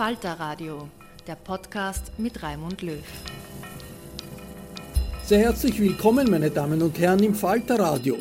Falter 0.00 0.32
Radio, 0.40 0.88
der 1.26 1.34
Podcast 1.34 2.18
mit 2.18 2.42
Raimund 2.42 2.80
Löw. 2.80 3.04
Sehr 5.26 5.40
herzlich 5.40 5.78
willkommen, 5.78 6.30
meine 6.30 6.50
Damen 6.50 6.80
und 6.80 6.98
Herren, 6.98 7.22
im 7.22 7.34
Falter 7.34 7.78
Radio. 7.78 8.16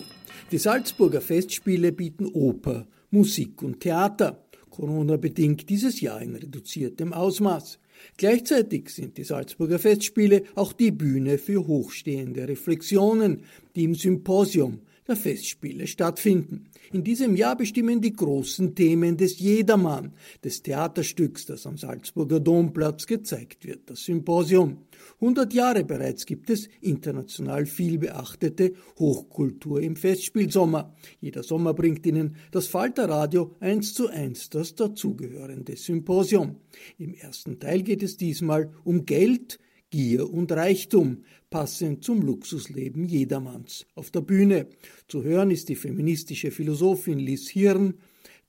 Die 0.52 0.58
Salzburger 0.58 1.22
Festspiele 1.22 1.94
bieten 1.94 2.26
Oper, 2.34 2.86
Musik 3.12 3.64
und 3.64 3.80
Theater. 3.80 4.44
Corona-bedingt 4.70 5.70
dieses 5.70 6.02
Jahr 6.02 6.22
in 6.22 6.36
reduziertem 6.36 7.14
Ausmaß. 7.14 7.80
Gleichzeitig 8.18 8.90
sind 8.90 9.18
die 9.18 9.24
Salzburger 9.24 9.80
Festspiele 9.80 10.44
auch 10.56 10.74
die 10.74 10.92
Bühne 10.92 11.38
für 11.38 11.66
hochstehende 11.66 12.46
Reflexionen, 12.46 13.44
die 13.78 13.86
im 13.86 13.96
Symposium 13.96 14.82
der 15.08 15.16
Festspiele 15.16 15.88
stattfinden. 15.88 16.66
In 16.92 17.04
diesem 17.04 17.36
Jahr 17.36 17.56
bestimmen 17.56 18.02
die 18.02 18.14
großen 18.14 18.74
Themen 18.74 19.16
des 19.16 19.40
Jedermann, 19.40 20.14
des 20.44 20.64
Theaterstücks, 20.64 21.46
das 21.46 21.68
am 21.68 21.78
Salzburger 21.78 22.40
Domplatz 22.40 23.06
gezeigt 23.06 23.64
wird, 23.66 23.92
das 23.92 24.06
Symposium. 24.06 24.86
100 25.22 25.54
Jahre 25.54 25.84
bereits 25.84 26.26
gibt 26.26 26.50
es 26.50 26.68
international 26.82 27.68
viel 27.68 28.00
beachtete 28.00 28.74
Hochkultur 28.98 29.82
im 29.82 29.96
Festspielsommer. 29.96 30.96
Jeder 31.22 31.44
Sommer 31.44 31.76
bringt 31.76 32.08
Ihnen 32.08 32.38
das 32.50 32.66
Falterradio 32.66 33.56
eins 33.60 33.94
zu 33.94 34.08
eins 34.08 34.50
das 34.50 34.74
dazugehörende 34.74 35.76
Symposium. 35.76 36.56
Im 36.98 37.14
ersten 37.14 37.60
Teil 37.60 37.84
geht 37.84 38.02
es 38.02 38.18
diesmal 38.18 38.72
um 38.84 39.06
Geld, 39.06 39.60
Gier 39.92 40.32
und 40.32 40.52
Reichtum, 40.52 41.24
passend 41.50 42.04
zum 42.04 42.22
Luxusleben 42.22 43.06
jedermanns. 43.06 43.86
Auf 43.96 44.12
der 44.12 44.22
Bühne 44.22 44.68
zu 45.08 45.24
hören 45.24 45.52
ist 45.52 45.70
die 45.70 45.76
feministische 45.76 46.52
Philosophin 46.52 47.20
Liz 47.20 47.50
Hirn, 47.50 47.96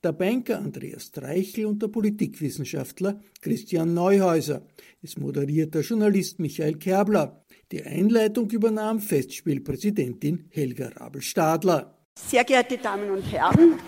der 0.03 0.13
Banker 0.13 0.59
Andreas 0.59 1.11
Treichel 1.11 1.65
und 1.65 1.81
der 1.81 1.87
Politikwissenschaftler 1.87 3.19
Christian 3.41 3.93
Neuhäuser. 3.93 4.65
Es 5.01 5.17
moderiert 5.17 5.75
der 5.75 5.81
Journalist 5.81 6.39
Michael 6.39 6.75
Kerbler. 6.75 7.43
Die 7.71 7.83
Einleitung 7.83 8.49
übernahm 8.49 8.99
Festspielpräsidentin 8.99 10.45
Helga 10.49 10.89
Rabel-Stadler. 10.89 11.97
Sehr 12.15 12.43
geehrte 12.43 12.77
Damen 12.77 13.09
und 13.11 13.21
Herren, 13.31 13.79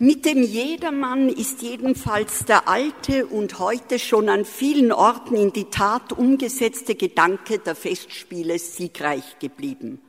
mit 0.00 0.24
dem 0.24 0.42
Jedermann 0.42 1.28
ist 1.28 1.60
jedenfalls 1.62 2.44
der 2.44 2.68
alte 2.68 3.26
und 3.26 3.58
heute 3.58 3.98
schon 3.98 4.28
an 4.28 4.44
vielen 4.44 4.92
Orten 4.92 5.34
in 5.34 5.52
die 5.52 5.70
Tat 5.70 6.12
umgesetzte 6.12 6.94
Gedanke 6.94 7.58
der 7.58 7.74
Festspiele 7.74 8.60
siegreich 8.60 9.40
geblieben. 9.40 10.00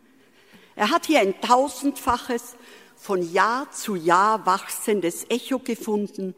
Er 0.75 0.91
hat 0.91 1.07
hier 1.07 1.21
ein 1.21 1.41
tausendfaches, 1.41 2.55
von 2.95 3.33
Jahr 3.33 3.71
zu 3.71 3.95
Jahr 3.95 4.45
wachsendes 4.45 5.25
Echo 5.29 5.57
gefunden 5.57 6.35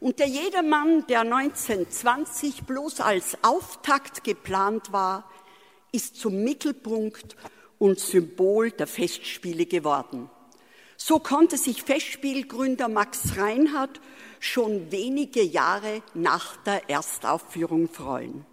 und 0.00 0.18
der 0.18 0.26
Jedermann, 0.26 1.06
der 1.06 1.20
1920 1.20 2.64
bloß 2.64 3.00
als 3.00 3.38
Auftakt 3.42 4.24
geplant 4.24 4.92
war, 4.92 5.30
ist 5.92 6.16
zum 6.16 6.42
Mittelpunkt 6.42 7.36
und 7.78 7.98
Symbol 7.98 8.72
der 8.72 8.86
Festspiele 8.86 9.66
geworden. 9.66 10.28
So 11.02 11.18
konnte 11.18 11.56
sich 11.56 11.82
Festspielgründer 11.82 12.88
Max 12.88 13.38
Reinhardt 13.38 14.02
schon 14.38 14.92
wenige 14.92 15.42
Jahre 15.42 16.02
nach 16.12 16.58
der 16.58 16.90
Erstaufführung 16.90 17.88
freuen. 17.88 18.44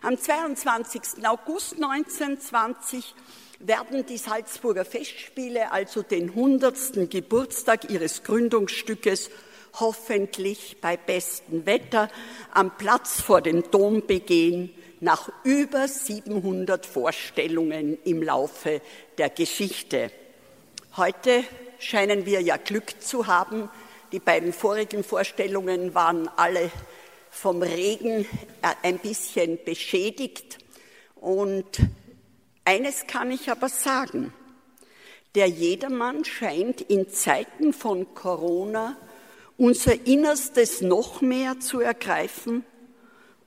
Am 0.00 0.16
22. 0.18 1.26
August 1.26 1.74
1920 1.74 3.14
werden 3.58 4.06
die 4.06 4.16
Salzburger 4.16 4.86
Festspiele 4.86 5.72
also 5.72 6.00
den 6.00 6.30
100. 6.30 7.10
Geburtstag 7.10 7.90
ihres 7.90 8.22
Gründungsstückes 8.22 9.30
hoffentlich 9.78 10.78
bei 10.80 10.96
bestem 10.96 11.66
Wetter 11.66 12.08
am 12.54 12.78
Platz 12.78 13.20
vor 13.20 13.42
dem 13.42 13.70
Dom 13.70 14.06
begehen, 14.06 14.70
nach 15.00 15.30
über 15.44 15.86
700 15.86 16.86
Vorstellungen 16.86 17.98
im 18.04 18.22
Laufe 18.22 18.80
der 19.18 19.28
Geschichte. 19.28 20.10
Heute 20.96 21.44
scheinen 21.84 22.26
wir 22.26 22.40
ja 22.40 22.56
Glück 22.56 23.00
zu 23.00 23.26
haben. 23.26 23.68
Die 24.12 24.18
beiden 24.18 24.52
vorigen 24.52 25.04
Vorstellungen 25.04 25.94
waren 25.94 26.28
alle 26.36 26.70
vom 27.30 27.62
Regen 27.62 28.26
äh, 28.62 28.74
ein 28.82 28.98
bisschen 28.98 29.58
beschädigt. 29.64 30.58
Und 31.16 31.80
eines 32.64 33.06
kann 33.06 33.30
ich 33.30 33.50
aber 33.50 33.68
sagen. 33.68 34.32
Der 35.34 35.48
Jedermann 35.48 36.24
scheint 36.24 36.80
in 36.80 37.10
Zeiten 37.10 37.72
von 37.72 38.14
Corona 38.14 38.96
unser 39.56 40.06
Innerstes 40.06 40.80
noch 40.80 41.20
mehr 41.20 41.60
zu 41.60 41.80
ergreifen, 41.80 42.64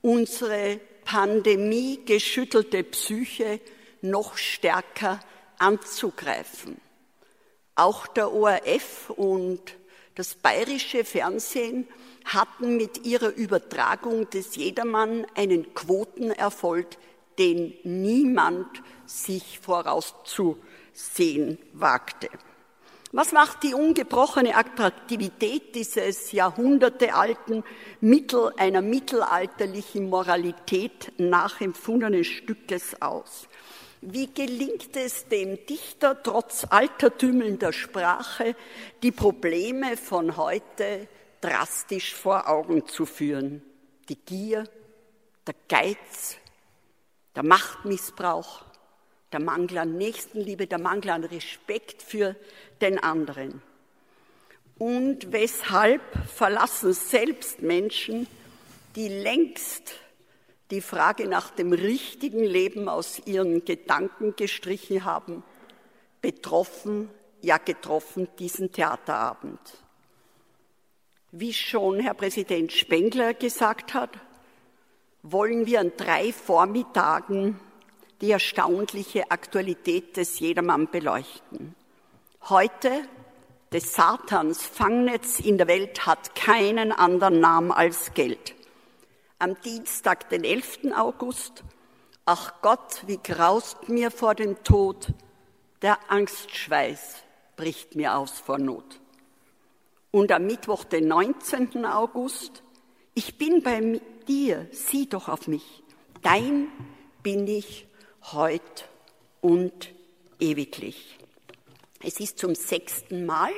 unsere 0.02 0.80
Pandemie 1.04 2.00
geschüttelte 2.04 2.84
Psyche 2.84 3.60
noch 4.02 4.36
stärker 4.36 5.20
anzugreifen. 5.58 6.76
Auch 7.78 8.08
der 8.08 8.32
ORF 8.32 9.10
und 9.10 9.60
das 10.16 10.34
bayerische 10.34 11.04
Fernsehen 11.04 11.86
hatten 12.24 12.76
mit 12.76 13.06
ihrer 13.06 13.32
Übertragung 13.32 14.28
des 14.30 14.56
Jedermann 14.56 15.24
einen 15.36 15.72
Quotenerfolg, 15.74 16.88
den 17.38 17.74
niemand 17.84 18.66
sich 19.06 19.60
vorauszusehen 19.60 21.58
wagte. 21.72 22.28
Was 23.12 23.30
macht 23.30 23.62
die 23.62 23.74
ungebrochene 23.74 24.56
Attraktivität 24.56 25.76
dieses 25.76 26.32
jahrhundertealten 26.32 27.62
Mittel, 28.00 28.52
einer 28.56 28.82
mittelalterlichen 28.82 30.10
Moralität 30.10 31.12
nachempfundenen 31.16 32.24
Stückes 32.24 33.00
aus? 33.00 33.46
Wie 34.00 34.32
gelingt 34.32 34.96
es 34.96 35.26
dem 35.26 35.64
Dichter, 35.66 36.22
trotz 36.22 36.64
altertümelnder 36.68 37.72
Sprache, 37.72 38.54
die 39.02 39.10
Probleme 39.10 39.96
von 39.96 40.36
heute 40.36 41.08
drastisch 41.40 42.14
vor 42.14 42.48
Augen 42.48 42.86
zu 42.86 43.06
führen? 43.06 43.62
Die 44.08 44.16
Gier, 44.16 44.64
der 45.46 45.54
Geiz, 45.68 46.36
der 47.34 47.42
Machtmissbrauch, 47.42 48.64
der 49.32 49.40
Mangel 49.40 49.78
an 49.78 49.96
Nächstenliebe, 49.96 50.66
der 50.66 50.78
Mangel 50.78 51.10
an 51.10 51.24
Respekt 51.24 52.02
für 52.02 52.36
den 52.80 52.98
anderen. 52.98 53.60
Und 54.78 55.32
weshalb 55.32 56.02
verlassen 56.28 56.92
selbst 56.92 57.62
Menschen, 57.62 58.28
die 58.94 59.08
längst 59.08 59.94
die 60.70 60.80
Frage 60.80 61.26
nach 61.26 61.50
dem 61.50 61.72
richtigen 61.72 62.44
Leben 62.44 62.88
aus 62.88 63.20
ihren 63.24 63.64
Gedanken 63.64 64.36
gestrichen 64.36 65.04
haben, 65.04 65.42
betroffen, 66.20 67.10
ja 67.40 67.58
getroffen 67.58 68.28
diesen 68.38 68.72
Theaterabend. 68.72 69.60
Wie 71.30 71.52
schon 71.52 72.00
Herr 72.00 72.14
Präsident 72.14 72.72
Spengler 72.72 73.34
gesagt 73.34 73.94
hat, 73.94 74.10
wollen 75.22 75.66
wir 75.66 75.80
an 75.80 75.92
drei 75.96 76.32
Vormittagen 76.32 77.58
die 78.20 78.30
erstaunliche 78.30 79.30
Aktualität 79.30 80.16
des 80.16 80.40
Jedermann 80.40 80.90
beleuchten. 80.90 81.74
Heute, 82.48 82.90
des 83.72 83.94
Satans 83.94 84.64
Fangnetz 84.64 85.40
in 85.40 85.58
der 85.58 85.68
Welt 85.68 86.06
hat 86.06 86.34
keinen 86.34 86.90
anderen 86.90 87.40
Namen 87.40 87.70
als 87.70 88.14
Geld. 88.14 88.54
Am 89.40 89.60
Dienstag, 89.60 90.30
den 90.30 90.42
11. 90.42 90.92
August, 90.96 91.62
ach 92.24 92.60
Gott, 92.60 93.04
wie 93.06 93.18
graust 93.22 93.88
mir 93.88 94.10
vor 94.10 94.34
dem 94.34 94.64
Tod, 94.64 95.14
der 95.80 95.96
Angstschweiß 96.10 97.22
bricht 97.54 97.94
mir 97.94 98.16
aus 98.16 98.40
vor 98.40 98.58
Not. 98.58 98.98
Und 100.10 100.32
am 100.32 100.44
Mittwoch, 100.44 100.82
den 100.82 101.06
19. 101.06 101.86
August, 101.86 102.64
ich 103.14 103.38
bin 103.38 103.62
bei 103.62 104.00
dir, 104.26 104.66
sieh 104.72 105.08
doch 105.08 105.28
auf 105.28 105.46
mich, 105.46 105.84
dein 106.22 106.66
bin 107.22 107.46
ich 107.46 107.86
heut 108.32 108.88
und 109.40 109.94
ewiglich. 110.40 111.16
Es 112.02 112.18
ist 112.18 112.40
zum 112.40 112.56
sechsten 112.56 113.24
Mal, 113.24 113.52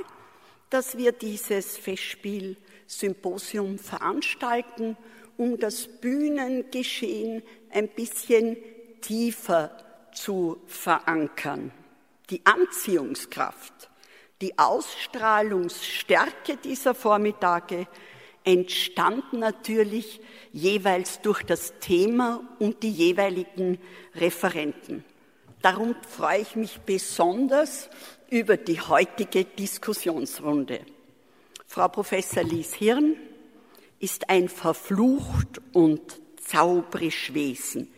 dass 0.68 0.98
wir 0.98 1.12
dieses 1.12 1.78
Festspiel 1.78 2.58
Symposium 2.86 3.78
veranstalten, 3.78 4.98
um 5.40 5.58
das 5.58 5.88
Bühnengeschehen 5.88 7.42
ein 7.70 7.88
bisschen 7.88 8.58
tiefer 9.00 9.74
zu 10.12 10.60
verankern. 10.66 11.72
Die 12.28 12.44
Anziehungskraft, 12.44 13.88
die 14.42 14.58
Ausstrahlungsstärke 14.58 16.58
dieser 16.58 16.94
Vormittage 16.94 17.86
entstand 18.44 19.32
natürlich 19.32 20.20
jeweils 20.52 21.22
durch 21.22 21.42
das 21.42 21.72
Thema 21.80 22.42
und 22.58 22.82
die 22.82 22.90
jeweiligen 22.90 23.78
Referenten. 24.16 25.04
Darum 25.62 25.96
freue 26.06 26.42
ich 26.42 26.54
mich 26.54 26.80
besonders 26.80 27.88
über 28.28 28.58
die 28.58 28.78
heutige 28.78 29.46
Diskussionsrunde. 29.46 30.80
Frau 31.66 31.88
Professor 31.88 32.42
Lies 32.42 32.74
Hirn 32.74 33.16
ist 34.00 34.30
ein 34.30 34.48
verflucht 34.48 35.60
und 35.72 36.00
zaubrisch 36.42 37.32
Wesen. 37.34 37.92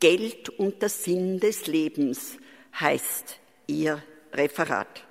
Geld 0.00 0.48
und 0.48 0.82
der 0.82 0.88
Sinn 0.88 1.38
des 1.38 1.66
Lebens 1.66 2.38
heißt 2.78 3.38
Ihr 3.66 4.02
Referat. 4.32 5.04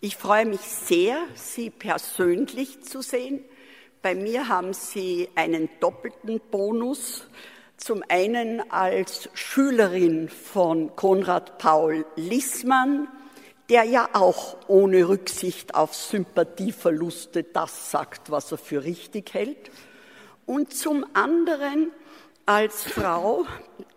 Ich 0.00 0.16
freue 0.16 0.46
mich 0.46 0.60
sehr, 0.60 1.18
Sie 1.34 1.70
persönlich 1.70 2.82
zu 2.82 3.02
sehen. 3.02 3.44
Bei 4.02 4.14
mir 4.14 4.48
haben 4.48 4.72
Sie 4.72 5.28
einen 5.34 5.68
doppelten 5.80 6.40
Bonus. 6.50 7.28
Zum 7.76 8.02
einen 8.08 8.70
als 8.70 9.28
Schülerin 9.34 10.28
von 10.28 10.96
Konrad 10.96 11.58
Paul 11.58 12.06
Lissmann, 12.16 13.08
der 13.68 13.84
ja 13.84 14.08
auch 14.12 14.56
ohne 14.68 15.08
Rücksicht 15.08 15.74
auf 15.74 15.94
Sympathieverluste 15.94 17.42
das 17.42 17.90
sagt, 17.90 18.30
was 18.30 18.52
er 18.52 18.58
für 18.58 18.84
richtig 18.84 19.34
hält. 19.34 19.70
Und 20.46 20.72
zum 20.72 21.04
anderen 21.14 21.90
als 22.46 22.84
Frau, 22.84 23.44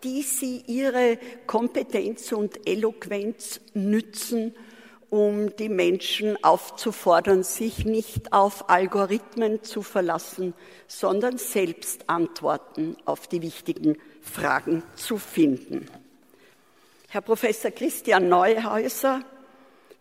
die 0.04 0.24
sie 0.24 0.64
ihre 0.66 1.20
Kompetenz 1.46 2.32
und 2.32 2.68
Eloquenz 2.68 3.62
nützen, 3.76 4.56
um 5.12 5.56
die 5.56 5.70
Menschen 5.70 6.44
aufzufordern, 6.44 7.44
sich 7.44 7.86
nicht 7.86 8.34
auf 8.34 8.70
Algorithmen 8.70 9.64
zu 9.64 9.82
verlassen, 9.82 10.54
sondern 10.88 11.38
selbst 11.38 12.10
Antworten 12.10 12.96
auf 13.06 13.28
die 13.28 13.42
wichtigen 13.42 13.98
Fragen 14.22 14.84
zu 14.96 15.18
finden. 15.18 15.88
Herr 17.08 17.22
Professor 17.22 17.72
Christian 17.72 18.30
Neuhäuser, 18.30 19.24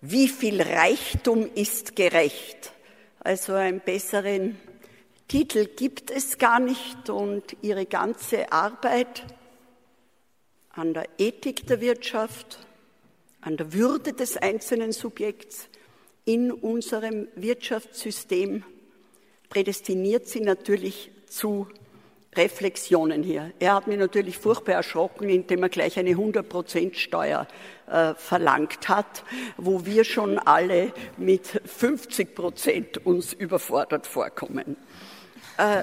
wie 0.00 0.28
viel 0.28 0.62
Reichtum 0.62 1.50
ist 1.54 1.96
gerecht? 1.96 2.72
Also 3.20 3.54
einen 3.54 3.80
besseren 3.80 4.56
Titel 5.26 5.66
gibt 5.66 6.10
es 6.10 6.38
gar 6.38 6.60
nicht 6.60 7.10
und 7.10 7.56
Ihre 7.62 7.84
ganze 7.84 8.52
Arbeit 8.52 9.24
an 10.70 10.94
der 10.94 11.08
Ethik 11.18 11.66
der 11.66 11.80
Wirtschaft, 11.80 12.60
an 13.40 13.56
der 13.56 13.72
Würde 13.72 14.12
des 14.12 14.36
einzelnen 14.36 14.92
Subjekts 14.92 15.68
in 16.24 16.52
unserem 16.52 17.26
Wirtschaftssystem 17.34 18.64
prädestiniert 19.48 20.28
sie 20.28 20.40
natürlich 20.40 21.10
zu 21.26 21.66
Reflexionen 22.38 23.22
hier. 23.22 23.52
Er 23.58 23.74
hat 23.74 23.86
mich 23.86 23.98
natürlich 23.98 24.38
furchtbar 24.38 24.76
erschrocken, 24.76 25.28
indem 25.28 25.62
er 25.62 25.68
gleich 25.68 25.98
eine 25.98 26.12
100% 26.12 26.94
Steuer 26.94 27.46
äh, 27.90 28.14
verlangt 28.14 28.88
hat, 28.88 29.24
wo 29.56 29.84
wir 29.84 30.04
schon 30.04 30.38
alle 30.38 30.92
mit 31.16 31.46
50 31.46 32.34
Prozent 32.34 33.06
uns 33.06 33.32
überfordert 33.32 34.06
vorkommen. 34.06 34.76
Äh, 35.58 35.82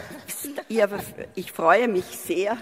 ich 1.35 1.51
freue 1.51 1.87
mich 1.87 2.05
sehr, 2.05 2.57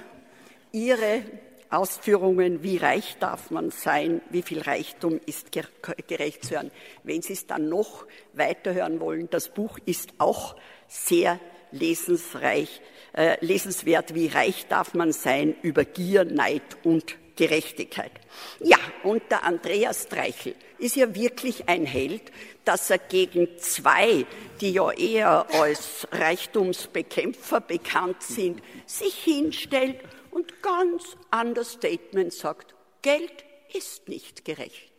Ihre 0.72 1.22
Ausführungen, 1.70 2.64
wie 2.64 2.78
reich 2.78 3.18
darf 3.20 3.52
man 3.52 3.70
sein, 3.70 4.22
wie 4.30 4.42
viel 4.42 4.62
Reichtum 4.62 5.20
ist 5.26 5.52
gerecht 5.52 6.46
zu 6.46 6.56
hören. 6.56 6.72
Wenn 7.04 7.22
Sie 7.22 7.34
es 7.34 7.48
dann 7.48 7.70
noch 7.70 8.06
weiterhören 8.34 9.00
wollen, 9.00 9.30
das 9.30 9.50
Buch 9.50 9.78
ist 9.86 10.14
auch 10.18 10.56
sehr 10.88 11.40
lesensreich, 11.72 12.82
äh, 13.14 13.44
lesenswert, 13.46 14.14
wie 14.14 14.28
reich 14.28 14.68
darf 14.68 14.94
man 14.94 15.12
sein 15.12 15.56
über 15.62 15.86
Gier, 15.86 16.26
Neid 16.26 16.78
und 16.84 17.16
Gerechtigkeit. 17.36 18.12
Ja, 18.60 18.78
und 19.04 19.24
der 19.32 19.44
Andreas 19.44 20.04
Streichel 20.04 20.56
ist 20.78 20.96
ja 20.96 21.16
wirklich 21.16 21.68
ein 21.68 21.86
Held, 21.86 22.32
dass 22.66 22.90
er 22.90 23.00
gegen 23.00 23.48
zwei, 23.58 24.26
die 24.62 24.72
ja 24.72 24.92
eher 24.92 25.48
als 25.54 26.08
Reichtumsbekämpfer 26.12 27.62
bekannt 27.62 28.22
sind, 28.22 28.62
sich 28.86 29.16
hinstellt 29.16 30.00
und 30.32 30.62
ganz 30.62 31.18
anders 31.32 31.74
Statement 31.74 32.34
sagt, 32.34 32.76
Geld 33.02 33.44
ist 33.74 34.08
nicht 34.08 34.46
gerecht. 34.46 34.93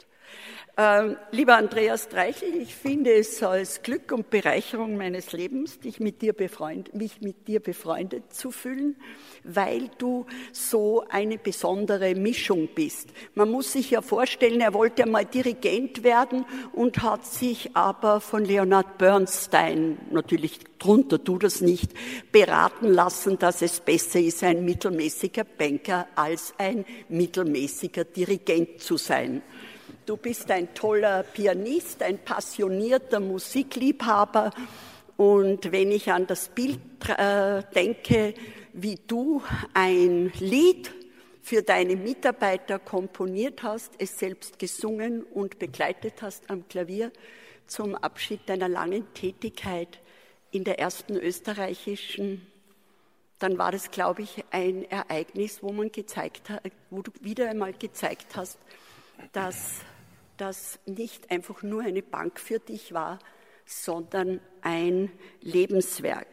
Ähm, 0.77 1.17
lieber 1.31 1.57
Andreas 1.57 2.09
Dreichel, 2.09 2.53
ich 2.61 2.75
finde 2.75 3.13
es 3.13 3.41
als 3.45 3.83
Glück 3.83 4.11
und 4.11 4.29
Bereicherung 4.29 4.97
meines 4.97 5.31
Lebens, 5.31 5.79
dich 5.79 6.01
mit 6.01 6.21
dir 6.21 6.33
befreund, 6.33 6.93
mich 6.93 7.21
mit 7.21 7.47
dir 7.47 7.61
befreundet 7.61 8.35
zu 8.35 8.51
fühlen, 8.51 8.97
weil 9.45 9.89
du 9.99 10.27
so 10.51 11.05
eine 11.11 11.39
besondere 11.39 12.17
Mischung 12.17 12.69
bist. 12.75 13.11
Man 13.37 13.53
muss 13.53 13.73
sich 13.73 13.93
ja 13.93 14.03
vorstellen, 14.03 14.61
er 14.61 14.75
wollte 14.75 15.05
einmal 15.05 15.27
Dirigent 15.27 16.03
werden 16.03 16.45
und 16.73 17.05
hat 17.05 17.25
sich 17.25 17.77
aber 17.77 18.21
von 18.21 18.45
Leonard 18.45 18.99
Bernstein, 18.99 19.99
natürlich 20.11 20.59
drunter 20.81 21.23
tu 21.23 21.39
das 21.39 21.61
nicht, 21.61 21.93
beraten 22.33 22.89
lassen, 22.89 23.39
dass 23.39 23.63
es 23.63 23.79
besser 23.79 24.19
ist, 24.19 24.43
ein 24.43 24.65
mittelmäßiger 24.65 25.45
Banker 25.45 26.09
als 26.17 26.53
ein 26.59 26.85
mittelmäßiger 27.09 28.03
Dirigent 28.03 28.81
zu 28.81 28.97
sein. 28.97 29.41
Du 30.07 30.19
bist 30.19 30.51
ein 30.51 30.75
toller 30.75 31.23
Pianist, 31.23 32.03
ein 32.03 32.19
passionierter 32.19 33.21
Musikliebhaber. 33.21 34.51
Und 35.17 35.73
wenn 35.73 35.91
ich 35.91 36.13
an 36.13 36.27
das 36.27 36.49
Bild 36.49 36.79
äh, 37.09 37.63
denke, 37.75 38.35
wie 38.75 38.99
du 39.07 39.43
ein 39.73 40.31
Lied 40.41 40.93
für 41.41 41.63
deine 41.63 41.97
Mitarbeiter 41.97 42.79
komponiert 42.79 43.63
hast, 43.63 43.93
es 43.99 44.19
selbst 44.19 44.59
gesungen 44.59 45.23
und 45.23 45.59
begleitet 45.59 46.21
hast 46.21 46.51
am 46.51 46.69
Klavier 46.69 47.11
zum 47.67 47.95
Abschied 47.95 48.41
deiner 48.47 48.69
langen 48.69 49.07
Tätigkeit 49.15 50.01
in 50.51 50.65
der 50.65 50.79
ersten 50.79 51.17
österreichischen, 51.17 52.47
dann 53.39 53.57
war 53.57 53.73
das, 53.73 53.91
glaube 53.91 54.21
ich, 54.21 54.45
ein 54.51 54.85
Ereignis, 54.91 55.63
wo 55.63 55.73
man 55.73 55.91
gezeigt 55.91 56.51
hat, 56.51 56.63
wo 56.91 57.01
du 57.01 57.11
wieder 57.23 57.49
einmal 57.49 57.73
gezeigt 57.73 58.37
hast, 58.37 58.59
dass 59.33 59.81
das 60.37 60.79
nicht 60.87 61.31
einfach 61.31 61.63
nur 61.63 61.83
eine 61.83 62.03
Bank 62.03 62.41
für 62.41 62.59
dich 62.59 62.93
war, 62.93 63.19
sondern 63.67 64.41
ein 64.61 65.11
Lebenswerk. 65.41 66.29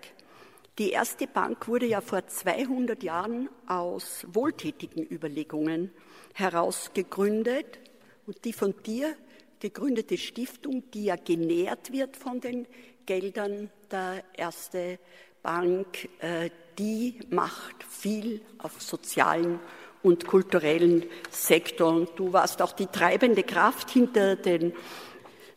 Die 0.77 0.91
erste 0.91 1.27
Bank 1.27 1.67
wurde 1.67 1.86
ja 1.86 2.01
vor 2.01 2.25
200 2.25 3.03
Jahren 3.03 3.50
aus 3.67 4.25
wohltätigen 4.31 5.05
Überlegungen 5.05 5.91
heraus 6.34 6.91
gegründet 6.93 7.79
und 8.25 8.43
die 8.46 8.53
von 8.53 8.74
dir 8.84 9.15
gegründete 9.60 10.17
Stiftung, 10.17 10.89
die 10.91 11.05
ja 11.05 11.15
genährt 11.17 11.91
wird 11.91 12.17
von 12.17 12.39
den 12.39 12.67
Geldern 13.05 13.70
der 13.91 14.24
Erste 14.34 14.98
Bank, 15.43 16.10
äh, 16.20 16.50
die 16.77 17.20
macht 17.29 17.84
viel 17.84 18.41
auf 18.58 18.81
sozialen 18.81 19.60
und 20.03 20.27
kulturellen 20.27 21.05
Sektor. 21.29 21.93
Und 21.93 22.10
du 22.15 22.34
warst 22.34 22.62
auch 22.62 22.74
die 22.74 22.88
treibende 22.88 23.43
Kraft 23.43 23.91
hinter 23.91 24.36
dem 24.36 24.74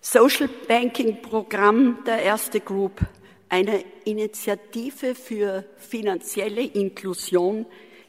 Social 0.00 0.48
Banking 0.68 1.22
Programm 1.22 1.98
der 2.06 2.22
Erste 2.22 2.60
Group 2.60 3.00
eine 3.48 3.84
Initiative 4.04 5.14
für 5.14 5.64
finanzielle 5.76 6.62
Inklusion, 6.62 7.66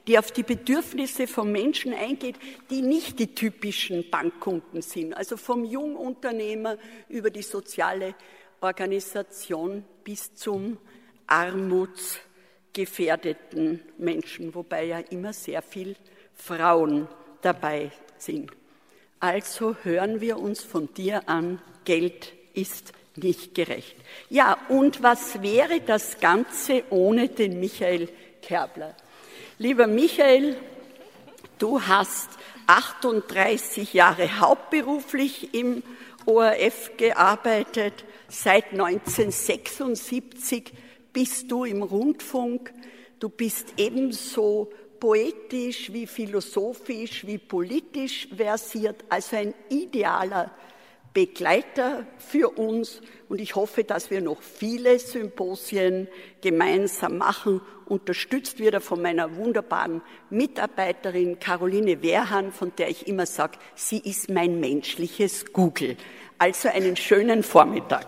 die 0.08 0.18
auf 0.20 0.32
die 0.32 0.44
Bedürfnisse 0.44 1.28
von 1.28 1.52
Menschen 1.52 1.94
eingeht, 1.94 2.36
die 2.70 2.82
nicht 2.82 3.20
die 3.20 3.34
typischen 3.34 4.10
Bankkunden 4.10 4.82
sind, 4.82 5.16
also 5.16 5.38
vom 5.38 5.64
Jungunternehmer 5.66 6.78
über 7.10 7.30
die 7.30 7.44
soziale 7.44 8.16
Organisation 8.62 9.84
bis 10.04 10.34
zum 10.36 10.78
armutsgefährdeten 11.28 13.82
Menschen, 13.98 14.54
wobei 14.54 14.86
ja 14.86 15.00
immer 15.00 15.34
sehr 15.34 15.62
viel 15.62 15.96
Frauen 16.36 17.08
dabei 17.42 17.92
sind. 18.18 18.52
Also 19.20 19.76
hören 19.84 20.22
wir 20.22 20.40
uns 20.40 20.64
von 20.64 20.94
dir 20.94 21.28
an, 21.28 21.62
Geld 21.84 22.34
ist 22.54 22.94
nicht 23.16 23.56
gerecht. 23.56 23.96
Ja, 24.30 24.58
und 24.70 25.02
was 25.02 25.42
wäre 25.42 25.82
das 25.82 26.20
Ganze 26.20 26.84
ohne 26.90 27.30
den 27.30 27.60
Michael 27.60 28.10
Kerbler? 28.42 28.96
Lieber 29.58 29.88
Michael, 29.88 30.58
du 31.60 31.82
hast 31.82 32.30
38 32.68 33.94
Jahre 33.94 34.40
hauptberuflich 34.40 35.54
im 35.54 35.84
ORF 36.26 36.92
gearbeitet. 36.98 38.06
Seit 38.28 38.72
1976 38.72 40.74
bist 41.14 41.52
du 41.52 41.64
im 41.64 41.84
Rundfunk. 41.84 42.74
Du 43.20 43.30
bist 43.30 43.74
ebenso 43.78 44.72
poetisch 45.00 45.92
wie 45.94 46.08
philosophisch 46.08 47.26
wie 47.26 47.38
politisch 47.38 48.28
versiert, 48.36 49.04
also 49.10 49.36
ein 49.36 49.54
idealer 49.70 50.52
Begleiter 51.14 52.06
für 52.18 52.50
uns 52.58 53.02
und 53.30 53.40
ich 53.40 53.56
hoffe, 53.56 53.86
dass 53.86 54.12
wir 54.12 54.20
noch 54.20 54.42
viele 54.42 55.00
Symposien 55.00 56.10
gemeinsam 56.42 57.18
machen, 57.18 57.62
unterstützt 57.86 58.60
wieder 58.60 58.82
von 58.82 59.02
meiner 59.02 59.38
wunderbaren 59.38 60.02
Mitarbeiterin 60.30 61.40
Caroline 61.40 62.02
Wehrhahn, 62.02 62.52
von 62.52 62.74
der 62.78 62.90
ich 62.90 63.08
immer 63.08 63.26
sage, 63.26 63.58
sie 63.76 64.00
ist 64.00 64.30
mein 64.30 64.60
menschliches 64.60 65.54
Google. 65.54 65.96
Also 66.38 66.68
einen 66.68 66.98
schönen 66.98 67.44
Vormittag. 67.44 68.08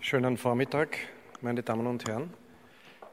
Schönen 0.00 0.36
Vormittag, 0.36 0.96
meine 1.40 1.64
Damen 1.64 1.88
und 1.88 2.06
Herren, 2.06 2.32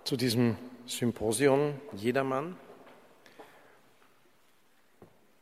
zu 0.03 0.15
diesem 0.15 0.55
Symposium 0.85 1.79
Jedermann. 1.93 2.55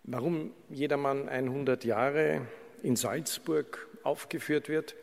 Warum 0.04 0.52
Jedermann 0.70 1.28
100 1.28 1.84
Jahre 1.84 2.48
in 2.82 2.96
Salzburg 2.96 3.90
aufgeführt 4.04 4.70
wird? 4.70 4.96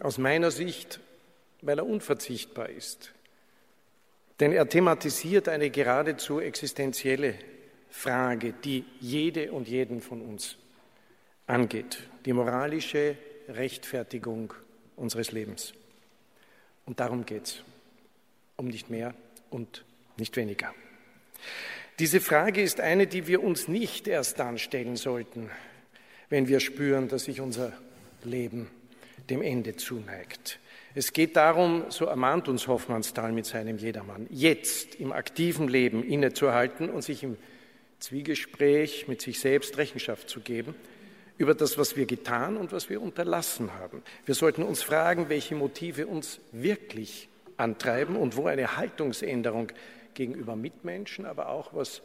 Aus 0.00 0.18
meiner 0.18 0.50
Sicht, 0.50 0.98
weil 1.62 1.78
er 1.78 1.86
unverzichtbar 1.86 2.68
ist. 2.68 3.12
Denn 4.40 4.50
er 4.50 4.68
thematisiert 4.68 5.48
eine 5.48 5.70
geradezu 5.70 6.40
existenzielle 6.40 7.34
Frage, 7.88 8.52
die 8.52 8.84
jede 8.98 9.52
und 9.52 9.68
jeden 9.68 10.00
von 10.00 10.22
uns 10.22 10.56
angeht. 11.46 12.02
Die 12.24 12.32
moralische 12.32 13.16
Rechtfertigung 13.48 14.52
unseres 14.96 15.32
Lebens. 15.32 15.72
Und 16.84 17.00
darum 17.00 17.26
geht 17.26 17.44
es, 17.44 17.62
um 18.56 18.68
nicht 18.68 18.90
mehr 18.90 19.14
und 19.50 19.84
nicht 20.16 20.36
weniger. 20.36 20.72
Diese 21.98 22.20
Frage 22.20 22.62
ist 22.62 22.80
eine, 22.80 23.06
die 23.06 23.26
wir 23.26 23.42
uns 23.42 23.68
nicht 23.68 24.08
erst 24.08 24.38
dann 24.38 24.58
stellen 24.58 24.96
sollten, 24.96 25.50
wenn 26.28 26.48
wir 26.48 26.60
spüren, 26.60 27.08
dass 27.08 27.24
sich 27.24 27.40
unser 27.40 27.72
Leben 28.22 28.70
dem 29.30 29.42
Ende 29.42 29.76
zuneigt. 29.76 30.58
Es 30.94 31.12
geht 31.12 31.36
darum, 31.36 31.84
so 31.90 32.06
ermahnt 32.06 32.48
uns 32.48 32.68
Hoffmannsthal 32.68 33.32
mit 33.32 33.46
seinem 33.46 33.78
Jedermann, 33.78 34.26
jetzt 34.30 34.94
im 34.94 35.12
aktiven 35.12 35.68
Leben 35.68 36.02
innezuhalten 36.02 36.88
und 36.88 37.02
sich 37.02 37.22
im 37.22 37.36
Zwiegespräch 37.98 39.08
mit 39.08 39.20
sich 39.20 39.40
selbst 39.40 39.76
Rechenschaft 39.78 40.28
zu 40.28 40.40
geben 40.40 40.74
über 41.38 41.54
das, 41.54 41.76
was 41.78 41.96
wir 41.96 42.06
getan 42.06 42.56
und 42.56 42.72
was 42.72 42.88
wir 42.88 43.00
unterlassen 43.00 43.74
haben. 43.74 44.02
Wir 44.24 44.34
sollten 44.34 44.62
uns 44.62 44.82
fragen, 44.82 45.28
welche 45.28 45.54
Motive 45.54 46.06
uns 46.06 46.40
wirklich 46.52 47.28
antreiben 47.56 48.16
und 48.16 48.36
wo 48.36 48.46
eine 48.46 48.76
Haltungsänderung 48.76 49.72
gegenüber 50.14 50.56
Mitmenschen, 50.56 51.26
aber 51.26 51.48
auch 51.48 51.74
was 51.74 52.02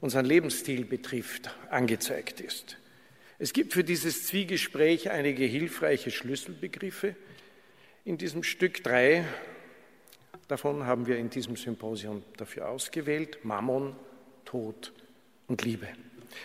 unseren 0.00 0.24
Lebensstil 0.24 0.84
betrifft, 0.84 1.54
angezeigt 1.70 2.40
ist. 2.40 2.78
Es 3.38 3.52
gibt 3.52 3.72
für 3.72 3.84
dieses 3.84 4.26
Zwiegespräch 4.26 5.10
einige 5.10 5.44
hilfreiche 5.44 6.10
Schlüsselbegriffe. 6.10 7.16
In 8.04 8.16
diesem 8.16 8.42
Stück 8.42 8.82
drei 8.82 9.24
davon 10.48 10.86
haben 10.86 11.06
wir 11.06 11.18
in 11.18 11.30
diesem 11.30 11.56
Symposium 11.56 12.22
dafür 12.36 12.68
ausgewählt. 12.68 13.44
Mammon, 13.44 13.96
Tod 14.44 14.92
und 15.48 15.64
Liebe. 15.64 15.88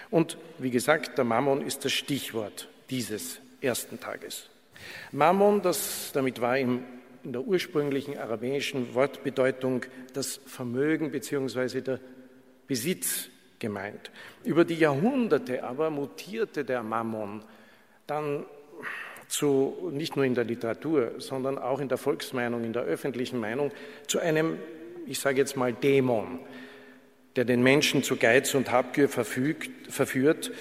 Und 0.10 0.38
wie 0.58 0.72
gesagt, 0.72 1.18
der 1.18 1.26
Mammon 1.26 1.62
ist 1.62 1.86
das 1.86 1.94
Stichwort 1.94 2.68
dieses 2.90 3.40
ersten 3.62 4.00
Tages. 4.00 4.50
Mammon, 5.12 5.62
das 5.62 6.12
damit 6.14 6.42
war 6.42 6.58
im, 6.58 6.84
in 7.24 7.34
der 7.34 7.42
ursprünglichen 7.42 8.18
aramäischen 8.18 8.94
Wortbedeutung 8.94 9.86
das 10.14 10.40
Vermögen 10.46 11.12
bzw. 11.12 11.82
der 11.82 12.00
Besitz 12.68 13.30
gemeint. 13.60 14.12
Über 14.44 14.64
die 14.64 14.76
Jahrhunderte 14.76 15.64
aber 15.64 15.90
mutierte 15.90 16.64
der 16.64 16.82
Mammon 16.84 17.44
dann 18.08 18.46
zu, 19.28 19.92
nicht 19.92 20.16
nur 20.16 20.26
in 20.26 20.34
der 20.34 20.44
Literatur, 20.44 21.14
sondern 21.20 21.58
auch 21.58 21.80
in 21.80 21.88
der 21.88 21.98
Volksmeinung, 21.98 22.64
in 22.64 22.74
der 22.74 22.84
öffentlichen 22.84 23.40
Meinung, 23.40 23.72
zu 24.08 24.20
einem, 24.20 24.58
ich 25.06 25.20
sage 25.20 25.38
jetzt 25.38 25.56
mal, 25.56 25.72
Dämon, 25.72 26.40
der 27.40 27.46
den 27.46 27.64
Menschen 27.64 28.04
zu 28.04 28.18
Geiz 28.18 28.54
und 28.54 28.70
Habgier 28.70 29.08
verfügt, 29.08 29.70
verführt. 29.90 30.52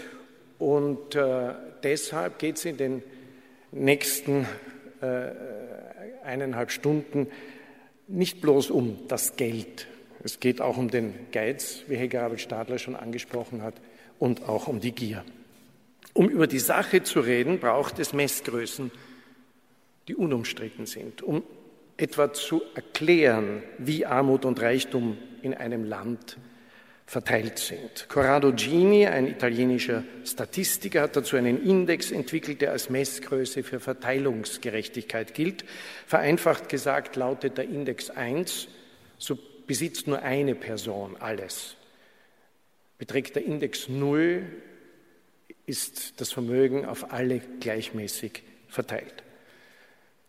Und 0.61 1.16
äh, 1.16 1.52
deshalb 1.82 2.38
geht 2.38 2.56
es 2.56 2.66
in 2.66 2.76
den 2.76 3.02
nächsten 3.73 4.47
äh, 5.00 5.30
eineinhalb 6.25 6.70
Stunden 6.70 7.26
nicht 8.06 8.40
bloß 8.40 8.70
um 8.70 8.97
das 9.08 9.35
Geld 9.35 9.88
Es 10.23 10.38
geht 10.38 10.61
auch 10.61 10.76
um 10.76 10.88
den 10.88 11.14
Geiz, 11.32 11.82
wie 11.88 11.97
Helga 11.97 12.23
Rabel-Stadler 12.23 12.78
schon 12.78 12.94
angesprochen 12.94 13.62
hat, 13.62 13.75
und 14.20 14.49
auch 14.49 14.68
um 14.68 14.78
die 14.78 14.92
Gier. 14.92 15.25
Um 16.12 16.28
über 16.28 16.47
die 16.47 16.61
Sache 16.61 17.02
zu 17.02 17.18
reden, 17.18 17.58
braucht 17.58 17.99
es 17.99 18.12
Messgrößen, 18.12 18.92
die 20.06 20.14
unumstritten 20.14 20.87
sind, 20.87 21.23
um 21.23 21.42
etwa 21.97 22.32
zu 22.32 22.62
erklären, 22.76 23.64
wie 23.78 24.06
Armut 24.06 24.44
und 24.44 24.62
Reichtum 24.62 25.18
in 25.42 25.54
einem 25.54 25.82
Land 25.82 26.38
verteilt 27.09 27.59
sind. 27.59 28.09
Corrado 28.11 28.53
Gini, 28.53 29.07
ein 29.07 29.27
italienischer 29.27 30.05
Statistiker, 30.27 31.00
hat 31.00 31.17
dazu 31.17 31.37
einen 31.37 31.67
Index 31.67 32.11
entwickelt, 32.11 32.61
der 32.61 32.73
als 32.73 32.91
Messgröße 32.91 33.62
für 33.62 33.81
Verteilungsgerechtigkeit 33.81 35.33
gilt. 35.33 35.65
Vereinfacht 36.07 36.69
gesagt 36.69 37.17
lautet 37.17 37.57
der 37.57 37.65
Index 37.65 38.11
1, 38.11 38.69
so 39.17 39.38
besitzt 39.67 40.07
nur 40.07 40.21
eine 40.21 40.55
Person 40.55 41.17
alles. 41.19 41.77
Beträgt 42.99 43.37
der 43.37 43.47
Index 43.47 43.88
0, 43.88 44.43
ist 45.65 46.21
das 46.21 46.31
Vermögen 46.31 46.85
auf 46.85 47.11
alle 47.11 47.41
gleichmäßig 47.61 48.43
verteilt. 48.69 49.23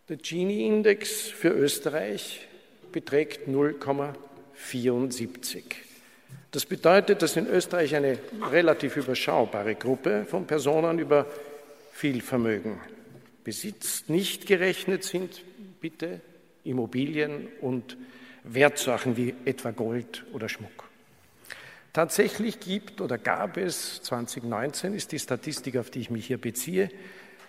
Der 0.08 0.16
Gini-Index 0.16 1.24
für 1.24 1.50
Österreich 1.50 2.48
beträgt 2.94 3.50
0,74. 3.50 5.89
Das 6.52 6.66
bedeutet, 6.66 7.22
dass 7.22 7.36
in 7.36 7.48
Österreich 7.48 7.96
eine 7.96 8.18
relativ 8.52 8.98
überschaubare 8.98 9.76
Gruppe 9.76 10.26
von 10.26 10.48
Personen 10.48 10.98
über 10.98 11.28
viel 11.92 12.22
Vermögen 12.22 12.80
besitzt. 13.44 14.10
Nicht 14.10 14.48
gerechnet 14.48 15.04
sind 15.04 15.44
bitte 15.80 16.22
Immobilien 16.64 17.48
und 17.62 17.98
Wertsachen 18.44 19.16
wie 19.16 19.36
etwa 19.46 19.72
Gold 19.72 20.26
oder 20.34 20.50
Schmuck. 20.50 20.90
Tatsächlich 21.94 22.60
gibt 22.60 23.02
oder 23.02 23.18
gab 23.18 23.58
es 23.58 24.02
2019, 24.04 24.94
ist 24.94 25.12
die 25.12 25.20
Statistik, 25.20 25.78
auf 25.78 25.90
die 25.90 26.00
ich 26.00 26.10
mich 26.10 26.28
hier 26.28 26.40
beziehe, 26.40 26.90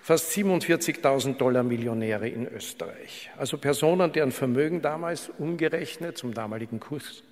fast 0.03 0.33
47.000 0.33 1.37
Dollar 1.37 1.63
Millionäre 1.63 2.29
in 2.29 2.47
Österreich. 2.47 3.31
Also 3.37 3.59
Personen, 3.59 4.13
deren 4.13 4.33
Vermögen 4.33 4.83
damals 4.83 5.31
umgerechnet 5.39 6.19
zum 6.19 6.35
damaligen 6.35 6.81
Kurs 6.81 7.23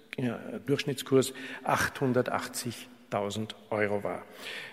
Durchschnittskurs 0.67 1.33
880.000 1.65 3.55
Euro 3.71 4.03
war. 4.03 4.25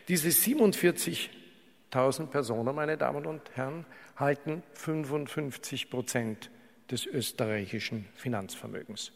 Diese 0.08 0.30
47.000 0.30 2.28
Personen, 2.28 2.76
meine 2.76 2.98
Damen 2.98 3.26
und 3.26 3.42
Herren, 3.54 3.86
halten 4.16 4.64
55 4.74 5.90
Prozent 5.90 6.50
des 6.90 7.06
österreichischen 7.06 8.06
Finanzvermögens. 8.16 9.12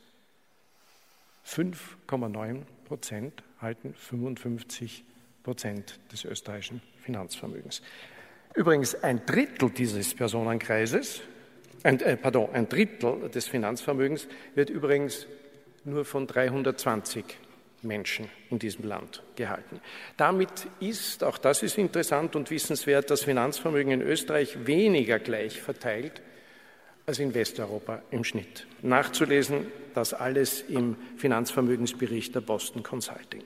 5,9 1.45 2.62
Prozent 2.86 3.43
halten 3.59 3.93
55 3.93 5.03
Prozent 5.43 6.00
des 6.12 6.25
österreichischen 6.25 6.81
Finanzvermögens. 7.01 7.81
Übrigens 8.55 8.95
ein 8.95 9.25
Drittel 9.25 9.69
dieses 9.69 10.13
Personenkreises, 10.13 11.21
ein, 11.83 12.00
äh, 12.01 12.17
pardon, 12.17 12.50
ein 12.53 12.67
Drittel 12.67 13.29
des 13.29 13.48
Finanzvermögens 13.48 14.27
wird 14.53 14.69
übrigens 14.69 15.27
nur 15.86 16.05
von 16.05 16.27
320 16.27 17.25
Menschen 17.81 18.29
in 18.50 18.59
diesem 18.59 18.86
Land 18.86 19.24
gehalten. 19.36 19.79
Damit 20.17 20.67
ist, 20.79 21.24
auch 21.24 21.38
das 21.38 21.63
ist 21.63 21.77
interessant 21.77 22.36
und 22.36 22.51
wissenswert, 22.51 23.09
das 23.09 23.24
Finanzvermögen 23.24 23.91
in 23.91 24.01
Österreich 24.01 24.65
weniger 24.65 25.19
gleich 25.19 25.62
verteilt 25.62 26.21
als 27.05 27.19
in 27.19 27.33
Westeuropa 27.33 28.03
im 28.12 28.24
Schnitt. 28.24 28.67
Nachzulesen, 28.81 29.67
das 29.93 30.13
alles 30.13 30.62
im 30.62 30.95
Finanzvermögensbericht 31.17 32.36
der 32.36 32.41
Boston 32.41 32.83
Consulting. 32.83 33.43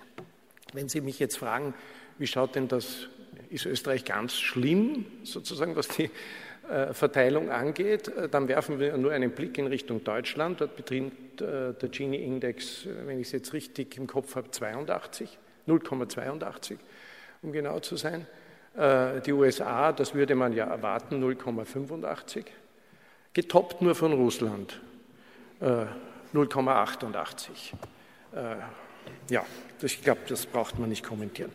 Wenn 0.73 0.89
Sie 0.89 1.01
mich 1.01 1.19
jetzt 1.19 1.37
fragen, 1.37 1.73
wie 2.17 2.27
schaut 2.27 2.55
denn 2.55 2.67
das, 2.67 3.07
ist 3.49 3.65
Österreich 3.65 4.03
ganz 4.03 4.35
schlimm, 4.35 5.05
sozusagen, 5.23 5.75
was 5.75 5.87
die 5.87 6.09
Verteilung 6.93 7.49
angeht, 7.49 8.07
äh, 8.07 8.29
dann 8.29 8.47
werfen 8.47 8.79
wir 8.79 8.95
nur 8.97 9.11
einen 9.11 9.31
Blick 9.31 9.57
in 9.57 9.67
Richtung 9.67 10.03
Deutschland. 10.03 10.61
Dort 10.61 10.75
beträgt 10.75 11.41
äh, 11.41 11.73
der 11.73 11.89
Gini-Index, 11.89 12.87
wenn 13.05 13.19
ich 13.19 13.27
es 13.27 13.33
jetzt 13.33 13.53
richtig 13.53 13.97
im 13.97 14.07
Kopf 14.07 14.35
habe, 14.35 14.49
82, 14.49 15.37
0,82, 15.67 16.77
um 17.41 17.51
genau 17.51 17.79
zu 17.79 17.95
sein. 17.95 18.27
Die 18.75 19.31
USA, 19.31 19.91
das 19.91 20.15
würde 20.15 20.33
man 20.33 20.51
ja 20.51 20.65
erwarten, 20.65 21.23
0,85. 21.23 22.45
Getoppt 23.31 23.83
nur 23.83 23.93
von 23.93 24.13
Russland, 24.13 24.81
0,88. 25.61 27.75
Ja, 29.29 29.45
ich 29.81 30.01
glaube, 30.01 30.21
das 30.27 30.45
braucht 30.45 30.79
man 30.79 30.89
nicht 30.89 31.03
kommentieren. 31.03 31.51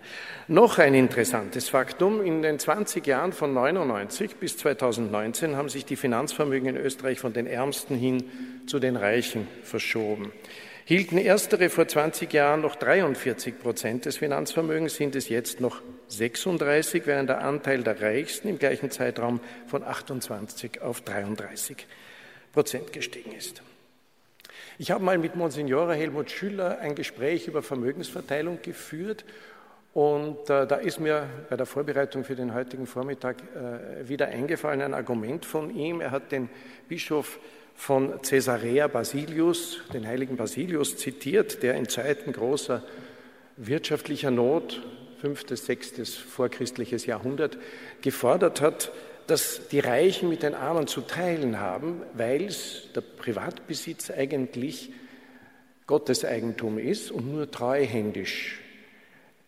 Noch 0.49 0.79
ein 0.79 0.95
interessantes 0.95 1.69
Faktum. 1.69 2.25
In 2.25 2.43
den 2.43 2.59
20 2.59 3.07
Jahren 3.07 3.33
von 3.33 3.51
1999 3.51 4.37
bis 4.37 4.57
2019 4.59 5.57
haben 5.57 5.69
sich 5.69 5.85
die 5.85 5.97
Finanzvermögen 5.97 6.69
in 6.69 6.77
Österreich 6.77 7.21
von 7.21 7.33
den 7.33 7.47
Ärmsten 7.47 7.97
hin 7.97 8.25
zu 8.67 8.79
den 8.79 8.97
Reichen 8.97 9.47
verschoben. 9.63 10.33
Hielten 10.85 11.19
erstere 11.19 11.69
vor 11.69 11.87
20 11.87 12.33
Jahren 12.33 12.63
noch 12.63 12.75
43 12.75 13.59
Prozent 13.59 14.07
des 14.07 14.17
Finanzvermögens, 14.17 14.97
sind 14.97 15.17
es 15.17 15.29
jetzt 15.29 15.61
noch 15.61 15.83
36, 16.09 17.03
während 17.07 17.29
der 17.29 17.43
Anteil 17.43 17.83
der 17.83 18.01
Reichsten 18.01 18.49
im 18.49 18.59
gleichen 18.59 18.91
Zeitraum 18.91 19.41
von 19.67 19.85
28 19.85 20.81
auf 20.81 21.03
33 21.03 21.87
Prozent 22.55 22.93
gestiegen 22.95 23.33
ist. 23.33 23.61
Ich 24.81 24.93
habe 24.93 25.03
mal 25.03 25.19
mit 25.19 25.35
Monsignore 25.35 25.93
Helmut 25.97 26.31
Schüller 26.31 26.79
ein 26.79 26.95
Gespräch 26.95 27.49
über 27.49 27.65
Vermögensverteilung 27.65 28.63
geführt 28.63 29.25
und 29.93 30.49
äh, 30.49 30.69
da 30.69 30.77
ist 30.77 31.01
mir 31.01 31.29
bei 31.51 31.57
der 31.57 31.67
Vorbereitung 31.67 32.23
für 32.23 32.37
den 32.37 32.55
heutigen 32.55 32.87
Vormittag 32.87 33.39
äh, 33.57 34.09
wieder 34.09 34.29
eingefallen 34.29 34.81
ein 34.81 34.95
Argument 34.95 35.45
von 35.45 35.75
ihm. 35.75 36.01
Er 36.01 36.13
hat 36.13 36.31
den 36.31 36.49
Bischof 36.87 37.41
von 37.75 38.23
Caesarea 38.23 38.87
Basilius, 38.87 39.81
den 39.93 40.07
heiligen 40.07 40.37
Basilius, 40.37 40.97
zitiert, 40.97 41.65
der 41.65 41.75
in 41.75 41.89
Zeiten 41.89 42.33
großer 42.33 42.85
wirtschaftlicher 43.57 44.31
Not, 44.31 44.81
fünftes, 45.21 45.67
sechstes 45.67 46.15
vorchristliches 46.15 47.05
Jahrhundert, 47.05 47.59
gefordert 48.01 48.61
hat, 48.61 48.93
dass 49.29 49.69
die 49.69 49.81
Reichen 49.81 50.29
mit 50.29 50.43
den 50.43 50.55
Armen 50.55 50.87
zu 50.87 51.03
teilen 51.03 51.61
haben, 51.61 52.03
weil 52.15 52.49
der 52.95 53.03
Privatbesitz 53.03 54.11
eigentlich 54.11 54.91
Gottes 55.87 56.25
Eigentum 56.25 56.79
ist 56.79 57.11
und 57.11 57.33
nur 57.33 57.51
treuhändisch 57.51 58.61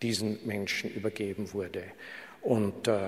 diesen 0.03 0.39
Menschen 0.47 0.91
übergeben 0.91 1.53
wurde. 1.53 1.83
Und 2.43 2.89
äh, 2.89 2.99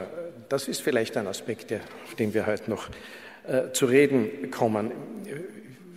das 0.49 0.67
ist 0.69 0.83
vielleicht 0.83 1.17
ein 1.17 1.27
Aspekt, 1.27 1.73
auf 1.73 2.15
den 2.15 2.35
wir 2.35 2.47
heute 2.47 2.71
noch 2.71 2.89
äh, 3.47 3.73
zu 3.73 3.87
reden 3.87 4.51
kommen. 4.51 4.93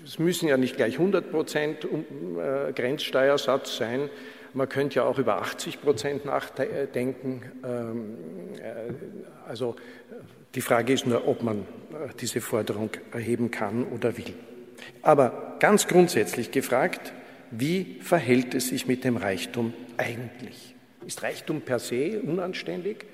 Es 0.05 0.19
müssen 0.19 0.47
ja 0.47 0.57
nicht 0.57 0.75
gleich 0.75 0.93
100 0.93 1.31
Prozent 1.31 1.85
äh, 1.85 2.73
Grenzsteuersatz 2.73 3.77
sein. 3.77 4.09
Man 4.53 4.69
könnte 4.69 4.95
ja 4.95 5.03
auch 5.03 5.19
über 5.19 5.41
80 5.41 5.81
Prozent 5.81 6.25
nachdenken. 6.25 7.41
Ähm, 7.65 8.17
äh, 8.61 9.49
also 9.49 9.75
die 10.55 10.61
Frage 10.61 10.93
ist 10.93 11.05
nur, 11.05 11.27
ob 11.27 11.43
man 11.43 11.59
äh, 11.59 12.13
diese 12.19 12.41
Forderung 12.41 12.89
erheben 13.11 13.51
kann 13.51 13.85
oder 13.85 14.17
will. 14.17 14.33
Aber 15.01 15.57
ganz 15.59 15.87
grundsätzlich 15.87 16.51
gefragt, 16.51 17.13
wie 17.51 17.99
verhält 18.01 18.55
es 18.55 18.69
sich 18.69 18.87
mit 18.87 19.03
dem 19.03 19.17
Reichtum 19.17 19.73
eigentlich? 19.97 20.75
Ist 21.05 21.21
Reichtum 21.23 21.61
per 21.61 21.79
se 21.79 22.19
unanständig? 22.21 23.05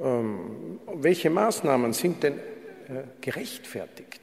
Ähm, 0.00 0.80
welche 0.94 1.30
Maßnahmen 1.30 1.92
sind 1.92 2.22
denn 2.22 2.38
äh, 2.38 3.02
gerechtfertigt, 3.20 4.20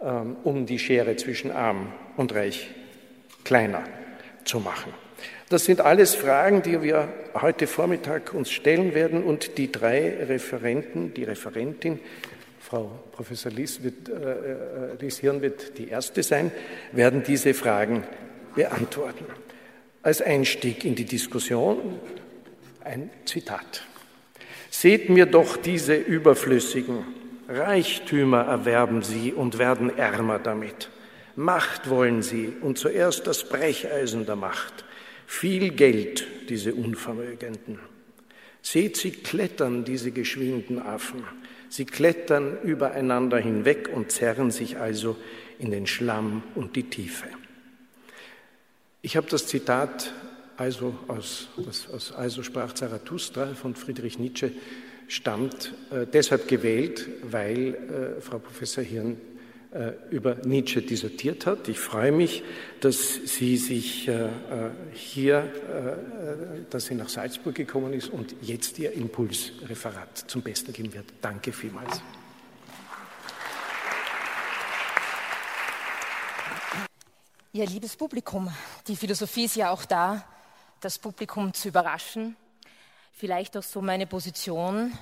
ähm, 0.00 0.36
um 0.44 0.66
die 0.66 0.78
Schere 0.78 1.16
zwischen 1.16 1.50
arm 1.50 1.92
und 2.16 2.34
reich 2.34 2.70
kleiner 3.44 3.84
zu 4.44 4.60
machen? 4.60 4.92
Das 5.52 5.66
sind 5.66 5.82
alles 5.82 6.14
Fragen, 6.14 6.62
die 6.62 6.80
wir 6.80 7.12
heute 7.34 7.66
Vormittag 7.66 8.32
uns 8.32 8.50
stellen 8.50 8.94
werden 8.94 9.22
und 9.22 9.58
die 9.58 9.70
drei 9.70 10.24
Referenten, 10.24 11.12
die 11.12 11.24
Referentin, 11.24 12.00
Frau 12.58 12.90
Professor 13.12 13.52
Lies, 13.52 13.82
wird, 13.82 14.08
äh, 14.08 14.12
äh 14.12 14.96
Lies 14.98 15.18
Hirn 15.18 15.42
wird 15.42 15.76
die 15.76 15.88
erste 15.88 16.22
sein, 16.22 16.52
werden 16.92 17.22
diese 17.22 17.52
Fragen 17.52 18.04
beantworten. 18.54 19.26
Als 20.02 20.22
Einstieg 20.22 20.86
in 20.86 20.94
die 20.94 21.04
Diskussion 21.04 22.00
ein 22.82 23.10
Zitat. 23.26 23.84
Seht 24.70 25.10
mir 25.10 25.26
doch 25.26 25.58
diese 25.58 25.96
überflüssigen 25.96 27.04
Reichtümer 27.46 28.40
erwerben 28.46 29.02
sie 29.02 29.34
und 29.34 29.58
werden 29.58 29.98
ärmer 29.98 30.38
damit. 30.38 30.88
Macht 31.36 31.90
wollen 31.90 32.22
sie 32.22 32.54
und 32.62 32.78
zuerst 32.78 33.26
das 33.26 33.44
Brecheisen 33.44 34.24
der 34.24 34.36
Macht 34.36 34.86
viel 35.32 35.70
Geld, 35.70 36.26
diese 36.50 36.74
Unvermögenden. 36.74 37.78
Seht, 38.60 38.96
sie 38.98 39.10
klettern, 39.10 39.82
diese 39.82 40.12
geschwindenden 40.12 40.78
Affen. 40.78 41.24
Sie 41.68 41.86
klettern 41.86 42.58
übereinander 42.62 43.38
hinweg 43.38 43.88
und 43.92 44.12
zerren 44.12 44.50
sich 44.50 44.76
also 44.76 45.16
in 45.58 45.70
den 45.70 45.86
Schlamm 45.86 46.44
und 46.54 46.76
die 46.76 46.84
Tiefe. 46.84 47.26
Ich 49.00 49.16
habe 49.16 49.26
das 49.30 49.46
Zitat 49.46 50.12
also 50.58 50.96
aus, 51.08 51.48
was 51.56 51.88
aus 51.90 52.12
Also 52.12 52.42
sprach 52.42 52.74
Zarathustra 52.74 53.54
von 53.54 53.74
Friedrich 53.74 54.18
Nietzsche 54.18 54.52
stammt, 55.08 55.72
äh, 55.90 56.06
deshalb 56.06 56.46
gewählt, 56.46 57.08
weil 57.22 58.18
äh, 58.18 58.20
Frau 58.20 58.38
Professor 58.38 58.84
Hirn 58.84 59.16
über 60.10 60.34
Nietzsche 60.44 60.82
dissertiert 60.82 61.46
hat. 61.46 61.68
Ich 61.68 61.78
freue 61.78 62.12
mich, 62.12 62.42
dass 62.80 63.14
sie 63.14 63.56
sich 63.56 64.06
äh, 64.06 64.24
äh, 64.24 64.28
hier, 64.92 65.50
dass 66.68 66.86
sie 66.86 66.94
nach 66.94 67.08
Salzburg 67.08 67.54
gekommen 67.54 67.94
ist 67.94 68.10
und 68.10 68.34
jetzt 68.42 68.78
ihr 68.78 68.92
Impulsreferat 68.92 70.18
zum 70.26 70.42
Besten 70.42 70.72
geben 70.72 70.92
wird. 70.92 71.06
Danke 71.22 71.52
vielmals. 71.52 72.02
Ja, 77.52 77.64
liebes 77.64 77.96
Publikum, 77.96 78.50
die 78.88 78.96
Philosophie 78.96 79.44
ist 79.44 79.56
ja 79.56 79.70
auch 79.70 79.84
da, 79.84 80.24
das 80.80 80.98
Publikum 80.98 81.52
zu 81.54 81.68
überraschen. 81.68 82.36
Vielleicht 83.12 83.56
auch 83.56 83.62
so 83.62 83.82
meine 83.82 84.06
Position, 84.06 84.92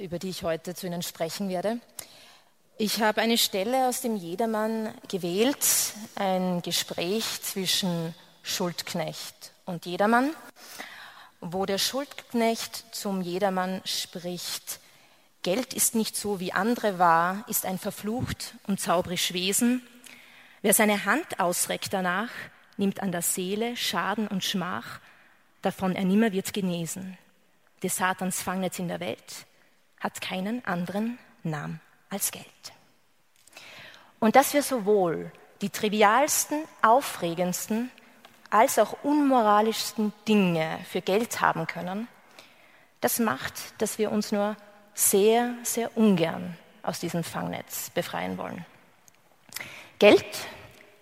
über 0.00 0.18
die 0.18 0.28
ich 0.28 0.42
heute 0.42 0.74
zu 0.74 0.86
Ihnen 0.86 1.02
sprechen 1.02 1.48
werde. 1.48 1.80
Ich 2.78 3.02
habe 3.02 3.20
eine 3.20 3.36
Stelle 3.36 3.86
aus 3.86 4.00
dem 4.00 4.16
Jedermann 4.16 4.94
gewählt, 5.06 5.58
ein 6.14 6.62
Gespräch 6.62 7.42
zwischen 7.42 8.14
Schuldknecht 8.42 9.52
und 9.66 9.84
Jedermann, 9.84 10.30
wo 11.40 11.66
der 11.66 11.76
Schuldknecht 11.76 12.94
zum 12.94 13.20
Jedermann 13.20 13.82
spricht, 13.84 14.80
Geld 15.42 15.74
ist 15.74 15.96
nicht 15.96 16.16
so, 16.16 16.40
wie 16.40 16.52
andere 16.52 16.98
war, 16.98 17.44
ist 17.48 17.66
ein 17.66 17.78
verflucht 17.78 18.54
und 18.66 18.80
zauberisch 18.80 19.32
Wesen. 19.32 19.82
Wer 20.62 20.72
seine 20.72 21.04
Hand 21.04 21.40
ausreckt 21.40 21.92
danach, 21.92 22.30
nimmt 22.76 23.00
an 23.00 23.12
der 23.12 23.22
Seele 23.22 23.76
Schaden 23.76 24.28
und 24.28 24.44
Schmach, 24.44 25.00
davon 25.60 25.94
er 25.94 26.04
nimmer 26.04 26.32
wird 26.32 26.52
genesen. 26.52 27.18
Des 27.82 27.96
Satans 27.96 28.40
Fangnetz 28.40 28.78
in 28.78 28.88
der 28.88 29.00
Welt 29.00 29.46
hat 30.00 30.20
keinen 30.20 30.64
anderen 30.64 31.18
Namen 31.42 31.80
als 32.12 32.30
Geld. 32.30 32.46
Und 34.20 34.36
dass 34.36 34.52
wir 34.52 34.62
sowohl 34.62 35.32
die 35.62 35.70
trivialsten, 35.70 36.62
aufregendsten 36.82 37.90
als 38.50 38.78
auch 38.78 39.02
unmoralischsten 39.02 40.12
Dinge 40.28 40.78
für 40.88 41.00
Geld 41.00 41.40
haben 41.40 41.66
können, 41.66 42.06
das 43.00 43.18
macht, 43.18 43.54
dass 43.80 43.98
wir 43.98 44.12
uns 44.12 44.30
nur 44.30 44.56
sehr, 44.94 45.54
sehr 45.62 45.96
ungern 45.96 46.56
aus 46.82 47.00
diesem 47.00 47.24
Fangnetz 47.24 47.90
befreien 47.90 48.36
wollen. 48.36 48.64
Geld 49.98 50.26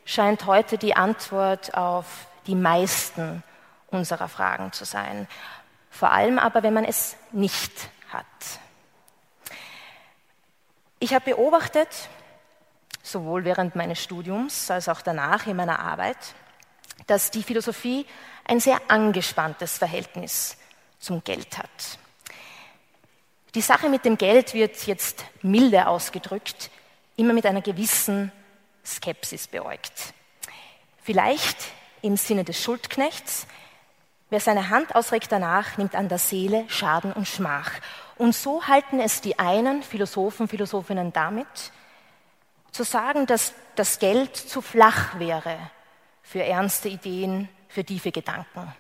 scheint 0.04 0.46
heute 0.46 0.78
die 0.78 0.94
Antwort 0.94 1.74
auf 1.74 2.26
die 2.46 2.54
meisten 2.54 3.42
unserer 3.88 4.28
Fragen 4.28 4.72
zu 4.72 4.84
sein, 4.84 5.26
vor 5.90 6.12
allem 6.12 6.38
aber, 6.38 6.62
wenn 6.62 6.74
man 6.74 6.84
es 6.84 7.16
nicht 7.32 7.72
hat. 8.10 8.24
Ich 11.02 11.14
habe 11.14 11.34
beobachtet, 11.34 11.88
sowohl 13.02 13.44
während 13.44 13.74
meines 13.74 14.02
Studiums 14.02 14.70
als 14.70 14.86
auch 14.86 15.00
danach 15.00 15.46
in 15.46 15.56
meiner 15.56 15.78
Arbeit, 15.78 16.18
dass 17.06 17.30
die 17.30 17.42
Philosophie 17.42 18.04
ein 18.44 18.60
sehr 18.60 18.78
angespanntes 18.88 19.78
Verhältnis 19.78 20.58
zum 20.98 21.24
Geld 21.24 21.56
hat. 21.56 21.98
Die 23.54 23.62
Sache 23.62 23.88
mit 23.88 24.04
dem 24.04 24.18
Geld 24.18 24.52
wird 24.52 24.86
jetzt 24.86 25.24
milde 25.40 25.86
ausgedrückt, 25.86 26.70
immer 27.16 27.32
mit 27.32 27.46
einer 27.46 27.62
gewissen 27.62 28.30
Skepsis 28.84 29.48
beäugt. 29.48 30.12
Vielleicht 31.02 31.56
im 32.02 32.18
Sinne 32.18 32.44
des 32.44 32.62
Schuldknechts, 32.62 33.46
wer 34.28 34.40
seine 34.40 34.68
Hand 34.68 34.94
ausreckt 34.94 35.32
danach, 35.32 35.78
nimmt 35.78 35.94
an 35.94 36.10
der 36.10 36.18
Seele 36.18 36.66
Schaden 36.68 37.14
und 37.14 37.26
Schmach. 37.26 37.72
Und 38.20 38.34
so 38.34 38.66
halten 38.66 39.00
es 39.00 39.22
die 39.22 39.38
einen 39.38 39.82
Philosophen, 39.82 40.46
Philosophinnen 40.46 41.10
damit, 41.10 41.72
zu 42.70 42.82
sagen, 42.82 43.24
dass 43.24 43.54
das 43.76 43.98
Geld 43.98 44.36
zu 44.36 44.60
flach 44.60 45.18
wäre 45.18 45.56
für 46.22 46.44
ernste 46.44 46.90
Ideen, 46.90 47.48
für 47.68 47.82
tiefe 47.82 48.12
Gedanken. 48.12 48.74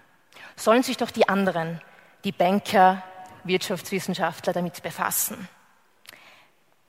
Sollen 0.56 0.82
sich 0.82 0.98
doch 0.98 1.10
die 1.10 1.26
anderen, 1.26 1.80
die 2.22 2.32
Banker, 2.32 3.02
Wirtschaftswissenschaftler 3.44 4.52
damit 4.52 4.82
befassen. 4.82 5.48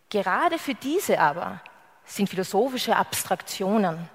Gerade 0.10 0.60
für 0.60 0.74
diese 0.74 1.22
aber 1.22 1.62
sind 2.04 2.28
philosophische 2.28 2.98
Abstraktionen, 2.98 4.10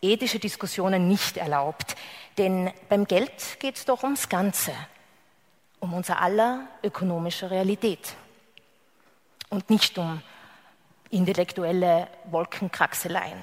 ethische 0.00 0.38
Diskussionen 0.38 1.08
nicht 1.08 1.36
erlaubt, 1.36 1.96
denn 2.38 2.72
beim 2.88 3.06
Geld 3.08 3.58
geht 3.58 3.74
es 3.74 3.84
doch 3.84 4.04
ums 4.04 4.28
Ganze 4.28 4.72
um 5.82 5.92
unser 5.94 6.22
aller 6.22 6.68
ökonomische 6.84 7.50
Realität 7.50 8.14
und 9.50 9.68
nicht 9.68 9.98
um 9.98 10.22
intellektuelle 11.10 12.06
Wolkenkraxeleien. 12.30 13.38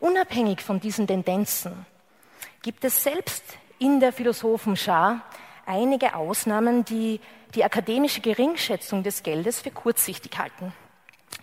Unabhängig 0.00 0.60
von 0.60 0.80
diesen 0.80 1.06
Tendenzen 1.06 1.86
gibt 2.62 2.84
es 2.84 3.04
selbst 3.04 3.44
in 3.78 4.00
der 4.00 4.12
Philosophenschar 4.12 5.22
einige 5.66 6.16
Ausnahmen, 6.16 6.84
die 6.84 7.20
die 7.54 7.62
akademische 7.62 8.20
Geringschätzung 8.20 9.04
des 9.04 9.22
Geldes 9.22 9.60
für 9.60 9.70
kurzsichtig 9.70 10.36
halten 10.36 10.72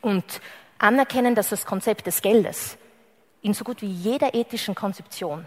und 0.01 0.41
anerkennen, 0.79 1.33
dass 1.33 1.47
das 1.47 1.65
Konzept 1.65 2.07
des 2.07 2.21
Geldes 2.21 2.77
in 3.41 3.53
so 3.53 3.63
gut 3.63 3.81
wie 3.81 3.87
jeder 3.87 4.33
ethischen 4.33 4.75
Konzeption, 4.75 5.45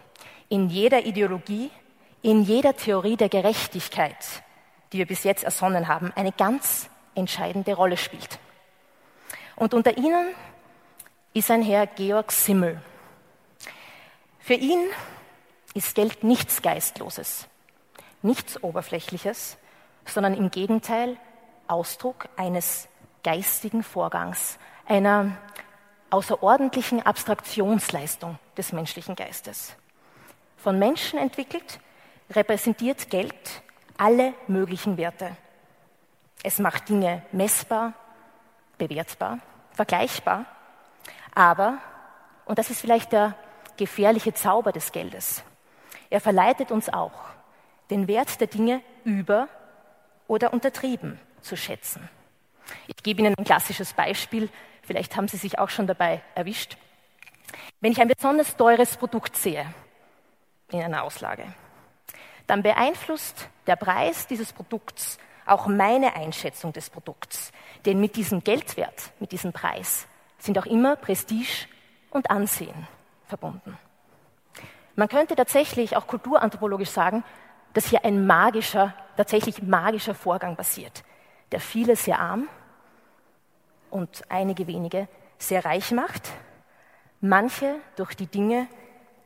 in 0.49 0.71
jeder 0.71 1.05
Ideologie 1.05 1.71
in 2.22 2.42
jeder 2.42 2.76
Theorie 2.76 3.16
der 3.16 3.29
Gerechtigkeit, 3.29 4.16
die 4.92 4.98
wir 4.98 5.07
bis 5.07 5.24
jetzt 5.24 5.44
ersonnen 5.44 5.88
haben, 5.88 6.12
eine 6.16 6.33
ganz 6.33 6.88
entscheidende 7.14 7.74
Rolle 7.74 7.96
spielt. 7.96 8.38
Und 9.57 9.74
unter 9.74 9.96
ihnen 9.96 10.35
ist 11.33 11.50
ein 11.50 11.62
Herr 11.62 11.87
Georg 11.87 12.33
Simmel. 12.33 12.81
Für 14.38 14.55
ihn 14.55 14.81
ist 15.74 15.94
Geld 15.94 16.24
nichts 16.24 16.62
Geistloses, 16.62 17.46
nichts 18.22 18.62
Oberflächliches, 18.62 19.57
sondern 20.05 20.35
im 20.35 20.50
Gegenteil 20.50 21.16
Ausdruck 21.68 22.29
eines 22.37 22.88
geistigen 23.24 23.83
Vorgangs, 23.83 24.59
einer 24.87 25.37
außerordentlichen 26.11 27.05
Abstraktionsleistung 27.05 28.38
des 28.57 28.72
menschlichen 28.72 29.16
Geistes. 29.16 29.74
Von 30.57 30.79
Menschen 30.79 31.18
entwickelt, 31.18 31.81
repräsentiert 32.31 33.11
Geld 33.11 33.62
alle 33.97 34.35
möglichen 34.47 34.97
Werte. 34.97 35.37
Es 36.43 36.59
macht 36.59 36.89
Dinge 36.89 37.23
messbar, 37.33 37.95
bewertbar, 38.79 39.39
vergleichbar, 39.73 40.47
aber, 41.35 41.79
und 42.45 42.59
das 42.59 42.71
ist 42.71 42.81
vielleicht 42.81 43.12
der 43.12 43.35
gefährliche 43.77 44.35
Zauber 44.35 44.73
des 44.73 44.93
Geldes, 44.93 45.43
er 46.11 46.21
verleitet 46.21 46.71
uns 46.71 46.89
auch, 46.89 47.12
den 47.91 48.09
Wert 48.09 48.41
der 48.41 48.47
Dinge 48.47 48.81
über 49.05 49.49
oder 50.29 50.53
untertrieben 50.53 51.19
zu 51.41 51.57
schätzen. 51.57 52.09
Ich 52.87 52.97
gebe 53.03 53.21
Ihnen 53.21 53.35
ein 53.37 53.45
klassisches 53.45 53.93
Beispiel, 53.93 54.49
vielleicht 54.83 55.17
haben 55.17 55.29
Sie 55.29 55.37
sich 55.37 55.59
auch 55.59 55.69
schon 55.69 55.87
dabei 55.87 56.23
erwischt. 56.35 56.77
Wenn 57.81 57.93
ich 57.93 58.01
ein 58.01 58.09
besonders 58.09 58.57
teures 58.57 58.97
Produkt 58.97 59.37
sehe 59.37 59.67
in 60.71 60.83
einer 60.83 61.03
Auslage, 61.03 61.45
dann 62.46 62.62
beeinflusst 62.62 63.48
der 63.66 63.76
Preis 63.76 64.26
dieses 64.26 64.52
Produkts 64.52 65.18
auch 65.46 65.66
meine 65.66 66.14
Einschätzung 66.14 66.72
des 66.72 66.90
Produkts. 66.90 67.52
Denn 67.85 68.00
mit 68.00 68.16
diesem 68.16 68.42
Geldwert, 68.42 69.12
mit 69.20 69.32
diesem 69.32 69.52
Preis 69.52 70.06
sind 70.38 70.59
auch 70.59 70.66
immer 70.66 70.96
Prestige 70.96 71.66
und 72.11 72.30
Ansehen 72.30 72.87
verbunden. 73.26 73.78
Man 74.96 75.09
könnte 75.09 75.37
tatsächlich 75.37 75.96
auch 75.96 76.06
kulturanthropologisch 76.06 76.90
sagen, 76.90 77.22
dass 77.74 77.87
hier 77.87 78.04
ein 78.04 78.26
magischer, 78.26 78.94
tatsächlich 79.16 79.62
magischer 79.62 80.14
Vorgang 80.14 80.56
passiert, 80.56 81.04
der 81.52 81.61
viele 81.61 81.96
sehr 81.96 82.18
arm 82.18 82.48
und 83.90 84.22
einige 84.30 84.66
wenige 84.66 85.09
sehr 85.38 85.64
reich 85.64 85.92
macht, 85.92 86.30
manche 87.20 87.76
durch 87.96 88.14
die 88.14 88.26
Dinge 88.26 88.66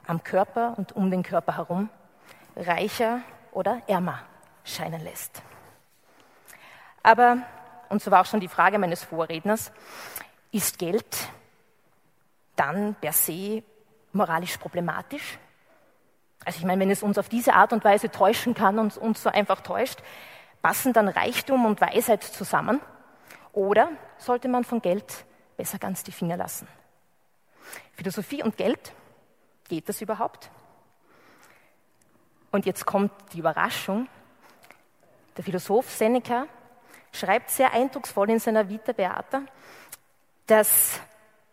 am 0.06 0.24
Körper 0.24 0.74
und 0.76 0.92
um 0.96 1.10
den 1.10 1.22
Körper 1.22 1.56
herum 1.56 1.88
reicher 2.60 3.22
oder 3.52 3.82
ärmer 3.86 4.20
scheinen 4.64 5.02
lässt. 5.02 5.42
Aber, 7.02 7.38
und 7.88 8.02
so 8.02 8.10
war 8.10 8.20
auch 8.20 8.26
schon 8.26 8.40
die 8.40 8.48
Frage 8.48 8.78
meines 8.78 9.02
Vorredners, 9.02 9.72
ist 10.52 10.78
Geld 10.78 11.16
dann 12.56 12.94
per 13.00 13.12
se 13.12 13.62
moralisch 14.12 14.56
problematisch? 14.58 15.38
Also 16.44 16.58
ich 16.58 16.64
meine, 16.64 16.80
wenn 16.80 16.90
es 16.90 17.02
uns 17.02 17.18
auf 17.18 17.28
diese 17.28 17.54
Art 17.54 17.72
und 17.72 17.84
Weise 17.84 18.10
täuschen 18.10 18.54
kann 18.54 18.78
und 18.78 18.96
uns 18.96 19.22
so 19.22 19.30
einfach 19.30 19.60
täuscht, 19.60 20.00
passen 20.62 20.92
dann 20.92 21.08
Reichtum 21.08 21.64
und 21.64 21.80
Weisheit 21.80 22.22
zusammen? 22.22 22.80
Oder 23.52 23.90
sollte 24.18 24.48
man 24.48 24.64
von 24.64 24.80
Geld 24.80 25.24
besser 25.56 25.78
ganz 25.78 26.02
die 26.02 26.12
Finger 26.12 26.36
lassen? 26.36 26.68
Philosophie 27.94 28.42
und 28.42 28.56
Geld 28.56 28.92
Geht 29.70 29.88
das 29.88 30.00
überhaupt? 30.00 30.50
Und 32.50 32.66
jetzt 32.66 32.84
kommt 32.86 33.12
die 33.32 33.38
Überraschung. 33.38 34.08
Der 35.36 35.44
Philosoph 35.44 35.90
Seneca 35.90 36.46
schreibt 37.12 37.50
sehr 37.50 37.72
eindrucksvoll 37.72 38.30
in 38.30 38.38
seiner 38.38 38.68
Vita 38.68 38.92
Beata, 38.92 39.42
dass 40.46 41.00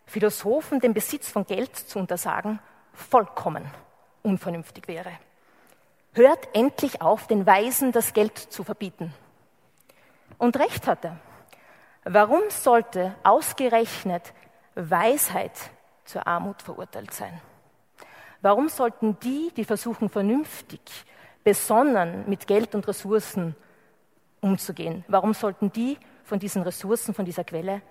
Philosophen 0.06 0.80
den 0.80 0.94
Besitz 0.94 1.30
von 1.30 1.46
Geld 1.46 1.76
zu 1.76 2.00
untersagen 2.00 2.60
vollkommen 2.94 3.70
unvernünftig 4.24 4.88
wäre. 4.88 5.12
Hört 6.14 6.50
endlich 6.54 7.02
auf, 7.02 7.28
den 7.28 7.46
Weisen 7.46 7.92
das 7.92 8.14
Geld 8.14 8.38
zu 8.38 8.64
verbieten. 8.64 9.14
Und 10.38 10.58
recht 10.58 10.88
hat 10.88 11.06
er. 11.06 11.18
Warum 12.04 12.42
sollte 12.50 13.16
ausgerechnet 13.24 14.34
Weisheit 14.76 15.52
zur 16.06 16.26
Armut 16.26 16.62
verurteilt 16.62 17.14
sein? 17.14 17.40
Warum 18.48 18.70
sollten 18.70 19.20
die, 19.20 19.52
die 19.58 19.66
versuchen, 19.66 20.08
vernünftig, 20.08 20.80
besonnen 21.44 22.24
mit 22.30 22.48
Geld 22.48 22.76
und 22.76 22.88
Ressourcen 22.88 23.58
umzugehen, 24.40 25.04
warum 25.10 25.34
sollten 25.34 25.70
die 25.74 25.98
von 26.24 26.40
diesen 26.40 26.62
Ressourcen, 26.62 27.14
von 27.14 27.26
dieser 27.26 27.44
Quelle 27.44 27.82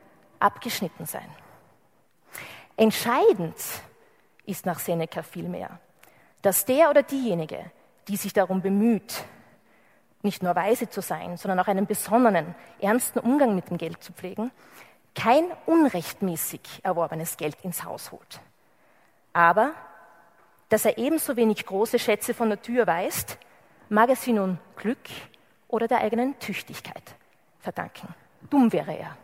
abgeschnitten 0.40 1.04
sein? 1.04 1.28
Entscheidend 2.74 3.54
ist 4.46 4.64
nach 4.64 4.78
Seneca 4.78 5.22
vielmehr, 5.22 5.78
dass 6.40 6.64
der 6.64 6.88
oder 6.88 7.02
diejenige, 7.02 7.70
die 8.08 8.16
sich 8.16 8.32
darum 8.32 8.62
bemüht, 8.62 9.24
nicht 10.22 10.42
nur 10.42 10.56
weise 10.56 10.88
zu 10.88 11.02
sein, 11.02 11.36
sondern 11.36 11.60
auch 11.60 11.68
einen 11.68 11.84
besonnenen, 11.84 12.54
ernsten 12.80 13.18
Umgang 13.18 13.54
mit 13.54 13.68
dem 13.68 13.76
Geld 13.76 14.02
zu 14.02 14.14
pflegen, 14.14 14.50
kein 15.14 15.44
unrechtmäßig 15.66 16.62
erworbenes 16.82 17.36
Geld 17.36 17.58
ins 17.62 17.84
Haus 17.84 18.10
holt. 18.10 18.40
Aber 19.34 19.74
dass 20.68 20.84
er 20.84 20.98
ebenso 20.98 21.36
wenig 21.36 21.64
große 21.64 21.98
Schätze 21.98 22.34
von 22.34 22.50
Tür 22.62 22.86
weist, 22.86 23.38
mag 23.88 24.08
er 24.08 24.16
sie 24.16 24.32
nun 24.32 24.58
Glück 24.76 24.98
oder 25.68 25.86
der 25.88 26.00
eigenen 26.00 26.38
Tüchtigkeit 26.38 27.14
verdanken. 27.60 28.14
Dumm 28.50 28.72
wäre 28.72 28.96
er. 28.96 29.16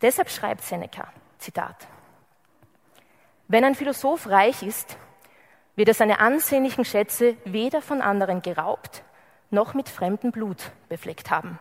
Deshalb 0.00 0.30
schreibt 0.30 0.62
Seneca, 0.62 1.12
Zitat, 1.38 1.86
wenn 3.48 3.64
ein 3.64 3.74
Philosoph 3.74 4.28
reich 4.28 4.62
ist, 4.62 4.98
wird 5.76 5.88
er 5.88 5.94
seine 5.94 6.18
ansehnlichen 6.18 6.84
Schätze 6.84 7.36
weder 7.44 7.80
von 7.80 8.00
anderen 8.00 8.42
geraubt, 8.42 9.04
noch 9.50 9.74
mit 9.74 9.88
fremdem 9.88 10.32
Blut 10.32 10.72
befleckt 10.88 11.30
haben. 11.30 11.60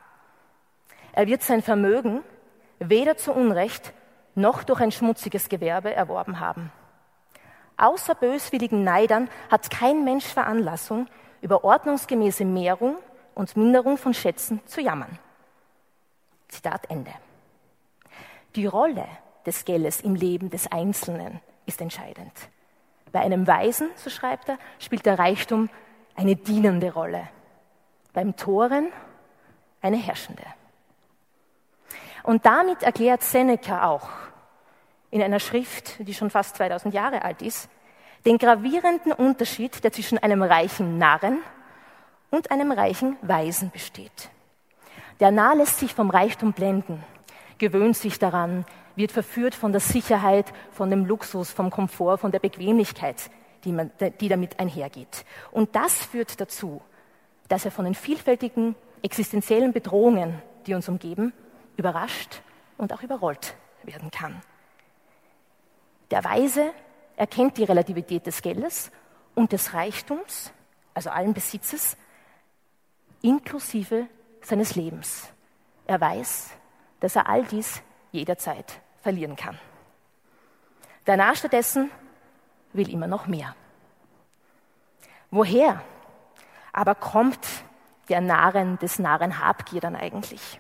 Er 1.14 1.28
wird 1.28 1.44
sein 1.44 1.62
Vermögen 1.62 2.24
weder 2.80 3.18
zu 3.18 3.34
Unrecht 3.34 3.94
noch 4.34 4.64
durch 4.64 4.82
ein 4.82 4.92
schmutziges 4.92 5.48
Gewerbe 5.48 5.94
erworben 5.94 6.40
haben. 6.40 6.72
Außer 7.78 8.16
böswilligen 8.16 8.84
Neidern 8.84 9.30
hat 9.50 9.70
kein 9.70 10.04
Mensch 10.04 10.26
Veranlassung, 10.26 11.08
über 11.42 11.64
ordnungsgemäße 11.64 12.46
Mehrung 12.46 12.98
und 13.36 13.56
Minderung 13.58 13.98
von 13.98 14.14
Schätzen 14.14 14.62
zu 14.66 14.82
jammern. 14.82 15.20
Zitat 16.48 16.90
Ende. 16.90 17.12
Die 18.56 18.66
Rolle 18.66 19.06
des 19.46 19.66
Geldes 19.66 20.02
im 20.02 20.16
Leben 20.16 20.50
des 20.50 20.72
Einzelnen 20.72 21.42
ist 21.66 21.82
entscheidend. 21.82 22.32
Bei 23.12 23.20
einem 23.20 23.46
Weisen, 23.46 23.90
so 23.96 24.10
schreibt 24.10 24.50
er, 24.50 24.58
spielt 24.80 25.06
der 25.06 25.20
Reichtum 25.20 25.70
eine 26.16 26.36
dienende 26.36 26.94
Rolle. 26.94 27.28
Beim 28.14 28.36
Toren 28.36 28.92
eine 29.82 29.98
herrschende. 29.98 30.44
Und 32.24 32.46
damit 32.46 32.82
erklärt 32.82 33.22
Seneca 33.22 33.88
auch 33.88 34.10
in 35.16 35.24
einer 35.24 35.40
Schrift, 35.40 35.96
die 36.00 36.14
schon 36.14 36.30
fast 36.30 36.58
2000 36.58 36.94
Jahre 36.94 37.22
alt 37.22 37.42
ist, 37.42 37.70
den 38.26 38.38
gravierenden 38.38 39.14
Unterschied, 39.14 39.82
der 39.86 39.94
zwischen 39.94 40.18
einem 40.18 40.44
reichen 40.44 40.98
Narren 40.98 41.40
und 42.32 42.52
einem 42.52 42.74
reichen 42.74 43.16
Weisen 43.22 43.72
besteht. 43.72 44.30
Der 45.22 45.32
Narr 45.32 45.56
lässt 45.56 45.80
sich 45.80 45.94
vom 45.94 46.10
Reichtum 46.10 46.52
blenden, 46.52 47.02
gewöhnt 47.60 47.96
sich 47.96 48.20
daran, 48.20 48.66
wird 48.98 49.14
verführt 49.14 49.56
von 49.56 49.72
der 49.72 49.80
Sicherheit, 49.80 50.52
von 50.72 50.90
dem 50.90 51.06
Luxus, 51.06 51.50
vom 51.50 51.70
Komfort, 51.70 52.18
von 52.18 52.34
der 52.34 52.40
Bequemlichkeit, 52.40 53.30
die, 53.64 53.72
man, 53.72 53.92
die 54.20 54.28
damit 54.28 54.60
einhergeht. 54.60 55.24
Und 55.52 55.78
das 55.78 55.96
führt 55.96 56.42
dazu, 56.42 56.82
dass 57.48 57.64
er 57.64 57.72
von 57.72 57.86
den 57.86 57.96
vielfältigen 57.96 58.76
existenziellen 59.02 59.72
Bedrohungen, 59.72 60.42
die 60.68 60.74
uns 60.74 60.90
umgeben, 60.90 61.32
überrascht 61.78 62.42
und 62.78 62.92
auch 62.92 63.02
überrollt 63.02 63.56
werden 63.84 64.12
kann. 64.12 64.42
Der 66.12 66.24
Weise 66.24 66.74
erkennt 67.16 67.58
die 67.58 67.64
Relativität 67.64 68.26
des 68.26 68.42
Geldes 68.42 68.92
und 69.34 69.52
des 69.52 69.74
Reichtums, 69.74 70.52
also 70.94 71.10
allen 71.10 71.34
Besitzes, 71.34 71.98
inklusive 73.22 74.08
seines 74.42 74.76
Lebens. 74.76 75.28
Er 75.88 76.00
weiß, 76.00 76.52
dass 77.00 77.16
er 77.16 77.28
all 77.28 77.44
dies 77.44 77.82
jederzeit 78.12 78.80
verlieren 79.02 79.36
kann. 79.36 79.60
Der 81.08 81.18
Narr 81.18 81.36
stattdessen 81.36 81.92
will 82.74 82.90
immer 82.90 83.08
noch 83.08 83.28
mehr. 83.28 83.56
Woher 85.32 85.82
aber 86.72 86.96
kommt 86.96 87.46
der 88.10 88.22
Narren 88.22 88.78
des 88.80 89.00
Narren 89.00 89.40
Habgier 89.40 89.82
dann 89.82 89.96
eigentlich? 89.96 90.60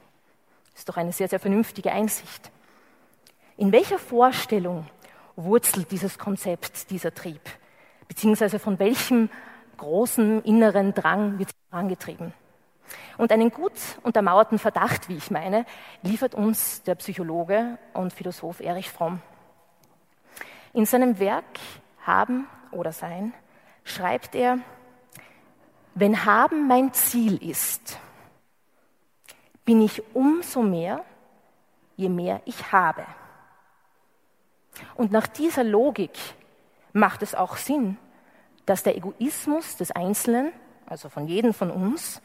Ist 0.75 0.89
doch 0.89 0.97
eine 0.97 1.13
sehr, 1.13 1.27
sehr 1.27 1.39
vernünftige 1.39 1.91
Einsicht. 1.91 2.51
In 3.57 3.71
welcher 3.71 3.99
Vorstellung 3.99 4.87
wurzelt 5.35 5.91
dieses 5.91 6.17
Konzept, 6.17 6.89
dieser 6.89 7.13
Trieb? 7.13 7.41
Beziehungsweise 8.07 8.59
von 8.59 8.79
welchem 8.79 9.29
großen 9.77 10.43
inneren 10.43 10.93
Drang 10.93 11.39
wird 11.39 11.49
es 11.49 11.55
angetrieben? 11.71 12.33
Und 13.17 13.31
einen 13.31 13.49
gut 13.49 13.73
untermauerten 14.03 14.59
Verdacht, 14.59 15.09
wie 15.09 15.17
ich 15.17 15.31
meine, 15.31 15.65
liefert 16.01 16.35
uns 16.35 16.83
der 16.83 16.95
Psychologe 16.95 17.77
und 17.93 18.13
Philosoph 18.13 18.59
Erich 18.59 18.89
Fromm. 18.89 19.21
In 20.73 20.85
seinem 20.85 21.19
Werk 21.19 21.45
Haben 22.05 22.47
oder 22.71 22.91
Sein 22.91 23.33
schreibt 23.83 24.35
er, 24.35 24.59
wenn 25.93 26.25
Haben 26.25 26.67
mein 26.67 26.93
Ziel 26.93 27.41
ist, 27.41 27.97
bin 29.63 29.81
ich 29.81 30.03
umso 30.13 30.61
mehr, 30.61 31.03
je 31.95 32.09
mehr 32.09 32.41
ich 32.45 32.71
habe. 32.71 33.05
Und 34.95 35.11
nach 35.11 35.27
dieser 35.27 35.63
Logik 35.63 36.17
macht 36.93 37.23
es 37.23 37.35
auch 37.35 37.57
Sinn, 37.57 37.97
dass 38.65 38.83
der 38.83 38.97
Egoismus 38.97 39.77
des 39.77 39.91
Einzelnen, 39.91 40.51
also 40.85 41.09
von 41.09 41.27
jedem 41.27 41.53
von 41.53 41.71
uns, 41.71 42.21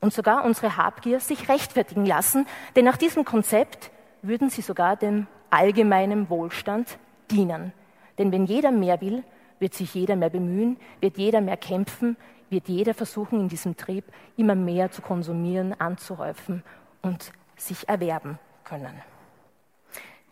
und 0.00 0.12
sogar 0.12 0.44
unsere 0.44 0.76
Habgier 0.76 1.20
sich 1.20 1.48
rechtfertigen 1.48 2.04
lassen, 2.06 2.46
denn 2.74 2.84
nach 2.84 2.96
diesem 2.96 3.24
Konzept 3.24 3.90
würden 4.22 4.50
sie 4.50 4.62
sogar 4.62 4.96
dem 4.96 5.26
allgemeinen 5.50 6.28
Wohlstand 6.28 6.98
dienen. 7.30 7.72
Denn 8.18 8.32
wenn 8.32 8.46
jeder 8.46 8.72
mehr 8.72 9.00
will, 9.00 9.22
wird 9.58 9.74
sich 9.74 9.94
jeder 9.94 10.16
mehr 10.16 10.30
bemühen, 10.30 10.76
wird 11.00 11.18
jeder 11.18 11.40
mehr 11.40 11.56
kämpfen, 11.56 12.16
wird 12.50 12.68
jeder 12.68 12.94
versuchen, 12.94 13.40
in 13.40 13.48
diesem 13.48 13.76
Trieb 13.76 14.04
immer 14.36 14.54
mehr 14.54 14.90
zu 14.90 15.02
konsumieren, 15.02 15.80
anzuhäufen 15.80 16.62
und 17.00 17.32
sich 17.56 17.88
erwerben 17.88 18.38
können. 18.64 19.11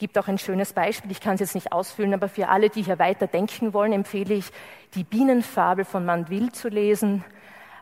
Gibt 0.01 0.17
auch 0.17 0.29
ein 0.29 0.39
schönes 0.39 0.73
Beispiel, 0.73 1.11
ich 1.11 1.21
kann 1.21 1.35
es 1.35 1.41
jetzt 1.41 1.55
nicht 1.55 1.73
ausfüllen, 1.73 2.15
aber 2.15 2.29
für 2.29 2.49
alle, 2.49 2.71
die 2.71 2.83
hier 2.83 2.99
weiter 2.99 3.27
denken 3.27 3.75
wollen, 3.75 3.93
empfehle 3.93 4.35
ich, 4.35 4.51
die 4.95 5.05
Bienenfabel 5.05 5.85
von 5.85 6.07
Mandeville 6.07 6.53
zu 6.53 6.69
lesen. 6.69 7.23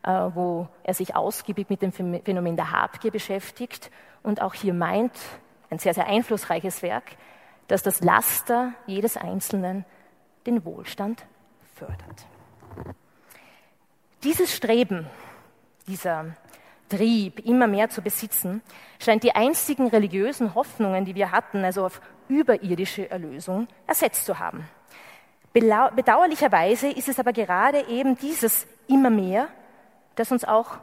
Äh, 0.08 0.30
wo 0.34 0.68
er 0.84 0.94
sich 0.94 1.16
ausgiebig 1.16 1.68
mit 1.68 1.82
dem 1.82 1.92
Phänomen 1.92 2.56
der 2.56 2.70
Habgier 2.70 3.10
beschäftigt 3.10 3.90
und 4.22 4.40
auch 4.40 4.54
hier 4.54 4.72
meint, 4.72 5.12
ein 5.70 5.78
sehr, 5.78 5.92
sehr 5.92 6.06
einflussreiches 6.06 6.82
Werk, 6.82 7.16
dass 7.66 7.82
das 7.82 8.00
Laster 8.00 8.72
jedes 8.86 9.16
Einzelnen 9.16 9.84
den 10.46 10.64
Wohlstand 10.64 11.26
fördert. 11.74 12.26
Dieses 14.22 14.54
Streben, 14.54 15.06
dieser 15.88 16.36
Trieb, 16.88 17.44
immer 17.46 17.66
mehr 17.66 17.90
zu 17.90 18.02
besitzen, 18.02 18.62
scheint 18.98 19.22
die 19.22 19.34
einzigen 19.34 19.88
religiösen 19.88 20.54
Hoffnungen, 20.54 21.04
die 21.04 21.14
wir 21.14 21.30
hatten, 21.30 21.64
also 21.64 21.86
auf 21.86 22.00
überirdische 22.28 23.10
Erlösung, 23.10 23.68
ersetzt 23.86 24.24
zu 24.24 24.38
haben. 24.38 24.68
Bedauerlicherweise 25.52 26.88
ist 26.88 27.08
es 27.08 27.18
aber 27.18 27.32
gerade 27.32 27.86
eben 27.88 28.16
dieses 28.16 28.66
immer 28.86 29.10
mehr, 29.10 29.48
das 30.14 30.30
uns 30.30 30.44
auch 30.44 30.78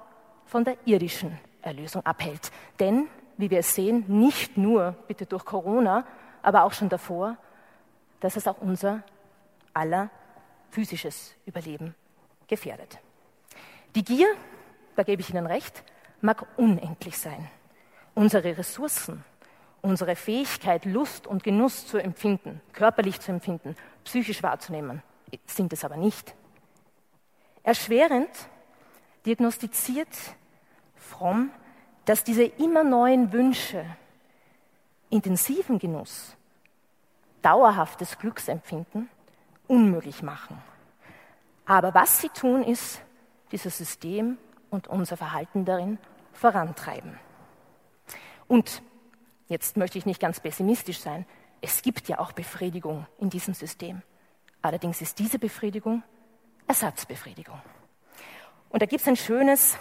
von 0.46 0.64
der 0.64 0.78
irdischen 0.86 1.38
Erlösung 1.62 2.06
abhält. 2.06 2.52
Denn, 2.80 3.08
wie 3.38 3.50
wir 3.50 3.60
es 3.60 3.76
sehen, 3.76 4.06
nicht 4.08 4.58
nur 4.58 4.96
bitte 5.08 5.26
durch 5.26 5.46
Corona, 5.46 6.06
aber 6.42 6.64
auch 6.64 6.74
schon 6.74 6.90
davor, 6.90 7.38
dass 8.20 8.36
es 8.36 8.48
auch 8.48 8.60
unser 8.60 9.04
aller 9.74 10.10
physisches 10.70 11.36
Überleben 11.46 11.96
gefährdet. 12.48 13.00
Die 13.96 14.04
Gier, 14.04 14.28
da 14.96 15.04
gebe 15.04 15.22
ich 15.22 15.30
Ihnen 15.30 15.46
recht, 15.46 15.84
mag 16.22 16.46
unendlich 16.58 17.18
sein. 17.18 17.50
Unsere 18.14 18.58
Ressourcen, 18.58 19.24
unsere 19.82 20.16
Fähigkeit, 20.16 20.86
Lust 20.86 21.28
und 21.28 21.44
Genuss 21.44 21.88
zu 21.88 21.98
empfinden, 21.98 22.62
körperlich 22.74 23.20
zu 23.20 23.32
empfinden, 23.32 23.76
psychisch 24.04 24.42
wahrzunehmen, 24.42 25.04
sind 25.46 25.74
es 25.74 25.84
aber 25.84 25.98
nicht. 25.98 26.34
Erschwerend 27.64 28.30
diagnostiziert 29.26 30.10
Fromm, 30.96 31.52
dass 32.06 32.24
diese 32.24 32.44
immer 32.44 32.84
neuen 32.84 33.32
Wünsche 33.32 33.86
intensiven 35.10 35.80
Genuss, 35.80 36.36
dauerhaftes 37.42 38.18
Glücksempfinden 38.18 39.10
unmöglich 39.68 40.22
machen. 40.22 40.58
Aber 41.66 41.94
was 41.94 42.22
sie 42.22 42.30
tun, 42.30 42.64
ist, 42.64 43.02
dieses 43.52 43.78
System 43.78 44.38
und 44.76 44.88
unser 44.88 45.18
Verhalten 45.18 45.66
darin 45.66 45.98
vorantreiben. 46.34 47.18
Und 48.48 48.84
jetzt 49.48 49.78
möchte 49.78 49.98
ich 49.98 50.06
nicht 50.06 50.20
ganz 50.20 50.40
pessimistisch 50.40 51.00
sein, 51.00 51.26
es 51.62 51.82
gibt 51.82 52.08
ja 52.08 52.20
auch 52.20 52.32
Befriedigung 52.32 53.08
in 53.18 53.32
diesem 53.32 53.56
System. 53.56 54.04
Allerdings 54.62 55.02
ist 55.02 55.18
diese 55.18 55.40
Befriedigung 55.40 56.04
Ersatzbefriedigung. 56.68 57.60
Und 58.70 58.82
da 58.82 58.86
gibt 58.86 59.02
es 59.02 59.08
ein 59.08 59.16
schönes, 59.16 59.78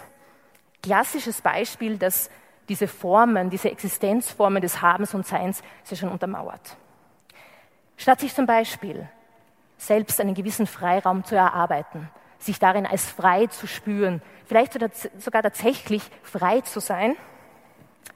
klassisches 0.81 1.41
Beispiel, 1.41 1.97
das 1.97 2.29
diese 2.69 2.87
Formen, 2.87 3.49
diese 3.49 3.69
Existenzformen 3.71 4.61
des 4.61 4.81
Habens 4.81 5.13
und 5.13 5.25
Seins 5.25 5.61
sehr 5.83 5.97
schon 5.97 6.09
untermauert. 6.09 6.77
Statt 7.97 8.19
sich 8.19 8.33
zum 8.33 8.45
Beispiel 8.45 9.07
selbst 9.77 10.19
einen 10.19 10.33
gewissen 10.33 10.67
Freiraum 10.67 11.23
zu 11.23 11.35
erarbeiten, 11.35 12.09
sich 12.39 12.59
darin 12.59 12.85
als 12.85 13.09
frei 13.09 13.47
zu 13.47 13.67
spüren, 13.67 14.21
vielleicht 14.45 14.73
sogar 15.19 15.41
tatsächlich 15.43 16.03
frei 16.23 16.61
zu 16.61 16.79
sein, 16.79 17.15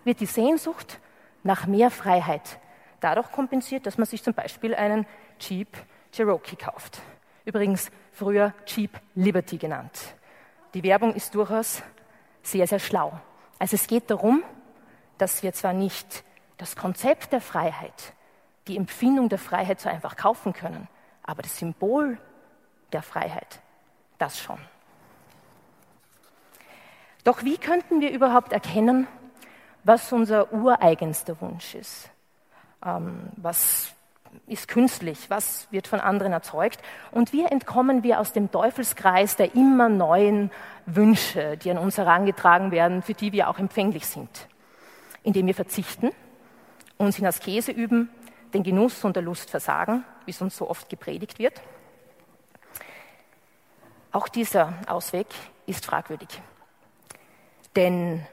wird 0.04 0.20
die 0.20 0.26
Sehnsucht 0.26 1.00
nach 1.44 1.66
mehr 1.66 1.92
Freiheit 1.92 2.60
dadurch 3.00 3.32
kompensiert, 3.32 3.86
dass 3.86 3.98
man 3.98 4.06
sich 4.06 4.24
zum 4.24 4.34
Beispiel 4.34 4.76
einen 4.76 5.06
Jeep 5.40 5.70
Cherokee 6.12 6.56
kauft. 6.56 7.02
Übrigens 7.46 7.92
früher 8.12 8.54
Jeep 8.66 8.92
Liberty 9.16 9.58
genannt. 9.58 10.16
Die 10.74 10.84
Werbung 10.84 11.14
ist 11.16 11.34
durchaus 11.34 11.82
sehr, 12.44 12.68
sehr 12.68 12.80
schlau. 12.80 13.20
Also 13.58 13.76
es 13.76 13.88
geht 13.88 14.10
darum, 14.10 14.44
dass 15.18 15.44
wir 15.44 15.54
zwar 15.54 15.74
nicht 15.74 16.24
das 16.58 16.76
Konzept 16.76 17.32
der 17.32 17.42
Freiheit, 17.42 18.14
die 18.68 18.78
Empfindung 18.78 19.30
der 19.30 19.40
Freiheit 19.40 19.80
so 19.80 19.90
einfach 19.90 20.16
kaufen 20.16 20.54
können, 20.54 20.88
aber 21.24 21.42
das 21.42 21.58
Symbol 21.58 22.18
der 22.92 23.02
Freiheit, 23.02 23.62
das 24.20 24.40
schon. 24.40 24.60
Doch 27.24 27.44
wie 27.44 27.58
könnten 27.58 28.02
wir 28.02 28.12
überhaupt 28.12 28.54
erkennen, 28.54 29.08
was 29.84 30.12
unser 30.12 30.54
ureigenster 30.54 31.40
Wunsch 31.42 31.76
ist? 31.76 32.10
Ähm, 32.86 33.30
was 33.36 33.94
ist 34.48 34.68
künstlich? 34.68 35.30
Was 35.30 35.68
wird 35.72 35.88
von 35.88 36.00
anderen 36.00 36.34
erzeugt? 36.34 36.80
Und 37.12 37.34
wie 37.34 37.44
entkommen 37.44 38.04
wir 38.04 38.20
aus 38.20 38.34
dem 38.34 38.52
Teufelskreis 38.52 39.36
der 39.36 39.56
immer 39.56 39.90
neuen 39.90 40.52
Wünsche, 40.86 41.58
die 41.58 41.72
an 41.72 41.78
uns 41.78 41.98
herangetragen 41.98 42.72
werden, 42.72 43.02
für 43.02 43.14
die 43.14 43.32
wir 43.32 43.50
auch 43.50 43.60
empfänglich 43.60 44.06
sind? 44.06 44.48
Indem 45.24 45.48
wir 45.48 45.56
verzichten, 45.56 46.12
uns 46.98 47.20
in 47.20 47.26
Askese 47.26 47.72
üben, 47.72 48.10
den 48.54 48.64
Genuss 48.64 49.04
und 49.04 49.16
der 49.16 49.24
Lust 49.24 49.50
versagen, 49.50 50.04
wie 50.26 50.32
es 50.32 50.42
uns 50.42 50.56
so 50.56 50.70
oft 50.70 50.90
gepredigt 50.90 51.40
wird. 51.40 51.62
Auch 54.12 54.28
dieser 54.28 54.74
Ausweg 54.88 55.28
ist 55.66 55.86
fragwürdig. 55.86 56.42
Denn 57.76 58.26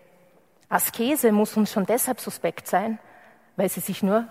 Askese 0.68 1.32
muss 1.32 1.56
uns 1.56 1.72
schon 1.72 1.86
deshalb 1.86 2.20
suspekt 2.20 2.66
sein, 2.66 2.98
weil 3.56 3.68
sie 3.68 3.80
sich 3.80 4.02
nur 4.02 4.26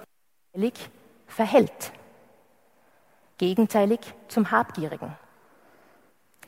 verhält. 1.28 1.92
Gegenteilig 3.38 4.00
zum 4.28 4.52
Habgierigen. 4.52 5.16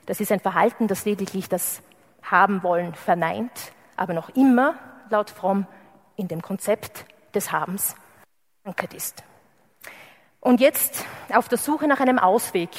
Das 0.06 0.20
ist 0.22 0.32
ein 0.32 0.40
Verhalten, 0.40 0.88
das 0.88 1.06
lediglich 1.06 1.50
das 1.50 1.82
Haben 2.24 2.64
wollen 2.64 2.96
verneint, 2.96 3.74
aber 3.96 4.14
noch 4.14 4.30
immer, 4.30 4.76
laut 5.10 5.30
Fromm, 5.30 5.68
in 6.16 6.28
dem 6.28 6.42
Konzept 6.42 7.06
des 7.34 7.52
Habens 7.52 7.96
verankert 8.64 8.94
ist. 8.94 9.24
Und 10.40 10.62
jetzt 10.62 11.06
auf 11.34 11.48
der 11.50 11.58
Suche 11.58 11.88
nach 11.88 12.00
einem 12.00 12.20
Ausweg. 12.20 12.70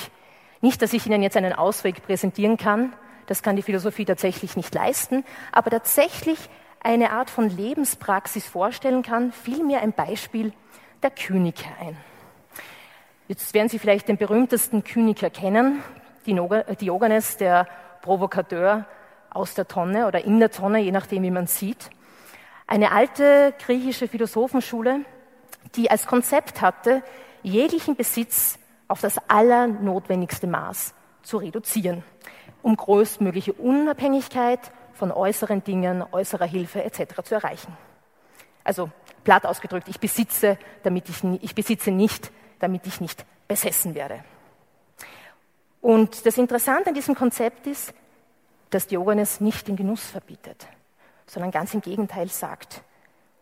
Nicht, 0.60 0.82
dass 0.82 0.92
ich 0.92 1.06
Ihnen 1.06 1.22
jetzt 1.22 1.36
einen 1.36 1.52
Ausweg 1.52 2.02
präsentieren 2.02 2.56
kann, 2.56 2.92
das 3.26 3.42
kann 3.42 3.56
die 3.56 3.62
Philosophie 3.62 4.04
tatsächlich 4.04 4.56
nicht 4.56 4.74
leisten, 4.74 5.24
aber 5.52 5.70
tatsächlich 5.70 6.38
eine 6.80 7.10
Art 7.10 7.30
von 7.30 7.48
Lebenspraxis 7.48 8.46
vorstellen 8.46 9.02
kann, 9.02 9.32
vielmehr 9.32 9.82
ein 9.82 9.92
Beispiel 9.92 10.52
der 11.02 11.10
Kyniker 11.10 11.68
ein. 11.80 11.96
Jetzt 13.28 13.52
werden 13.52 13.68
Sie 13.68 13.78
vielleicht 13.78 14.08
den 14.08 14.16
berühmtesten 14.16 14.82
Kyniker 14.84 15.30
kennen, 15.30 15.82
Diogenes, 16.26 17.36
der 17.36 17.66
Provokateur 18.02 18.86
aus 19.30 19.54
der 19.54 19.68
Tonne 19.68 20.06
oder 20.06 20.24
in 20.24 20.40
der 20.40 20.50
Tonne, 20.50 20.80
je 20.80 20.92
nachdem, 20.92 21.22
wie 21.22 21.30
man 21.30 21.46
sieht. 21.46 21.90
Eine 22.66 22.92
alte 22.92 23.54
griechische 23.64 24.08
Philosophenschule, 24.08 25.00
die 25.74 25.90
als 25.90 26.06
Konzept 26.06 26.60
hatte, 26.60 27.02
jeglichen 27.42 27.96
Besitz 27.96 28.58
auf 28.88 29.00
das 29.00 29.18
allernotwendigste 29.28 30.46
Maß 30.46 30.94
zu 31.22 31.36
reduzieren, 31.36 32.02
um 32.62 32.76
größtmögliche 32.76 33.52
Unabhängigkeit 33.52 34.72
von 34.94 35.12
äußeren 35.12 35.62
Dingen, 35.62 36.02
äußerer 36.10 36.46
Hilfe 36.46 36.82
etc. 36.82 37.22
zu 37.22 37.34
erreichen. 37.34 37.76
Also 38.64 38.90
platt 39.24 39.46
ausgedrückt, 39.46 39.88
ich 39.88 40.00
besitze, 40.00 40.58
damit 40.82 41.08
ich, 41.08 41.22
ich 41.42 41.54
besitze 41.54 41.90
nicht, 41.90 42.32
damit 42.58 42.86
ich 42.86 43.00
nicht 43.00 43.24
besessen 43.46 43.94
werde. 43.94 44.24
Und 45.80 46.26
das 46.26 46.38
Interessante 46.38 46.88
an 46.88 46.94
diesem 46.94 47.14
Konzept 47.14 47.66
ist, 47.66 47.94
dass 48.70 48.86
Diogenes 48.86 49.40
nicht 49.40 49.68
den 49.68 49.76
Genuss 49.76 50.04
verbietet, 50.04 50.66
sondern 51.26 51.50
ganz 51.50 51.72
im 51.72 51.80
Gegenteil 51.80 52.28
sagt, 52.28 52.82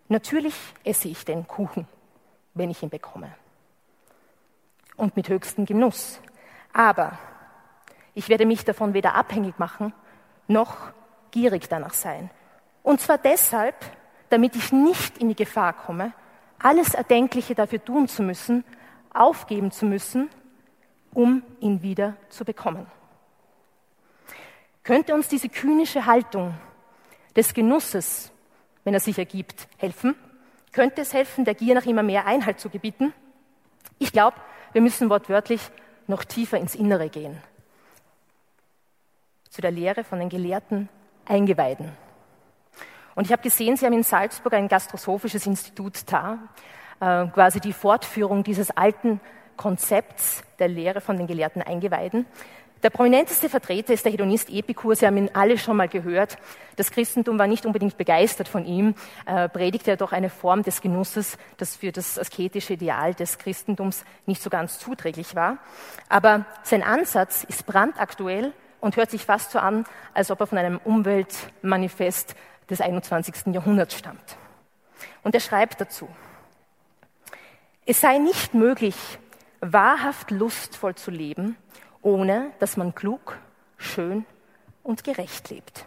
natürlich 0.08 0.54
esse 0.84 1.08
ich 1.08 1.24
den 1.24 1.46
Kuchen, 1.48 1.88
wenn 2.54 2.70
ich 2.70 2.82
ihn 2.82 2.90
bekomme. 2.90 3.32
Und 4.96 5.16
mit 5.16 5.28
höchstem 5.28 5.66
Genuss. 5.66 6.20
Aber 6.72 7.18
ich 8.14 8.28
werde 8.28 8.46
mich 8.46 8.64
davon 8.64 8.94
weder 8.94 9.14
abhängig 9.14 9.58
machen, 9.58 9.92
noch 10.48 10.76
gierig 11.30 11.68
danach 11.68 11.94
sein. 11.94 12.30
Und 12.82 13.00
zwar 13.00 13.18
deshalb, 13.18 13.74
damit 14.30 14.56
ich 14.56 14.72
nicht 14.72 15.18
in 15.18 15.28
die 15.28 15.36
Gefahr 15.36 15.72
komme, 15.72 16.12
alles 16.58 16.94
Erdenkliche 16.94 17.54
dafür 17.54 17.84
tun 17.84 18.08
zu 18.08 18.22
müssen, 18.22 18.64
aufgeben 19.12 19.70
zu 19.70 19.86
müssen, 19.86 20.30
um 21.12 21.42
ihn 21.60 21.82
wieder 21.82 22.16
zu 22.28 22.44
bekommen. 22.44 22.86
Könnte 24.82 25.14
uns 25.14 25.28
diese 25.28 25.48
kühnische 25.48 26.06
Haltung 26.06 26.54
des 27.34 27.54
Genusses, 27.54 28.30
wenn 28.84 28.94
er 28.94 29.00
sich 29.00 29.18
ergibt, 29.18 29.68
helfen? 29.78 30.14
Könnte 30.72 31.02
es 31.02 31.12
helfen, 31.12 31.44
der 31.44 31.54
Gier 31.54 31.74
nach 31.74 31.86
immer 31.86 32.02
mehr 32.02 32.26
Einhalt 32.26 32.60
zu 32.60 32.70
gebieten? 32.70 33.12
Ich 33.98 34.12
glaube, 34.12 34.36
wir 34.76 34.82
müssen 34.82 35.08
wortwörtlich 35.08 35.62
noch 36.06 36.22
tiefer 36.22 36.58
ins 36.58 36.74
Innere 36.74 37.08
gehen. 37.08 37.38
Zu 39.48 39.62
der 39.62 39.70
Lehre 39.70 40.04
von 40.04 40.18
den 40.18 40.28
Gelehrten 40.28 40.90
Eingeweiden. 41.24 41.92
Und 43.14 43.24
ich 43.24 43.32
habe 43.32 43.40
gesehen, 43.40 43.78
Sie 43.78 43.86
haben 43.86 43.94
in 43.94 44.02
Salzburg 44.02 44.52
ein 44.52 44.68
gastrosophisches 44.68 45.46
Institut 45.46 46.02
da, 46.12 46.40
äh, 47.00 47.26
quasi 47.28 47.58
die 47.58 47.72
Fortführung 47.72 48.44
dieses 48.44 48.70
alten 48.70 49.18
Konzepts 49.56 50.44
der 50.58 50.68
Lehre 50.68 51.00
von 51.00 51.16
den 51.16 51.26
gelehrten 51.26 51.62
Eingeweiden. 51.62 52.26
Der 52.82 52.90
prominenteste 52.90 53.48
Vertreter 53.48 53.94
ist 53.94 54.04
der 54.04 54.12
Hedonist 54.12 54.50
Epikur. 54.50 54.94
Sie 54.94 55.06
haben 55.06 55.16
ihn 55.16 55.30
alle 55.32 55.56
schon 55.56 55.76
mal 55.76 55.88
gehört. 55.88 56.36
Das 56.76 56.90
Christentum 56.90 57.38
war 57.38 57.46
nicht 57.46 57.64
unbedingt 57.64 57.96
begeistert 57.96 58.48
von 58.48 58.66
ihm, 58.66 58.94
äh, 59.24 59.48
predigte 59.48 59.92
er 59.92 59.96
doch 59.96 60.12
eine 60.12 60.28
Form 60.28 60.62
des 60.62 60.82
Genusses, 60.82 61.38
das 61.56 61.76
für 61.76 61.90
das 61.90 62.18
asketische 62.18 62.74
Ideal 62.74 63.14
des 63.14 63.38
Christentums 63.38 64.04
nicht 64.26 64.42
so 64.42 64.50
ganz 64.50 64.78
zuträglich 64.78 65.34
war. 65.34 65.56
Aber 66.10 66.44
sein 66.62 66.82
Ansatz 66.82 67.44
ist 67.44 67.64
brandaktuell 67.64 68.52
und 68.80 68.96
hört 68.96 69.10
sich 69.10 69.24
fast 69.24 69.52
so 69.52 69.58
an, 69.58 69.86
als 70.12 70.30
ob 70.30 70.40
er 70.40 70.46
von 70.46 70.58
einem 70.58 70.78
Umweltmanifest 70.84 72.36
des 72.68 72.82
21. 72.82 73.54
Jahrhunderts 73.54 73.96
stammt. 73.96 74.36
Und 75.22 75.34
er 75.34 75.40
schreibt 75.40 75.80
dazu, 75.80 76.08
es 77.86 78.00
sei 78.00 78.18
nicht 78.18 78.52
möglich, 78.52 78.96
wahrhaft 79.60 80.30
lustvoll 80.30 80.94
zu 80.94 81.10
leben, 81.10 81.56
ohne 82.02 82.52
dass 82.58 82.76
man 82.76 82.94
klug, 82.94 83.38
schön 83.76 84.24
und 84.82 85.04
gerecht 85.04 85.50
lebt. 85.50 85.86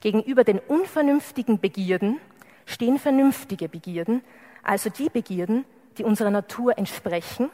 Gegenüber 0.00 0.44
den 0.44 0.58
unvernünftigen 0.58 1.60
Begierden 1.60 2.20
stehen 2.66 2.98
vernünftige 2.98 3.68
Begierden, 3.68 4.22
also 4.62 4.90
die 4.90 5.08
Begierden, 5.08 5.64
die 5.98 6.04
unserer 6.04 6.30
Natur 6.30 6.76
entsprechen, 6.78 7.50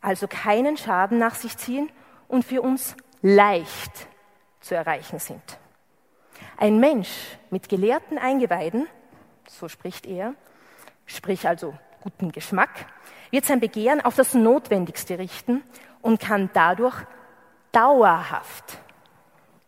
also 0.00 0.26
keinen 0.26 0.76
Schaden 0.76 1.18
nach 1.18 1.34
sich 1.34 1.56
ziehen 1.56 1.90
und 2.28 2.44
für 2.44 2.62
uns 2.62 2.96
leicht 3.20 4.08
zu 4.60 4.74
erreichen 4.74 5.18
sind. 5.18 5.42
Ein 6.56 6.80
Mensch 6.80 7.10
mit 7.50 7.68
gelehrten 7.68 8.18
Eingeweiden, 8.18 8.86
so 9.48 9.68
spricht 9.68 10.06
er, 10.06 10.34
sprich 11.06 11.46
also 11.46 11.74
guten 12.00 12.32
Geschmack, 12.32 12.86
wird 13.30 13.44
sein 13.44 13.60
Begehren 13.60 14.00
auf 14.00 14.16
das 14.16 14.34
Notwendigste 14.34 15.18
richten 15.18 15.62
und 16.02 16.20
kann 16.20 16.50
dadurch 16.52 16.96
dauerhaft 17.72 18.78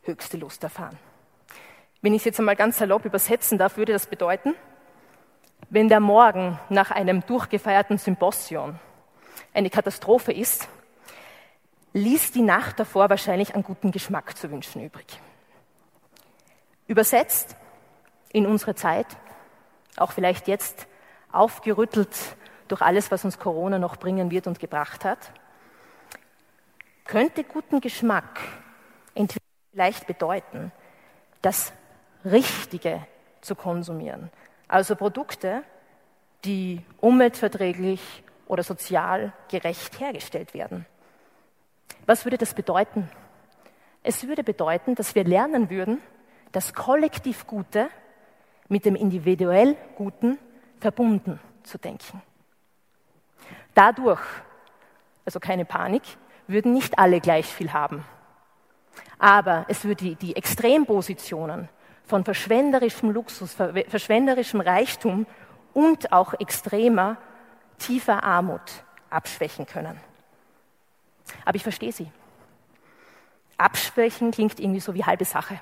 höchste 0.02 0.36
Lust 0.36 0.62
erfahren. 0.62 0.98
Wenn 2.02 2.12
ich 2.12 2.20
es 2.20 2.26
jetzt 2.26 2.38
einmal 2.38 2.56
ganz 2.56 2.76
salopp 2.78 3.06
übersetzen 3.06 3.56
darf, 3.56 3.78
würde 3.78 3.92
das 3.92 4.06
bedeuten, 4.06 4.54
wenn 5.70 5.88
der 5.88 6.00
Morgen 6.00 6.58
nach 6.68 6.90
einem 6.90 7.24
durchgefeierten 7.24 7.96
Symposion 7.96 8.78
eine 9.54 9.70
Katastrophe 9.70 10.32
ist, 10.32 10.68
ließ 11.94 12.32
die 12.32 12.42
Nacht 12.42 12.78
davor 12.78 13.08
wahrscheinlich 13.08 13.54
einen 13.54 13.64
guten 13.64 13.90
Geschmack 13.90 14.36
zu 14.36 14.50
wünschen 14.50 14.84
übrig. 14.84 15.06
Übersetzt 16.86 17.56
in 18.32 18.46
unsere 18.46 18.74
Zeit, 18.74 19.06
auch 19.96 20.12
vielleicht 20.12 20.48
jetzt 20.48 20.86
aufgerüttelt 21.32 22.36
durch 22.68 22.82
alles, 22.82 23.10
was 23.10 23.24
uns 23.24 23.38
Corona 23.38 23.78
noch 23.78 23.96
bringen 23.96 24.30
wird 24.30 24.46
und 24.46 24.58
gebracht 24.58 25.04
hat, 25.04 25.32
könnte 27.04 27.44
guten 27.44 27.80
Geschmack 27.80 28.40
vielleicht 29.74 30.06
bedeuten, 30.06 30.70
das 31.42 31.72
Richtige 32.24 33.04
zu 33.40 33.56
konsumieren. 33.56 34.30
Also 34.68 34.94
Produkte, 34.94 35.64
die 36.44 36.80
umweltverträglich 37.00 38.22
oder 38.46 38.62
sozial 38.62 39.32
gerecht 39.48 39.98
hergestellt 39.98 40.54
werden. 40.54 40.86
Was 42.06 42.24
würde 42.24 42.38
das 42.38 42.54
bedeuten? 42.54 43.10
Es 44.02 44.26
würde 44.28 44.44
bedeuten, 44.44 44.94
dass 44.94 45.14
wir 45.14 45.24
lernen 45.24 45.70
würden, 45.70 46.00
das 46.52 46.72
kollektiv 46.72 47.46
Gute 47.46 47.88
mit 48.68 48.84
dem 48.84 48.94
individuell 48.94 49.76
Guten 49.96 50.38
verbunden 50.78 51.40
zu 51.64 51.78
denken. 51.78 52.22
Dadurch, 53.74 54.20
also 55.24 55.40
keine 55.40 55.64
Panik, 55.64 56.02
würden 56.46 56.72
nicht 56.72 56.98
alle 56.98 57.20
gleich 57.20 57.46
viel 57.46 57.72
haben. 57.72 58.04
Aber 59.18 59.64
es 59.68 59.84
würde 59.84 60.04
die, 60.04 60.14
die 60.16 60.36
Extrempositionen 60.36 61.68
von 62.04 62.24
verschwenderischem 62.24 63.10
Luxus, 63.10 63.54
verschwenderischem 63.88 64.60
Reichtum 64.60 65.26
und 65.72 66.12
auch 66.12 66.34
extremer, 66.34 67.16
tiefer 67.78 68.22
Armut 68.22 68.84
abschwächen 69.10 69.66
können. 69.66 69.98
Aber 71.44 71.56
ich 71.56 71.62
verstehe 71.62 71.92
Sie. 71.92 72.10
Abschwächen 73.56 74.30
klingt 74.30 74.60
irgendwie 74.60 74.80
so 74.80 74.94
wie 74.94 75.04
halbe 75.04 75.24
Sache. 75.24 75.60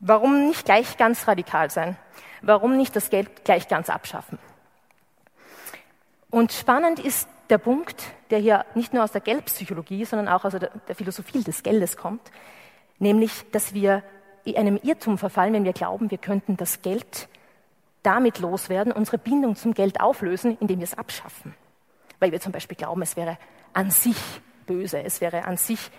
Warum 0.00 0.48
nicht 0.48 0.64
gleich 0.64 0.96
ganz 0.96 1.28
radikal 1.28 1.70
sein? 1.70 1.96
Warum 2.42 2.76
nicht 2.76 2.96
das 2.96 3.10
Geld 3.10 3.44
gleich 3.44 3.68
ganz 3.68 3.88
abschaffen? 3.88 4.38
Und 6.30 6.52
spannend 6.52 6.98
ist 6.98 7.28
der 7.50 7.58
Punkt, 7.58 8.02
der 8.30 8.38
hier 8.38 8.64
nicht 8.74 8.92
nur 8.92 9.04
aus 9.04 9.12
der 9.12 9.20
Geldpsychologie, 9.20 10.04
sondern 10.04 10.28
auch 10.28 10.44
aus 10.44 10.52
der, 10.52 10.70
Philosophie 10.94 11.42
des 11.42 11.62
Geldes 11.62 11.96
kommt, 11.96 12.30
nämlich, 12.98 13.44
dass 13.52 13.74
wir 13.74 14.02
in 14.44 14.56
einem 14.56 14.78
Irrtum 14.82 15.18
verfallen, 15.18 15.54
wenn 15.54 15.64
wir 15.64 15.72
glauben, 15.72 16.10
wir 16.10 16.18
könnten 16.18 16.56
das 16.56 16.82
Geld 16.82 17.28
damit 18.02 18.38
loswerden, 18.38 18.92
unsere 18.92 19.18
Bindung 19.18 19.56
zum 19.56 19.72
Geld 19.74 20.00
auflösen, 20.00 20.58
indem 20.60 20.80
wir 20.80 20.84
es 20.84 20.96
abschaffen. 20.96 21.54
Weil 22.18 22.32
wir 22.32 22.40
zum 22.40 22.52
Beispiel 22.52 22.76
glauben, 22.76 23.02
es 23.02 23.16
wäre 23.16 23.38
an 23.72 23.90
sich 23.90 24.18
böse, 24.66 25.02
es 25.02 25.20
wäre 25.20 25.44
an 25.44 25.56
sich 25.56 25.90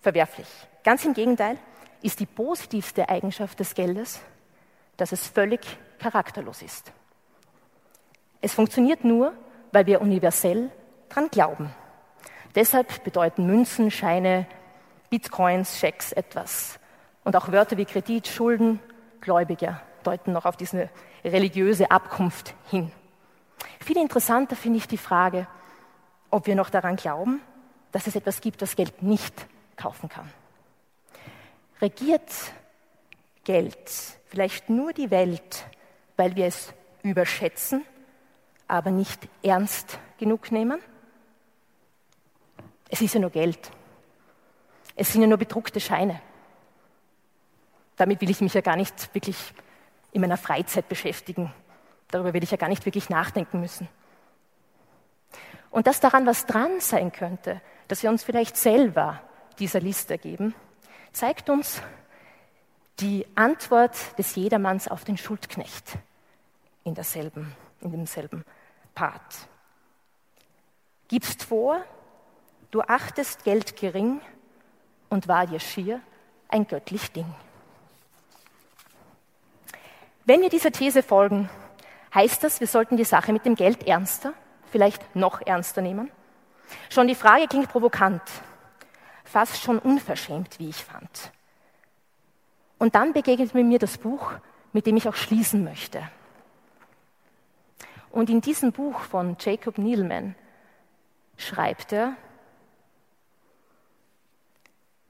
verwerflich. 0.00 0.48
Ganz 0.82 1.04
im 1.04 1.14
Gegenteil 1.14 1.58
ist 2.02 2.20
die 2.20 2.26
positivste 2.26 3.08
Eigenschaft 3.08 3.60
des 3.60 3.74
Geldes, 3.74 4.20
dass 4.96 5.12
es 5.12 5.26
völlig 5.26 5.60
charakterlos 5.98 6.62
ist. 6.62 6.92
Es 8.40 8.54
funktioniert 8.54 9.04
nur, 9.04 9.32
weil 9.70 9.86
wir 9.86 10.00
universell 10.00 10.70
dran 11.12 11.28
glauben. 11.28 11.70
Deshalb 12.54 13.04
bedeuten 13.04 13.46
Münzen, 13.46 13.90
Scheine, 13.90 14.46
Bitcoins, 15.10 15.78
Schecks 15.78 16.12
etwas. 16.12 16.78
Und 17.24 17.36
auch 17.36 17.52
Wörter 17.52 17.76
wie 17.76 17.84
Kredit, 17.84 18.28
Schulden, 18.28 18.80
Gläubiger 19.20 19.80
deuten 20.02 20.32
noch 20.32 20.44
auf 20.44 20.56
diese 20.56 20.90
religiöse 21.24 21.90
Abkunft 21.90 22.54
hin. 22.70 22.90
Viel 23.80 23.96
interessanter 23.96 24.56
finde 24.56 24.78
ich 24.78 24.88
die 24.88 24.98
Frage, 24.98 25.46
ob 26.30 26.46
wir 26.46 26.54
noch 26.54 26.70
daran 26.70 26.96
glauben, 26.96 27.40
dass 27.92 28.06
es 28.06 28.16
etwas 28.16 28.40
gibt, 28.40 28.62
das 28.62 28.74
Geld 28.74 29.02
nicht 29.02 29.46
kaufen 29.76 30.08
kann. 30.08 30.28
Regiert 31.80 32.30
Geld 33.44 33.90
vielleicht 34.26 34.70
nur 34.70 34.92
die 34.92 35.10
Welt, 35.10 35.66
weil 36.16 36.36
wir 36.36 36.46
es 36.46 36.72
überschätzen, 37.02 37.84
aber 38.66 38.90
nicht 38.90 39.28
ernst 39.42 39.98
genug 40.18 40.50
nehmen? 40.52 40.80
Es 42.92 43.00
ist 43.00 43.14
ja 43.14 43.20
nur 43.20 43.30
Geld. 43.30 43.70
Es 44.94 45.10
sind 45.10 45.22
ja 45.22 45.26
nur 45.26 45.38
bedruckte 45.38 45.80
Scheine. 45.80 46.20
Damit 47.96 48.20
will 48.20 48.28
ich 48.28 48.42
mich 48.42 48.52
ja 48.52 48.60
gar 48.60 48.76
nicht 48.76 49.14
wirklich 49.14 49.54
in 50.12 50.20
meiner 50.20 50.36
Freizeit 50.36 50.90
beschäftigen. 50.90 51.50
Darüber 52.10 52.34
will 52.34 52.44
ich 52.44 52.50
ja 52.50 52.58
gar 52.58 52.68
nicht 52.68 52.84
wirklich 52.84 53.08
nachdenken 53.08 53.60
müssen. 53.60 53.88
Und 55.70 55.86
dass 55.86 56.00
daran 56.00 56.26
was 56.26 56.44
dran 56.44 56.80
sein 56.80 57.12
könnte, 57.12 57.62
dass 57.88 58.02
wir 58.02 58.10
uns 58.10 58.24
vielleicht 58.24 58.58
selber 58.58 59.22
dieser 59.58 59.80
Liste 59.80 60.18
geben, 60.18 60.54
zeigt 61.12 61.48
uns 61.48 61.80
die 63.00 63.26
Antwort 63.36 63.96
des 64.18 64.34
Jedermanns 64.34 64.86
auf 64.86 65.04
den 65.04 65.16
Schuldknecht 65.16 65.96
in, 66.84 66.94
derselben, 66.94 67.56
in 67.80 67.90
demselben 67.90 68.44
Part. 68.94 69.48
Gibst 71.08 71.44
vor, 71.44 71.82
du 72.72 72.80
achtest 72.80 73.44
Geld 73.44 73.76
gering 73.76 74.20
und 75.08 75.28
war 75.28 75.46
dir 75.46 75.60
schier 75.60 76.00
ein 76.48 76.66
göttlich 76.66 77.12
Ding. 77.12 77.32
Wenn 80.24 80.40
wir 80.40 80.48
dieser 80.48 80.72
These 80.72 81.02
folgen, 81.02 81.48
heißt 82.14 82.42
das, 82.42 82.60
wir 82.60 82.66
sollten 82.66 82.96
die 82.96 83.04
Sache 83.04 83.32
mit 83.32 83.44
dem 83.44 83.54
Geld 83.54 83.86
ernster, 83.86 84.32
vielleicht 84.70 85.14
noch 85.14 85.40
ernster 85.42 85.82
nehmen? 85.82 86.10
Schon 86.88 87.08
die 87.08 87.14
Frage 87.14 87.46
klingt 87.46 87.68
provokant, 87.68 88.22
fast 89.24 89.62
schon 89.62 89.78
unverschämt, 89.78 90.58
wie 90.58 90.70
ich 90.70 90.82
fand. 90.82 91.32
Und 92.78 92.94
dann 92.94 93.12
begegnet 93.12 93.54
mir 93.54 93.78
das 93.78 93.98
Buch, 93.98 94.32
mit 94.72 94.86
dem 94.86 94.96
ich 94.96 95.08
auch 95.08 95.14
schließen 95.14 95.62
möchte. 95.62 96.02
Und 98.10 98.30
in 98.30 98.40
diesem 98.40 98.72
Buch 98.72 99.00
von 99.00 99.36
Jacob 99.38 99.78
Needleman 99.78 100.34
schreibt 101.36 101.92
er, 101.92 102.14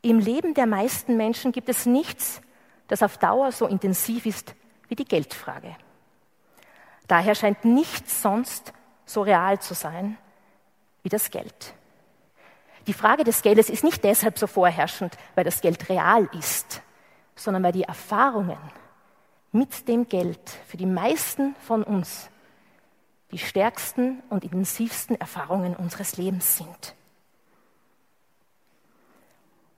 im 0.03 0.19
Leben 0.19 0.55
der 0.55 0.67
meisten 0.67 1.17
Menschen 1.17 1.53
gibt 1.53 1.69
es 1.69 1.87
nichts, 1.87 2.43
das 2.89 3.03
auf 3.03 3.19
Dauer 3.19 3.53
so 3.53 3.67
intensiv 3.67 4.27
ist 4.27 4.55
wie 4.89 4.97
die 4.97 5.05
Geldfrage. 5.05 5.77
Daher 7.07 7.35
scheint 7.35 7.65
nichts 7.65 8.23
sonst 8.23 8.73
so 9.07 9.23
real 9.23 9.61
zu 9.61 9.75
sein 9.75 10.19
wie 11.03 11.09
das 11.09 11.31
Geld. 11.31 11.75
Die 12.87 12.93
Frage 12.93 13.23
des 13.23 13.43
Geldes 13.43 13.71
ist 13.71 13.85
nicht 13.85 14.03
deshalb 14.03 14.39
so 14.39 14.47
vorherrschend, 14.47 15.17
weil 15.35 15.45
das 15.45 15.61
Geld 15.61 15.89
real 15.89 16.29
ist, 16.39 16.83
sondern 17.37 17.63
weil 17.63 17.73
die 17.73 17.85
Erfahrungen 17.85 18.59
mit 19.53 19.87
dem 19.89 20.09
Geld 20.09 20.51
für 20.67 20.77
die 20.77 20.87
meisten 20.87 21.55
von 21.67 21.85
uns 21.85 22.29
die 23.31 23.39
stärksten 23.39 24.23
und 24.29 24.45
intensivsten 24.45 25.19
Erfahrungen 25.19 25.75
unseres 25.75 26.17
Lebens 26.17 26.59
sind. 26.59 26.95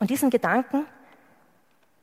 Und 0.04 0.10
diesen 0.10 0.28
Gedanken, 0.28 0.84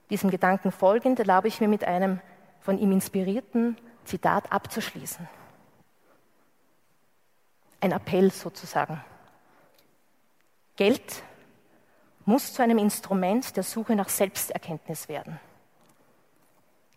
diesem 0.10 0.32
Gedanken 0.32 0.72
folgend, 0.72 1.20
erlaube 1.20 1.48
ich 1.48 1.62
mir 1.62 1.68
mit 1.68 1.84
einem 1.84 2.20
von 2.60 2.80
ihm 2.80 2.92
inspirierten 2.92 3.78
Zitat 4.06 4.52
abzuschließen. 4.52 5.30
Ein 7.80 7.92
Appell 7.92 8.32
sozusagen. 8.32 9.04
Geld 10.78 11.22
muss 12.26 12.54
zu 12.54 12.64
einem 12.64 12.80
Instrument 12.80 13.56
der 13.56 13.62
Suche 13.62 13.96
nach 13.96 14.10
Selbsterkenntnis 14.10 15.08
werden. 15.08 15.40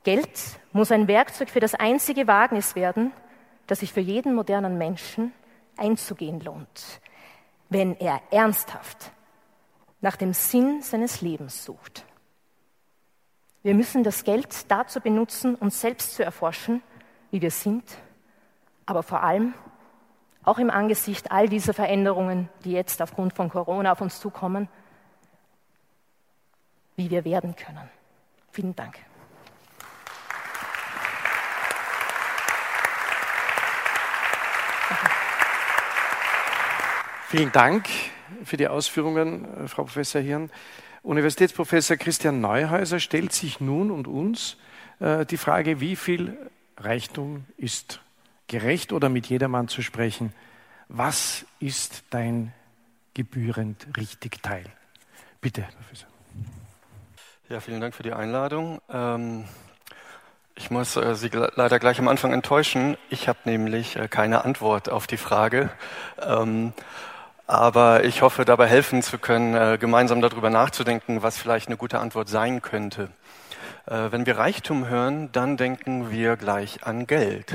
Geld 0.04 0.58
muss 0.72 0.90
ein 0.90 1.06
Werkzeug 1.06 1.50
für 1.50 1.60
das 1.60 1.74
einzige 1.74 2.26
Wagnis 2.26 2.76
werden, 2.76 3.12
das 3.66 3.80
sich 3.80 3.92
für 3.92 4.00
jeden 4.00 4.34
modernen 4.34 4.78
Menschen 4.78 5.34
einzugehen 5.76 6.40
lohnt, 6.40 7.02
wenn 7.68 7.94
er 8.00 8.22
ernsthaft 8.30 9.12
nach 10.04 10.16
dem 10.16 10.34
Sinn 10.34 10.82
seines 10.82 11.22
Lebens 11.22 11.64
sucht. 11.64 12.04
Wir 13.62 13.74
müssen 13.74 14.04
das 14.04 14.22
Geld 14.22 14.70
dazu 14.70 15.00
benutzen, 15.00 15.54
uns 15.54 15.80
selbst 15.80 16.14
zu 16.14 16.22
erforschen, 16.22 16.82
wie 17.30 17.40
wir 17.40 17.50
sind, 17.50 17.82
aber 18.84 19.02
vor 19.02 19.22
allem 19.22 19.54
auch 20.42 20.58
im 20.58 20.68
Angesicht 20.68 21.32
all 21.32 21.48
dieser 21.48 21.72
Veränderungen, 21.72 22.50
die 22.66 22.72
jetzt 22.72 23.00
aufgrund 23.00 23.32
von 23.32 23.48
Corona 23.48 23.92
auf 23.92 24.02
uns 24.02 24.20
zukommen, 24.20 24.68
wie 26.96 27.08
wir 27.08 27.24
werden 27.24 27.56
können. 27.56 27.88
Vielen 28.52 28.76
Dank. 28.76 28.98
Vielen 37.28 37.52
Dank. 37.52 37.88
für 38.44 38.56
die 38.56 38.68
Ausführungen, 38.68 39.64
äh, 39.64 39.68
Frau 39.68 39.84
Professor 39.84 40.20
Hirn. 40.20 40.50
Universitätsprofessor 41.02 41.96
Christian 41.96 42.40
Neuhäuser 42.40 43.00
stellt 43.00 43.32
sich 43.32 43.60
nun 43.60 43.90
und 43.90 44.06
uns 44.06 44.56
äh, 45.00 45.26
die 45.26 45.36
Frage, 45.36 45.80
wie 45.80 45.96
viel 45.96 46.36
Reichtum 46.76 47.44
ist 47.56 48.00
gerecht 48.48 48.92
oder 48.92 49.08
mit 49.08 49.26
jedermann 49.26 49.68
zu 49.68 49.82
sprechen. 49.82 50.32
Was 50.88 51.46
ist 51.60 52.04
dein 52.10 52.52
gebührend 53.14 53.86
richtig 53.96 54.42
Teil? 54.42 54.64
Bitte, 55.40 55.66
Professor. 55.76 56.08
Ja, 57.48 57.60
vielen 57.60 57.80
Dank 57.80 57.94
für 57.94 58.02
die 58.02 58.12
Einladung. 58.12 58.80
Ähm, 58.90 59.44
ich 60.56 60.70
muss 60.70 60.96
äh, 60.96 61.14
Sie 61.14 61.30
leider 61.32 61.78
gleich 61.78 61.98
am 61.98 62.08
Anfang 62.08 62.32
enttäuschen. 62.32 62.96
Ich 63.10 63.28
habe 63.28 63.38
nämlich 63.44 63.96
äh, 63.96 64.08
keine 64.08 64.44
Antwort 64.44 64.88
auf 64.88 65.06
die 65.06 65.16
Frage. 65.16 65.70
Ähm, 66.22 66.72
aber 67.46 68.04
ich 68.04 68.22
hoffe, 68.22 68.44
dabei 68.44 68.66
helfen 68.66 69.02
zu 69.02 69.18
können, 69.18 69.54
äh, 69.54 69.78
gemeinsam 69.78 70.20
darüber 70.20 70.50
nachzudenken, 70.50 71.22
was 71.22 71.36
vielleicht 71.36 71.68
eine 71.68 71.76
gute 71.76 71.98
Antwort 71.98 72.28
sein 72.28 72.62
könnte. 72.62 73.10
Äh, 73.86 74.10
wenn 74.10 74.24
wir 74.24 74.38
Reichtum 74.38 74.88
hören, 74.88 75.30
dann 75.32 75.56
denken 75.56 76.10
wir 76.10 76.36
gleich 76.36 76.84
an 76.84 77.06
Geld. 77.06 77.52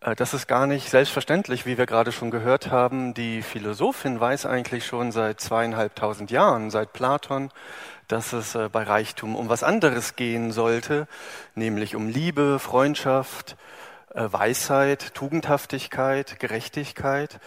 Äh, 0.00 0.14
das 0.14 0.34
ist 0.34 0.46
gar 0.46 0.68
nicht 0.68 0.88
selbstverständlich, 0.88 1.66
wie 1.66 1.78
wir 1.78 1.86
gerade 1.86 2.12
schon 2.12 2.30
gehört 2.30 2.70
haben. 2.70 3.12
Die 3.12 3.42
Philosophin 3.42 4.20
weiß 4.20 4.46
eigentlich 4.46 4.86
schon 4.86 5.10
seit 5.10 5.40
zweieinhalbtausend 5.40 6.30
Jahren, 6.30 6.70
seit 6.70 6.92
Platon, 6.92 7.50
dass 8.06 8.32
es 8.32 8.58
bei 8.72 8.82
Reichtum 8.82 9.34
um 9.34 9.48
was 9.48 9.62
anderes 9.62 10.16
gehen 10.16 10.52
sollte, 10.52 11.08
nämlich 11.54 11.96
um 11.96 12.08
Liebe, 12.08 12.58
Freundschaft, 12.58 13.56
Weisheit, 14.12 15.14
Tugendhaftigkeit, 15.14 16.38
Gerechtigkeit. 16.38 17.40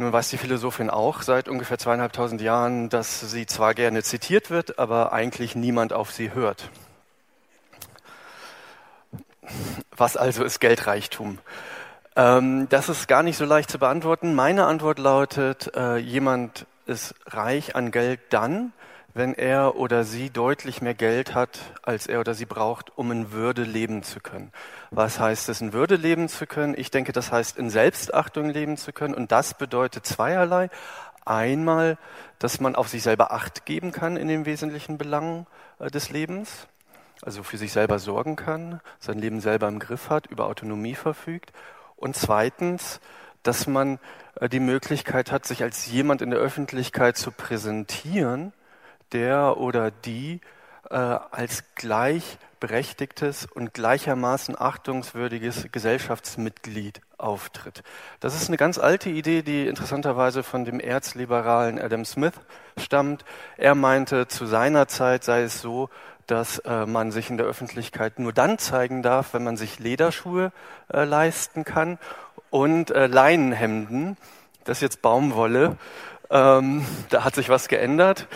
Nun 0.00 0.14
weiß 0.14 0.30
die 0.30 0.38
Philosophin 0.38 0.88
auch 0.88 1.20
seit 1.20 1.46
ungefähr 1.46 1.76
zweieinhalbtausend 1.76 2.40
Jahren, 2.40 2.88
dass 2.88 3.20
sie 3.20 3.44
zwar 3.44 3.74
gerne 3.74 4.02
zitiert 4.02 4.48
wird, 4.48 4.78
aber 4.78 5.12
eigentlich 5.12 5.54
niemand 5.54 5.92
auf 5.92 6.10
sie 6.10 6.32
hört. 6.32 6.70
Was 9.94 10.16
also 10.16 10.42
ist 10.42 10.58
Geldreichtum? 10.58 11.38
Ähm, 12.16 12.66
das 12.70 12.88
ist 12.88 13.08
gar 13.08 13.22
nicht 13.22 13.36
so 13.36 13.44
leicht 13.44 13.70
zu 13.70 13.78
beantworten. 13.78 14.34
Meine 14.34 14.64
Antwort 14.64 14.98
lautet, 14.98 15.70
äh, 15.76 15.98
jemand 15.98 16.64
ist 16.86 17.14
reich 17.26 17.76
an 17.76 17.90
Geld 17.90 18.20
dann, 18.30 18.72
wenn 19.14 19.34
er 19.34 19.76
oder 19.76 20.04
sie 20.04 20.30
deutlich 20.30 20.82
mehr 20.82 20.94
Geld 20.94 21.34
hat, 21.34 21.58
als 21.82 22.06
er 22.06 22.20
oder 22.20 22.34
sie 22.34 22.46
braucht, 22.46 22.96
um 22.96 23.10
in 23.10 23.32
Würde 23.32 23.62
leben 23.62 24.02
zu 24.02 24.20
können. 24.20 24.52
Was 24.90 25.18
heißt 25.18 25.48
es, 25.48 25.60
in 25.60 25.72
Würde 25.72 25.96
leben 25.96 26.28
zu 26.28 26.46
können? 26.46 26.74
Ich 26.76 26.90
denke, 26.90 27.12
das 27.12 27.32
heißt, 27.32 27.58
in 27.58 27.70
Selbstachtung 27.70 28.50
leben 28.50 28.76
zu 28.76 28.92
können. 28.92 29.14
Und 29.14 29.32
das 29.32 29.54
bedeutet 29.54 30.06
zweierlei. 30.06 30.70
Einmal, 31.24 31.98
dass 32.38 32.60
man 32.60 32.74
auf 32.76 32.88
sich 32.88 33.02
selber 33.02 33.32
Acht 33.32 33.66
geben 33.66 33.92
kann 33.92 34.16
in 34.16 34.28
den 34.28 34.46
wesentlichen 34.46 34.96
Belangen 34.96 35.46
äh, 35.78 35.90
des 35.90 36.10
Lebens, 36.10 36.66
also 37.22 37.42
für 37.42 37.58
sich 37.58 37.72
selber 37.72 37.98
sorgen 37.98 38.36
kann, 38.36 38.80
sein 38.98 39.18
Leben 39.18 39.40
selber 39.40 39.68
im 39.68 39.78
Griff 39.78 40.08
hat, 40.08 40.26
über 40.26 40.46
Autonomie 40.46 40.94
verfügt. 40.94 41.52
Und 41.96 42.16
zweitens, 42.16 43.00
dass 43.42 43.66
man 43.66 43.98
äh, 44.36 44.48
die 44.48 44.60
Möglichkeit 44.60 45.30
hat, 45.30 45.46
sich 45.46 45.62
als 45.62 45.86
jemand 45.86 46.22
in 46.22 46.30
der 46.30 46.38
Öffentlichkeit 46.38 47.16
zu 47.16 47.30
präsentieren, 47.32 48.52
der 49.12 49.56
oder 49.56 49.90
die 49.90 50.40
äh, 50.90 50.94
als 50.94 51.64
gleichberechtigtes 51.74 53.46
und 53.46 53.74
gleichermaßen 53.74 54.60
achtungswürdiges 54.60 55.68
Gesellschaftsmitglied 55.72 57.00
auftritt. 57.18 57.82
Das 58.20 58.34
ist 58.34 58.48
eine 58.48 58.56
ganz 58.56 58.78
alte 58.78 59.10
Idee, 59.10 59.42
die 59.42 59.66
interessanterweise 59.66 60.42
von 60.42 60.64
dem 60.64 60.80
erzliberalen 60.80 61.80
Adam 61.80 62.04
Smith 62.04 62.34
stammt. 62.78 63.24
Er 63.56 63.74
meinte, 63.74 64.26
zu 64.28 64.46
seiner 64.46 64.88
Zeit 64.88 65.24
sei 65.24 65.42
es 65.42 65.60
so, 65.60 65.90
dass 66.26 66.58
äh, 66.60 66.86
man 66.86 67.10
sich 67.10 67.30
in 67.30 67.36
der 67.36 67.46
Öffentlichkeit 67.46 68.18
nur 68.18 68.32
dann 68.32 68.58
zeigen 68.58 69.02
darf, 69.02 69.34
wenn 69.34 69.44
man 69.44 69.56
sich 69.56 69.78
Lederschuhe 69.78 70.52
äh, 70.92 71.04
leisten 71.04 71.64
kann 71.64 71.98
und 72.50 72.90
äh, 72.90 73.06
Leinenhemden. 73.06 74.16
Das 74.64 74.78
ist 74.78 74.82
jetzt 74.82 75.02
Baumwolle. 75.02 75.76
Ähm, 76.30 76.86
da 77.08 77.24
hat 77.24 77.34
sich 77.34 77.48
was 77.48 77.66
geändert. 77.66 78.28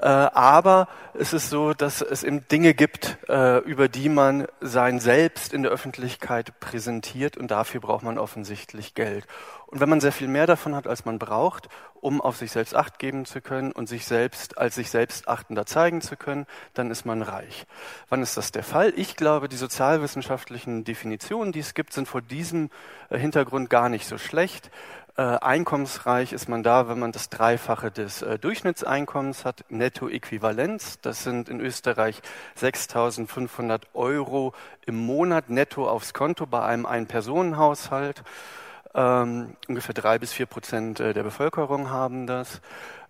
Äh, 0.00 0.06
aber 0.06 0.86
es 1.14 1.32
ist 1.32 1.50
so, 1.50 1.74
dass 1.74 2.02
es 2.02 2.22
eben 2.22 2.46
Dinge 2.46 2.72
gibt, 2.72 3.18
äh, 3.28 3.58
über 3.58 3.88
die 3.88 4.08
man 4.08 4.46
sein 4.60 5.00
Selbst 5.00 5.52
in 5.52 5.62
der 5.64 5.72
Öffentlichkeit 5.72 6.60
präsentiert 6.60 7.36
und 7.36 7.50
dafür 7.50 7.80
braucht 7.80 8.04
man 8.04 8.16
offensichtlich 8.16 8.94
Geld. 8.94 9.26
Und 9.66 9.80
wenn 9.80 9.88
man 9.88 10.00
sehr 10.00 10.12
viel 10.12 10.28
mehr 10.28 10.46
davon 10.46 10.76
hat, 10.76 10.86
als 10.86 11.04
man 11.04 11.18
braucht, 11.18 11.68
um 12.00 12.20
auf 12.20 12.36
sich 12.36 12.52
selbst 12.52 12.76
Acht 12.76 13.00
geben 13.00 13.24
zu 13.24 13.40
können 13.40 13.72
und 13.72 13.88
sich 13.88 14.06
selbst 14.06 14.56
als 14.56 14.76
sich 14.76 14.88
selbst 14.88 15.26
achtender 15.26 15.66
zeigen 15.66 16.00
zu 16.00 16.16
können, 16.16 16.46
dann 16.74 16.92
ist 16.92 17.04
man 17.04 17.22
reich. 17.22 17.66
Wann 18.08 18.22
ist 18.22 18.36
das 18.36 18.52
der 18.52 18.62
Fall? 18.62 18.92
Ich 18.94 19.16
glaube, 19.16 19.48
die 19.48 19.56
sozialwissenschaftlichen 19.56 20.84
Definitionen, 20.84 21.50
die 21.50 21.58
es 21.60 21.74
gibt, 21.74 21.92
sind 21.92 22.06
vor 22.06 22.22
diesem 22.22 22.70
äh, 23.10 23.18
Hintergrund 23.18 23.68
gar 23.68 23.88
nicht 23.88 24.06
so 24.06 24.16
schlecht. 24.16 24.70
Äh, 25.18 25.40
einkommensreich 25.40 26.32
ist 26.32 26.48
man 26.48 26.62
da, 26.62 26.88
wenn 26.88 27.00
man 27.00 27.10
das 27.10 27.28
Dreifache 27.28 27.90
des 27.90 28.22
äh, 28.22 28.38
Durchschnittseinkommens 28.38 29.44
hat, 29.44 29.64
Nettoäquivalenz. 29.68 31.00
Das 31.00 31.24
sind 31.24 31.48
in 31.48 31.58
Österreich 31.58 32.22
6.500 32.56 33.80
Euro 33.94 34.54
im 34.86 34.94
Monat 34.94 35.50
netto 35.50 35.88
aufs 35.88 36.14
Konto 36.14 36.46
bei 36.46 36.62
einem 36.62 36.86
Ein-Personen-Haushalt. 36.86 38.22
Ähm, 38.94 39.56
ungefähr 39.66 39.92
drei 39.92 40.20
bis 40.20 40.32
vier 40.32 40.46
Prozent 40.46 41.00
äh, 41.00 41.12
der 41.12 41.24
Bevölkerung 41.24 41.90
haben 41.90 42.28
das. 42.28 42.60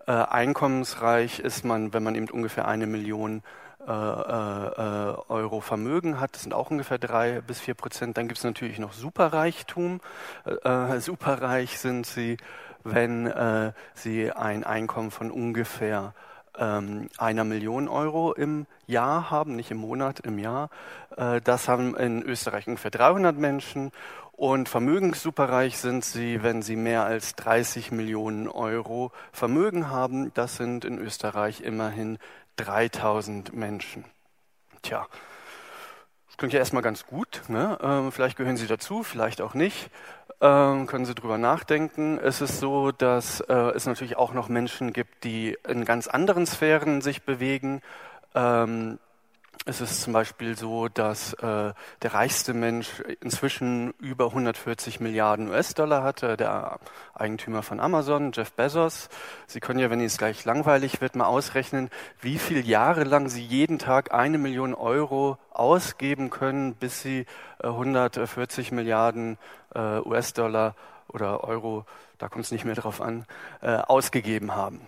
Äh, 0.06 0.12
einkommensreich 0.12 1.40
ist 1.40 1.66
man, 1.66 1.92
wenn 1.92 2.02
man 2.02 2.14
eben 2.14 2.30
ungefähr 2.30 2.66
eine 2.66 2.86
Million 2.86 3.42
äh, 3.86 3.90
äh, 3.90 5.16
Euro 5.28 5.60
Vermögen 5.60 6.20
hat, 6.20 6.34
das 6.34 6.42
sind 6.42 6.52
auch 6.52 6.70
ungefähr 6.70 6.98
drei 6.98 7.40
bis 7.40 7.60
vier 7.60 7.74
Prozent. 7.74 8.16
Dann 8.16 8.28
gibt 8.28 8.38
es 8.38 8.44
natürlich 8.44 8.78
noch 8.78 8.92
Superreichtum. 8.92 10.00
Äh, 10.44 10.98
superreich 11.00 11.78
sind 11.78 12.06
sie, 12.06 12.38
wenn 12.84 13.26
äh, 13.26 13.72
sie 13.94 14.32
ein 14.32 14.64
Einkommen 14.64 15.10
von 15.10 15.30
ungefähr 15.30 16.14
ähm, 16.58 17.08
einer 17.18 17.44
Million 17.44 17.88
Euro 17.88 18.32
im 18.32 18.66
Jahr 18.86 19.30
haben, 19.30 19.56
nicht 19.56 19.70
im 19.70 19.78
Monat, 19.78 20.20
im 20.20 20.38
Jahr. 20.38 20.70
Äh, 21.16 21.40
das 21.40 21.68
haben 21.68 21.96
in 21.96 22.22
Österreich 22.22 22.66
ungefähr 22.66 22.90
300 22.90 23.36
Menschen. 23.36 23.92
Und 24.32 24.68
vermögenssuperreich 24.68 25.78
sind 25.78 26.04
sie, 26.04 26.42
wenn 26.44 26.62
sie 26.62 26.76
mehr 26.76 27.04
als 27.04 27.34
30 27.34 27.90
Millionen 27.90 28.48
Euro 28.48 29.10
Vermögen 29.32 29.90
haben. 29.90 30.32
Das 30.34 30.56
sind 30.56 30.84
in 30.84 30.98
Österreich 30.98 31.60
immerhin 31.60 32.18
3000 32.58 33.54
Menschen. 33.54 34.04
Tja, 34.82 35.06
das 36.26 36.36
klingt 36.36 36.52
ja 36.52 36.58
erstmal 36.58 36.82
ganz 36.82 37.06
gut. 37.06 37.42
Ne? 37.48 37.78
Ähm, 37.80 38.12
vielleicht 38.12 38.36
gehören 38.36 38.56
Sie 38.56 38.66
dazu, 38.66 39.02
vielleicht 39.02 39.40
auch 39.40 39.54
nicht. 39.54 39.90
Ähm, 40.40 40.86
können 40.86 41.04
Sie 41.04 41.14
drüber 41.14 41.38
nachdenken. 41.38 42.18
Es 42.18 42.40
ist 42.40 42.60
so, 42.60 42.92
dass 42.92 43.40
äh, 43.40 43.54
es 43.54 43.86
natürlich 43.86 44.16
auch 44.16 44.32
noch 44.32 44.48
Menschen 44.48 44.92
gibt, 44.92 45.24
die 45.24 45.56
in 45.66 45.84
ganz 45.84 46.06
anderen 46.06 46.46
Sphären 46.46 47.00
sich 47.00 47.22
bewegen. 47.22 47.80
Ähm, 48.34 48.98
es 49.64 49.80
ist 49.80 50.00
zum 50.02 50.12
Beispiel 50.12 50.56
so, 50.56 50.88
dass 50.88 51.34
äh, 51.34 51.72
der 52.02 52.14
reichste 52.14 52.54
Mensch 52.54 53.02
inzwischen 53.20 53.92
über 53.98 54.26
140 54.26 55.00
Milliarden 55.00 55.48
US-Dollar 55.48 56.02
hatte, 56.02 56.36
der 56.36 56.78
Eigentümer 57.14 57.62
von 57.62 57.80
Amazon, 57.80 58.32
Jeff 58.32 58.52
Bezos. 58.52 59.08
Sie 59.46 59.60
können 59.60 59.78
ja, 59.78 59.90
wenn 59.90 60.00
es 60.00 60.16
gleich 60.16 60.44
langweilig 60.44 61.00
wird, 61.00 61.16
mal 61.16 61.26
ausrechnen, 61.26 61.90
wie 62.20 62.38
viele 62.38 62.60
Jahre 62.60 63.04
lang 63.04 63.28
Sie 63.28 63.44
jeden 63.44 63.78
Tag 63.78 64.14
eine 64.14 64.38
Million 64.38 64.74
Euro 64.74 65.38
ausgeben 65.50 66.30
können, 66.30 66.74
bis 66.74 67.02
Sie 67.02 67.26
äh, 67.62 67.66
140 67.66 68.72
Milliarden 68.72 69.38
äh, 69.74 69.98
US-Dollar 70.00 70.76
oder 71.08 71.44
Euro, 71.44 71.84
da 72.18 72.28
kommt 72.28 72.44
es 72.44 72.52
nicht 72.52 72.64
mehr 72.64 72.74
drauf 72.74 73.00
an, 73.00 73.26
äh, 73.60 73.76
ausgegeben 73.76 74.54
haben. 74.54 74.80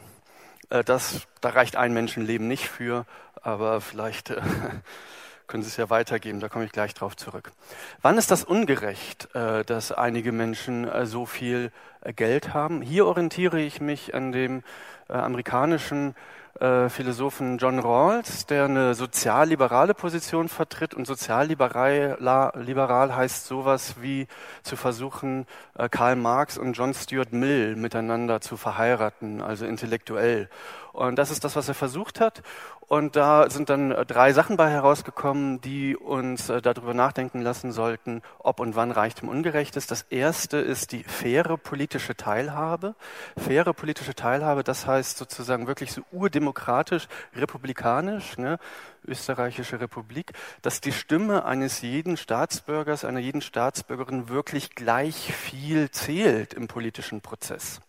Äh, 0.70 0.84
das, 0.84 1.26
da 1.40 1.50
reicht 1.50 1.76
ein 1.76 1.92
Menschenleben 1.92 2.48
nicht 2.48 2.68
für, 2.68 3.04
aber 3.42 3.80
vielleicht 3.80 4.30
äh, 4.30 4.40
können 5.46 5.62
Sie 5.62 5.68
es 5.68 5.76
ja 5.76 5.90
weitergeben, 5.90 6.40
da 6.40 6.48
komme 6.48 6.64
ich 6.64 6.72
gleich 6.72 6.94
drauf 6.94 7.16
zurück. 7.16 7.52
Wann 8.02 8.18
ist 8.18 8.30
das 8.30 8.44
ungerecht, 8.44 9.34
äh, 9.34 9.64
dass 9.64 9.92
einige 9.92 10.32
Menschen 10.32 10.88
so 11.06 11.26
viel 11.26 11.72
Geld 12.16 12.54
haben? 12.54 12.82
Hier 12.82 13.06
orientiere 13.06 13.60
ich 13.60 13.80
mich 13.80 14.14
an 14.14 14.32
dem 14.32 14.62
amerikanischen 15.08 16.14
äh, 16.58 16.88
Philosophen 16.88 17.58
John 17.58 17.78
Rawls, 17.78 18.44
der 18.46 18.64
eine 18.64 18.94
sozialliberale 18.94 19.94
Position 19.94 20.48
vertritt. 20.48 20.94
Und 20.94 21.06
sozialliberal 21.06 22.18
liberal 22.56 23.14
heißt 23.14 23.46
sowas 23.46 23.94
wie 24.00 24.26
zu 24.62 24.76
versuchen, 24.76 25.46
äh, 25.78 25.88
Karl 25.88 26.16
Marx 26.16 26.58
und 26.58 26.74
John 26.74 26.92
Stuart 26.92 27.32
Mill 27.32 27.76
miteinander 27.76 28.40
zu 28.40 28.56
verheiraten, 28.56 29.40
also 29.40 29.64
intellektuell. 29.64 30.50
Und 30.92 31.16
das 31.16 31.30
ist 31.30 31.44
das, 31.44 31.54
was 31.54 31.68
er 31.68 31.74
versucht 31.74 32.20
hat. 32.20 32.42
Und 32.90 33.14
da 33.14 33.48
sind 33.48 33.70
dann 33.70 33.92
äh, 33.92 34.04
drei 34.04 34.32
Sachen 34.32 34.56
bei 34.56 34.68
herausgekommen, 34.68 35.60
die 35.60 35.96
uns 35.96 36.48
äh, 36.48 36.60
darüber 36.60 36.92
nachdenken 36.92 37.40
lassen 37.40 37.70
sollten, 37.70 38.20
ob 38.40 38.58
und 38.58 38.74
wann 38.74 38.90
Reichtum 38.90 39.28
ungerecht 39.28 39.76
ist. 39.76 39.92
Das 39.92 40.02
erste 40.10 40.56
ist 40.56 40.90
die 40.90 41.04
faire 41.04 41.56
politische 41.56 42.16
Teilhabe. 42.16 42.96
Faire 43.38 43.74
politische 43.74 44.16
Teilhabe, 44.16 44.64
das 44.64 44.88
heißt 44.88 45.18
sozusagen 45.18 45.68
wirklich 45.68 45.92
so 45.92 46.02
urdemokratisch, 46.10 47.06
republikanisch, 47.36 48.36
ne? 48.38 48.58
österreichische 49.06 49.80
Republik, 49.80 50.32
dass 50.60 50.80
die 50.80 50.90
Stimme 50.90 51.44
eines 51.44 51.82
jeden 51.82 52.16
Staatsbürgers, 52.16 53.04
einer 53.04 53.20
jeden 53.20 53.40
Staatsbürgerin 53.40 54.28
wirklich 54.28 54.74
gleich 54.74 55.32
viel 55.32 55.92
zählt 55.92 56.54
im 56.54 56.66
politischen 56.66 57.20
Prozess. 57.20 57.80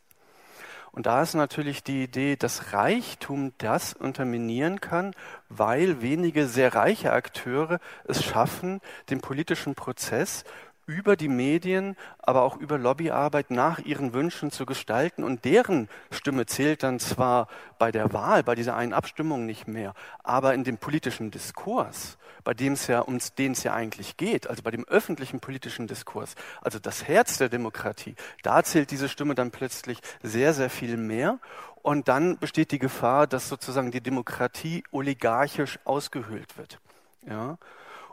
Und 0.91 1.05
da 1.05 1.21
ist 1.21 1.35
natürlich 1.35 1.83
die 1.83 2.03
Idee, 2.03 2.35
dass 2.35 2.73
Reichtum 2.73 3.53
das 3.57 3.93
unterminieren 3.93 4.81
kann, 4.81 5.13
weil 5.47 6.01
wenige 6.01 6.47
sehr 6.47 6.75
reiche 6.75 7.13
Akteure 7.13 7.79
es 8.05 8.23
schaffen, 8.23 8.81
den 9.09 9.21
politischen 9.21 9.73
Prozess 9.73 10.43
über 10.91 11.15
die 11.15 11.29
Medien, 11.29 11.95
aber 12.19 12.41
auch 12.41 12.57
über 12.57 12.77
Lobbyarbeit 12.77 13.49
nach 13.49 13.79
ihren 13.79 14.13
Wünschen 14.13 14.51
zu 14.51 14.65
gestalten. 14.65 15.23
Und 15.23 15.45
deren 15.45 15.87
Stimme 16.11 16.45
zählt 16.45 16.83
dann 16.83 16.99
zwar 16.99 17.47
bei 17.79 17.91
der 17.91 18.11
Wahl, 18.11 18.43
bei 18.43 18.55
dieser 18.55 18.75
einen 18.75 18.93
Abstimmung 18.93 19.45
nicht 19.45 19.67
mehr, 19.67 19.93
aber 20.23 20.53
in 20.53 20.63
dem 20.63 20.77
politischen 20.77 21.31
Diskurs, 21.31 22.17
bei 22.43 22.53
dem 22.53 22.73
es 22.73 22.87
ja, 22.87 22.99
um 22.99 23.17
den 23.37 23.53
es 23.53 23.63
ja 23.63 23.73
eigentlich 23.73 24.17
geht, 24.17 24.47
also 24.47 24.63
bei 24.63 24.71
dem 24.71 24.85
öffentlichen 24.87 25.39
politischen 25.39 25.87
Diskurs, 25.87 26.35
also 26.61 26.77
das 26.77 27.07
Herz 27.07 27.37
der 27.37 27.49
Demokratie, 27.49 28.15
da 28.43 28.63
zählt 28.63 28.91
diese 28.91 29.07
Stimme 29.07 29.33
dann 29.33 29.51
plötzlich 29.51 29.99
sehr, 30.21 30.53
sehr 30.53 30.69
viel 30.69 30.97
mehr. 30.97 31.39
Und 31.83 32.09
dann 32.09 32.37
besteht 32.37 32.71
die 32.71 32.79
Gefahr, 32.79 33.25
dass 33.25 33.49
sozusagen 33.49 33.89
die 33.91 34.01
Demokratie 34.01 34.83
oligarchisch 34.91 35.79
ausgehöhlt 35.85 36.57
wird. 36.57 36.79
Ja. 37.27 37.57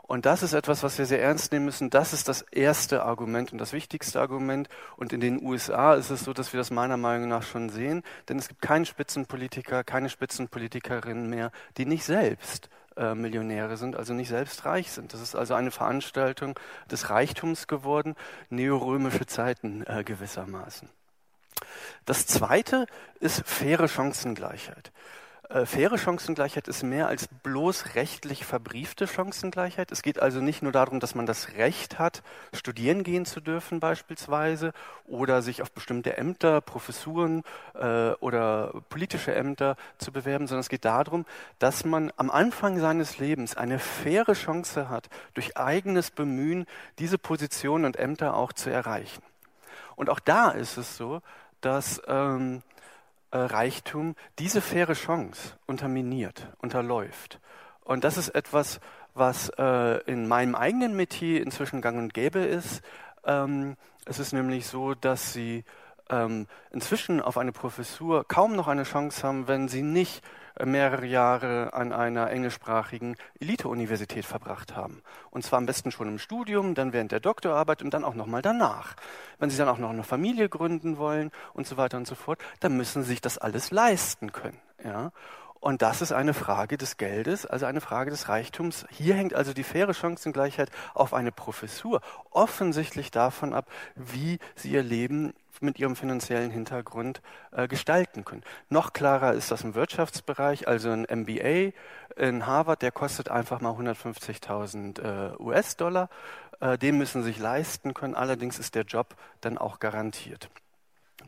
Und 0.09 0.25
das 0.25 0.41
ist 0.41 0.53
etwas, 0.53 0.81
was 0.81 0.97
wir 0.97 1.05
sehr 1.05 1.21
ernst 1.21 1.51
nehmen 1.51 1.65
müssen. 1.65 1.91
Das 1.91 2.13
ist 2.13 2.27
das 2.27 2.41
erste 2.41 3.03
Argument 3.03 3.51
und 3.51 3.59
das 3.59 3.73
wichtigste 3.73 4.19
Argument. 4.19 4.67
Und 4.97 5.13
in 5.13 5.19
den 5.19 5.39
USA 5.39 5.93
ist 5.93 6.09
es 6.09 6.23
so, 6.23 6.33
dass 6.33 6.51
wir 6.51 6.57
das 6.57 6.71
meiner 6.71 6.97
Meinung 6.97 7.29
nach 7.29 7.43
schon 7.43 7.69
sehen. 7.69 8.01
Denn 8.27 8.39
es 8.39 8.47
gibt 8.47 8.59
keinen 8.59 8.87
Spitzenpolitiker, 8.87 9.83
keine 9.83 10.09
Spitzenpolitikerinnen 10.09 11.29
mehr, 11.29 11.51
die 11.77 11.85
nicht 11.85 12.05
selbst 12.05 12.71
äh, 12.97 13.13
Millionäre 13.13 13.77
sind, 13.77 13.95
also 13.95 14.15
nicht 14.15 14.29
selbst 14.29 14.65
reich 14.65 14.91
sind. 14.91 15.13
Das 15.13 15.21
ist 15.21 15.35
also 15.35 15.53
eine 15.53 15.69
Veranstaltung 15.69 16.59
des 16.89 17.11
Reichtums 17.11 17.67
geworden, 17.67 18.15
neorömische 18.49 19.27
Zeiten 19.27 19.85
äh, 19.85 20.03
gewissermaßen. 20.03 20.89
Das 22.05 22.25
zweite 22.25 22.87
ist 23.19 23.47
faire 23.47 23.87
Chancengleichheit. 23.87 24.91
Äh, 25.49 25.65
faire 25.65 25.97
Chancengleichheit 25.97 26.67
ist 26.67 26.83
mehr 26.83 27.07
als 27.07 27.27
bloß 27.27 27.95
rechtlich 27.95 28.45
verbriefte 28.45 29.07
Chancengleichheit. 29.07 29.91
Es 29.91 30.03
geht 30.03 30.21
also 30.21 30.41
nicht 30.41 30.61
nur 30.61 30.71
darum, 30.71 30.99
dass 30.99 31.15
man 31.15 31.25
das 31.25 31.53
Recht 31.55 31.97
hat, 31.97 32.21
studieren 32.53 33.01
gehen 33.01 33.25
zu 33.25 33.41
dürfen 33.41 33.79
beispielsweise 33.79 34.73
oder 35.05 35.41
sich 35.41 35.63
auf 35.63 35.71
bestimmte 35.71 36.17
Ämter, 36.17 36.61
Professuren 36.61 37.41
äh, 37.73 38.11
oder 38.19 38.73
politische 38.89 39.33
Ämter 39.33 39.75
zu 39.97 40.11
bewerben, 40.11 40.45
sondern 40.45 40.61
es 40.61 40.69
geht 40.69 40.85
darum, 40.85 41.25
dass 41.57 41.83
man 41.83 42.11
am 42.15 42.29
Anfang 42.29 42.79
seines 42.79 43.17
Lebens 43.17 43.57
eine 43.57 43.79
faire 43.79 44.33
Chance 44.33 44.87
hat, 44.87 45.09
durch 45.33 45.57
eigenes 45.57 46.11
Bemühen 46.11 46.67
diese 46.99 47.17
Positionen 47.17 47.85
und 47.85 47.97
Ämter 47.97 48.35
auch 48.35 48.53
zu 48.53 48.69
erreichen. 48.69 49.23
Und 49.95 50.11
auch 50.11 50.19
da 50.19 50.51
ist 50.51 50.77
es 50.77 50.95
so, 50.95 51.23
dass 51.59 51.99
ähm, 52.07 52.57
äh, 52.57 52.78
Reichtum 53.37 54.15
diese 54.39 54.61
faire 54.61 54.93
Chance 54.93 55.57
unterminiert, 55.65 56.47
unterläuft. 56.59 57.39
Und 57.83 58.03
das 58.03 58.17
ist 58.17 58.29
etwas, 58.29 58.79
was 59.13 59.49
äh, 59.57 60.03
in 60.05 60.27
meinem 60.27 60.55
eigenen 60.55 60.95
Metier 60.95 61.41
inzwischen 61.41 61.81
gang 61.81 61.97
und 61.97 62.13
gäbe 62.13 62.39
ist. 62.39 62.81
Ähm, 63.25 63.77
es 64.05 64.19
ist 64.19 64.33
nämlich 64.33 64.67
so, 64.67 64.93
dass 64.93 65.33
sie 65.33 65.63
ähm, 66.09 66.47
inzwischen 66.71 67.21
auf 67.21 67.37
eine 67.37 67.51
Professur 67.51 68.27
kaum 68.27 68.55
noch 68.55 68.67
eine 68.67 68.83
Chance 68.83 69.27
haben, 69.27 69.47
wenn 69.47 69.67
sie 69.67 69.81
nicht 69.81 70.23
mehrere 70.63 71.05
Jahre 71.05 71.73
an 71.73 71.93
einer 71.93 72.29
englischsprachigen 72.29 73.15
Elite-Universität 73.39 74.25
verbracht 74.25 74.75
haben. 74.75 75.01
Und 75.29 75.43
zwar 75.43 75.57
am 75.57 75.65
besten 75.65 75.91
schon 75.91 76.07
im 76.07 76.19
Studium, 76.19 76.75
dann 76.75 76.93
während 76.93 77.11
der 77.11 77.19
Doktorarbeit 77.19 77.81
und 77.81 77.93
dann 77.93 78.03
auch 78.03 78.15
nochmal 78.15 78.41
danach. 78.41 78.95
Wenn 79.37 79.49
Sie 79.49 79.57
dann 79.57 79.69
auch 79.69 79.77
noch 79.77 79.89
eine 79.89 80.03
Familie 80.03 80.49
gründen 80.49 80.97
wollen 80.97 81.31
und 81.53 81.67
so 81.67 81.77
weiter 81.77 81.97
und 81.97 82.07
so 82.07 82.15
fort, 82.15 82.39
dann 82.59 82.75
müssen 82.77 83.03
Sie 83.03 83.09
sich 83.09 83.21
das 83.21 83.37
alles 83.37 83.71
leisten 83.71 84.31
können. 84.31 84.59
Ja? 84.83 85.11
Und 85.59 85.81
das 85.81 86.01
ist 86.01 86.13
eine 86.13 86.33
Frage 86.33 86.77
des 86.77 86.95
Geldes, 86.95 87.45
also 87.45 87.65
eine 87.65 87.81
Frage 87.81 88.11
des 88.11 88.29
Reichtums. 88.29 88.85
Hier 88.91 89.15
hängt 89.15 89.33
also 89.33 89.53
die 89.53 89.63
faire 89.63 89.93
Chancengleichheit 89.93 90.69
auf 90.93 91.13
eine 91.13 91.33
Professur 91.33 92.01
offensichtlich 92.31 93.11
davon 93.11 93.53
ab, 93.53 93.69
wie 93.95 94.39
sie 94.55 94.71
ihr 94.71 94.83
Leben 94.83 95.33
mit 95.59 95.77
ihrem 95.77 95.97
finanziellen 95.97 96.51
Hintergrund 96.51 97.21
äh, 97.51 97.67
gestalten 97.67 98.23
können. 98.23 98.43
Noch 98.69 98.93
klarer 98.93 99.33
ist 99.33 99.51
das 99.51 99.63
im 99.63 99.75
Wirtschaftsbereich, 99.75 100.69
also 100.69 100.89
ein 100.91 101.05
MBA 101.09 101.73
in 102.15 102.45
Harvard, 102.45 102.81
der 102.81 102.91
kostet 102.91 103.29
einfach 103.29 103.59
mal 103.59 103.73
150.000 103.73 105.01
äh, 105.01 105.35
US-Dollar. 105.37 106.09
Äh, 106.61 106.77
den 106.77 106.97
müssen 106.97 107.23
sie 107.23 107.29
sich 107.29 107.39
leisten 107.39 107.93
können, 107.93 108.15
allerdings 108.15 108.59
ist 108.59 108.75
der 108.75 108.83
Job 108.83 109.15
dann 109.41 109.57
auch 109.57 109.79
garantiert. 109.79 110.49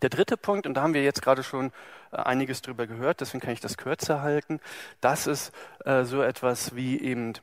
Der 0.01 0.09
dritte 0.09 0.35
Punkt, 0.37 0.65
und 0.65 0.73
da 0.73 0.81
haben 0.81 0.93
wir 0.93 1.03
jetzt 1.03 1.21
gerade 1.21 1.43
schon 1.43 1.71
äh, 2.11 2.17
einiges 2.17 2.61
drüber 2.61 2.87
gehört, 2.87 3.21
deswegen 3.21 3.41
kann 3.41 3.53
ich 3.53 3.59
das 3.59 3.77
kürzer 3.77 4.21
halten, 4.21 4.59
das 4.99 5.27
ist 5.27 5.51
äh, 5.85 6.03
so 6.03 6.21
etwas 6.21 6.75
wie 6.75 6.99
eben 6.99 7.33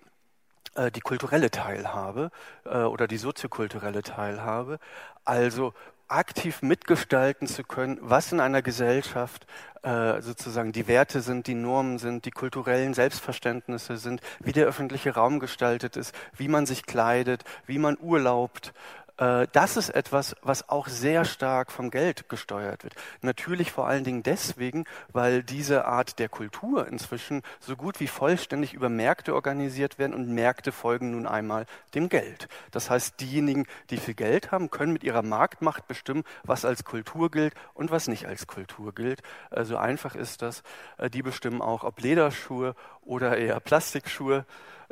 äh, 0.74 0.90
die 0.90 1.00
kulturelle 1.00 1.50
Teilhabe 1.50 2.30
oder 2.64 3.06
die 3.06 3.16
soziokulturelle 3.16 4.02
Teilhabe. 4.02 4.78
Also 5.24 5.72
aktiv 6.08 6.62
mitgestalten 6.62 7.46
zu 7.46 7.64
können, 7.64 7.98
was 8.00 8.32
in 8.32 8.40
einer 8.40 8.62
Gesellschaft 8.62 9.46
äh, 9.82 10.20
sozusagen 10.22 10.72
die 10.72 10.88
Werte 10.88 11.20
sind, 11.20 11.46
die 11.46 11.54
Normen 11.54 11.98
sind, 11.98 12.24
die 12.24 12.30
kulturellen 12.30 12.94
Selbstverständnisse 12.94 13.98
sind, 13.98 14.20
wie 14.40 14.52
der 14.52 14.66
öffentliche 14.66 15.14
Raum 15.14 15.38
gestaltet 15.38 15.96
ist, 15.96 16.14
wie 16.36 16.48
man 16.48 16.66
sich 16.66 16.84
kleidet, 16.84 17.44
wie 17.66 17.78
man 17.78 17.96
urlaubt, 18.00 18.72
das 19.18 19.76
ist 19.76 19.90
etwas, 19.90 20.36
was 20.42 20.68
auch 20.68 20.86
sehr 20.86 21.24
stark 21.24 21.72
vom 21.72 21.90
Geld 21.90 22.28
gesteuert 22.28 22.84
wird. 22.84 22.94
Natürlich 23.20 23.72
vor 23.72 23.88
allen 23.88 24.04
Dingen 24.04 24.22
deswegen, 24.22 24.84
weil 25.12 25.42
diese 25.42 25.86
Art 25.86 26.18
der 26.18 26.28
Kultur 26.28 26.86
inzwischen 26.86 27.42
so 27.60 27.76
gut 27.76 28.00
wie 28.00 28.06
vollständig 28.06 28.74
über 28.74 28.88
Märkte 28.88 29.34
organisiert 29.34 29.98
werden 29.98 30.14
und 30.14 30.28
Märkte 30.28 30.72
folgen 30.72 31.10
nun 31.10 31.26
einmal 31.26 31.66
dem 31.94 32.08
Geld. 32.08 32.48
Das 32.70 32.90
heißt, 32.90 33.20
diejenigen, 33.20 33.66
die 33.90 33.96
viel 33.96 34.14
Geld 34.14 34.52
haben, 34.52 34.70
können 34.70 34.92
mit 34.92 35.04
ihrer 35.04 35.22
Marktmacht 35.22 35.88
bestimmen, 35.88 36.24
was 36.44 36.64
als 36.64 36.84
Kultur 36.84 37.30
gilt 37.30 37.54
und 37.74 37.90
was 37.90 38.08
nicht 38.08 38.26
als 38.26 38.46
Kultur 38.46 38.94
gilt. 38.94 39.22
Äh, 39.50 39.64
so 39.64 39.76
einfach 39.76 40.14
ist 40.14 40.42
das. 40.42 40.62
Äh, 40.96 41.10
die 41.10 41.22
bestimmen 41.22 41.62
auch, 41.62 41.84
ob 41.84 42.00
Lederschuhe 42.00 42.74
oder 43.08 43.36
eher 43.36 43.58
Plastikschuhe 43.58 44.44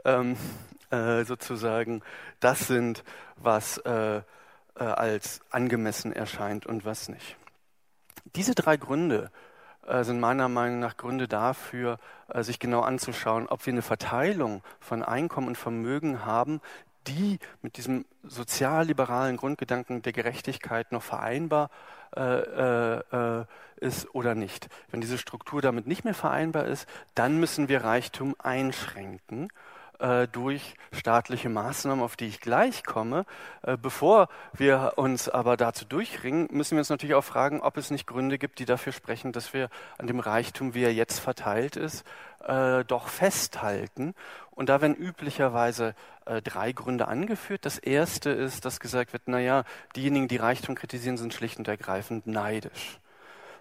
ähm, 0.04 0.36
äh, 0.90 1.24
sozusagen 1.24 2.02
das 2.40 2.66
sind, 2.66 3.04
was 3.36 3.78
äh, 3.78 4.16
äh, 4.16 4.22
als 4.74 5.40
angemessen 5.50 6.12
erscheint 6.12 6.66
und 6.66 6.84
was 6.84 7.08
nicht. 7.08 7.36
Diese 8.34 8.54
drei 8.54 8.76
Gründe 8.76 9.30
äh, 9.86 10.02
sind 10.02 10.20
meiner 10.20 10.48
Meinung 10.48 10.80
nach 10.80 10.96
Gründe 10.96 11.28
dafür, 11.28 11.98
äh, 12.28 12.42
sich 12.42 12.58
genau 12.58 12.80
anzuschauen, 12.80 13.46
ob 13.48 13.66
wir 13.66 13.72
eine 13.72 13.82
Verteilung 13.82 14.62
von 14.80 15.02
Einkommen 15.02 15.48
und 15.48 15.58
Vermögen 15.58 16.24
haben, 16.24 16.60
die 17.06 17.38
mit 17.62 17.76
diesem 17.76 18.04
sozialliberalen 18.24 19.36
Grundgedanken 19.36 20.02
der 20.02 20.12
Gerechtigkeit 20.12 20.90
noch 20.90 21.02
vereinbar 21.02 21.70
äh, 22.16 23.40
äh, 23.40 23.44
ist 23.78 24.14
oder 24.14 24.34
nicht. 24.34 24.68
Wenn 24.90 25.00
diese 25.00 25.18
Struktur 25.18 25.60
damit 25.60 25.86
nicht 25.86 26.04
mehr 26.04 26.14
vereinbar 26.14 26.66
ist, 26.66 26.88
dann 27.14 27.38
müssen 27.38 27.68
wir 27.68 27.84
Reichtum 27.84 28.34
einschränken 28.38 29.48
äh, 29.98 30.28
durch 30.28 30.74
staatliche 30.92 31.48
Maßnahmen, 31.48 32.04
auf 32.04 32.16
die 32.16 32.26
ich 32.26 32.40
gleich 32.40 32.84
komme. 32.84 33.24
Äh, 33.62 33.76
bevor 33.76 34.28
wir 34.52 34.94
uns 34.96 35.28
aber 35.28 35.56
dazu 35.56 35.84
durchringen, 35.84 36.48
müssen 36.50 36.72
wir 36.72 36.80
uns 36.80 36.90
natürlich 36.90 37.14
auch 37.14 37.24
fragen, 37.24 37.60
ob 37.60 37.76
es 37.76 37.90
nicht 37.90 38.06
Gründe 38.06 38.38
gibt, 38.38 38.58
die 38.58 38.64
dafür 38.64 38.92
sprechen, 38.92 39.32
dass 39.32 39.52
wir 39.54 39.68
an 39.98 40.06
dem 40.06 40.20
Reichtum, 40.20 40.74
wie 40.74 40.84
er 40.84 40.92
jetzt 40.92 41.18
verteilt 41.18 41.76
ist, 41.76 42.04
äh, 42.46 42.84
doch 42.84 43.08
festhalten. 43.08 44.14
Und 44.50 44.68
da 44.68 44.80
werden 44.80 44.96
üblicherweise 44.96 45.94
äh, 46.24 46.40
drei 46.40 46.72
Gründe 46.72 47.08
angeführt. 47.08 47.64
Das 47.64 47.78
erste 47.78 48.30
ist, 48.30 48.64
dass 48.64 48.80
gesagt 48.80 49.12
wird, 49.12 49.28
naja, 49.28 49.64
diejenigen, 49.94 50.28
die 50.28 50.36
Reichtum 50.36 50.74
kritisieren, 50.74 51.18
sind 51.18 51.34
schlicht 51.34 51.58
und 51.58 51.68
ergreifend 51.68 52.26
neidisch. 52.26 52.98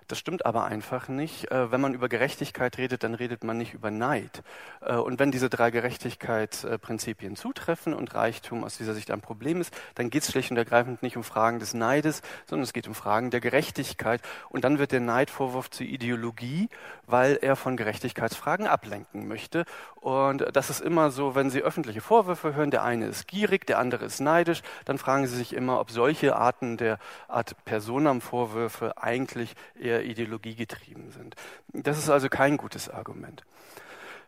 Das 0.07 0.19
stimmt 0.19 0.45
aber 0.45 0.65
einfach 0.65 1.07
nicht. 1.07 1.51
Äh, 1.51 1.71
wenn 1.71 1.81
man 1.81 1.95
über 1.95 2.09
Gerechtigkeit 2.09 2.77
redet, 2.77 3.03
dann 3.03 3.15
redet 3.15 3.43
man 3.43 3.57
nicht 3.57 3.73
über 3.73 3.89
Neid. 3.89 4.43
Äh, 4.81 4.95
und 4.95 5.19
wenn 5.19 5.31
diese 5.31 5.49
drei 5.49 5.71
Gerechtigkeitsprinzipien 5.71 7.35
zutreffen 7.35 7.93
und 7.93 8.13
Reichtum 8.13 8.63
aus 8.63 8.77
dieser 8.77 8.93
Sicht 8.93 9.09
ein 9.09 9.21
Problem 9.21 9.61
ist, 9.61 9.73
dann 9.95 10.11
geht 10.11 10.21
es 10.21 10.31
schlicht 10.31 10.51
und 10.51 10.57
ergreifend 10.57 11.01
nicht 11.01 11.17
um 11.17 11.23
Fragen 11.23 11.57
des 11.57 11.73
Neides, 11.73 12.21
sondern 12.45 12.63
es 12.63 12.73
geht 12.73 12.87
um 12.87 12.93
Fragen 12.93 13.31
der 13.31 13.39
Gerechtigkeit. 13.39 14.21
Und 14.49 14.63
dann 14.63 14.77
wird 14.77 14.91
der 14.91 14.99
Neidvorwurf 14.99 15.71
zur 15.71 15.87
Ideologie, 15.87 16.69
weil 17.07 17.39
er 17.41 17.55
von 17.55 17.75
Gerechtigkeitsfragen 17.75 18.67
ablenken 18.67 19.27
möchte. 19.27 19.65
Und 20.01 20.45
das 20.53 20.69
ist 20.69 20.81
immer 20.81 21.09
so, 21.09 21.33
wenn 21.33 21.49
Sie 21.49 21.63
öffentliche 21.63 22.01
Vorwürfe 22.01 22.53
hören, 22.53 22.69
der 22.69 22.83
eine 22.83 23.07
ist 23.07 23.27
gierig, 23.27 23.65
der 23.65 23.79
andere 23.79 24.05
ist 24.05 24.19
neidisch, 24.19 24.61
dann 24.85 24.99
fragen 24.99 25.25
Sie 25.25 25.35
sich 25.35 25.53
immer, 25.53 25.79
ob 25.79 25.89
solche 25.89 26.35
Arten 26.35 26.77
der 26.77 26.99
Art 27.27 27.55
Personam-Vorwürfe 27.65 29.01
eigentlich 29.01 29.55
eher 29.79 29.94
ideologiegetrieben 30.03 31.11
sind. 31.11 31.35
Das 31.73 31.97
ist 31.97 32.09
also 32.09 32.29
kein 32.29 32.57
gutes 32.57 32.89
Argument. 32.89 33.43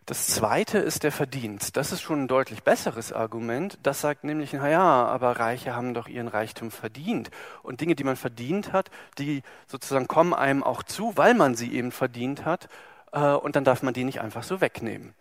Das 0.07 0.28
zweite 0.28 0.78
ist 0.78 1.03
der 1.03 1.11
Verdienst. 1.11 1.76
Das 1.76 1.91
ist 1.91 2.01
schon 2.01 2.24
ein 2.24 2.28
deutlich 2.30 2.63
besseres 2.63 3.11
Argument. 3.11 3.78
Das 3.84 3.99
sagt 3.99 4.24
nämlich, 4.24 4.53
na 4.53 4.70
ja, 4.70 5.05
aber 5.05 5.38
Reiche 5.38 5.76
haben 5.76 5.93
doch 5.93 6.07
ihren 6.07 6.30
Reichtum 6.30 6.72
verdient. 6.72 7.30
Und 7.61 7.82
Dinge, 7.82 7.93
die 7.93 8.05
man 8.05 8.15
verdient 8.15 8.72
hat, 8.72 8.89
die 9.18 9.43
sozusagen 9.68 10.07
kommen 10.07 10.34
einem 10.34 10.63
auch 10.63 10.82
zu, 10.82 11.18
weil 11.18 11.34
man 11.34 11.55
sie 11.55 11.74
eben 11.74 11.91
verdient 11.91 12.45
hat. 12.45 12.70
Äh, 13.11 13.34
und 13.34 13.57
dann 13.57 13.65
darf 13.65 13.84
man 13.84 13.93
die 13.93 14.05
nicht 14.05 14.22
einfach 14.22 14.43
so 14.43 14.61
wegnehmen. 14.61 15.13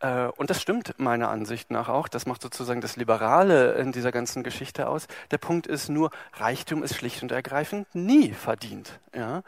Äh, 0.00 0.26
und 0.36 0.50
das 0.50 0.60
stimmt 0.60 0.98
meiner 0.98 1.28
Ansicht 1.28 1.70
nach 1.70 1.88
auch. 1.88 2.08
Das 2.08 2.26
macht 2.26 2.42
sozusagen 2.42 2.80
das 2.80 2.96
Liberale 2.96 3.74
in 3.74 3.92
dieser 3.92 4.12
ganzen 4.12 4.42
Geschichte 4.42 4.88
aus. 4.88 5.06
Der 5.30 5.38
Punkt 5.38 5.66
ist 5.66 5.88
nur, 5.88 6.10
Reichtum 6.34 6.82
ist 6.82 6.96
schlicht 6.96 7.22
und 7.22 7.32
ergreifend 7.32 7.86
nie 7.94 8.32
verdient, 8.32 8.98
ja? 9.14 9.42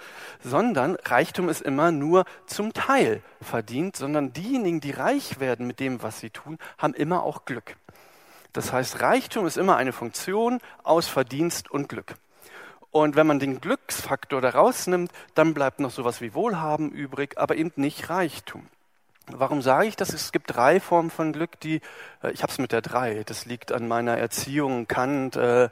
sondern 0.45 0.97
Reichtum 0.97 1.49
ist 1.49 1.63
immer 1.63 1.91
nur 1.91 2.25
zum 2.47 2.73
Teil 2.73 3.23
verdient, 3.41 3.97
sondern 3.97 4.33
diejenigen, 4.33 4.81
die 4.81 4.93
reich 4.93 5.41
werden 5.41 5.67
mit 5.67 5.81
dem, 5.81 6.03
was 6.03 6.21
sie 6.21 6.31
tun, 6.31 6.59
haben 6.79 6.95
immer 6.95 7.23
auch 7.23 7.45
Glück. 7.45 7.77
Das 8.53 8.73
heißt, 8.73 9.01
Reichtum 9.01 9.47
ist 9.47 9.57
immer 9.57 9.77
eine 9.77 9.93
Funktion 9.93 10.61
aus 10.83 11.09
Verdienst 11.09 11.71
und 11.71 11.89
Glück. 11.89 12.15
Und 12.91 13.17
wenn 13.17 13.27
man 13.27 13.39
den 13.39 13.63
Glücksfaktor 13.63 14.43
da 14.43 14.51
rausnimmt, 14.51 15.11
dann 15.35 15.55
bleibt 15.55 15.81
noch 15.81 15.91
sowas 15.91 16.21
wie 16.21 16.35
Wohlhaben 16.35 16.91
übrig, 16.91 17.39
aber 17.39 17.57
eben 17.57 17.73
nicht 17.77 18.11
Reichtum. 18.11 18.67
Warum 19.39 19.62
sage 19.62 19.87
ich 19.87 19.97
das? 19.97 20.12
Es 20.12 20.33
gibt 20.33 20.55
drei 20.55 20.80
Formen 20.80 21.11
von 21.11 21.33
Glück, 21.33 21.59
die, 21.61 21.80
äh, 22.22 22.33
ich 22.33 22.43
habe 22.43 22.53
es 22.53 22.59
mit 22.59 22.72
der 22.72 22.83
drei, 22.83 23.22
das 23.24 23.47
liegt 23.47 23.72
an 23.72 23.89
meiner 23.89 24.16
Erziehung, 24.16 24.87
Kant, 24.87 25.37
äh, 25.37 25.68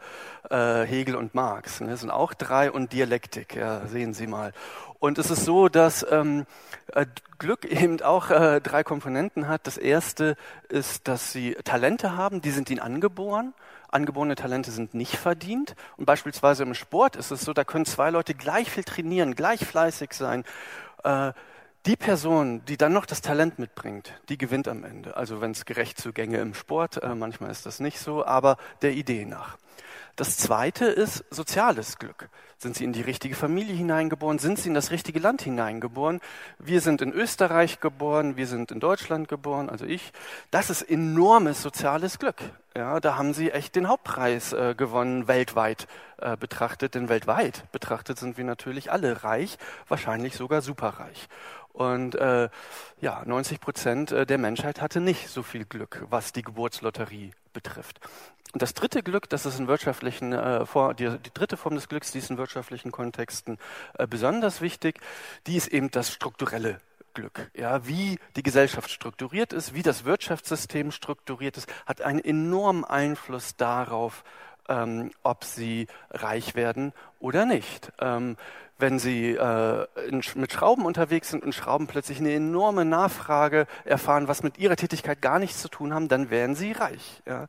äh, 0.50 0.86
Hegel 0.86 1.16
und 1.16 1.34
Marx. 1.34 1.80
Ne? 1.80 1.90
Das 1.90 2.00
sind 2.00 2.11
auch 2.11 2.34
drei 2.34 2.70
und 2.70 2.92
Dialektik, 2.92 3.56
ja, 3.56 3.86
sehen 3.86 4.14
Sie 4.14 4.26
mal. 4.26 4.52
Und 4.98 5.18
es 5.18 5.30
ist 5.30 5.44
so, 5.44 5.68
dass 5.68 6.06
ähm, 6.11 6.46
äh, 6.92 7.06
Glück 7.38 7.64
eben 7.64 8.02
auch 8.02 8.30
äh, 8.30 8.61
drei 8.61 8.84
Komponenten 8.84 9.48
hat. 9.48 9.66
Das 9.66 9.78
erste 9.78 10.36
ist, 10.68 11.08
dass 11.08 11.32
Sie 11.32 11.54
Talente 11.64 12.16
haben, 12.16 12.40
die 12.42 12.50
sind 12.50 12.70
Ihnen 12.70 12.80
angeboren. 12.80 13.54
Angeborene 13.88 14.36
Talente 14.36 14.70
sind 14.70 14.94
nicht 14.94 15.16
verdient. 15.16 15.74
Und 15.96 16.04
beispielsweise 16.04 16.62
im 16.62 16.74
Sport 16.74 17.16
ist 17.16 17.30
es 17.30 17.40
so, 17.40 17.52
da 17.52 17.64
können 17.64 17.86
zwei 17.86 18.11
Leute 18.11 18.34
gleich 18.34 18.70
viel 18.70 18.84
trainieren, 18.84 19.34
gleich 19.34 19.64
fleißig 19.66 20.12
sein. 20.12 20.44
Äh, 21.02 21.32
die 21.87 21.97
Person, 21.97 22.64
die 22.66 22.76
dann 22.76 22.93
noch 22.93 23.07
das 23.07 23.22
Talent 23.22 23.59
mitbringt, 23.59 24.12
die 24.28 24.37
gewinnt 24.37 24.68
am 24.68 24.85
Ende. 24.85 25.16
Also 25.16 25.41
wenn 25.41 25.53
es 25.53 25.64
gerecht 25.64 25.99
zugänge 25.99 26.39
im 26.39 26.55
Sport, 26.55 27.03
äh, 27.03 27.14
manchmal 27.14 27.51
ist 27.51 27.64
das 27.66 27.81
nicht 27.81 27.99
so, 27.99 28.24
aber 28.24 28.57
der 28.83 28.93
Idee 28.93 29.24
nach. 29.24 29.57
Das 30.16 30.37
zweite 30.37 30.85
ist 30.85 31.24
soziales 31.31 31.99
Glück. 31.99 32.28
Sind 32.59 32.76
Sie 32.76 32.85
in 32.85 32.93
die 32.93 33.01
richtige 33.01 33.35
Familie 33.35 33.74
hineingeboren? 33.74 34.39
Sind 34.39 34.59
Sie 34.59 34.68
in 34.68 34.74
das 34.74 34.91
richtige 34.91 35.18
Land 35.18 35.41
hineingeboren? 35.41 36.20
Wir 36.59 36.83
sind 36.83 37.01
in 37.01 37.11
Österreich 37.11 37.81
geboren, 37.81 38.37
wir 38.37 38.47
sind 38.47 38.70
in 38.70 38.81
Deutschland 38.81 39.28
geboren, 39.28 39.70
also 39.70 39.87
ich. 39.87 40.12
Das 40.51 40.68
ist 40.68 40.83
enormes 40.83 41.62
soziales 41.62 42.18
Glück. 42.18 42.43
Ja, 42.76 43.01
da 43.01 43.16
haben 43.16 43.33
Sie 43.33 43.51
echt 43.51 43.76
den 43.76 43.89
Hauptpreis 43.89 44.53
äh, 44.53 44.74
gewonnen, 44.76 45.26
weltweit 45.26 45.89
äh, 46.18 46.37
betrachtet. 46.37 46.95
Denn 46.95 47.09
weltweit 47.09 47.64
betrachtet 47.72 48.18
sind 48.18 48.37
wir 48.37 48.45
natürlich 48.45 48.93
alle 48.93 49.24
reich, 49.24 49.57
wahrscheinlich 49.89 50.37
sogar 50.37 50.61
superreich. 50.61 51.28
Und 51.72 52.14
äh, 52.16 52.48
ja, 53.00 53.22
90 53.24 53.60
Prozent 53.60 54.12
äh, 54.12 54.26
der 54.26 54.38
Menschheit 54.38 54.80
hatte 54.80 55.00
nicht 55.00 55.28
so 55.28 55.42
viel 55.42 55.64
Glück, 55.64 56.04
was 56.10 56.32
die 56.32 56.42
Geburtslotterie 56.42 57.32
betrifft. 57.52 58.00
Und 58.52 58.62
das 58.62 58.74
dritte 58.74 59.02
Glück, 59.02 59.28
das 59.28 59.46
ist 59.46 59.60
in 59.60 59.68
wirtschaftlichen, 59.68 60.32
äh, 60.32 60.66
vor, 60.66 60.94
die, 60.94 61.08
die, 61.18 61.32
dritte 61.32 61.56
Form 61.56 61.76
des 61.76 61.88
Glücks, 61.88 62.10
die 62.10 62.18
ist 62.18 62.30
in 62.30 62.38
wirtschaftlichen 62.38 62.90
Kontexten 62.90 63.58
äh, 63.94 64.06
besonders 64.06 64.60
wichtig, 64.60 65.00
die 65.46 65.56
ist 65.56 65.68
eben 65.68 65.90
das 65.90 66.10
strukturelle 66.12 66.80
Glück. 67.14 67.50
Ja, 67.54 67.86
wie 67.86 68.18
die 68.36 68.42
Gesellschaft 68.42 68.90
strukturiert 68.90 69.52
ist, 69.52 69.74
wie 69.74 69.82
das 69.82 70.04
Wirtschaftssystem 70.04 70.90
strukturiert 70.90 71.56
ist, 71.56 71.72
hat 71.86 72.02
einen 72.02 72.20
enormen 72.20 72.84
Einfluss 72.84 73.56
darauf, 73.56 74.24
ähm, 74.68 75.11
ob 75.22 75.44
sie 75.44 75.86
reich 76.11 76.54
werden 76.54 76.92
oder 77.18 77.46
nicht. 77.46 77.92
Ähm, 78.00 78.36
wenn 78.80 78.98
Sie 78.98 79.32
äh, 79.32 79.86
in, 80.08 80.22
mit 80.36 80.52
Schrauben 80.52 80.86
unterwegs 80.86 81.30
sind 81.30 81.44
und 81.44 81.54
Schrauben 81.54 81.86
plötzlich 81.86 82.18
eine 82.18 82.32
enorme 82.32 82.84
Nachfrage 82.84 83.66
erfahren, 83.84 84.26
was 84.26 84.42
mit 84.42 84.58
Ihrer 84.58 84.76
Tätigkeit 84.76 85.20
gar 85.20 85.38
nichts 85.38 85.61
zu 85.61 85.68
tun 85.68 85.92
haben, 85.94 86.08
dann 86.08 86.30
werden 86.30 86.56
Sie 86.56 86.72
reich. 86.72 87.22
Ja. 87.26 87.46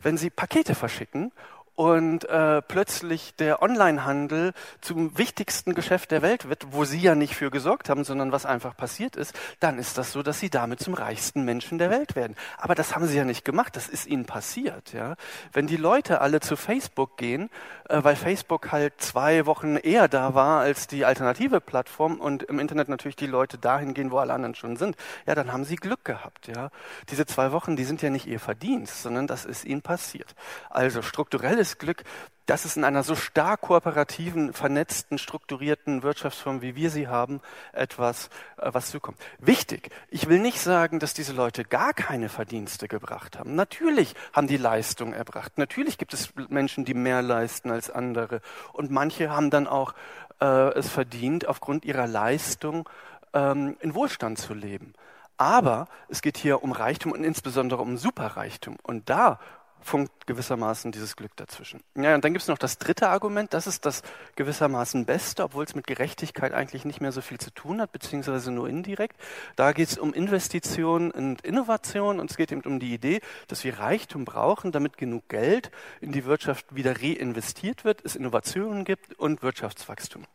Wenn 0.00 0.16
Sie 0.16 0.30
Pakete 0.30 0.74
verschicken 0.74 1.32
und 1.80 2.28
äh, 2.28 2.60
plötzlich 2.60 3.34
der 3.36 3.62
Onlinehandel 3.62 4.52
zum 4.82 5.16
wichtigsten 5.16 5.72
Geschäft 5.72 6.10
der 6.10 6.20
Welt 6.20 6.46
wird, 6.46 6.66
wo 6.72 6.84
Sie 6.84 6.98
ja 6.98 7.14
nicht 7.14 7.34
für 7.34 7.50
gesorgt 7.50 7.88
haben, 7.88 8.04
sondern 8.04 8.32
was 8.32 8.44
einfach 8.44 8.76
passiert 8.76 9.16
ist, 9.16 9.34
dann 9.60 9.78
ist 9.78 9.96
das 9.96 10.12
so, 10.12 10.22
dass 10.22 10.38
Sie 10.38 10.50
damit 10.50 10.80
zum 10.80 10.92
reichsten 10.92 11.42
Menschen 11.46 11.78
der 11.78 11.88
Welt 11.88 12.16
werden. 12.16 12.36
Aber 12.58 12.74
das 12.74 12.94
haben 12.94 13.06
Sie 13.06 13.16
ja 13.16 13.24
nicht 13.24 13.46
gemacht, 13.46 13.76
das 13.76 13.88
ist 13.88 14.06
Ihnen 14.06 14.26
passiert. 14.26 14.92
Ja? 14.92 15.16
Wenn 15.54 15.66
die 15.66 15.78
Leute 15.78 16.20
alle 16.20 16.40
zu 16.40 16.54
Facebook 16.54 17.16
gehen, 17.16 17.48
äh, 17.88 18.04
weil 18.04 18.14
Facebook 18.14 18.72
halt 18.72 18.92
zwei 18.98 19.46
Wochen 19.46 19.76
eher 19.76 20.06
da 20.06 20.34
war 20.34 20.60
als 20.60 20.86
die 20.86 21.06
alternative 21.06 21.62
Plattform 21.62 22.20
und 22.20 22.42
im 22.42 22.58
Internet 22.58 22.90
natürlich 22.90 23.16
die 23.16 23.26
Leute 23.26 23.56
dahin 23.56 23.94
gehen, 23.94 24.10
wo 24.10 24.18
alle 24.18 24.34
anderen 24.34 24.54
schon 24.54 24.76
sind, 24.76 24.96
ja, 25.24 25.34
dann 25.34 25.50
haben 25.50 25.64
Sie 25.64 25.76
Glück 25.76 26.04
gehabt. 26.04 26.46
Ja? 26.46 26.68
Diese 27.08 27.24
zwei 27.24 27.52
Wochen, 27.52 27.74
die 27.74 27.84
sind 27.84 28.02
ja 28.02 28.10
nicht 28.10 28.26
Ihr 28.26 28.38
Verdienst, 28.38 29.02
sondern 29.02 29.26
das 29.26 29.46
ist 29.46 29.64
Ihnen 29.64 29.80
passiert. 29.80 30.34
Also 30.68 31.00
strukturelles 31.00 31.69
das 31.70 31.78
Glück, 31.78 32.04
dass 32.46 32.64
es 32.64 32.76
in 32.76 32.82
einer 32.82 33.04
so 33.04 33.14
stark 33.14 33.60
kooperativen, 33.60 34.52
vernetzten, 34.52 35.18
strukturierten 35.18 36.02
Wirtschaftsform, 36.02 36.62
wie 36.62 36.74
wir 36.74 36.90
sie 36.90 37.06
haben, 37.06 37.40
etwas, 37.72 38.28
äh, 38.56 38.70
was 38.72 38.90
zukommt. 38.90 39.18
Wichtig, 39.38 39.90
ich 40.08 40.28
will 40.28 40.40
nicht 40.40 40.60
sagen, 40.60 40.98
dass 40.98 41.14
diese 41.14 41.32
Leute 41.32 41.64
gar 41.64 41.92
keine 41.92 42.28
Verdienste 42.28 42.88
gebracht 42.88 43.38
haben. 43.38 43.54
Natürlich 43.54 44.16
haben 44.32 44.48
die 44.48 44.56
Leistung 44.56 45.12
erbracht. 45.12 45.58
Natürlich 45.58 45.96
gibt 45.96 46.12
es 46.12 46.32
Menschen, 46.48 46.84
die 46.84 46.94
mehr 46.94 47.22
leisten 47.22 47.70
als 47.70 47.88
andere. 47.88 48.40
Und 48.72 48.90
manche 48.90 49.30
haben 49.30 49.50
dann 49.50 49.68
auch 49.68 49.94
äh, 50.40 50.72
es 50.76 50.88
verdient, 50.88 51.46
aufgrund 51.46 51.84
ihrer 51.84 52.08
Leistung 52.08 52.88
ähm, 53.32 53.76
in 53.78 53.94
Wohlstand 53.94 54.38
zu 54.38 54.54
leben. 54.54 54.94
Aber 55.36 55.86
es 56.08 56.20
geht 56.20 56.36
hier 56.36 56.64
um 56.64 56.72
Reichtum 56.72 57.12
und 57.12 57.22
insbesondere 57.22 57.80
um 57.80 57.96
Superreichtum. 57.96 58.76
Und 58.82 59.08
da 59.08 59.38
funkt 59.82 60.26
gewissermaßen 60.26 60.92
dieses 60.92 61.16
Glück 61.16 61.36
dazwischen. 61.36 61.80
Ja, 61.96 62.14
und 62.14 62.24
dann 62.24 62.32
gibt 62.32 62.42
es 62.42 62.48
noch 62.48 62.58
das 62.58 62.78
dritte 62.78 63.08
Argument, 63.08 63.52
das 63.54 63.66
ist 63.66 63.86
das 63.86 64.02
gewissermaßen 64.36 65.06
Beste, 65.06 65.44
obwohl 65.44 65.64
es 65.64 65.74
mit 65.74 65.86
Gerechtigkeit 65.86 66.52
eigentlich 66.52 66.84
nicht 66.84 67.00
mehr 67.00 67.12
so 67.12 67.20
viel 67.20 67.38
zu 67.38 67.50
tun 67.50 67.80
hat, 67.80 67.92
beziehungsweise 67.92 68.50
nur 68.50 68.68
indirekt. 68.68 69.16
Da 69.56 69.72
geht 69.72 69.88
es 69.88 69.98
um 69.98 70.12
Investition 70.12 71.10
und 71.10 71.42
Innovation 71.42 72.20
und 72.20 72.30
es 72.30 72.36
geht 72.36 72.52
eben 72.52 72.62
um 72.62 72.80
die 72.80 72.94
Idee, 72.94 73.20
dass 73.48 73.64
wir 73.64 73.78
Reichtum 73.78 74.24
brauchen, 74.24 74.72
damit 74.72 74.96
genug 74.96 75.28
Geld 75.28 75.70
in 76.00 76.12
die 76.12 76.24
Wirtschaft 76.24 76.74
wieder 76.74 77.00
reinvestiert 77.00 77.84
wird, 77.84 78.04
es 78.04 78.16
Innovationen 78.16 78.84
gibt 78.84 79.18
und 79.18 79.42
Wirtschaftswachstum. 79.42 80.26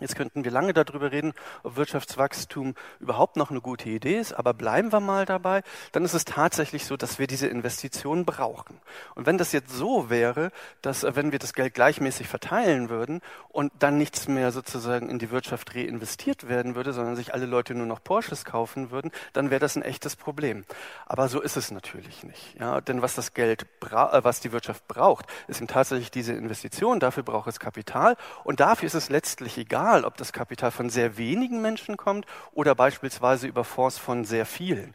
Jetzt 0.00 0.16
könnten 0.16 0.44
wir 0.44 0.50
lange 0.50 0.72
darüber 0.72 1.12
reden, 1.12 1.32
ob 1.62 1.76
Wirtschaftswachstum 1.76 2.74
überhaupt 2.98 3.36
noch 3.36 3.50
eine 3.50 3.60
gute 3.60 3.88
Idee 3.88 4.18
ist, 4.18 4.32
aber 4.32 4.54
bleiben 4.54 4.92
wir 4.92 5.00
mal 5.00 5.26
dabei, 5.26 5.62
dann 5.92 6.04
ist 6.04 6.14
es 6.14 6.24
tatsächlich 6.24 6.84
so, 6.84 6.96
dass 6.96 7.18
wir 7.18 7.26
diese 7.26 7.46
Investitionen 7.46 8.24
brauchen. 8.24 8.80
Und 9.14 9.26
wenn 9.26 9.38
das 9.38 9.52
jetzt 9.52 9.72
so 9.72 10.10
wäre, 10.10 10.50
dass 10.82 11.04
äh, 11.04 11.14
wenn 11.14 11.32
wir 11.32 11.38
das 11.38 11.52
Geld 11.52 11.74
gleichmäßig 11.74 12.28
verteilen 12.28 12.88
würden 12.88 13.20
und 13.48 13.72
dann 13.78 13.96
nichts 13.98 14.28
mehr 14.28 14.52
sozusagen 14.52 15.08
in 15.08 15.18
die 15.18 15.30
Wirtschaft 15.30 15.74
reinvestiert 15.74 16.48
werden 16.48 16.74
würde, 16.74 16.92
sondern 16.92 17.16
sich 17.16 17.32
alle 17.34 17.46
Leute 17.46 17.74
nur 17.74 17.86
noch 17.86 18.02
Porsches 18.02 18.44
kaufen 18.44 18.90
würden, 18.90 19.10
dann 19.32 19.50
wäre 19.50 19.60
das 19.60 19.76
ein 19.76 19.82
echtes 19.82 20.16
Problem. 20.16 20.64
Aber 21.06 21.28
so 21.28 21.40
ist 21.40 21.56
es 21.56 21.70
natürlich 21.70 22.24
nicht. 22.24 22.58
Ja? 22.58 22.80
Denn 22.80 23.02
was 23.02 23.14
das 23.14 23.34
Geld, 23.34 23.66
äh, 23.82 24.24
was 24.24 24.40
die 24.40 24.52
Wirtschaft 24.52 24.88
braucht, 24.88 25.26
ist 25.48 25.60
eben 25.60 25.68
tatsächlich 25.68 26.10
diese 26.10 26.32
Investition. 26.32 27.00
Dafür 27.00 27.22
braucht 27.22 27.48
es 27.48 27.60
Kapital 27.60 28.16
und 28.44 28.60
dafür 28.60 28.86
ist 28.86 28.94
es 28.94 29.10
letztlich 29.10 29.58
egal, 29.58 29.89
egal, 29.90 30.04
ob 30.04 30.16
das 30.16 30.32
Kapital 30.32 30.70
von 30.70 30.88
sehr 30.88 31.18
wenigen 31.18 31.60
Menschen 31.62 31.96
kommt 31.96 32.24
oder 32.52 32.76
beispielsweise 32.76 33.48
über 33.48 33.64
Fonds 33.64 33.98
von 33.98 34.24
sehr 34.24 34.46
vielen. 34.46 34.94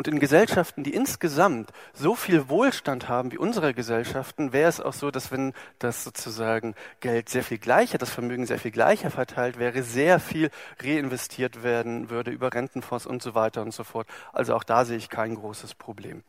Und 0.00 0.08
in 0.08 0.18
Gesellschaften, 0.18 0.82
die 0.82 0.94
insgesamt 0.94 1.72
so 1.92 2.14
viel 2.14 2.48
Wohlstand 2.48 3.10
haben 3.10 3.32
wie 3.32 3.36
unsere 3.36 3.74
Gesellschaften, 3.74 4.54
wäre 4.54 4.70
es 4.70 4.80
auch 4.80 4.94
so, 4.94 5.10
dass 5.10 5.30
wenn 5.30 5.52
das 5.78 6.04
sozusagen 6.04 6.74
Geld 7.00 7.28
sehr 7.28 7.44
viel 7.44 7.58
gleicher, 7.58 7.98
das 7.98 8.08
Vermögen 8.08 8.46
sehr 8.46 8.58
viel 8.58 8.70
gleicher 8.70 9.10
verteilt 9.10 9.58
wäre, 9.58 9.82
sehr 9.82 10.18
viel 10.18 10.48
reinvestiert 10.82 11.62
werden 11.62 12.08
würde 12.08 12.30
über 12.30 12.54
Rentenfonds 12.54 13.04
und 13.04 13.22
so 13.22 13.34
weiter 13.34 13.60
und 13.60 13.74
so 13.74 13.84
fort. 13.84 14.06
Also 14.32 14.54
auch 14.54 14.64
da 14.64 14.86
sehe 14.86 14.96
ich 14.96 15.10
kein 15.10 15.34
großes 15.34 15.74
Problem. 15.74 16.22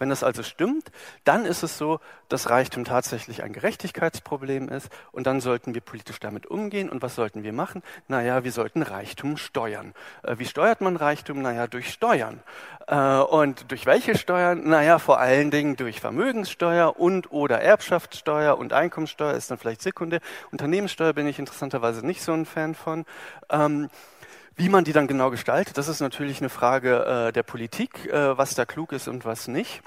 Wenn 0.00 0.08
das 0.08 0.24
also 0.24 0.42
stimmt, 0.42 0.90
dann 1.22 1.44
ist 1.44 1.62
es 1.62 1.78
so, 1.78 2.00
dass 2.28 2.50
Reichtum 2.50 2.84
tatsächlich 2.84 3.44
ein 3.44 3.52
Gerechtigkeitsproblem 3.52 4.68
ist 4.68 4.88
und 5.12 5.28
dann 5.28 5.40
sollten 5.40 5.74
wir 5.74 5.80
politisch 5.80 6.18
damit 6.18 6.46
umgehen. 6.46 6.90
Und 6.90 7.02
was 7.02 7.14
sollten 7.14 7.44
wir 7.44 7.52
machen? 7.52 7.84
Naja, 8.08 8.42
wir 8.42 8.50
sollten 8.50 8.82
Reichtum 8.82 9.36
steuern. 9.36 9.94
Äh, 10.24 10.38
wie 10.38 10.46
steuert 10.46 10.80
man 10.80 10.96
Reichtum? 10.96 11.40
Naja, 11.40 11.68
durch 11.68 11.88
Steuern. 11.92 12.42
Äh, 12.88 13.11
und 13.20 13.70
durch 13.70 13.86
welche 13.86 14.16
Steuern? 14.16 14.68
Naja, 14.68 14.98
vor 14.98 15.18
allen 15.18 15.50
Dingen 15.50 15.76
durch 15.76 16.00
Vermögenssteuer 16.00 16.98
und 16.98 17.30
oder 17.32 17.60
Erbschaftssteuer 17.60 18.58
und 18.58 18.72
Einkommensteuer 18.72 19.34
ist 19.34 19.50
dann 19.50 19.58
vielleicht 19.58 19.82
sekundär. 19.82 20.20
Unternehmenssteuer 20.50 21.12
bin 21.12 21.26
ich 21.26 21.38
interessanterweise 21.38 22.04
nicht 22.06 22.22
so 22.22 22.32
ein 22.32 22.46
Fan 22.46 22.74
von. 22.74 23.04
Ähm, 23.50 23.88
wie 24.56 24.68
man 24.68 24.84
die 24.84 24.92
dann 24.92 25.06
genau 25.06 25.30
gestaltet, 25.30 25.78
das 25.78 25.88
ist 25.88 26.00
natürlich 26.00 26.40
eine 26.40 26.50
Frage 26.50 27.28
äh, 27.28 27.32
der 27.32 27.42
Politik, 27.42 28.06
äh, 28.06 28.36
was 28.36 28.54
da 28.54 28.64
klug 28.64 28.92
ist 28.92 29.08
und 29.08 29.24
was 29.24 29.48
nicht. 29.48 29.82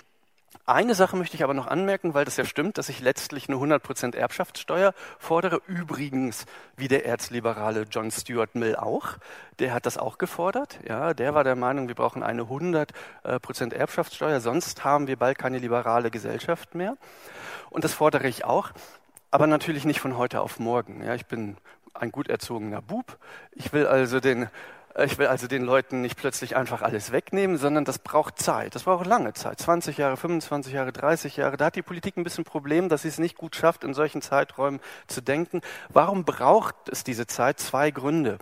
Eine 0.67 0.95
Sache 0.95 1.15
möchte 1.15 1.35
ich 1.35 1.43
aber 1.43 1.53
noch 1.53 1.67
anmerken, 1.67 2.15
weil 2.15 2.25
das 2.25 2.37
ja 2.37 2.45
stimmt, 2.45 2.79
dass 2.79 2.89
ich 2.89 2.99
letztlich 2.99 3.47
eine 3.47 3.57
100% 3.57 4.15
Erbschaftssteuer 4.15 4.95
fordere. 5.19 5.61
Übrigens 5.67 6.47
wie 6.75 6.87
der 6.87 7.05
erzliberale 7.05 7.83
John 7.83 8.09
Stuart 8.09 8.55
Mill 8.55 8.75
auch. 8.75 9.17
Der 9.59 9.75
hat 9.75 9.85
das 9.85 9.99
auch 9.99 10.17
gefordert. 10.17 10.79
Ja, 10.87 11.13
der 11.13 11.35
war 11.35 11.43
der 11.43 11.55
Meinung, 11.55 11.87
wir 11.87 11.93
brauchen 11.93 12.23
eine 12.23 12.43
100% 12.43 13.73
Erbschaftssteuer, 13.73 14.39
sonst 14.39 14.83
haben 14.83 15.05
wir 15.05 15.17
bald 15.17 15.37
keine 15.37 15.59
liberale 15.59 16.09
Gesellschaft 16.09 16.73
mehr. 16.73 16.97
Und 17.69 17.83
das 17.83 17.93
fordere 17.93 18.27
ich 18.27 18.43
auch, 18.43 18.71
aber 19.29 19.45
natürlich 19.45 19.85
nicht 19.85 19.99
von 19.99 20.17
heute 20.17 20.41
auf 20.41 20.57
morgen. 20.59 21.03
Ja, 21.03 21.13
ich 21.13 21.27
bin 21.27 21.57
ein 21.93 22.11
gut 22.11 22.27
erzogener 22.27 22.81
Bub. 22.81 23.17
Ich 23.51 23.71
will 23.71 23.85
also 23.85 24.19
den 24.19 24.49
ich 25.03 25.17
will 25.17 25.27
also 25.27 25.47
den 25.47 25.63
Leuten 25.63 26.01
nicht 26.01 26.17
plötzlich 26.17 26.55
einfach 26.55 26.81
alles 26.81 27.11
wegnehmen, 27.11 27.57
sondern 27.57 27.83
das 27.83 27.99
braucht 27.99 28.39
Zeit. 28.39 28.75
Das 28.75 28.83
braucht 28.83 29.05
lange 29.05 29.33
Zeit. 29.33 29.59
20 29.59 29.97
Jahre, 29.97 30.15
25 30.15 30.71
Jahre, 30.71 30.93
30 30.93 31.35
Jahre. 31.35 31.57
Da 31.57 31.65
hat 31.65 31.75
die 31.75 31.81
Politik 31.81 32.15
ein 32.15 32.23
bisschen 32.23 32.45
Problem, 32.45 32.87
dass 32.87 33.01
sie 33.01 33.09
es 33.09 33.19
nicht 33.19 33.37
gut 33.37 33.57
schafft, 33.57 33.83
in 33.83 33.93
solchen 33.93 34.21
Zeiträumen 34.21 34.79
zu 35.07 35.21
denken. 35.21 35.59
Warum 35.89 36.23
braucht 36.23 36.75
es 36.89 37.03
diese 37.03 37.27
Zeit? 37.27 37.59
Zwei 37.59 37.91
Gründe. 37.91 38.37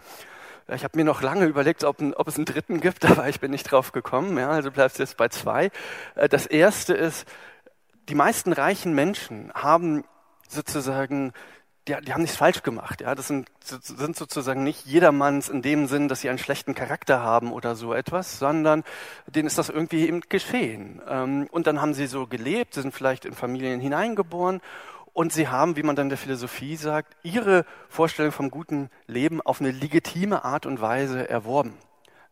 Ich 0.67 0.83
habe 0.83 0.95
mir 0.95 1.03
noch 1.03 1.21
lange 1.23 1.45
überlegt, 1.45 1.83
ob, 1.83 2.01
ob, 2.01 2.27
es 2.27 2.35
einen 2.35 2.45
dritten 2.45 2.79
gibt, 2.79 3.03
aber 3.09 3.27
ich 3.27 3.39
bin 3.39 3.49
nicht 3.49 3.71
drauf 3.71 3.91
gekommen. 3.91 4.37
Ja, 4.37 4.49
also 4.49 4.69
bleibst 4.69 4.99
jetzt 4.99 5.17
bei 5.17 5.29
zwei. 5.29 5.71
Äh, 6.15 6.29
das 6.29 6.45
erste 6.45 6.93
ist, 6.93 7.27
die 8.09 8.15
meisten 8.15 8.53
reichen 8.53 8.93
Menschen 8.93 9.51
haben 9.55 10.03
sozusagen 10.47 11.33
die, 11.87 11.95
die 12.05 12.13
haben 12.13 12.21
nichts 12.21 12.37
falsch 12.37 12.63
gemacht. 12.63 13.01
Ja, 13.01 13.15
das 13.15 13.27
sind, 13.27 13.49
sind 13.61 14.15
sozusagen 14.15 14.63
nicht 14.63 14.85
jedermanns 14.85 15.49
in 15.49 15.61
dem 15.61 15.87
Sinn, 15.87 16.07
dass 16.07 16.21
sie 16.21 16.29
einen 16.29 16.37
schlechten 16.37 16.75
Charakter 16.75 17.21
haben 17.21 17.51
oder 17.51 17.75
so 17.75 17.93
etwas, 17.93 18.39
sondern 18.39 18.83
denen 19.27 19.47
ist 19.47 19.57
das 19.57 19.69
irgendwie 19.69 20.07
eben 20.07 20.21
geschehen. 20.21 21.01
Ähm, 21.07 21.47
und 21.51 21.67
dann 21.67 21.81
haben 21.81 21.93
sie 21.93 22.07
so 22.07 22.27
gelebt, 22.27 22.75
sie 22.75 22.81
sind 22.81 22.93
vielleicht 22.93 23.25
in 23.25 23.33
Familien 23.33 23.79
hineingeboren 23.79 24.61
und 25.13 25.31
sie 25.31 25.47
haben, 25.47 25.75
wie 25.75 25.83
man 25.83 25.95
dann 25.95 26.09
der 26.09 26.17
Philosophie 26.17 26.75
sagt, 26.75 27.15
ihre 27.23 27.65
Vorstellung 27.89 28.31
vom 28.31 28.49
guten 28.49 28.89
Leben 29.05 29.41
auf 29.41 29.61
eine 29.61 29.71
legitime 29.71 30.43
Art 30.43 30.65
und 30.65 30.81
Weise 30.81 31.29
erworben. 31.29 31.73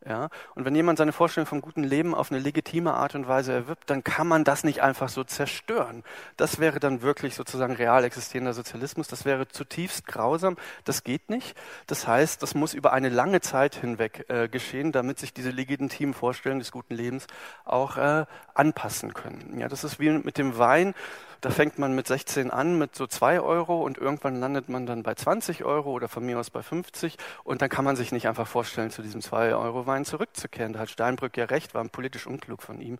Ja? 0.05 0.29
Und 0.55 0.65
wenn 0.65 0.75
jemand 0.75 0.97
seine 0.97 1.11
Vorstellung 1.11 1.47
vom 1.47 1.61
guten 1.61 1.83
Leben 1.83 2.15
auf 2.15 2.31
eine 2.31 2.39
legitime 2.39 2.93
Art 2.93 3.15
und 3.15 3.27
Weise 3.27 3.53
erwirbt, 3.53 3.89
dann 3.89 4.03
kann 4.03 4.27
man 4.27 4.43
das 4.43 4.63
nicht 4.63 4.81
einfach 4.81 5.09
so 5.09 5.23
zerstören. 5.23 6.03
Das 6.37 6.59
wäre 6.59 6.79
dann 6.79 7.01
wirklich 7.01 7.35
sozusagen 7.35 7.73
real 7.73 8.03
existierender 8.03 8.53
Sozialismus. 8.53 9.07
Das 9.07 9.25
wäre 9.25 9.47
zutiefst 9.47 10.07
grausam. 10.07 10.57
Das 10.85 11.03
geht 11.03 11.29
nicht. 11.29 11.55
Das 11.87 12.07
heißt, 12.07 12.41
das 12.41 12.55
muss 12.55 12.73
über 12.73 12.93
eine 12.93 13.09
lange 13.09 13.41
Zeit 13.41 13.75
hinweg 13.75 14.25
äh, 14.29 14.47
geschehen, 14.47 14.91
damit 14.91 15.19
sich 15.19 15.33
diese 15.33 15.51
legitimen 15.51 16.13
Vorstellungen 16.13 16.59
des 16.59 16.71
guten 16.71 16.95
Lebens 16.95 17.27
auch 17.63 17.97
äh, 17.97 18.25
anpassen 18.53 19.13
können. 19.13 19.57
Ja, 19.59 19.67
das 19.67 19.83
ist 19.83 19.99
wie 19.99 20.09
mit 20.09 20.37
dem 20.37 20.57
Wein. 20.57 20.93
Da 21.41 21.49
fängt 21.49 21.79
man 21.79 21.95
mit 21.95 22.05
16 22.05 22.51
an 22.51 22.77
mit 22.77 22.95
so 22.95 23.07
2 23.07 23.41
Euro 23.41 23.83
und 23.83 23.97
irgendwann 23.97 24.39
landet 24.39 24.69
man 24.69 24.85
dann 24.85 25.01
bei 25.01 25.15
20 25.15 25.65
Euro 25.65 25.91
oder 25.91 26.07
von 26.07 26.23
mir 26.23 26.39
aus 26.39 26.51
bei 26.51 26.61
50 26.61 27.17
und 27.43 27.63
dann 27.63 27.69
kann 27.69 27.83
man 27.83 27.95
sich 27.95 28.11
nicht 28.11 28.27
einfach 28.27 28.47
vorstellen, 28.47 28.91
zu 28.91 29.01
diesem 29.01 29.21
2 29.21 29.55
Euro 29.55 29.87
Wein 29.87 30.05
zurückzukehren. 30.05 30.73
Da 30.73 30.79
hat 30.79 30.91
Steinbrück 30.91 31.35
ja 31.37 31.45
recht, 31.45 31.73
war 31.73 31.83
politisch 31.85 32.27
unklug 32.27 32.61
von 32.61 32.79
ihm, 32.79 32.99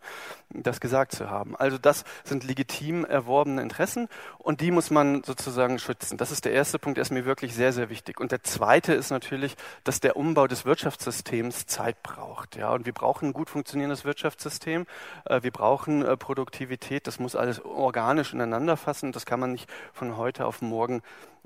das 0.49 0.79
gesagt 0.79 1.11
zu 1.11 1.29
haben. 1.29 1.55
Also 1.55 1.77
das 1.77 2.03
sind 2.23 2.43
legitim 2.43 3.05
erworbene 3.05 3.61
Interessen 3.61 4.07
und 4.39 4.61
die 4.61 4.71
muss 4.71 4.89
man 4.89 5.23
sozusagen 5.23 5.77
schützen. 5.77 6.17
Das 6.17 6.31
ist 6.31 6.45
der 6.45 6.53
erste 6.53 6.79
Punkt, 6.79 6.97
der 6.97 7.03
ist 7.03 7.11
mir 7.11 7.25
wirklich 7.25 7.53
sehr, 7.53 7.73
sehr 7.73 7.89
wichtig. 7.89 8.19
Und 8.19 8.31
der 8.31 8.41
zweite 8.41 8.93
ist 8.93 9.11
natürlich, 9.11 9.55
dass 9.83 9.99
der 9.99 10.17
Umbau 10.17 10.47
des 10.47 10.65
Wirtschaftssystems 10.65 11.67
Zeit 11.67 12.01
braucht. 12.01 12.55
Ja, 12.55 12.71
und 12.71 12.87
wir 12.87 12.93
brauchen 12.93 13.29
ein 13.29 13.33
gut 13.33 13.51
funktionierendes 13.51 14.03
Wirtschaftssystem. 14.03 14.87
Äh, 15.25 15.43
wir 15.43 15.51
brauchen 15.51 16.03
äh, 16.03 16.17
Produktivität. 16.17 17.05
Das 17.05 17.19
muss 17.19 17.35
alles 17.35 17.63
organisch 17.63 18.30
ineinander 18.33 18.77
fassen. 18.77 19.11
Das 19.11 19.25
kann 19.25 19.39
man 19.39 19.51
nicht 19.53 19.69
von 19.93 20.17
heute 20.17 20.45
auf 20.45 20.61
morgen 20.61 21.01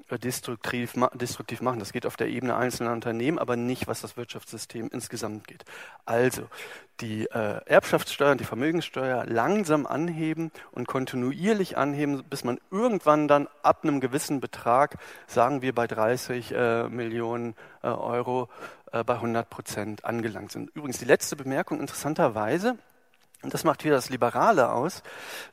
äh, 0.09 0.19
destruktiv, 0.19 0.93
destruktiv 1.13 1.61
machen. 1.61 1.79
Das 1.79 1.93
geht 1.93 2.05
auf 2.05 2.17
der 2.17 2.27
Ebene 2.27 2.55
einzelner 2.55 2.91
Unternehmen, 2.91 3.39
aber 3.39 3.55
nicht, 3.55 3.87
was 3.87 4.01
das 4.01 4.17
Wirtschaftssystem 4.17 4.89
insgesamt 4.91 5.47
geht. 5.47 5.65
Also 6.05 6.43
die 7.01 7.25
äh, 7.25 7.61
Erbschaftssteuer 7.65 8.31
und 8.31 8.39
die 8.39 8.45
Vermögenssteuer 8.45 9.25
langsam 9.25 9.85
anheben 9.85 10.51
und 10.71 10.87
kontinuierlich 10.87 11.77
anheben, 11.77 12.23
bis 12.23 12.43
man 12.43 12.59
irgendwann 12.71 13.27
dann 13.27 13.47
ab 13.63 13.83
einem 13.83 13.99
gewissen 13.99 14.39
Betrag, 14.39 14.97
sagen 15.27 15.61
wir 15.61 15.73
bei 15.73 15.87
30 15.87 16.51
äh, 16.51 16.89
Millionen 16.89 17.55
äh, 17.83 17.87
Euro, 17.87 18.49
äh, 18.91 19.03
bei 19.03 19.15
100 19.15 19.49
Prozent 19.49 20.05
angelangt 20.05 20.51
sind. 20.51 20.69
Übrigens 20.75 20.99
die 20.99 21.05
letzte 21.05 21.35
Bemerkung 21.35 21.79
interessanterweise. 21.79 22.77
Und 23.45 23.53
das 23.53 23.63
macht 23.63 23.83
wieder 23.83 23.93
das 23.93 24.09
Liberale 24.09 24.71
aus. 24.71 25.03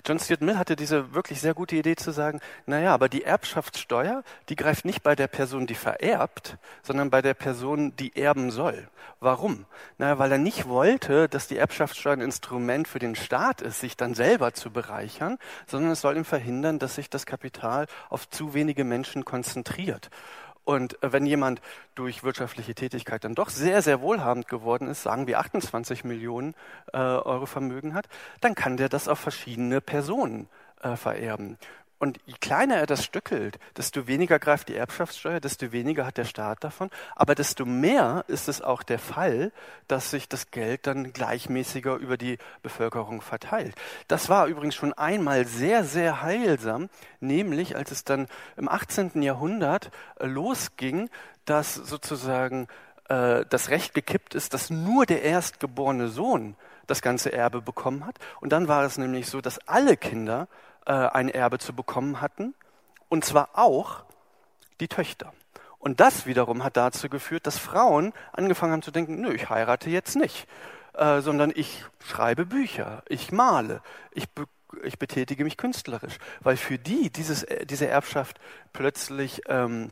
John 0.07 0.19
Stuart 0.19 0.41
Mill 0.41 0.57
hatte 0.57 0.77
diese 0.77 1.13
wirklich 1.13 1.43
sehr 1.43 1.53
gute 1.53 1.77
Idee 1.77 1.95
zu 1.95 2.11
sagen, 2.11 2.41
naja, 2.65 2.95
aber 2.95 3.11
die 3.11 3.23
Erbschaftssteuer, 3.23 4.25
die 4.49 4.57
greift 4.57 4.87
nicht 4.87 5.03
bei 5.03 5.15
der 5.15 5.27
Person, 5.27 5.67
die 5.67 5.75
vererbt, 5.75 6.57
sondern 6.83 7.11
bei 7.11 7.21
der 7.21 7.35
Person, 7.35 7.95
die 7.97 8.17
erben 8.17 8.51
soll. 8.51 8.89
Warum? 9.21 9.67
Naja, 9.99 10.19
weil 10.19 10.33
er 10.33 10.39
nicht 10.39 10.69
wollte, 10.69 11.29
dass 11.29 11.49
die 11.49 11.59
Erbschaftssteuer 11.59 12.15
ein 12.15 12.23
Instrument 12.23 12.89
für 12.89 12.99
den 12.99 13.15
Staat 13.15 13.61
ist, 13.61 13.81
sich 13.81 13.95
dann 13.95 14.15
selber 14.15 14.55
zu 14.55 14.71
bereichern, 14.71 15.37
sondern 15.67 15.91
es 15.93 16.01
soll 16.01 16.17
ihm 16.17 16.25
verhindern, 16.25 16.79
dass 16.79 16.95
sich 16.95 17.11
das 17.11 17.27
Kapital 17.27 17.89
auf 18.09 18.27
zu 18.31 18.55
wenige 18.55 18.85
Menschen 18.85 19.27
konzentriert. 19.27 20.09
Und 20.65 21.03
äh, 21.03 21.13
wenn 21.13 21.27
jemand 21.27 21.61
durch 21.95 22.23
wirtschaftliche 22.23 22.75
Tätigkeit 22.75 23.25
dann 23.25 23.35
doch 23.35 23.51
sehr, 23.51 23.83
sehr 23.83 24.01
wohlhabend 24.01 24.49
geworden 24.49 24.89
ist, 24.89 25.03
sagen 25.03 25.27
wir 25.27 25.41
28 25.41 26.05
Millionen 26.05 26.55
äh, 26.93 26.99
Euro 26.99 27.47
Vermögen 27.47 27.95
hat, 27.95 28.09
dann 28.41 28.55
kann 28.55 28.77
der 28.77 28.89
das 28.89 29.09
auf 29.09 29.19
verschiedene 29.19 29.81
Personen 29.81 30.49
äh, 30.83 30.97
vererben. 30.97 31.59
Und 32.03 32.19
je 32.27 32.35
kleiner 32.41 32.79
er 32.79 32.87
das 32.87 33.05
stückelt, 33.05 33.61
desto 33.77 34.09
weniger 34.09 34.41
greift 34.41 34.69
die 34.69 34.75
Erbschaftssteuer, 34.75 35.39
desto 35.39 35.71
weniger 35.71 36.05
hat 36.05 36.17
der 36.17 36.25
Staat 36.25 36.65
davon. 36.65 36.91
Aber 37.15 37.37
desto 37.37 37.65
mehr 37.65 38.25
ist 38.27 38.49
es 38.49 38.61
auch 38.61 38.83
der 38.83 38.99
Fall, 38.99 39.53
dass 39.87 40.11
sich 40.11 40.29
das 40.29 40.51
Geld 40.51 40.89
dann 40.89 41.13
gleichmäßiger 41.13 41.95
über 41.95 42.17
die 42.17 42.39
Bevölkerung 42.65 43.21
verteilt. 43.21 43.77
Das 44.09 44.29
war 44.29 44.49
übrigens 44.49 44.75
schon 44.75 44.93
einmal 44.95 45.47
sehr, 45.47 45.85
sehr 45.85 46.23
heilsam, 46.23 46.89
nämlich 47.21 47.77
als 47.77 47.93
es 47.93 48.03
dann 48.03 48.27
im 48.57 48.69
18. 48.69 49.23
Jahrhundert 49.23 49.93
äh, 50.19 50.27
losging, 50.27 51.09
dass 51.45 51.77
sozusagen 51.77 52.67
äh, 53.11 53.45
das 53.49 53.69
Recht 53.69 53.95
gekippt 53.95 54.35
ist, 54.35 54.55
dass 54.55 54.71
nur 54.71 55.07
der 55.07 55.23
erstgeborene 55.23 56.09
Sohn 56.09 56.57
das 56.89 57.01
ganze 57.01 57.33
Erbe 57.33 57.63
bekommen 57.63 58.05
hat. 58.05 58.17
Und 58.41 58.51
dann 58.51 58.67
war 58.67 58.83
es 58.83 58.99
nämlich 58.99 59.29
so, 59.29 59.41
dass 59.41 59.61
alle 59.69 59.97
Kinder 59.97 60.49
äh, 60.87 60.93
ein 60.93 61.29
Erbe 61.29 61.59
zu 61.59 61.73
bekommen 61.75 62.21
hatten, 62.21 62.55
und 63.09 63.25
zwar 63.25 63.51
auch 63.55 64.05
die 64.81 64.89
Töchter. 64.89 65.33
Und 65.79 66.01
das 66.01 66.27
wiederum 66.27 66.63
hat 66.63 66.77
dazu 66.77 67.09
geführt, 67.09 67.47
dass 67.47 67.59
Frauen 67.59 68.13
angefangen 68.33 68.73
haben 68.73 68.83
zu 68.83 68.93
denken, 68.93 69.21
nö, 69.21 69.33
ich 69.33 69.51
heirate 69.51 69.91
jetzt 69.91 70.15
nicht, 70.15 70.47
äh, 70.95 71.21
sondern 71.21 71.53
ich 71.55 71.85
schreibe 72.05 72.47
Bücher, 72.47 73.03
ich 73.09 73.33
male, 73.33 73.83
ich, 74.13 74.31
be 74.31 74.47
ich 74.85 74.99
betätige 74.99 75.45
mich 75.45 75.59
künstlerisch, 75.59 76.19
weil 76.41 76.57
für 76.57 76.79
die 76.79 77.11
dieses, 77.11 77.43
äh, 77.43 77.67
diese 77.67 77.89
Erbschaft 77.89 78.41
plötzlich 78.73 79.43
ähm, 79.47 79.91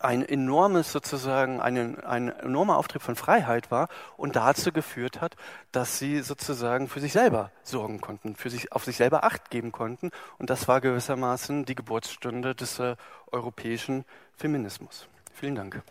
ein 0.00 0.26
enormes 0.26 0.92
sozusagen, 0.92 1.60
ein, 1.60 2.00
ein 2.04 2.28
enormer 2.28 2.76
Auftrieb 2.76 3.02
von 3.02 3.16
Freiheit 3.16 3.70
war 3.70 3.88
und 4.16 4.36
dazu 4.36 4.72
geführt 4.72 5.20
hat, 5.20 5.36
dass 5.72 5.98
sie 5.98 6.20
sozusagen 6.20 6.88
für 6.88 7.00
sich 7.00 7.12
selber 7.12 7.50
sorgen 7.62 8.00
konnten, 8.00 8.36
für 8.36 8.50
sich, 8.50 8.72
auf 8.72 8.84
sich 8.84 8.96
selber 8.96 9.24
Acht 9.24 9.50
geben 9.50 9.72
konnten. 9.72 10.10
Und 10.38 10.50
das 10.50 10.68
war 10.68 10.80
gewissermaßen 10.80 11.64
die 11.64 11.74
Geburtsstunde 11.74 12.54
des 12.54 12.78
äh, 12.78 12.96
europäischen 13.30 14.04
Feminismus. 14.36 15.08
Vielen 15.32 15.54
Dank. 15.54 15.82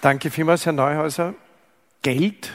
Danke 0.00 0.32
vielmals, 0.32 0.66
Herr 0.66 0.72
Neuhäuser. 0.72 1.34
Geld 2.02 2.52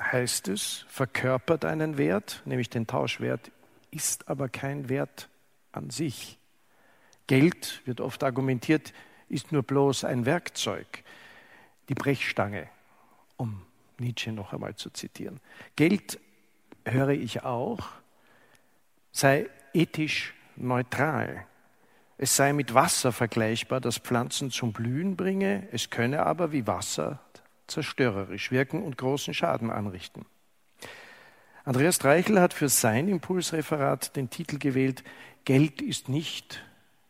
heißt 0.00 0.48
es, 0.48 0.84
verkörpert 0.88 1.64
einen 1.64 1.98
Wert, 1.98 2.42
nämlich 2.44 2.70
den 2.70 2.86
Tauschwert, 2.86 3.50
ist 3.90 4.28
aber 4.28 4.48
kein 4.48 4.88
Wert 4.88 5.28
an 5.72 5.90
sich. 5.90 6.38
Geld, 7.26 7.82
wird 7.84 8.00
oft 8.00 8.22
argumentiert, 8.24 8.92
ist 9.28 9.52
nur 9.52 9.62
bloß 9.62 10.04
ein 10.04 10.24
Werkzeug, 10.24 11.04
die 11.88 11.94
Brechstange, 11.94 12.68
um 13.36 13.62
Nietzsche 13.98 14.32
noch 14.32 14.52
einmal 14.52 14.76
zu 14.76 14.90
zitieren. 14.90 15.40
Geld, 15.76 16.18
höre 16.84 17.10
ich 17.10 17.42
auch, 17.42 17.88
sei 19.12 19.48
ethisch 19.74 20.34
neutral. 20.56 21.44
Es 22.16 22.34
sei 22.34 22.52
mit 22.52 22.74
Wasser 22.74 23.12
vergleichbar, 23.12 23.80
das 23.80 23.98
Pflanzen 23.98 24.50
zum 24.50 24.72
Blühen 24.72 25.16
bringe, 25.16 25.68
es 25.70 25.90
könne 25.90 26.24
aber 26.24 26.52
wie 26.52 26.66
Wasser 26.66 27.20
zerstörerisch 27.68 28.50
wirken 28.50 28.82
und 28.82 28.98
großen 28.98 29.34
Schaden 29.34 29.70
anrichten. 29.70 30.26
Andreas 31.64 31.98
Dreichel 31.98 32.40
hat 32.40 32.54
für 32.54 32.68
sein 32.68 33.08
Impulsreferat 33.08 34.16
den 34.16 34.30
Titel 34.30 34.58
gewählt 34.58 35.04
Geld 35.44 35.80
ist 35.80 36.08
nicht 36.08 36.62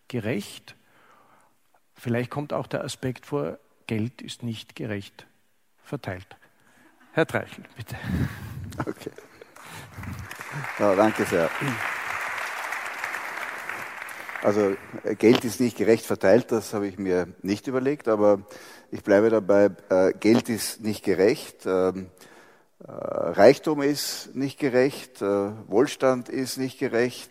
gerecht. 0.07 0.77
Vielleicht 1.95 2.31
kommt 2.31 2.53
auch 2.53 2.67
der 2.69 2.85
Aspekt 2.85 3.27
vor, 3.27 3.59
Geld 3.89 4.23
ist 4.23 4.43
nicht 4.43 4.77
gerecht 4.77 5.27
verteilt. 5.83 6.37
Herr 7.13 7.25
Dreichel, 7.25 7.65
bitte. 7.77 7.97
Okay. 8.87 9.11
Ja, 10.79 10.95
danke 10.95 11.25
sehr. 11.25 11.51
Also 14.43 14.77
Geld 15.19 15.45
ist 15.45 15.61
nicht 15.61 15.77
gerecht 15.77 16.07
verteilt, 16.07 16.53
das 16.53 16.75
habe 16.75 16.87
ich 16.87 16.97
mir 16.97 17.27
nicht 17.43 17.67
überlegt, 17.67 18.07
aber 18.07 18.47
ich 18.91 19.03
bleibe 19.03 19.31
dabei, 19.31 19.71
äh, 19.91 20.13
Geld 20.19 20.49
ist 20.49 20.81
nicht 20.83 21.05
gerecht, 21.05 21.67
ähm, 21.67 22.07
äh, 22.81 22.91
Reichtum 22.91 23.83
ist 23.83 24.35
nicht 24.35 24.59
gerecht, 24.59 25.21
äh, 25.21 25.51
Wohlstand 25.67 26.29
ist 26.29 26.59
nicht 26.59 26.79
gerecht, 26.79 27.31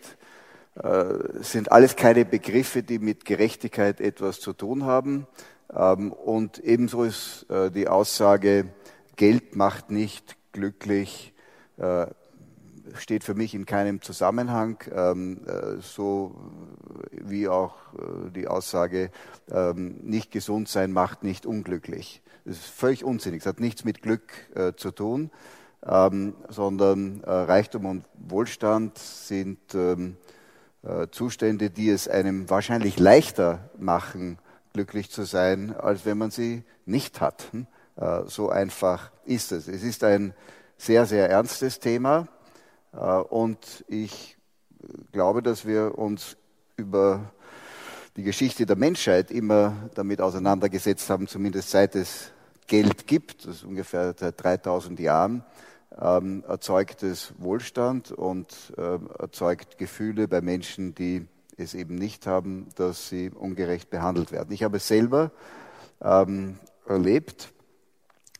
sind 1.40 1.72
alles 1.72 1.96
keine 1.96 2.24
Begriffe, 2.24 2.84
die 2.84 3.00
mit 3.00 3.24
Gerechtigkeit 3.24 4.00
etwas 4.00 4.38
zu 4.38 4.52
tun 4.52 4.84
haben. 4.84 5.26
Ähm, 5.74 6.12
und 6.12 6.60
ebenso 6.60 7.02
ist 7.02 7.46
die 7.50 7.88
Aussage, 7.88 8.66
Geld 9.16 9.56
macht 9.56 9.90
nicht 9.90 10.36
glücklich, 10.52 11.34
steht 12.94 13.24
für 13.24 13.34
mich 13.34 13.54
in 13.54 13.66
keinem 13.66 14.02
Zusammenhang, 14.02 14.78
ähm, 14.94 15.40
äh, 15.46 15.80
so 15.80 16.34
wie 17.10 17.48
auch 17.48 17.74
äh, 17.94 18.30
die 18.30 18.48
Aussage, 18.48 19.10
ähm, 19.50 19.98
nicht 20.02 20.30
gesund 20.30 20.68
sein 20.68 20.92
macht 20.92 21.24
nicht 21.24 21.46
unglücklich. 21.46 22.22
Das 22.44 22.56
ist 22.56 22.66
völlig 22.66 23.04
unsinnig, 23.04 23.42
es 23.42 23.46
hat 23.46 23.60
nichts 23.60 23.84
mit 23.84 24.02
Glück 24.02 24.32
äh, 24.54 24.72
zu 24.74 24.90
tun, 24.90 25.30
ähm, 25.86 26.34
sondern 26.48 27.22
äh, 27.22 27.30
Reichtum 27.30 27.86
und 27.86 28.04
Wohlstand 28.14 28.98
sind 28.98 29.74
ähm, 29.74 30.16
äh, 30.82 31.08
Zustände, 31.10 31.70
die 31.70 31.90
es 31.90 32.08
einem 32.08 32.48
wahrscheinlich 32.48 32.98
leichter 32.98 33.70
machen, 33.78 34.38
glücklich 34.72 35.10
zu 35.10 35.24
sein, 35.24 35.74
als 35.74 36.06
wenn 36.06 36.18
man 36.18 36.30
sie 36.30 36.62
nicht 36.86 37.20
hat. 37.20 37.48
Hm? 37.52 37.66
So 38.26 38.48
einfach 38.48 39.10
ist 39.24 39.50
es. 39.50 39.66
Es 39.66 39.82
ist 39.82 40.04
ein 40.04 40.32
sehr, 40.76 41.04
sehr 41.04 41.28
ernstes 41.28 41.80
Thema. 41.80 42.28
Äh, 42.92 42.96
und 42.96 43.84
ich 43.88 44.36
glaube, 45.12 45.42
dass 45.42 45.66
wir 45.66 45.98
uns 45.98 46.36
über 46.76 47.32
die 48.16 48.22
Geschichte 48.22 48.66
der 48.66 48.76
Menschheit 48.76 49.30
immer 49.30 49.90
damit 49.94 50.20
auseinandergesetzt 50.20 51.08
haben, 51.10 51.28
zumindest 51.28 51.70
seit 51.70 51.94
es 51.94 52.32
Geld 52.66 53.06
gibt, 53.06 53.46
das 53.46 53.56
ist 53.56 53.64
ungefähr 53.64 54.14
seit 54.16 54.42
3000 54.42 55.00
Jahren, 55.00 55.44
ähm, 56.00 56.44
erzeugt 56.46 57.02
es 57.02 57.32
Wohlstand 57.38 58.12
und 58.12 58.72
äh, 58.76 58.98
erzeugt 59.18 59.78
Gefühle 59.78 60.28
bei 60.28 60.40
Menschen, 60.40 60.94
die 60.94 61.26
es 61.56 61.74
eben 61.74 61.94
nicht 61.94 62.26
haben, 62.26 62.68
dass 62.76 63.08
sie 63.08 63.30
ungerecht 63.30 63.90
behandelt 63.90 64.32
werden. 64.32 64.52
Ich 64.52 64.62
habe 64.62 64.76
es 64.76 64.86
selber 64.86 65.32
ähm, 66.02 66.58
erlebt. 66.86 67.52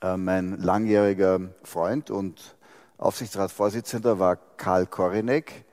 Äh, 0.00 0.16
mein 0.16 0.58
langjähriger 0.58 1.40
Freund 1.64 2.10
und 2.10 2.56
Aufsichtsratsvorsitzender 2.98 4.18
war 4.18 4.36
Karl 4.56 4.86
Korinek. 4.86 5.64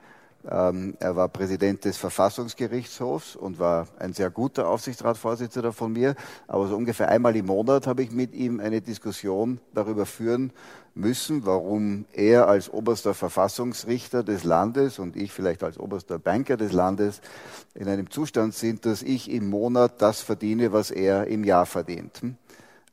Ähm, 0.47 0.95
er 0.99 1.15
war 1.15 1.27
Präsident 1.27 1.83
des 1.83 1.97
Verfassungsgerichtshofs 1.97 3.35
und 3.35 3.57
war 3.57 3.87
ein 3.97 4.13
sehr 4.13 4.29
guter 4.29 4.67
Aufsichtsratsvorsitzender 4.67 5.73
von 5.73 5.91
mir. 5.91 6.13
Aber 6.47 6.67
so 6.67 6.75
ungefähr 6.75 7.09
einmal 7.09 7.35
im 7.35 7.47
Monat 7.47 7.87
habe 7.87 8.03
ich 8.03 8.11
mit 8.11 8.35
ihm 8.35 8.59
eine 8.59 8.79
Diskussion 8.79 9.59
darüber 9.73 10.05
führen 10.05 10.53
müssen, 10.93 11.47
warum 11.47 12.05
er 12.13 12.47
als 12.47 12.71
oberster 12.71 13.15
Verfassungsrichter 13.15 14.21
des 14.21 14.43
Landes 14.43 14.99
und 14.99 15.15
ich 15.15 15.31
vielleicht 15.31 15.63
als 15.63 15.79
oberster 15.79 16.19
Banker 16.19 16.57
des 16.57 16.73
Landes 16.73 17.21
in 17.73 17.87
einem 17.87 18.11
Zustand 18.11 18.53
sind, 18.53 18.85
dass 18.85 19.01
ich 19.01 19.31
im 19.31 19.49
Monat 19.49 19.99
das 19.99 20.21
verdiene, 20.21 20.71
was 20.71 20.91
er 20.91 21.25
im 21.25 21.43
Jahr 21.43 21.65
verdient. 21.65 22.21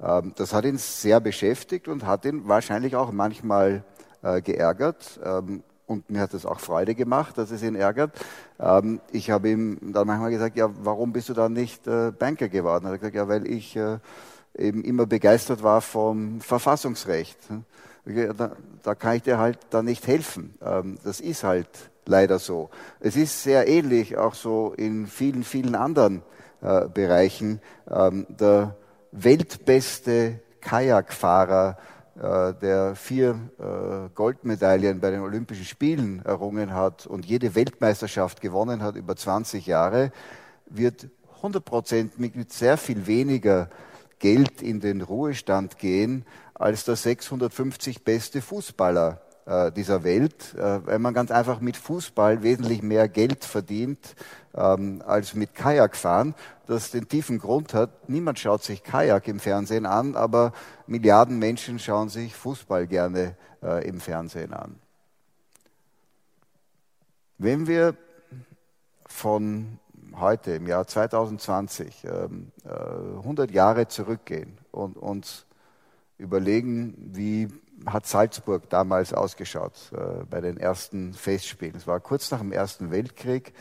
Ähm, 0.03 0.33
das 0.37 0.53
hat 0.53 0.64
ihn 0.64 0.78
sehr 0.78 1.20
beschäftigt 1.20 1.87
und 1.87 2.07
hat 2.07 2.24
ihn 2.24 2.49
wahrscheinlich 2.49 2.97
auch 2.97 3.12
manchmal 3.12 3.85
äh, 4.23 4.41
geärgert. 4.41 5.20
Ähm, 5.25 5.62
und 5.87 6.09
mir 6.11 6.20
hat 6.20 6.33
es 6.33 6.47
auch 6.47 6.61
Freude 6.61 6.95
gemacht, 6.95 7.37
dass 7.37 7.51
es 7.51 7.62
ihn 7.62 7.75
ärgert. 7.75 8.12
Ähm, 8.59 9.01
ich 9.11 9.31
habe 9.31 9.51
ihm 9.51 9.79
dann 9.93 10.07
manchmal 10.07 10.31
gesagt, 10.31 10.57
ja, 10.57 10.70
warum 10.83 11.12
bist 11.12 11.29
du 11.29 11.35
dann 11.35 11.53
nicht 11.53 11.87
äh, 11.87 12.12
Banker 12.12 12.49
geworden? 12.49 12.87
Er 12.87 12.93
hat 12.93 13.01
gesagt, 13.01 13.16
ja, 13.16 13.29
weil 13.29 13.47
ich 13.47 13.77
äh, 13.77 13.99
eben 14.57 14.85
immer 14.85 15.07
begeistert 15.07 15.62
war 15.62 15.81
vom 15.81 16.41
Verfassungsrecht. 16.41 17.39
Da, 18.05 18.53
da 18.83 18.95
kann 18.95 19.16
ich 19.16 19.23
dir 19.23 19.39
halt 19.39 19.59
dann 19.70 19.85
nicht 19.85 20.07
helfen. 20.07 20.55
Ähm, 20.62 20.99
das 21.05 21.20
ist 21.20 21.45
halt 21.45 21.68
leider 22.07 22.39
so. 22.39 22.70
Es 23.01 23.16
ist 23.16 23.43
sehr 23.43 23.68
ähnlich 23.68 24.16
auch 24.16 24.35
so 24.35 24.75
in 24.77 25.07
vielen, 25.07 25.45
vielen 25.45 25.75
anderen 25.75 26.23
äh, 26.62 26.89
Bereichen. 26.89 27.61
Ähm, 27.91 28.27
der 28.29 28.77
weltbeste 29.12 30.41
Kajakfahrer 30.61 31.77
der 32.20 32.94
vier 32.94 33.38
äh, 33.58 34.08
Goldmedaillen 34.14 35.00
bei 35.00 35.10
den 35.10 35.20
Olympischen 35.20 35.64
Spielen 35.64 36.22
errungen 36.24 36.74
hat 36.74 37.06
und 37.06 37.24
jede 37.24 37.54
Weltmeisterschaft 37.54 38.40
gewonnen 38.40 38.82
hat 38.82 38.96
über 38.96 39.16
20 39.16 39.66
Jahre, 39.66 40.12
wird 40.66 41.08
100 41.36 41.64
Prozent 41.64 42.18
mit 42.18 42.52
sehr 42.52 42.76
viel 42.76 43.06
weniger 43.06 43.70
Geld 44.18 44.62
in 44.62 44.80
den 44.80 45.00
Ruhestand 45.00 45.78
gehen 45.78 46.24
als 46.54 46.84
der 46.84 46.96
650 46.96 48.04
beste 48.04 48.40
Fußballer 48.40 49.20
äh, 49.47 49.72
dieser 49.72 50.05
Welt, 50.05 50.55
weil 50.57 50.99
man 50.99 51.14
ganz 51.14 51.30
einfach 51.30 51.61
mit 51.61 51.76
Fußball 51.76 52.43
wesentlich 52.43 52.82
mehr 52.82 53.09
Geld 53.09 53.45
verdient 53.45 54.14
ähm, 54.55 55.03
als 55.07 55.34
mit 55.34 55.55
Kajakfahren, 55.55 56.34
das 56.66 56.90
den 56.90 57.09
tiefen 57.09 57.38
Grund 57.38 57.74
hat, 57.74 58.09
niemand 58.09 58.38
schaut 58.38 58.62
sich 58.62 58.82
Kajak 58.82 59.28
im 59.28 59.40
Fernsehen 59.40 59.86
an, 59.86 60.14
aber 60.16 60.53
Milliarden 60.86 61.38
Menschen 61.38 61.78
schauen 61.78 62.09
sich 62.09 62.34
Fußball 62.34 62.86
gerne 62.86 63.36
äh, 63.62 63.86
im 63.86 64.01
Fernsehen 64.01 64.53
an. 64.53 64.78
Wenn 67.38 67.66
wir 67.66 67.97
von 69.07 69.78
heute, 70.14 70.53
im 70.53 70.66
Jahr 70.66 70.86
2020, 70.86 72.05
ähm, 72.05 72.53
äh, 72.64 72.68
100 72.68 73.51
Jahre 73.51 73.88
zurückgehen 73.88 74.59
und 74.70 74.97
uns 74.97 75.47
überlegen, 76.18 76.95
wie 77.12 77.49
hat 77.87 78.07
Salzburg 78.07 78.68
damals 78.70 79.12
ausgeschaut 79.12 79.93
äh, 79.93 80.24
bei 80.28 80.41
den 80.41 80.57
ersten 80.57 81.12
Festspielen. 81.14 81.76
Es 81.76 81.87
war 81.87 82.01
kurz 82.01 82.30
nach 82.30 82.41
dem 82.41 82.53
Ersten 82.53 82.91
Weltkrieg 82.91 83.53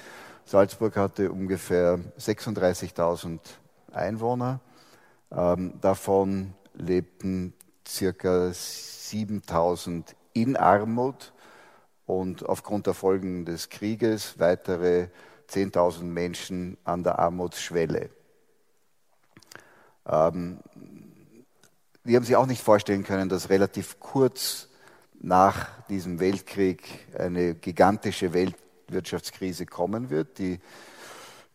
Salzburg 0.45 0.97
hatte 0.97 1.31
ungefähr 1.31 1.99
36.000 2.19 3.39
Einwohner. 3.93 4.59
Ähm, 5.31 5.79
davon 5.79 6.53
lebten 6.73 7.53
circa 7.87 8.49
7.000 8.49 10.15
in 10.33 10.57
Armut 10.57 11.33
und 12.05 12.47
aufgrund 12.47 12.87
der 12.87 12.93
Folgen 12.93 13.45
des 13.45 13.69
Krieges 13.69 14.39
weitere 14.39 15.07
10.000 15.49 16.03
Menschen 16.03 16.77
an 16.83 17.03
der 17.03 17.19
Armutsschwelle. 17.19 18.09
Ähm, 20.05 20.59
die 22.03 22.15
haben 22.15 22.23
sich 22.23 22.35
auch 22.35 22.47
nicht 22.47 22.63
vorstellen 22.63 23.03
können, 23.03 23.29
dass 23.29 23.49
relativ 23.49 23.99
kurz 23.99 24.67
nach 25.19 25.67
diesem 25.87 26.19
Weltkrieg 26.19 26.83
eine 27.17 27.53
gigantische 27.55 28.33
Welt 28.33 28.55
Wirtschaftskrise 28.87 29.65
kommen 29.65 30.09
wird, 30.09 30.37
die 30.37 30.59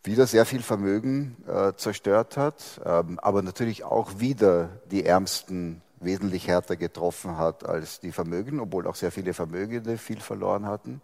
wieder 0.03 0.25
sehr 0.25 0.45
viel 0.45 0.61
Vermögen 0.61 1.35
äh, 1.47 1.73
zerstört 1.75 2.37
hat, 2.37 2.81
ähm, 2.85 3.19
aber 3.19 3.41
natürlich 3.41 3.83
auch 3.83 4.19
wieder 4.19 4.69
die 4.89 5.05
Ärmsten 5.05 5.81
wesentlich 5.99 6.47
härter 6.47 6.75
getroffen 6.75 7.37
hat 7.37 7.65
als 7.65 7.99
die 7.99 8.11
Vermögen, 8.11 8.59
obwohl 8.59 8.87
auch 8.87 8.95
sehr 8.95 9.11
viele 9.11 9.33
Vermögende 9.33 9.97
viel 9.97 10.19
verloren 10.19 10.65
hatten. 10.65 11.01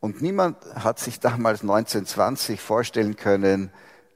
Und 0.00 0.20
niemand 0.20 0.56
hat 0.74 0.98
sich 0.98 1.20
damals 1.20 1.60
1920 1.60 2.60
vorstellen 2.60 3.16
können, 3.16 3.70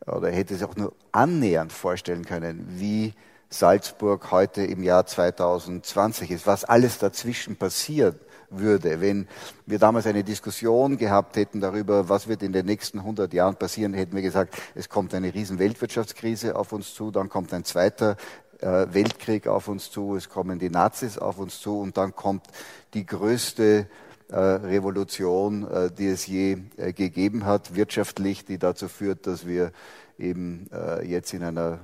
oder 0.04 0.30
hätte 0.30 0.54
sich 0.54 0.64
auch 0.64 0.76
nur 0.76 0.92
annähernd 1.12 1.72
vorstellen 1.72 2.24
können, 2.24 2.66
wie 2.78 3.14
Salzburg 3.48 4.30
heute 4.32 4.62
im 4.64 4.82
Jahr 4.82 5.06
2020 5.06 6.30
ist, 6.30 6.46
was 6.46 6.64
alles 6.64 6.98
dazwischen 6.98 7.56
passiert 7.56 8.16
würde. 8.50 9.00
Wenn 9.00 9.28
wir 9.66 9.78
damals 9.78 10.06
eine 10.06 10.24
Diskussion 10.24 10.96
gehabt 10.96 11.36
hätten 11.36 11.60
darüber, 11.60 12.08
was 12.08 12.28
wird 12.28 12.42
in 12.42 12.52
den 12.52 12.66
nächsten 12.66 12.98
100 12.98 13.32
Jahren 13.32 13.56
passieren, 13.56 13.94
hätten 13.94 14.14
wir 14.14 14.22
gesagt, 14.22 14.56
es 14.74 14.88
kommt 14.88 15.14
eine 15.14 15.32
riesen 15.32 15.58
Weltwirtschaftskrise 15.58 16.56
auf 16.56 16.72
uns 16.72 16.94
zu, 16.94 17.10
dann 17.10 17.28
kommt 17.28 17.52
ein 17.54 17.64
zweiter 17.64 18.16
äh, 18.60 18.86
Weltkrieg 18.90 19.46
auf 19.46 19.68
uns 19.68 19.90
zu, 19.90 20.16
es 20.16 20.28
kommen 20.28 20.58
die 20.58 20.70
Nazis 20.70 21.18
auf 21.18 21.38
uns 21.38 21.60
zu 21.60 21.80
und 21.80 21.96
dann 21.96 22.14
kommt 22.14 22.46
die 22.94 23.06
größte 23.06 23.86
äh, 24.28 24.36
Revolution, 24.36 25.70
äh, 25.70 25.90
die 25.90 26.08
es 26.08 26.26
je 26.26 26.58
gegeben 26.76 27.44
hat, 27.44 27.76
wirtschaftlich, 27.76 28.44
die 28.44 28.58
dazu 28.58 28.88
führt, 28.88 29.26
dass 29.26 29.46
wir 29.46 29.72
eben 30.18 30.70
jetzt 31.04 31.34
in 31.34 31.42
einer 31.42 31.78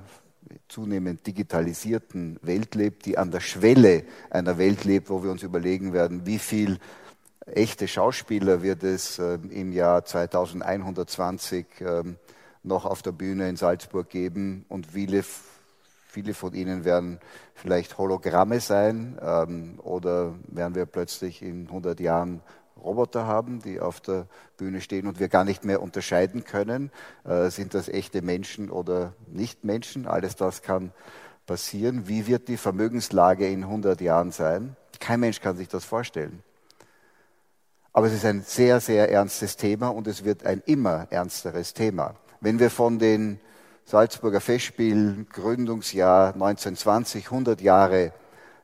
zunehmend 0.67 1.25
digitalisierten 1.25 2.39
Welt 2.41 2.75
lebt, 2.75 3.05
die 3.05 3.17
an 3.17 3.31
der 3.31 3.39
Schwelle 3.39 4.03
einer 4.29 4.57
Welt 4.57 4.83
lebt, 4.83 5.09
wo 5.09 5.23
wir 5.23 5.31
uns 5.31 5.43
überlegen 5.43 5.93
werden, 5.93 6.25
wie 6.25 6.39
viel 6.39 6.79
echte 7.45 7.87
Schauspieler 7.87 8.61
wird 8.61 8.83
es 8.83 9.19
im 9.19 9.73
Jahr 9.73 10.05
2120 10.05 11.65
ähm, 11.81 12.15
noch 12.63 12.85
auf 12.85 13.01
der 13.01 13.11
Bühne 13.11 13.49
in 13.49 13.57
Salzburg 13.57 14.09
geben 14.09 14.65
und 14.69 14.87
viele 14.87 15.23
Viele 16.13 16.35
von 16.35 16.53
ihnen 16.53 16.85
werden 16.85 17.19
vielleicht 17.55 17.97
Hologramme 17.97 18.59
sein 18.59 19.17
ähm, 19.19 19.79
oder 19.81 20.35
werden 20.45 20.75
wir 20.75 20.85
plötzlich 20.85 21.41
in 21.41 21.65
100 21.65 21.99
Jahren 21.99 22.43
Roboter 22.83 23.25
haben, 23.25 23.61
die 23.61 23.79
auf 23.79 24.01
der 24.01 24.27
Bühne 24.57 24.81
stehen 24.81 25.07
und 25.07 25.19
wir 25.19 25.29
gar 25.29 25.43
nicht 25.43 25.65
mehr 25.65 25.81
unterscheiden 25.81 26.43
können, 26.43 26.91
äh, 27.23 27.49
sind 27.49 27.73
das 27.73 27.89
echte 27.89 28.21
Menschen 28.21 28.69
oder 28.69 29.13
nicht 29.27 29.63
Menschen. 29.63 30.07
Alles 30.07 30.35
das 30.35 30.61
kann 30.61 30.91
passieren. 31.45 32.07
Wie 32.07 32.27
wird 32.27 32.47
die 32.47 32.57
Vermögenslage 32.57 33.47
in 33.47 33.63
100 33.63 34.01
Jahren 34.01 34.31
sein? 34.31 34.75
Kein 34.99 35.19
Mensch 35.19 35.41
kann 35.41 35.57
sich 35.57 35.67
das 35.67 35.85
vorstellen. 35.85 36.43
Aber 37.91 38.07
es 38.07 38.13
ist 38.13 38.25
ein 38.25 38.41
sehr, 38.41 38.79
sehr 38.79 39.11
ernstes 39.11 39.55
Thema 39.55 39.89
und 39.89 40.07
es 40.07 40.23
wird 40.23 40.45
ein 40.45 40.61
immer 40.65 41.07
ernsteres 41.11 41.73
Thema. 41.73 42.15
Wenn 42.41 42.59
wir 42.59 42.69
von 42.69 42.97
den 42.97 43.39
Salzburger 43.85 44.41
Festspiel, 44.41 45.25
Gründungsjahr 45.31 46.33
1920, 46.33 47.25
100 47.25 47.61
Jahre 47.61 48.13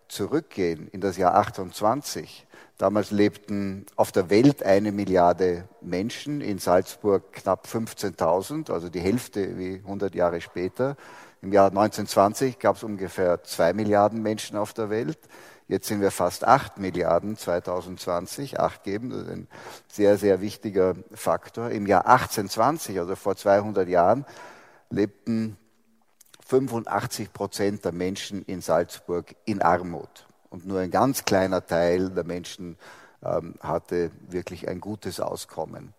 zurückgehen 0.08 0.88
in 0.88 1.02
das 1.02 1.18
Jahr 1.18 1.36
28. 1.36 2.48
Damals 2.80 3.12
lebten 3.12 3.86
auf 3.98 4.14
der 4.14 4.30
Welt 4.30 4.64
eine 4.64 4.94
Milliarde 4.94 5.68
Menschen, 5.82 6.40
in 6.40 6.60
Salzburg 6.60 7.34
knapp 7.34 7.68
15.000, 7.68 8.72
also 8.72 8.88
die 8.88 9.02
Hälfte 9.02 9.58
wie 9.58 9.82
100 9.84 10.16
Jahre 10.16 10.40
später. 10.40 10.96
Im 11.42 11.52
Jahr 11.52 11.68
1920 11.68 12.58
gab 12.58 12.78
es 12.78 12.84
ungefähr 12.84 13.44
zwei 13.44 13.74
Milliarden 13.74 14.22
Menschen 14.22 14.56
auf 14.56 14.72
der 14.72 14.90
Welt. 14.90 15.20
Jetzt 15.68 15.90
sind 15.90 16.00
wir 16.00 16.10
fast 16.10 16.48
acht 16.48 16.78
Milliarden 16.78 17.36
2020, 17.36 18.62
acht 18.62 18.86
geben, 18.86 19.10
das 19.10 19.24
ist 19.24 19.30
ein 19.30 19.50
sehr, 19.90 20.18
sehr 20.18 20.40
wichtiger 20.40 20.96
Faktor. 21.14 21.72
Im 21.72 21.86
Jahr 21.86 22.06
1820, 22.08 22.98
also 22.98 23.18
vor 23.18 23.36
200 23.36 23.90
Jahren, 23.90 24.26
lebten 24.90 25.58
85 26.48 27.34
Prozent 27.34 27.84
der 27.84 27.92
Menschen 27.92 28.42
in 28.44 28.62
Salzburg 28.62 29.36
in 29.44 29.62
Armut. 29.62 30.29
Und 30.50 30.66
nur 30.66 30.80
ein 30.80 30.92
ganz 30.92 31.26
kleiner 31.26 31.66
Teil 31.66 32.10
der 32.10 32.24
Menschen 32.24 32.78
ähm, 33.24 33.56
hatte 33.60 34.12
wirklich 34.30 34.68
ein 34.68 34.80
gutes 34.80 35.20
Auskommen. 35.20 35.94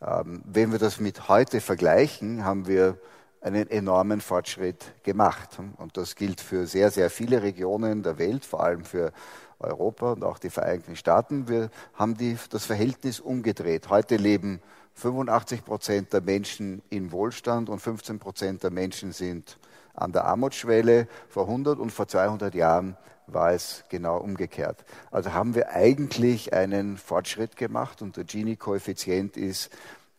Ähm, 0.00 0.42
wenn 0.44 0.72
wir 0.72 0.78
das 0.78 1.00
mit 1.00 1.28
heute 1.28 1.60
vergleichen, 1.60 2.44
haben 2.44 2.66
wir 2.66 2.98
einen 3.40 3.68
enormen 3.70 4.20
Fortschritt 4.20 4.92
gemacht. 5.02 5.58
Und 5.78 5.96
das 5.96 6.14
gilt 6.14 6.40
für 6.40 6.66
sehr, 6.66 6.90
sehr 6.90 7.10
viele 7.10 7.42
Regionen 7.42 8.02
der 8.02 8.18
Welt, 8.18 8.44
vor 8.44 8.62
allem 8.62 8.84
für 8.84 9.12
Europa 9.58 10.12
und 10.12 10.24
auch 10.24 10.38
die 10.38 10.50
Vereinigten 10.50 10.96
Staaten. 10.96 11.48
Wir 11.48 11.70
haben 11.94 12.16
die, 12.16 12.36
das 12.50 12.64
Verhältnis 12.64 13.20
umgedreht. 13.20 13.88
Heute 13.90 14.16
leben 14.16 14.60
85 14.94 15.64
Prozent 15.64 16.12
der 16.12 16.20
Menschen 16.20 16.82
in 16.90 17.12
Wohlstand 17.12 17.68
und 17.68 17.80
15 17.80 18.18
Prozent 18.18 18.62
der 18.62 18.70
Menschen 18.70 19.12
sind 19.12 19.58
an 19.94 20.12
der 20.12 20.24
Armutsschwelle. 20.24 21.08
Vor 21.28 21.44
100 21.44 21.78
und 21.78 21.90
vor 21.90 22.08
200 22.08 22.54
Jahren 22.54 22.96
war 23.26 23.52
es 23.52 23.84
genau 23.88 24.18
umgekehrt. 24.18 24.84
Also 25.10 25.32
haben 25.32 25.54
wir 25.54 25.70
eigentlich 25.70 26.52
einen 26.52 26.96
Fortschritt 26.96 27.56
gemacht 27.56 28.02
und 28.02 28.16
der 28.16 28.24
Gini-Koeffizient 28.24 29.36
ist 29.36 29.70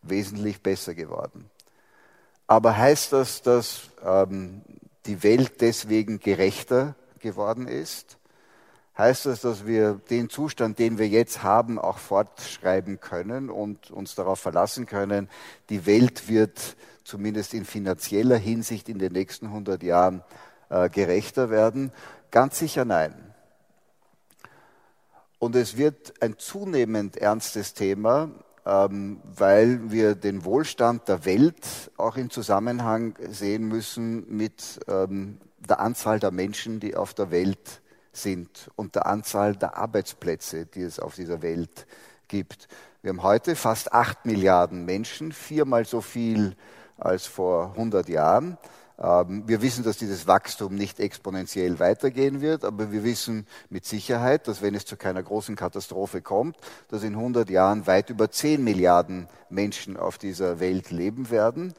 wesentlich 0.02 0.62
besser 0.62 0.94
geworden. 0.94 1.50
Aber 2.46 2.76
heißt 2.76 3.12
das, 3.12 3.42
dass 3.42 3.82
ähm, 4.04 4.62
die 5.06 5.22
Welt 5.22 5.60
deswegen 5.60 6.20
gerechter 6.20 6.94
geworden 7.20 7.68
ist? 7.68 8.18
heißt 8.96 9.26
das, 9.26 9.40
dass 9.40 9.66
wir 9.66 10.00
den 10.10 10.28
Zustand, 10.28 10.78
den 10.78 10.98
wir 10.98 11.08
jetzt 11.08 11.42
haben, 11.42 11.78
auch 11.78 11.98
fortschreiben 11.98 13.00
können 13.00 13.50
und 13.50 13.90
uns 13.90 14.14
darauf 14.14 14.40
verlassen 14.40 14.86
können, 14.86 15.28
die 15.68 15.86
Welt 15.86 16.28
wird 16.28 16.76
zumindest 17.02 17.54
in 17.54 17.64
finanzieller 17.64 18.36
Hinsicht 18.36 18.88
in 18.88 18.98
den 18.98 19.12
nächsten 19.12 19.46
100 19.46 19.82
Jahren 19.82 20.22
äh, 20.70 20.88
gerechter 20.88 21.50
werden? 21.50 21.92
Ganz 22.34 22.58
sicher 22.58 22.84
nein. 22.84 23.14
Und 25.38 25.54
es 25.54 25.76
wird 25.76 26.20
ein 26.20 26.36
zunehmend 26.36 27.16
ernstes 27.16 27.74
Thema, 27.74 28.28
ähm, 28.66 29.20
weil 29.22 29.92
wir 29.92 30.16
den 30.16 30.44
Wohlstand 30.44 31.06
der 31.06 31.26
Welt 31.26 31.92
auch 31.96 32.16
in 32.16 32.30
Zusammenhang 32.30 33.14
sehen 33.28 33.68
müssen 33.68 34.26
mit 34.36 34.80
ähm, 34.88 35.38
der 35.60 35.78
Anzahl 35.78 36.18
der 36.18 36.32
Menschen, 36.32 36.80
die 36.80 36.96
auf 36.96 37.14
der 37.14 37.30
Welt 37.30 37.82
sind 38.10 38.68
und 38.74 38.96
der 38.96 39.06
Anzahl 39.06 39.54
der 39.54 39.76
Arbeitsplätze, 39.76 40.66
die 40.66 40.82
es 40.82 40.98
auf 40.98 41.14
dieser 41.14 41.40
Welt 41.40 41.86
gibt. 42.26 42.66
Wir 43.00 43.10
haben 43.10 43.22
heute 43.22 43.54
fast 43.54 43.92
acht 43.92 44.26
Milliarden 44.26 44.84
Menschen, 44.84 45.30
viermal 45.30 45.84
so 45.84 46.00
viel 46.00 46.56
als 46.98 47.26
vor 47.26 47.74
100 47.74 48.08
Jahren. 48.08 48.58
Ähm, 48.98 49.42
wir 49.46 49.60
wissen, 49.62 49.82
dass 49.84 49.98
dieses 49.98 50.26
Wachstum 50.26 50.74
nicht 50.74 51.00
exponentiell 51.00 51.78
weitergehen 51.78 52.40
wird, 52.40 52.64
aber 52.64 52.92
wir 52.92 53.02
wissen 53.02 53.46
mit 53.68 53.84
Sicherheit, 53.84 54.46
dass 54.46 54.62
wenn 54.62 54.74
es 54.74 54.86
zu 54.86 54.96
keiner 54.96 55.22
großen 55.22 55.56
Katastrophe 55.56 56.22
kommt, 56.22 56.56
dass 56.88 57.02
in 57.02 57.14
100 57.14 57.50
Jahren 57.50 57.86
weit 57.86 58.10
über 58.10 58.30
10 58.30 58.62
Milliarden 58.62 59.28
Menschen 59.48 59.96
auf 59.96 60.18
dieser 60.18 60.60
Welt 60.60 60.90
leben 60.90 61.30
werden. 61.30 61.74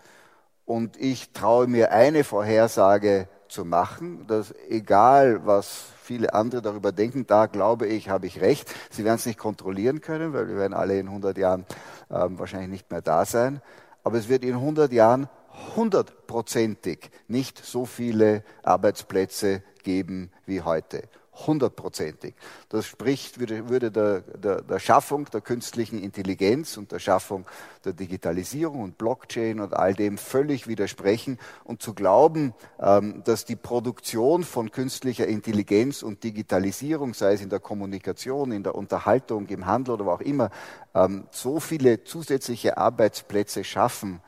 Und 0.66 0.98
ich 0.98 1.32
traue 1.32 1.68
mir 1.68 1.92
eine 1.92 2.24
Vorhersage 2.24 3.28
zu 3.48 3.64
machen, 3.64 4.26
dass 4.28 4.54
egal 4.68 5.46
was 5.46 5.86
viele 6.02 6.34
andere 6.34 6.62
darüber 6.62 6.92
denken, 6.92 7.26
da 7.28 7.46
glaube 7.46 7.88
ich, 7.88 8.10
habe 8.10 8.28
ich 8.28 8.42
recht. 8.42 8.74
Sie 8.90 9.06
werden 9.06 9.16
es 9.16 9.26
nicht 9.26 9.40
kontrollieren 9.40 10.02
können, 10.02 10.34
weil 10.34 10.48
wir 10.48 10.58
werden 10.58 10.74
alle 10.74 11.00
in 11.00 11.08
100 11.08 11.38
Jahren 11.38 11.66
ähm, 12.12 12.38
wahrscheinlich 12.38 12.70
nicht 12.70 12.92
mehr 12.92 13.02
da 13.02 13.26
sein. 13.26 13.62
Aber 14.04 14.18
es 14.18 14.28
wird 14.28 14.44
in 14.44 14.56
100 14.56 14.92
Jahren 14.92 15.30
hundertprozentig 15.76 17.10
nicht 17.28 17.64
so 17.64 17.86
viele 17.86 18.44
Arbeitsplätze 18.64 19.64
geben 19.84 20.32
wie 20.46 20.62
heute 20.62 21.04
hundertprozentig. 21.48 22.34
Das 22.70 22.86
spricht, 22.86 23.40
würde, 23.40 23.92
der, 23.92 24.22
der, 24.22 24.62
der, 24.62 24.80
Schaffung 24.80 25.26
der 25.26 25.42
künstlichen 25.42 26.02
Intelligenz 26.02 26.78
und 26.78 26.92
der 26.92 27.00
Schaffung 27.00 27.46
der 27.84 27.94
Digitalisierung 27.94 28.82
und 28.82 28.98
Blockchain 28.98 29.60
und 29.60 29.74
all 29.74 29.94
dem 29.94 30.18
völlig 30.18 30.68
widersprechen. 30.68 31.38
Und 31.64 31.82
zu 31.82 31.94
glauben, 31.94 32.54
ähm, 32.80 33.22
dass 33.26 33.46
die 33.46 33.56
Produktion 33.56 34.44
von 34.44 34.72
künstlicher 34.72 35.28
Intelligenz 35.28 36.04
und 36.04 36.24
Digitalisierung, 36.24 37.14
sei 37.14 37.34
es 37.34 37.42
in 37.42 37.50
der 37.50 37.60
Kommunikation, 37.60 38.52
in 38.52 38.64
der 38.64 38.76
Unterhaltung, 38.76 39.48
im 39.48 39.66
Handel 39.66 39.96
oder 39.96 40.06
wo 40.06 40.12
auch 40.12 40.22
immer, 40.22 40.50
ähm, 40.94 41.28
so 41.32 41.60
viele 41.60 42.04
zusätzliche 42.04 42.78
Arbeitsplätze 42.78 43.64
schaffen, 43.64 44.22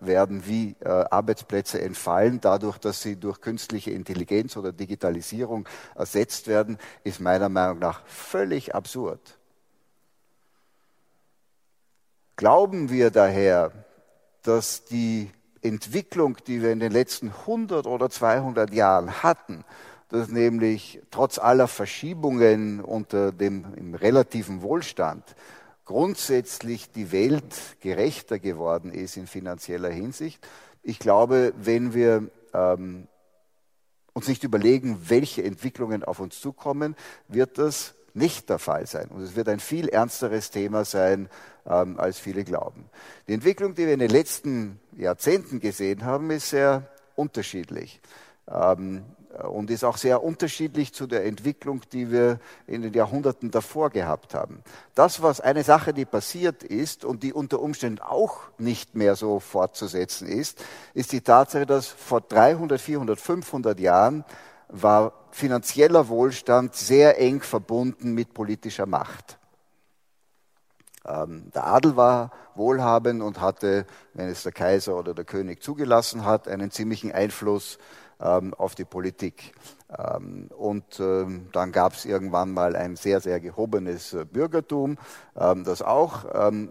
werden 0.00 0.46
wie 0.46 0.76
äh, 0.80 0.88
Arbeitsplätze 0.88 1.80
entfallen, 1.80 2.40
dadurch, 2.40 2.78
dass 2.78 3.02
sie 3.02 3.16
durch 3.16 3.40
künstliche 3.40 3.90
Intelligenz 3.90 4.56
oder 4.56 4.72
Digitalisierung 4.72 5.68
ersetzt 5.94 6.46
werden, 6.46 6.78
ist 7.04 7.20
meiner 7.20 7.48
Meinung 7.48 7.80
nach 7.80 8.04
völlig 8.06 8.74
absurd. 8.74 9.38
Glauben 12.36 12.90
wir 12.90 13.10
daher, 13.10 13.72
dass 14.42 14.84
die 14.84 15.30
Entwicklung, 15.62 16.36
die 16.46 16.62
wir 16.62 16.72
in 16.72 16.80
den 16.80 16.92
letzten 16.92 17.28
100 17.28 17.86
oder 17.86 18.10
200 18.10 18.72
Jahren 18.72 19.22
hatten, 19.22 19.64
dass 20.08 20.28
nämlich 20.28 21.00
trotz 21.10 21.38
aller 21.38 21.68
Verschiebungen 21.68 22.80
unter 22.80 23.32
dem 23.32 23.94
relativen 23.94 24.62
Wohlstand 24.62 25.24
grundsätzlich 25.84 26.90
die 26.92 27.12
Welt 27.12 27.54
gerechter 27.80 28.38
geworden 28.38 28.92
ist 28.92 29.16
in 29.16 29.26
finanzieller 29.26 29.90
Hinsicht. 29.90 30.46
Ich 30.82 30.98
glaube, 30.98 31.52
wenn 31.56 31.94
wir 31.94 32.30
ähm, 32.54 33.08
uns 34.12 34.28
nicht 34.28 34.44
überlegen, 34.44 34.98
welche 35.08 35.42
Entwicklungen 35.42 36.04
auf 36.04 36.20
uns 36.20 36.40
zukommen, 36.40 36.96
wird 37.28 37.58
das 37.58 37.94
nicht 38.14 38.50
der 38.50 38.58
Fall 38.58 38.86
sein. 38.86 39.08
Und 39.08 39.22
es 39.22 39.36
wird 39.36 39.48
ein 39.48 39.60
viel 39.60 39.88
ernsteres 39.88 40.50
Thema 40.50 40.84
sein, 40.84 41.28
ähm, 41.66 41.98
als 41.98 42.18
viele 42.18 42.44
glauben. 42.44 42.84
Die 43.26 43.34
Entwicklung, 43.34 43.74
die 43.74 43.86
wir 43.86 43.94
in 43.94 44.00
den 44.00 44.10
letzten 44.10 44.80
Jahrzehnten 44.96 45.60
gesehen 45.60 46.04
haben, 46.04 46.30
ist 46.30 46.50
sehr 46.50 46.90
unterschiedlich. 47.16 48.00
Ähm, 48.48 49.04
und 49.38 49.70
ist 49.70 49.84
auch 49.84 49.96
sehr 49.96 50.22
unterschiedlich 50.22 50.92
zu 50.92 51.06
der 51.06 51.24
Entwicklung, 51.24 51.80
die 51.92 52.10
wir 52.10 52.38
in 52.66 52.82
den 52.82 52.92
Jahrhunderten 52.92 53.50
davor 53.50 53.90
gehabt 53.90 54.34
haben. 54.34 54.62
Das, 54.94 55.22
was 55.22 55.40
eine 55.40 55.64
Sache, 55.64 55.94
die 55.94 56.04
passiert 56.04 56.62
ist 56.62 57.04
und 57.04 57.22
die 57.22 57.32
unter 57.32 57.60
Umständen 57.60 58.00
auch 58.00 58.40
nicht 58.58 58.94
mehr 58.94 59.16
so 59.16 59.40
fortzusetzen 59.40 60.28
ist, 60.28 60.62
ist 60.94 61.12
die 61.12 61.22
Tatsache, 61.22 61.66
dass 61.66 61.86
vor 61.86 62.20
300, 62.20 62.80
400, 62.80 63.18
500 63.18 63.80
Jahren 63.80 64.24
war 64.68 65.12
finanzieller 65.30 66.08
Wohlstand 66.08 66.74
sehr 66.74 67.18
eng 67.18 67.40
verbunden 67.40 68.12
mit 68.12 68.34
politischer 68.34 68.86
Macht. 68.86 69.38
Ähm, 71.04 71.50
der 71.54 71.66
Adel 71.66 71.96
war 71.96 72.30
wohlhabend 72.54 73.22
und 73.22 73.40
hatte, 73.40 73.86
wenn 74.14 74.28
es 74.28 74.42
der 74.42 74.52
Kaiser 74.52 74.96
oder 74.96 75.14
der 75.14 75.24
König 75.24 75.62
zugelassen 75.62 76.24
hat, 76.24 76.48
einen 76.48 76.70
ziemlichen 76.70 77.12
Einfluss 77.12 77.78
ähm, 78.22 78.54
auf 78.54 78.74
die 78.74 78.84
Politik. 78.84 79.52
Ähm, 79.98 80.48
und 80.56 80.98
dann 80.98 81.72
gab 81.72 81.94
es 81.94 82.04
irgendwann 82.04 82.52
mal 82.52 82.76
ein 82.76 82.96
sehr, 82.96 83.20
sehr 83.20 83.40
gehobenes 83.40 84.14
äh, 84.14 84.24
Bürgertum, 84.24 84.96
das 85.34 85.82
auch 85.82 86.24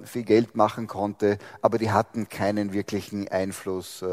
viel 0.03 0.23
Geld 0.23 0.55
machen 0.55 0.87
konnte, 0.87 1.37
aber 1.61 1.77
die 1.77 1.91
hatten 1.91 2.29
keinen 2.29 2.73
wirklichen 2.73 3.27
Einfluss 3.27 4.05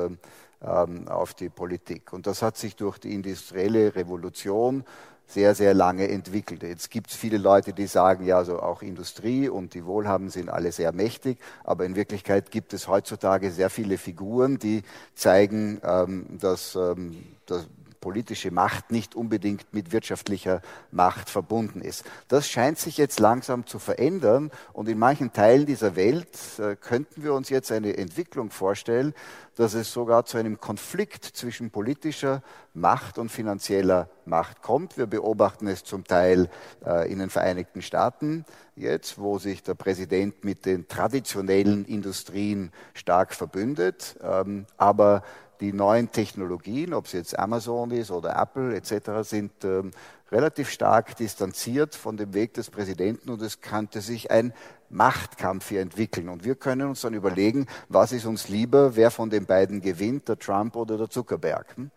auf 0.60 1.34
die 1.34 1.48
Politik. 1.50 2.12
Und 2.12 2.26
das 2.26 2.42
hat 2.42 2.56
sich 2.56 2.76
durch 2.76 2.98
die 2.98 3.14
industrielle 3.14 3.94
Revolution 3.94 4.84
sehr, 5.28 5.54
sehr 5.54 5.74
lange 5.74 6.08
entwickelt. 6.08 6.62
Jetzt 6.62 6.90
gibt 6.90 7.10
es 7.10 7.16
viele 7.16 7.36
Leute, 7.36 7.74
die 7.74 7.86
sagen, 7.86 8.24
ja, 8.24 8.38
also 8.38 8.60
auch 8.60 8.80
Industrie 8.80 9.48
und 9.48 9.74
die 9.74 9.84
Wohlhaben 9.84 10.30
sind 10.30 10.48
alle 10.48 10.72
sehr 10.72 10.92
mächtig, 10.92 11.38
aber 11.64 11.84
in 11.84 11.96
Wirklichkeit 11.96 12.50
gibt 12.50 12.72
es 12.72 12.88
heutzutage 12.88 13.50
sehr 13.50 13.68
viele 13.68 13.98
Figuren, 13.98 14.58
die 14.58 14.82
zeigen, 15.14 15.80
ähm, 15.84 16.38
dass, 16.40 16.74
ähm, 16.76 17.24
dass 17.44 17.66
politische 18.00 18.50
Macht 18.50 18.90
nicht 18.90 19.14
unbedingt 19.14 19.72
mit 19.72 19.92
wirtschaftlicher 19.92 20.62
Macht 20.90 21.30
verbunden 21.30 21.80
ist. 21.80 22.04
Das 22.28 22.48
scheint 22.48 22.78
sich 22.78 22.96
jetzt 22.96 23.20
langsam 23.20 23.66
zu 23.66 23.78
verändern 23.78 24.50
und 24.72 24.88
in 24.88 24.98
manchen 24.98 25.32
Teilen 25.32 25.66
dieser 25.66 25.96
Welt 25.96 26.28
äh, 26.58 26.76
könnten 26.76 27.22
wir 27.22 27.34
uns 27.34 27.48
jetzt 27.48 27.72
eine 27.72 27.96
Entwicklung 27.96 28.50
vorstellen, 28.50 29.14
dass 29.56 29.74
es 29.74 29.92
sogar 29.92 30.24
zu 30.24 30.38
einem 30.38 30.60
Konflikt 30.60 31.24
zwischen 31.24 31.70
politischer 31.70 32.42
Macht 32.74 33.18
und 33.18 33.28
finanzieller 33.28 34.08
Macht 34.24 34.62
kommt. 34.62 34.96
Wir 34.96 35.06
beobachten 35.06 35.66
es 35.66 35.82
zum 35.82 36.04
Teil 36.04 36.48
äh, 36.86 37.10
in 37.10 37.18
den 37.18 37.28
Vereinigten 37.28 37.82
Staaten 37.82 38.44
jetzt, 38.76 39.18
wo 39.18 39.38
sich 39.38 39.64
der 39.64 39.74
Präsident 39.74 40.44
mit 40.44 40.64
den 40.64 40.86
traditionellen 40.86 41.84
Industrien 41.86 42.70
stark 42.94 43.34
verbündet. 43.34 44.16
Ähm, 44.22 44.66
aber 44.76 45.22
die 45.60 45.72
neuen 45.72 46.12
Technologien, 46.12 46.94
ob 46.94 47.06
es 47.06 47.12
jetzt 47.12 47.38
Amazon 47.38 47.90
ist 47.90 48.10
oder 48.10 48.36
Apple 48.36 48.74
etc., 48.74 49.28
sind 49.28 49.64
ähm, 49.64 49.90
relativ 50.30 50.70
stark 50.70 51.16
distanziert 51.16 51.94
von 51.94 52.16
dem 52.16 52.34
Weg 52.34 52.54
des 52.54 52.70
Präsidenten 52.70 53.30
und 53.30 53.42
es 53.42 53.60
könnte 53.60 54.00
sich 54.00 54.30
ein 54.30 54.52
Machtkampf 54.90 55.68
hier 55.68 55.80
entwickeln. 55.80 56.28
Und 56.28 56.44
wir 56.44 56.54
können 56.54 56.88
uns 56.88 57.00
dann 57.00 57.14
überlegen, 57.14 57.66
was 57.88 58.12
ist 58.12 58.26
uns 58.26 58.48
lieber, 58.48 58.96
wer 58.96 59.10
von 59.10 59.30
den 59.30 59.46
beiden 59.46 59.80
gewinnt, 59.80 60.28
der 60.28 60.38
Trump 60.38 60.76
oder 60.76 60.96
der 60.96 61.10
Zuckerberg. 61.10 61.76
Hm? 61.76 61.90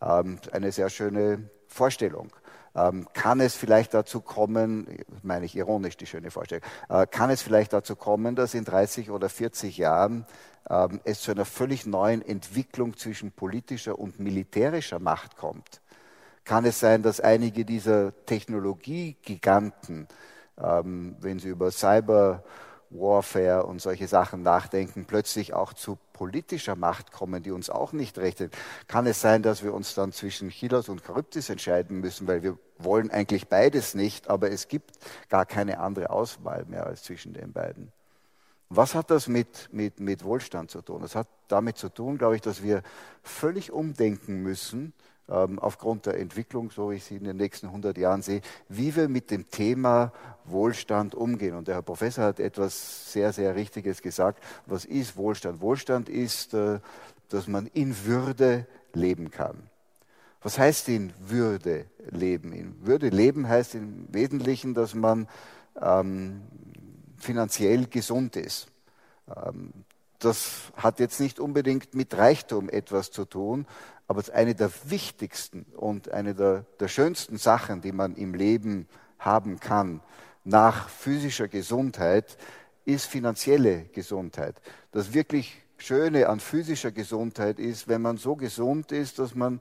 Ähm, 0.00 0.38
eine 0.52 0.72
sehr 0.72 0.90
schöne 0.90 1.50
Vorstellung. 1.66 2.30
Ähm, 2.74 3.08
kann 3.12 3.40
es 3.40 3.54
vielleicht 3.54 3.94
dazu 3.94 4.20
kommen, 4.20 4.86
meine 5.22 5.46
ich 5.46 5.56
ironisch 5.56 5.96
die 5.96 6.06
schöne 6.06 6.30
Vorstellung, 6.30 6.64
äh, 6.88 7.06
kann 7.06 7.30
es 7.30 7.42
vielleicht 7.42 7.72
dazu 7.72 7.96
kommen, 7.96 8.36
dass 8.36 8.54
in 8.54 8.64
30 8.64 9.10
oder 9.10 9.28
40 9.28 9.78
Jahren 9.78 10.26
ähm, 10.68 11.00
es 11.04 11.20
zu 11.20 11.30
einer 11.30 11.44
völlig 11.44 11.86
neuen 11.86 12.22
Entwicklung 12.22 12.96
zwischen 12.96 13.32
politischer 13.32 13.98
und 13.98 14.20
militärischer 14.20 14.98
Macht 14.98 15.36
kommt. 15.36 15.80
Kann 16.44 16.64
es 16.64 16.80
sein, 16.80 17.02
dass 17.02 17.20
einige 17.20 17.64
dieser 17.64 18.12
Technologiegiganten, 18.26 20.08
ähm, 20.58 21.16
wenn 21.20 21.38
sie 21.38 21.48
über 21.48 21.70
Cyber 21.70 22.44
Warfare 22.90 23.66
und 23.66 23.82
solche 23.82 24.08
Sachen 24.08 24.42
nachdenken, 24.42 25.04
plötzlich 25.04 25.52
auch 25.52 25.74
zu 25.74 25.98
politischer 26.18 26.74
Macht 26.74 27.12
kommen, 27.12 27.44
die 27.44 27.52
uns 27.52 27.70
auch 27.70 27.92
nicht 27.92 28.18
rechnet, 28.18 28.52
kann 28.88 29.06
es 29.06 29.20
sein, 29.20 29.44
dass 29.44 29.62
wir 29.62 29.72
uns 29.72 29.94
dann 29.94 30.10
zwischen 30.10 30.50
Chilos 30.50 30.88
und 30.88 31.00
Charybdis 31.06 31.48
entscheiden 31.48 32.00
müssen, 32.00 32.26
weil 32.26 32.42
wir 32.42 32.58
wollen 32.76 33.12
eigentlich 33.12 33.46
beides 33.46 33.94
nicht, 33.94 34.28
aber 34.28 34.50
es 34.50 34.66
gibt 34.66 34.98
gar 35.28 35.46
keine 35.46 35.78
andere 35.78 36.10
Auswahl 36.10 36.64
mehr 36.64 36.86
als 36.86 37.04
zwischen 37.04 37.34
den 37.34 37.52
beiden. 37.52 37.92
Was 38.68 38.96
hat 38.96 39.12
das 39.12 39.28
mit, 39.28 39.68
mit, 39.72 40.00
mit 40.00 40.24
Wohlstand 40.24 40.72
zu 40.72 40.82
tun? 40.82 41.02
Das 41.02 41.14
hat 41.14 41.28
damit 41.46 41.78
zu 41.78 41.88
tun, 41.88 42.18
glaube 42.18 42.34
ich, 42.34 42.42
dass 42.42 42.64
wir 42.64 42.82
völlig 43.22 43.70
umdenken 43.70 44.42
müssen, 44.42 44.92
aufgrund 45.28 46.06
der 46.06 46.18
Entwicklung, 46.18 46.70
so 46.70 46.90
wie 46.90 46.96
ich 46.96 47.04
sie 47.04 47.16
in 47.16 47.24
den 47.24 47.36
nächsten 47.36 47.66
100 47.66 47.98
Jahren 47.98 48.22
sehe, 48.22 48.40
wie 48.68 48.96
wir 48.96 49.08
mit 49.08 49.30
dem 49.30 49.50
Thema 49.50 50.12
Wohlstand 50.44 51.14
umgehen. 51.14 51.54
Und 51.54 51.68
der 51.68 51.74
Herr 51.74 51.82
Professor 51.82 52.24
hat 52.24 52.40
etwas 52.40 53.12
sehr, 53.12 53.32
sehr 53.34 53.54
Richtiges 53.54 54.00
gesagt. 54.00 54.42
Was 54.64 54.86
ist 54.86 55.16
Wohlstand? 55.16 55.60
Wohlstand 55.60 56.08
ist, 56.08 56.54
äh, 56.54 56.80
dass 57.28 57.46
man 57.46 57.66
in 57.66 58.06
Würde 58.06 58.66
leben 58.94 59.30
kann. 59.30 59.68
Was 60.40 60.58
heißt 60.58 60.88
in 60.88 61.12
Würde 61.18 61.84
leben? 62.10 62.52
In 62.52 62.86
Würde 62.86 63.10
leben 63.10 63.48
heißt 63.48 63.74
im 63.74 64.06
Wesentlichen, 64.10 64.72
dass 64.72 64.94
man 64.94 65.28
ähm, 65.80 66.42
finanziell 67.18 67.86
gesund 67.86 68.36
ist. 68.36 68.68
Ähm, 69.34 69.72
das 70.20 70.72
hat 70.76 71.00
jetzt 71.00 71.20
nicht 71.20 71.38
unbedingt 71.38 71.94
mit 71.94 72.16
Reichtum 72.16 72.68
etwas 72.68 73.10
zu 73.10 73.24
tun, 73.24 73.66
aber 74.08 74.22
eine 74.32 74.54
der 74.54 74.70
wichtigsten 74.84 75.66
und 75.76 76.10
eine 76.10 76.34
der, 76.34 76.64
der 76.80 76.88
schönsten 76.88 77.36
Sachen, 77.36 77.82
die 77.82 77.92
man 77.92 78.16
im 78.16 78.34
Leben 78.34 78.88
haben 79.18 79.60
kann, 79.60 80.00
nach 80.44 80.88
physischer 80.88 81.46
Gesundheit, 81.46 82.38
ist 82.86 83.06
finanzielle 83.06 83.84
Gesundheit. 83.92 84.60
Das 84.92 85.12
wirklich 85.12 85.62
Schöne 85.76 86.28
an 86.28 86.40
physischer 86.40 86.90
Gesundheit 86.90 87.60
ist, 87.60 87.86
wenn 87.86 88.02
man 88.02 88.16
so 88.16 88.34
gesund 88.34 88.90
ist, 88.90 89.20
dass 89.20 89.36
man 89.36 89.60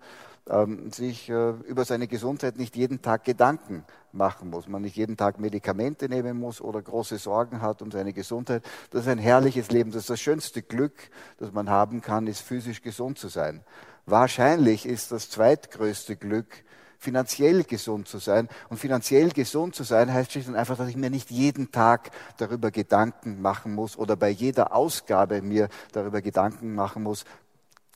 ähm, 0.49 0.91
sich 0.91 1.29
äh, 1.29 1.49
über 1.67 1.85
seine 1.85 2.07
Gesundheit 2.07 2.57
nicht 2.57 2.75
jeden 2.75 3.03
Tag 3.03 3.23
Gedanken 3.23 3.83
machen 4.13 4.49
muss, 4.49 4.67
man 4.67 4.81
nicht 4.81 4.95
jeden 4.95 5.15
Tag 5.15 5.39
Medikamente 5.39 6.09
nehmen 6.09 6.39
muss 6.39 6.59
oder 6.59 6.81
große 6.81 7.19
Sorgen 7.19 7.61
hat 7.61 7.83
um 7.83 7.91
seine 7.91 8.13
Gesundheit. 8.13 8.63
Das 8.89 9.01
ist 9.01 9.09
ein 9.09 9.19
herrliches 9.19 9.69
Leben. 9.69 9.91
Das 9.91 10.03
ist 10.03 10.09
das 10.09 10.19
schönste 10.19 10.63
Glück, 10.63 10.95
das 11.37 11.51
man 11.51 11.69
haben 11.69 12.01
kann, 12.01 12.25
ist 12.25 12.41
physisch 12.41 12.81
gesund 12.81 13.19
zu 13.19 13.27
sein. 13.27 13.63
Wahrscheinlich 14.07 14.85
ist 14.85 15.11
das 15.11 15.29
zweitgrößte 15.29 16.15
Glück, 16.15 16.47
finanziell 16.97 17.63
gesund 17.63 18.07
zu 18.07 18.19
sein. 18.19 18.47
Und 18.69 18.77
finanziell 18.77 19.31
gesund 19.31 19.75
zu 19.75 19.83
sein 19.83 20.13
heißt 20.13 20.31
schlicht 20.31 20.47
und 20.47 20.55
einfach, 20.55 20.77
dass 20.77 20.87
ich 20.87 20.95
mir 20.95 21.09
nicht 21.09 21.29
jeden 21.29 21.73
Tag 21.73 22.11
darüber 22.37 22.71
Gedanken 22.71 23.41
machen 23.41 23.75
muss 23.75 23.97
oder 23.97 24.15
bei 24.15 24.29
jeder 24.29 24.73
Ausgabe 24.73 25.41
mir 25.41 25.67
darüber 25.91 26.21
Gedanken 26.21 26.73
machen 26.73 27.03
muss, 27.03 27.25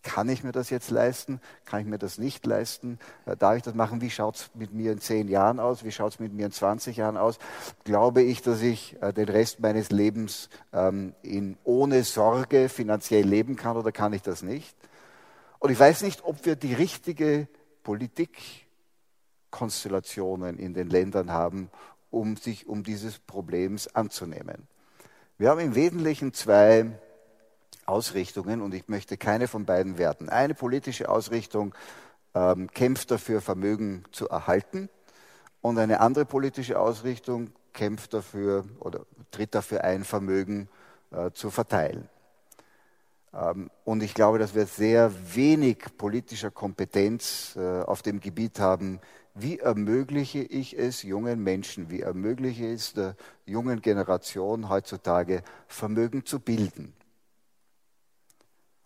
kann 0.03 0.27
ich 0.27 0.43
mir 0.43 0.51
das 0.51 0.69
jetzt 0.69 0.91
leisten? 0.91 1.39
Kann 1.63 1.79
ich 1.79 1.87
mir 1.87 1.97
das 1.99 2.17
nicht 2.17 2.45
leisten? 2.45 2.99
Äh, 3.25 3.37
darf 3.37 3.55
ich 3.55 3.63
das 3.63 3.75
machen? 3.75 4.01
Wie 4.01 4.09
schaut 4.09 4.35
es 4.35 4.49
mit 4.53 4.73
mir 4.73 4.91
in 4.91 4.99
zehn 4.99 5.29
Jahren 5.29 5.61
aus? 5.61 5.85
Wie 5.85 5.93
schaut 5.93 6.13
es 6.13 6.19
mit 6.19 6.33
mir 6.33 6.47
in 6.47 6.51
20 6.51 6.97
Jahren 6.97 7.15
aus? 7.15 7.37
Glaube 7.85 8.21
ich, 8.21 8.41
dass 8.41 8.61
ich 8.61 9.01
äh, 9.01 9.13
den 9.13 9.29
Rest 9.29 9.61
meines 9.61 9.91
Lebens 9.91 10.49
ähm, 10.73 11.13
in, 11.21 11.55
ohne 11.63 12.03
Sorge 12.03 12.67
finanziell 12.67 13.25
leben 13.25 13.55
kann 13.55 13.77
oder 13.77 13.93
kann 13.93 14.11
ich 14.11 14.23
das 14.23 14.41
nicht? 14.41 14.75
Und 15.61 15.69
ich 15.69 15.79
weiß 15.79 16.01
nicht, 16.01 16.25
ob 16.25 16.43
wir 16.43 16.55
die 16.55 16.73
richtige 16.73 17.47
Politikkonstellationen 17.83 20.57
in 20.57 20.73
den 20.73 20.89
Ländern 20.89 21.31
haben, 21.31 21.69
um 22.09 22.35
sich 22.35 22.65
um 22.65 22.81
dieses 22.81 23.19
Problems 23.19 23.87
anzunehmen. 23.95 24.67
Wir 25.37 25.51
haben 25.51 25.59
im 25.59 25.75
Wesentlichen 25.75 26.33
zwei 26.33 26.89
Ausrichtungen 27.85 28.59
und 28.59 28.73
ich 28.73 28.87
möchte 28.87 29.17
keine 29.17 29.47
von 29.47 29.65
beiden 29.65 29.99
werten. 29.99 30.29
Eine 30.29 30.55
politische 30.55 31.09
Ausrichtung 31.09 31.75
ähm, 32.33 32.71
kämpft 32.71 33.11
dafür, 33.11 33.39
Vermögen 33.39 34.03
zu 34.11 34.29
erhalten 34.29 34.89
und 35.61 35.77
eine 35.77 35.99
andere 35.99 36.25
politische 36.25 36.79
Ausrichtung 36.79 37.51
kämpft 37.73 38.15
dafür 38.15 38.65
oder 38.79 39.05
tritt 39.29 39.53
dafür 39.53 39.83
ein, 39.83 40.05
Vermögen 40.05 40.69
äh, 41.11 41.29
zu 41.33 41.51
verteilen. 41.51 42.09
Ähm, 43.33 43.69
und 43.83 44.03
ich 44.03 44.13
glaube, 44.13 44.39
dass 44.39 44.55
wir 44.55 44.65
sehr 44.65 45.11
wenig 45.35 45.77
politischer 45.97 46.51
Kompetenz 46.51 47.55
äh, 47.55 47.81
auf 47.81 48.01
dem 48.01 48.19
Gebiet 48.19 48.59
haben, 48.59 48.99
wie 49.33 49.59
ermögliche 49.59 50.39
ich 50.39 50.77
es 50.77 51.03
jungen 51.03 51.41
Menschen, 51.41 51.89
wie 51.89 52.01
ermögliche 52.01 52.67
es 52.67 52.93
der 52.93 53.15
jungen 53.45 53.81
Generation 53.81 54.69
heutzutage, 54.69 55.43
Vermögen 55.67 56.25
zu 56.25 56.39
bilden. 56.39 56.93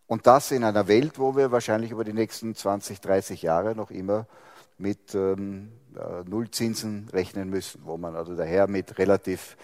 Und 0.08 0.28
das 0.28 0.52
in 0.52 0.64
einer 0.64 0.88
Welt, 0.88 1.18
wo 1.18 1.36
wir 1.36 1.52
wahrscheinlich 1.52 1.90
über 1.90 2.04
die 2.04 2.14
nächsten 2.14 2.54
20, 2.54 3.02
30 3.02 3.42
Jahre 3.42 3.76
noch 3.76 3.90
immer 3.90 4.28
mit 4.78 5.16
ähm, 5.16 5.72
äh, 5.96 6.30
Nullzinsen 6.30 7.10
rechnen 7.12 7.50
müssen, 7.50 7.82
wo 7.86 7.98
man 7.98 8.16
also 8.16 8.36
daher 8.36 8.68
mit 8.68 9.00
relativ 9.00 9.58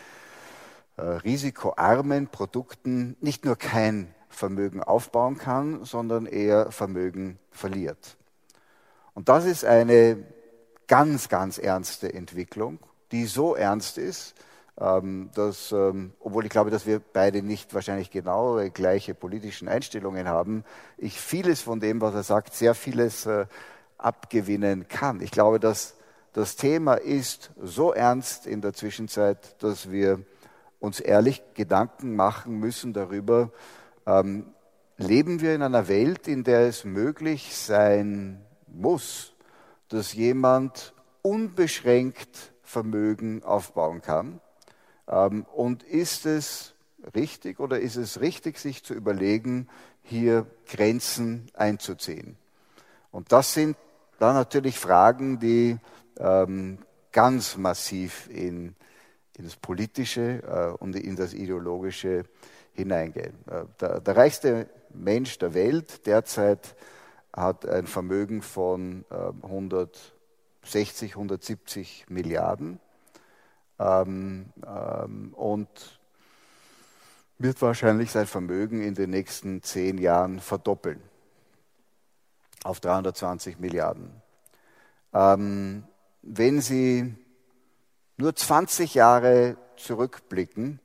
äh, 0.97 1.01
risikoarmen 1.03 2.27
Produkten 2.27 3.17
nicht 3.19 3.45
nur 3.45 3.55
kein 3.55 4.15
Vermögen 4.31 4.81
aufbauen 4.81 5.37
kann, 5.37 5.83
sondern 5.85 6.25
eher 6.25 6.71
Vermögen 6.71 7.37
verliert. 7.51 8.17
Und 9.13 9.29
das 9.29 9.45
ist 9.45 9.65
eine 9.65 10.23
ganz, 10.87 11.29
ganz 11.29 11.57
ernste 11.57 12.13
Entwicklung, 12.13 12.79
die 13.11 13.25
so 13.25 13.55
ernst 13.55 13.97
ist, 13.97 14.33
ähm, 14.79 15.29
dass, 15.35 15.71
ähm, 15.71 16.13
obwohl 16.19 16.45
ich 16.45 16.49
glaube, 16.49 16.71
dass 16.71 16.85
wir 16.85 16.99
beide 16.99 17.43
nicht 17.43 17.73
wahrscheinlich 17.73 18.09
genau 18.09 18.59
gleiche 18.73 19.13
politischen 19.13 19.67
Einstellungen 19.67 20.27
haben, 20.27 20.63
ich 20.97 21.19
vieles 21.19 21.61
von 21.61 21.79
dem, 21.79 22.01
was 22.01 22.15
er 22.15 22.23
sagt, 22.23 22.53
sehr 22.53 22.73
vieles 22.73 23.25
äh, 23.25 23.45
abgewinnen 23.97 24.87
kann. 24.87 25.21
Ich 25.21 25.31
glaube, 25.31 25.59
dass 25.59 25.95
das 26.33 26.55
Thema 26.55 26.95
ist 26.95 27.51
so 27.61 27.91
ernst 27.93 28.47
in 28.47 28.61
der 28.61 28.73
Zwischenzeit, 28.73 29.61
dass 29.61 29.91
wir 29.91 30.23
uns 30.79 30.99
ehrlich 30.99 31.43
Gedanken 31.53 32.15
machen 32.15 32.59
müssen 32.59 32.93
darüber, 32.93 33.51
ähm, 34.05 34.53
leben 34.97 35.41
wir 35.41 35.55
in 35.55 35.61
einer 35.61 35.87
Welt, 35.87 36.27
in 36.27 36.43
der 36.43 36.61
es 36.61 36.85
möglich 36.85 37.55
sein 37.55 38.43
muss, 38.67 39.33
dass 39.89 40.13
jemand 40.13 40.93
unbeschränkt 41.21 42.53
Vermögen 42.63 43.43
aufbauen 43.43 44.01
kann? 44.01 44.39
Ähm, 45.07 45.45
und 45.53 45.83
ist 45.83 46.25
es 46.25 46.73
richtig 47.15 47.59
oder 47.59 47.79
ist 47.79 47.95
es 47.95 48.21
richtig, 48.21 48.57
sich 48.57 48.83
zu 48.83 48.93
überlegen, 48.93 49.67
hier 50.03 50.45
Grenzen 50.67 51.47
einzuziehen? 51.53 52.37
Und 53.11 53.31
das 53.31 53.53
sind 53.53 53.75
dann 54.19 54.35
natürlich 54.35 54.77
Fragen, 54.77 55.39
die 55.39 55.77
ähm, 56.17 56.77
ganz 57.11 57.57
massiv 57.57 58.29
in, 58.29 58.75
in 59.37 59.43
das 59.43 59.55
Politische 59.55 60.43
äh, 60.43 60.83
und 60.83 60.95
in 60.95 61.15
das 61.15 61.33
Ideologische 61.33 62.23
hineingehen. 62.81 63.33
Äh, 63.47 63.65
der, 63.79 63.99
der, 64.01 64.15
reichste 64.15 64.69
Mensch 64.93 65.37
der 65.39 65.53
Welt 65.53 66.05
derzeit 66.05 66.75
hat 67.33 67.65
ein 67.65 67.87
Vermögen 67.87 68.41
von 68.41 69.05
äh, 69.09 69.31
160, 69.43 71.11
170 71.11 72.05
Milliarden 72.09 72.79
ähm, 73.79 74.47
ähm, 74.65 75.33
und 75.33 75.69
wird 77.37 77.61
wahrscheinlich 77.61 78.11
sein 78.11 78.27
Vermögen 78.27 78.81
in 78.83 78.93
den 78.93 79.09
nächsten 79.09 79.63
zehn 79.63 79.97
Jahren 79.97 80.39
verdoppeln 80.39 81.01
auf 82.63 82.79
320 82.79 83.59
Milliarden. 83.59 84.21
Ähm, 85.13 85.83
wenn 86.21 86.61
Sie 86.61 87.15
nur 88.17 88.35
20 88.35 88.93
Jahre 88.93 89.57
zurückblicken 89.77 90.79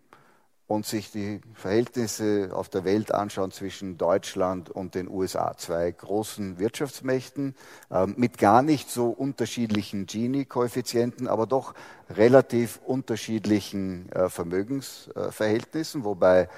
und 0.66 0.84
sich 0.84 1.12
die 1.12 1.40
Verhältnisse 1.54 2.50
auf 2.52 2.68
der 2.68 2.84
Welt 2.84 3.12
anschauen 3.12 3.52
zwischen 3.52 3.98
Deutschland 3.98 4.68
und 4.68 4.94
den 4.94 5.08
USA, 5.08 5.56
zwei 5.56 5.90
großen 5.92 6.58
Wirtschaftsmächten 6.58 7.54
äh, 7.90 8.06
mit 8.06 8.38
gar 8.38 8.62
nicht 8.62 8.90
so 8.90 9.10
unterschiedlichen 9.10 10.06
Gini-Koeffizienten, 10.06 11.28
aber 11.28 11.46
doch 11.46 11.74
relativ 12.10 12.80
unterschiedlichen 12.84 14.10
äh, 14.10 14.28
Vermögensverhältnissen, 14.28 16.04
wobei 16.04 16.48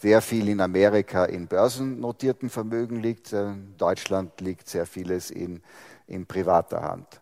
sehr 0.00 0.22
viel 0.22 0.48
in 0.48 0.60
Amerika 0.60 1.24
in 1.24 1.46
börsennotierten 1.46 2.48
Vermögen 2.48 3.02
liegt, 3.02 3.32
äh, 3.34 3.48
in 3.48 3.74
Deutschland 3.76 4.40
liegt 4.40 4.68
sehr 4.68 4.86
vieles 4.86 5.30
in, 5.30 5.60
in 6.06 6.24
privater 6.24 6.82
Hand. 6.82 7.20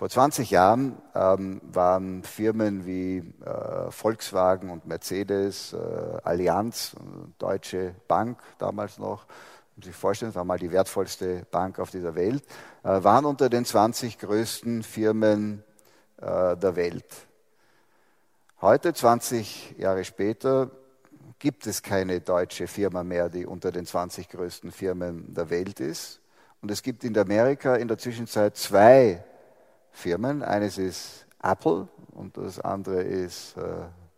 Vor 0.00 0.08
20 0.08 0.50
Jahren 0.50 0.96
ähm, 1.14 1.60
waren 1.62 2.22
Firmen 2.22 2.86
wie 2.86 3.18
äh, 3.18 3.90
Volkswagen 3.90 4.70
und 4.70 4.86
Mercedes, 4.86 5.74
äh, 5.74 5.76
Allianz, 6.24 6.96
Deutsche 7.38 7.94
Bank 8.08 8.38
damals 8.56 8.96
noch, 8.96 9.26
muss 9.76 9.84
sich 9.84 9.94
vorstellen, 9.94 10.30
das 10.30 10.36
war 10.36 10.46
mal 10.46 10.58
die 10.58 10.72
wertvollste 10.72 11.44
Bank 11.50 11.78
auf 11.78 11.90
dieser 11.90 12.14
Welt, 12.14 12.42
äh, 12.82 13.04
waren 13.04 13.26
unter 13.26 13.50
den 13.50 13.66
20 13.66 14.18
größten 14.18 14.84
Firmen 14.84 15.62
äh, 16.16 16.56
der 16.56 16.76
Welt. 16.76 17.04
Heute, 18.62 18.94
20 18.94 19.74
Jahre 19.76 20.04
später, 20.04 20.70
gibt 21.38 21.66
es 21.66 21.82
keine 21.82 22.22
deutsche 22.22 22.68
Firma 22.68 23.04
mehr, 23.04 23.28
die 23.28 23.44
unter 23.44 23.70
den 23.70 23.84
20 23.84 24.30
größten 24.30 24.72
Firmen 24.72 25.34
der 25.34 25.50
Welt 25.50 25.78
ist. 25.78 26.22
Und 26.62 26.70
es 26.70 26.82
gibt 26.82 27.04
in 27.04 27.18
Amerika 27.18 27.76
in 27.76 27.86
der 27.86 27.98
Zwischenzeit 27.98 28.56
zwei 28.56 29.22
Firmen. 29.92 30.42
Eines 30.42 30.78
ist 30.78 31.26
Apple 31.42 31.88
und 32.12 32.36
das 32.36 32.60
andere 32.60 33.02
ist 33.02 33.56
äh, 33.56 33.62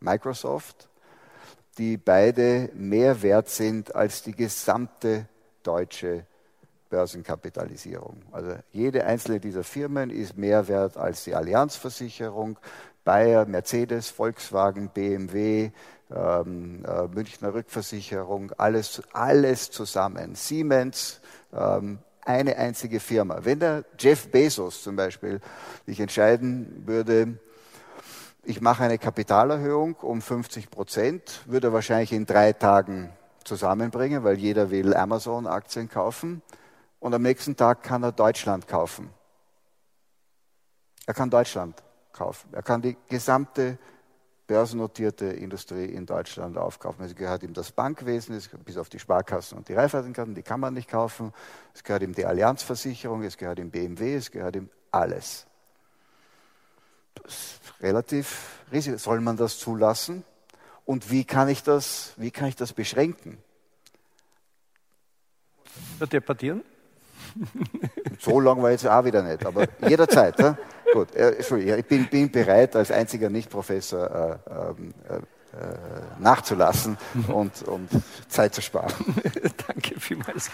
Microsoft, 0.01 0.89
die 1.79 1.97
beide 1.97 2.71
mehr 2.75 3.23
wert 3.23 3.49
sind 3.49 3.95
als 3.95 4.23
die 4.23 4.33
gesamte 4.33 5.27
deutsche 5.63 6.27
Börsenkapitalisierung. 6.91 8.23
Also 8.33 8.57
jede 8.73 9.05
einzelne 9.07 9.41
dieser 9.41 9.65
Firmen 9.65 10.11
ist 10.11 10.37
mehr 10.37 10.69
wert 10.69 10.97
als 10.97 11.25
die 11.25 11.35
Allianzversicherung, 11.35 12.59
Bayer, 13.05 13.47
Mercedes, 13.47 14.11
Volkswagen, 14.11 14.91
BMW, 14.91 15.71
ähm, 16.15 16.85
äh, 16.85 17.09
Münchner 17.09 17.55
Rückversicherung, 17.55 18.53
alles, 18.59 19.03
alles 19.13 19.71
zusammen. 19.71 20.35
Siemens, 20.35 21.21
ähm, 21.53 21.99
eine 22.25 22.57
einzige 22.57 23.01
Firma. 23.01 23.45
Wenn 23.45 23.61
der 23.61 23.85
Jeff 23.99 24.31
Bezos 24.31 24.83
zum 24.83 24.97
Beispiel 24.97 25.41
sich 25.87 26.01
entscheiden 26.01 26.87
würde, 26.87 27.39
ich 28.45 28.61
mache 28.61 28.85
eine 28.85 28.99
Kapitalerhöhung 28.99 29.95
um 29.97 30.21
50 30.21 30.71
Prozent, 30.71 31.43
würde 31.47 31.69
er 31.69 31.73
wahrscheinlich 31.73 32.13
in 32.13 32.27
drei 32.27 32.53
Tagen 32.53 33.13
zusammenbringen, 33.45 34.25
weil 34.25 34.37
jeder 34.37 34.71
will 34.71 34.95
Amazon-Aktien 34.95 35.89
kaufen. 35.89 36.43
Und 36.99 37.15
am 37.15 37.23
nächsten 37.23 37.57
Tag 37.57 37.83
kann 37.83 38.03
er 38.03 38.13
Deutschland 38.13 38.69
kaufen. 38.69 39.11
Er 41.07 41.15
kann 41.15 41.31
Deutschland 41.31 41.83
kaufen. 42.13 42.49
Er 42.53 42.63
kann 42.63 42.83
die 42.83 42.97
gesamte 43.09 43.79
börsennotierte 44.47 45.27
Industrie 45.27 45.87
in 45.87 46.07
Deutschland 46.07 46.57
aufkaufen. 46.57 47.05
Es 47.05 47.15
gehört 47.15 47.43
ihm 47.43 47.55
das 47.55 47.73
Bankwesen, 47.73 48.41
bis 48.65 48.77
auf 48.77 48.89
die 48.89 48.99
Sparkassen 48.99 49.57
und 49.59 49.69
die 49.69 49.75
Raiffeisenkarten, 49.75 50.35
die 50.35 50.43
kann 50.43 50.61
man 50.61 50.75
nicht 50.75 50.89
kaufen. 50.89 51.33
Es 51.75 51.85
gehört 51.85 52.03
ihm 52.03 52.15
die 52.15 52.27
Allianzversicherung, 52.27 53.23
es 53.23 53.37
gehört 53.37 53.59
ihm 53.59 53.71
BMW, 53.71 54.17
es 54.17 54.31
gehört 54.31 54.57
ihm 54.57 54.69
alles. 54.91 55.47
Das 57.15 57.33
ist 57.35 57.83
relativ 57.83 58.61
riesig. 58.73 58.99
Soll 59.01 59.21
man 59.21 59.37
das 59.37 59.59
zulassen? 59.59 60.25
Und 60.85 61.11
wie 61.11 61.25
kann 61.25 61.49
ich 61.49 61.63
das, 61.63 62.13
wie 62.17 62.31
kann 62.31 62.49
ich 62.49 62.57
das 62.57 62.73
beschränken? 62.73 63.39
Debattieren? 66.01 66.65
So 68.19 68.41
lang 68.41 68.61
war 68.63 68.73
jetzt 68.73 68.87
auch 68.87 69.05
wieder 69.05 69.23
nicht, 69.23 69.47
aber 69.47 69.67
jederzeit. 69.89 70.37
Gut, 70.93 71.15
äh, 71.15 71.31
Entschuldigung, 71.37 71.79
ich 71.79 71.87
bin, 71.87 72.07
bin, 72.09 72.31
bereit, 72.31 72.77
als 72.77 72.91
einziger 72.91 73.31
Nicht-Professor 73.31 74.41
äh, 74.47 74.51
ähm, 74.53 74.95
äh, 75.09 75.15
äh, 75.15 75.23
nachzulassen 76.19 76.99
und, 77.29 77.63
und 77.63 77.89
Zeit 78.29 78.55
zu 78.55 78.61
sparen. 78.61 78.93
Danke 79.67 79.99
vielmals. 79.99 80.51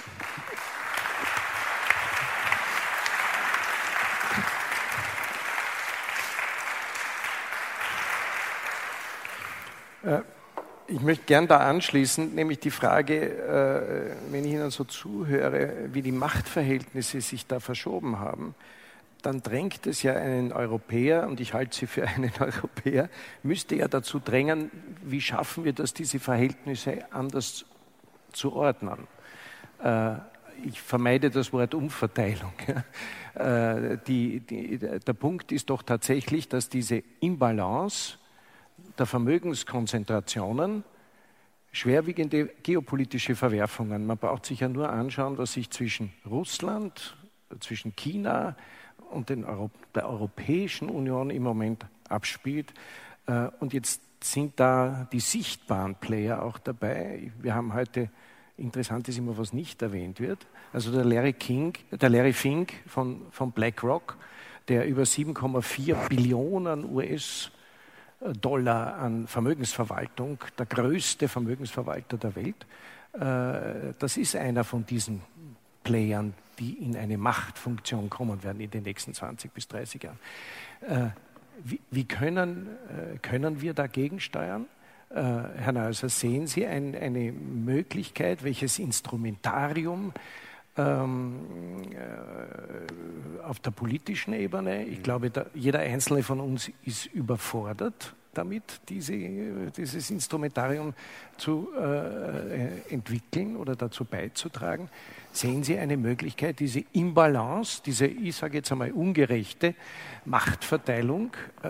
Äh, 10.05 10.21
ich 10.87 11.01
möchte 11.01 11.25
gern 11.25 11.49
da 11.49 11.59
anschließen, 11.59 12.35
nämlich 12.35 12.61
die 12.61 12.71
Frage, 12.71 14.15
äh, 14.29 14.33
wenn 14.33 14.45
ich 14.45 14.53
Ihnen 14.53 14.71
so 14.71 14.85
zuhöre, 14.85 15.89
wie 15.93 16.03
die 16.03 16.13
Machtverhältnisse 16.13 17.21
sich 17.21 17.47
da 17.49 17.59
verschoben 17.59 18.21
haben 18.21 18.55
dann 19.23 19.43
drängt 19.43 19.87
es 19.87 20.03
ja 20.03 20.15
einen 20.15 20.53
Europäer, 20.53 21.27
und 21.27 21.41
ich 21.41 21.55
halte 21.55 21.77
sie 21.77 21.87
für 21.87 22.07
einen 22.07 22.33
Europäer, 22.41 23.09
müsste 23.43 23.77
ja 23.77 23.89
dazu 23.89 24.21
drängen, 24.21 24.71
wie 25.03 25.21
schaffen 25.21 25.65
wir 25.65 25.73
das, 25.73 25.95
diese 25.95 26.21
Verhältnisse 26.21 27.13
anders 27.13 27.65
zu 28.33 28.53
ordnen. 28.53 29.07
Äh, 29.83 30.15
ich 30.65 30.81
vermeide 30.81 31.31
das 31.31 31.53
Wort 31.53 31.75
Umverteilung. 31.75 32.53
Äh, 33.35 33.99
die, 34.09 34.41
die, 34.41 34.79
der 34.79 35.13
Punkt 35.13 35.53
ist 35.53 35.71
doch 35.71 35.85
tatsächlich, 35.85 36.49
dass 36.49 36.69
diese 36.69 37.05
Imbalance 37.21 38.19
der 38.99 39.07
Vermögenskonzentrationen 39.07 40.83
schwerwiegende 41.71 42.47
geopolitische 42.65 43.37
Verwerfungen, 43.37 44.07
man 44.07 44.19
braucht 44.19 44.45
sich 44.47 44.61
ja 44.61 44.69
nur 44.69 44.89
anschauen, 44.91 45.39
was 45.39 45.53
sich 45.53 45.71
zwischen 45.71 46.13
Russland, 46.29 47.17
zwischen 47.61 47.95
China, 47.95 48.57
und 49.11 49.29
den 49.29 49.45
Euro 49.45 49.71
der 49.95 50.09
Europäischen 50.09 50.89
Union 50.89 51.31
im 51.31 51.43
Moment 51.43 51.87
abspielt. 52.09 52.73
Äh, 53.27 53.49
und 53.61 53.73
jetzt 53.73 54.03
sind 54.23 54.59
da 54.59 55.07
die 55.13 55.21
sichtbaren 55.21 55.95
Player 55.95 56.43
auch 56.43 56.59
dabei. 56.59 57.31
Wir 57.41 57.55
haben 57.55 57.75
heute, 57.75 58.11
interessant 58.57 59.09
ist 59.09 59.19
immer, 59.19 59.39
was 59.39 59.53
nicht 59.53 59.81
erwähnt 59.83 60.21
wird, 60.21 60.47
also 60.73 60.93
der 60.93 61.05
Larry, 61.05 61.33
King, 61.33 61.75
der 61.93 62.11
Larry 62.11 62.33
Fink 62.33 62.73
von, 62.87 63.23
von 63.31 63.53
BlackRock, 63.53 64.17
der 64.67 64.87
über 64.87 65.03
7,4 65.03 66.09
Billionen 66.09 66.85
US-Dollar 66.93 68.97
an 68.97 69.27
Vermögensverwaltung, 69.27 70.39
der 70.59 70.67
größte 70.67 71.29
Vermögensverwalter 71.29 72.19
der 72.19 72.37
Welt, 72.37 72.67
äh, 73.15 73.95
das 73.99 74.17
ist 74.17 74.37
einer 74.37 74.65
von 74.65 74.85
diesen 74.85 75.23
Playern, 75.85 76.35
die 76.59 76.73
in 76.75 76.97
eine 76.97 77.19
Machtfunktion 77.19 78.11
kommen 78.11 78.43
werden 78.43 78.61
in 78.61 78.71
den 78.71 78.85
nächsten 78.85 79.15
20 79.15 79.53
bis 79.53 79.69
30 79.69 80.03
Jahren. 80.03 80.19
Äh, 80.81 81.11
wie, 81.65 81.81
wie 81.91 82.05
können, 82.05 82.69
äh, 82.89 83.19
können 83.19 83.61
wir 83.61 83.75
dagegen 83.75 84.21
steuern? 84.21 84.67
Äh, 85.11 85.15
Herr 85.15 85.73
Neuser, 85.73 86.09
sehen 86.09 86.47
Sie 86.47 86.67
ein, 86.67 86.95
eine 86.95 87.33
Möglichkeit, 87.33 88.45
welches 88.45 88.79
Instrumentarium 88.79 90.13
ähm, 90.77 91.41
äh, 91.93 93.43
auf 93.43 93.59
der 93.61 93.71
politischen 93.71 94.35
Ebene, 94.35 94.85
ich 94.85 95.03
glaube, 95.03 95.31
da, 95.31 95.47
jeder 95.55 95.81
Einzelne 95.81 96.23
von 96.23 96.41
uns 96.41 96.71
ist 96.85 97.07
überfordert 97.07 98.15
damit, 98.35 98.81
diese, 98.89 99.13
dieses 99.77 100.11
Instrumentarium 100.11 100.95
zu 101.37 101.71
äh, 101.77 102.93
entwickeln 102.93 103.57
oder 103.57 103.77
dazu 103.77 104.05
beizutragen. 104.05 104.89
Sehen 105.33 105.63
Sie 105.65 105.79
eine 105.79 105.97
Möglichkeit, 105.97 106.61
diese 106.61 106.85
Imbalance, 106.93 107.83
diese, 107.85 108.07
ich 108.07 108.37
sage 108.37 108.59
jetzt 108.59 108.73
einmal, 108.73 108.93
ungerechte 108.93 109.75
Machtverteilung 110.25 111.33
äh, 111.63 111.69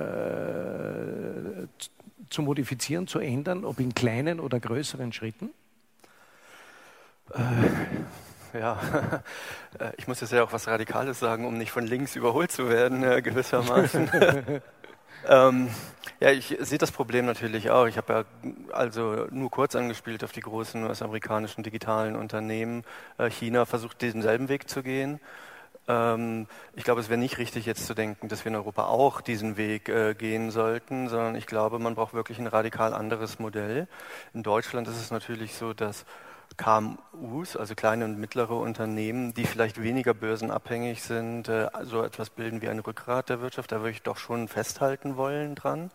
zu 2.31 2.43
modifizieren, 2.43 3.07
zu 3.07 3.19
ändern, 3.19 3.65
ob 3.65 3.81
in 3.81 3.95
kleinen 3.95 4.41
oder 4.41 4.61
größeren 4.61 5.13
Schritten? 5.13 5.51
Äh, 7.35 8.59
ja, 8.59 8.79
äh, 9.79 9.93
ich 9.97 10.09
muss 10.09 10.21
jetzt 10.21 10.33
ja 10.33 10.43
auch 10.43 10.53
was 10.53 10.67
Radikales 10.67 11.19
sagen, 11.19 11.47
um 11.47 11.59
nicht 11.59 11.71
von 11.71 11.87
links 11.87 12.17
überholt 12.17 12.51
zu 12.51 12.69
werden, 12.69 13.03
äh, 13.03 13.23
gewissermaßen. 13.23 14.11
ähm, 15.27 15.69
ja, 16.21 16.31
ich 16.31 16.57
sehe 16.61 16.79
das 16.79 16.91
Problem 16.91 17.27
natürlich 17.27 17.71
auch. 17.71 17.87
Ich 17.87 17.97
habe 17.97 18.13
ja 18.13 18.53
also 18.73 19.27
nur 19.31 19.51
kurz 19.51 19.77
angespielt 19.77 20.25
auf 20.25 20.33
die 20.33 20.41
großen 20.41 20.83
US-amerikanischen 20.85 21.63
digitalen 21.63 22.17
Unternehmen. 22.17 22.85
Äh, 23.19 23.31
China 23.31 23.67
versucht 23.67 24.03
denselben 24.03 24.49
Weg 24.49 24.69
zu 24.69 24.83
gehen. 24.83 25.21
Ähm, 25.89 26.47
ich 26.75 26.85
glaube, 26.85 27.01
es 27.01 27.09
wäre 27.09 27.19
nicht 27.19 27.39
richtig 27.39 27.67
jetzt 27.67 27.87
zu 27.87 27.95
denken, 27.95 28.29
dass 28.29 28.45
wir 28.45 28.51
in 28.51 28.57
Europa 28.57 28.85
auch 28.87 29.21
diesen 29.21 29.57
Weg 29.57 29.89
äh, 29.89 30.15
gehen 30.15 30.51
sollten, 30.51 31.09
sondern 31.09 31.35
ich 31.35 31.47
glaube, 31.47 31.79
man 31.79 31.95
braucht 31.95 32.15
wirklich 32.15 32.39
ein 32.39 32.47
radikal 32.47 32.93
anderes 32.93 33.39
Modell. 33.39 33.89
In 34.35 34.43
Deutschland 34.43 34.87
ist 34.89 35.01
es 35.01 35.11
natürlich 35.11 35.55
so, 35.55 35.73
dass 35.73 36.05
KMUs, 36.57 37.57
also 37.57 37.75
kleine 37.75 38.05
und 38.05 38.19
mittlere 38.19 38.57
Unternehmen, 38.57 39.35
die 39.35 39.45
vielleicht 39.45 39.83
weniger 39.83 40.15
börsenabhängig 40.15 41.03
sind, 41.03 41.49
äh, 41.49 41.69
so 41.83 42.03
etwas 42.03 42.31
bilden 42.31 42.63
wie 42.63 42.69
ein 42.69 42.79
Rückgrat 42.79 43.29
der 43.29 43.41
Wirtschaft. 43.41 43.71
Da 43.73 43.81
würde 43.81 43.91
ich 43.91 44.03
doch 44.03 44.17
schon 44.17 44.49
festhalten 44.49 45.17
wollen 45.17 45.55
dran. 45.55 45.91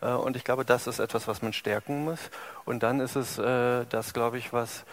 Äh, 0.00 0.12
und 0.12 0.36
ich 0.36 0.44
glaube, 0.44 0.64
das 0.64 0.86
ist 0.86 0.98
etwas, 0.98 1.26
was 1.26 1.42
man 1.42 1.52
stärken 1.52 2.04
muss. 2.04 2.30
Und 2.64 2.82
dann 2.82 3.00
ist 3.00 3.16
es 3.16 3.36
das, 3.36 4.12
glaube 4.14 4.38
ich, 4.38 4.52
was 4.52 4.84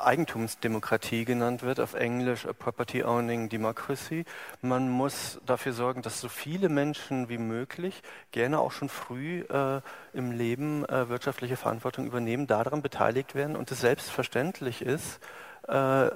Eigentumsdemokratie 0.00 1.24
genannt 1.24 1.62
wird, 1.62 1.80
auf 1.80 1.94
Englisch 1.94 2.46
a 2.46 2.52
Property 2.52 3.04
Owning 3.04 3.48
Democracy. 3.48 4.24
Man 4.62 4.90
muss 4.90 5.40
dafür 5.46 5.72
sorgen, 5.72 6.02
dass 6.02 6.20
so 6.20 6.28
viele 6.28 6.68
Menschen 6.68 7.28
wie 7.28 7.38
möglich 7.38 8.02
gerne 8.32 8.58
auch 8.58 8.72
schon 8.72 8.88
früh 8.88 9.40
äh, 9.40 9.80
im 10.12 10.32
Leben 10.32 10.84
äh, 10.86 11.08
wirtschaftliche 11.08 11.56
Verantwortung 11.56 12.06
übernehmen, 12.06 12.46
daran 12.46 12.82
beteiligt 12.82 13.34
werden 13.34 13.56
und 13.56 13.70
es 13.70 13.80
selbstverständlich 13.80 14.82
ist, 14.82 15.20
äh, 15.68 16.10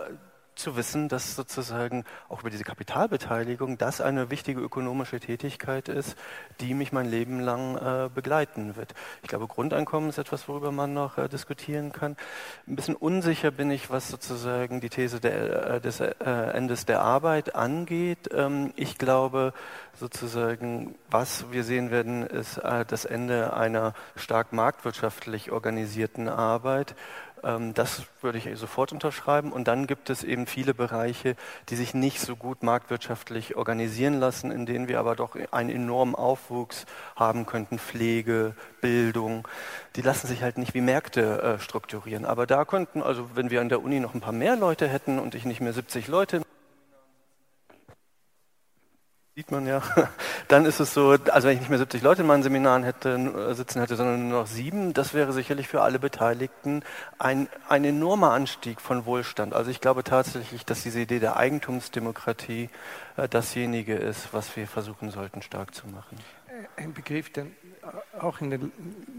zu 0.54 0.76
wissen, 0.76 1.08
dass 1.08 1.36
sozusagen 1.36 2.04
auch 2.28 2.40
über 2.40 2.50
diese 2.50 2.64
Kapitalbeteiligung 2.64 3.78
das 3.78 4.00
eine 4.00 4.30
wichtige 4.30 4.60
ökonomische 4.60 5.20
Tätigkeit 5.20 5.88
ist, 5.88 6.16
die 6.60 6.74
mich 6.74 6.92
mein 6.92 7.06
Leben 7.06 7.40
lang 7.40 7.76
äh, 7.76 8.08
begleiten 8.14 8.76
wird. 8.76 8.94
Ich 9.22 9.28
glaube, 9.28 9.46
Grundeinkommen 9.46 10.08
ist 10.08 10.18
etwas, 10.18 10.48
worüber 10.48 10.72
man 10.72 10.94
noch 10.94 11.18
äh, 11.18 11.28
diskutieren 11.28 11.92
kann. 11.92 12.16
Ein 12.66 12.76
bisschen 12.76 12.96
unsicher 12.96 13.50
bin 13.50 13.70
ich, 13.70 13.90
was 13.90 14.08
sozusagen 14.08 14.80
die 14.80 14.88
These 14.88 15.20
der, 15.20 15.74
äh, 15.74 15.80
des 15.80 16.00
äh, 16.00 16.12
Endes 16.20 16.86
der 16.86 17.00
Arbeit 17.02 17.54
angeht. 17.54 18.30
Ähm, 18.32 18.72
ich 18.76 18.98
glaube 18.98 19.52
sozusagen, 19.98 20.94
was 21.10 21.52
wir 21.52 21.64
sehen 21.64 21.90
werden, 21.90 22.26
ist 22.26 22.58
äh, 22.58 22.84
das 22.84 23.04
Ende 23.04 23.54
einer 23.54 23.94
stark 24.16 24.52
marktwirtschaftlich 24.52 25.52
organisierten 25.52 26.28
Arbeit 26.28 26.94
das 27.74 28.02
würde 28.22 28.38
ich 28.38 28.48
sofort 28.58 28.92
unterschreiben. 28.92 29.52
Und 29.52 29.68
dann 29.68 29.86
gibt 29.86 30.10
es 30.10 30.24
eben 30.24 30.46
viele 30.46 30.74
Bereiche, 30.74 31.36
die 31.68 31.76
sich 31.76 31.94
nicht 31.94 32.20
so 32.20 32.36
gut 32.36 32.62
marktwirtschaftlich 32.62 33.56
organisieren 33.56 34.18
lassen, 34.18 34.50
in 34.50 34.66
denen 34.66 34.88
wir 34.88 34.98
aber 34.98 35.14
doch 35.14 35.36
einen 35.52 35.70
enormen 35.70 36.14
Aufwuchs 36.14 36.86
haben 37.16 37.46
könnten. 37.46 37.78
Pflege, 37.78 38.54
Bildung. 38.80 39.46
Die 39.96 40.02
lassen 40.02 40.26
sich 40.26 40.42
halt 40.42 40.58
nicht 40.58 40.74
wie 40.74 40.80
Märkte 40.80 41.42
äh, 41.42 41.58
strukturieren. 41.58 42.24
Aber 42.24 42.46
da 42.46 42.64
könnten, 42.64 43.02
also 43.02 43.30
wenn 43.34 43.50
wir 43.50 43.60
an 43.60 43.68
der 43.68 43.82
Uni 43.82 44.00
noch 44.00 44.14
ein 44.14 44.20
paar 44.20 44.32
mehr 44.32 44.56
Leute 44.56 44.88
hätten 44.88 45.18
und 45.18 45.34
ich 45.34 45.44
nicht 45.44 45.60
mehr 45.60 45.72
70 45.72 46.08
Leute 46.08 46.42
sieht 49.36 49.50
man 49.50 49.66
ja. 49.66 49.82
Dann 50.48 50.64
ist 50.64 50.78
es 50.78 50.94
so, 50.94 51.10
also 51.10 51.48
wenn 51.48 51.54
ich 51.54 51.60
nicht 51.60 51.68
mehr 51.68 51.78
70 51.78 52.02
Leute 52.02 52.22
in 52.22 52.28
meinen 52.28 52.44
Seminaren 52.44 52.84
hätte, 52.84 53.10
äh, 53.10 53.54
sitzen 53.54 53.80
hätte, 53.80 53.96
sondern 53.96 54.28
nur 54.28 54.42
noch 54.42 54.46
sieben, 54.46 54.92
das 54.92 55.12
wäre 55.12 55.32
sicherlich 55.32 55.66
für 55.66 55.82
alle 55.82 55.98
Beteiligten 55.98 56.84
ein, 57.18 57.48
ein 57.68 57.84
enormer 57.84 58.30
Anstieg 58.30 58.80
von 58.80 59.06
Wohlstand. 59.06 59.52
Also 59.52 59.70
ich 59.72 59.80
glaube 59.80 60.04
tatsächlich, 60.04 60.64
dass 60.64 60.84
diese 60.84 61.00
Idee 61.00 61.18
der 61.18 61.36
Eigentumsdemokratie 61.36 62.70
äh, 63.16 63.28
dasjenige 63.28 63.94
ist, 63.96 64.28
was 64.32 64.54
wir 64.56 64.68
versuchen 64.68 65.10
sollten 65.10 65.42
stark 65.42 65.74
zu 65.74 65.88
machen. 65.88 66.16
Äh, 66.46 66.82
ein 66.82 66.94
Begriff, 66.94 67.30
der 67.30 67.46
auch 68.18 68.40
in 68.40 68.50
den 68.50 68.72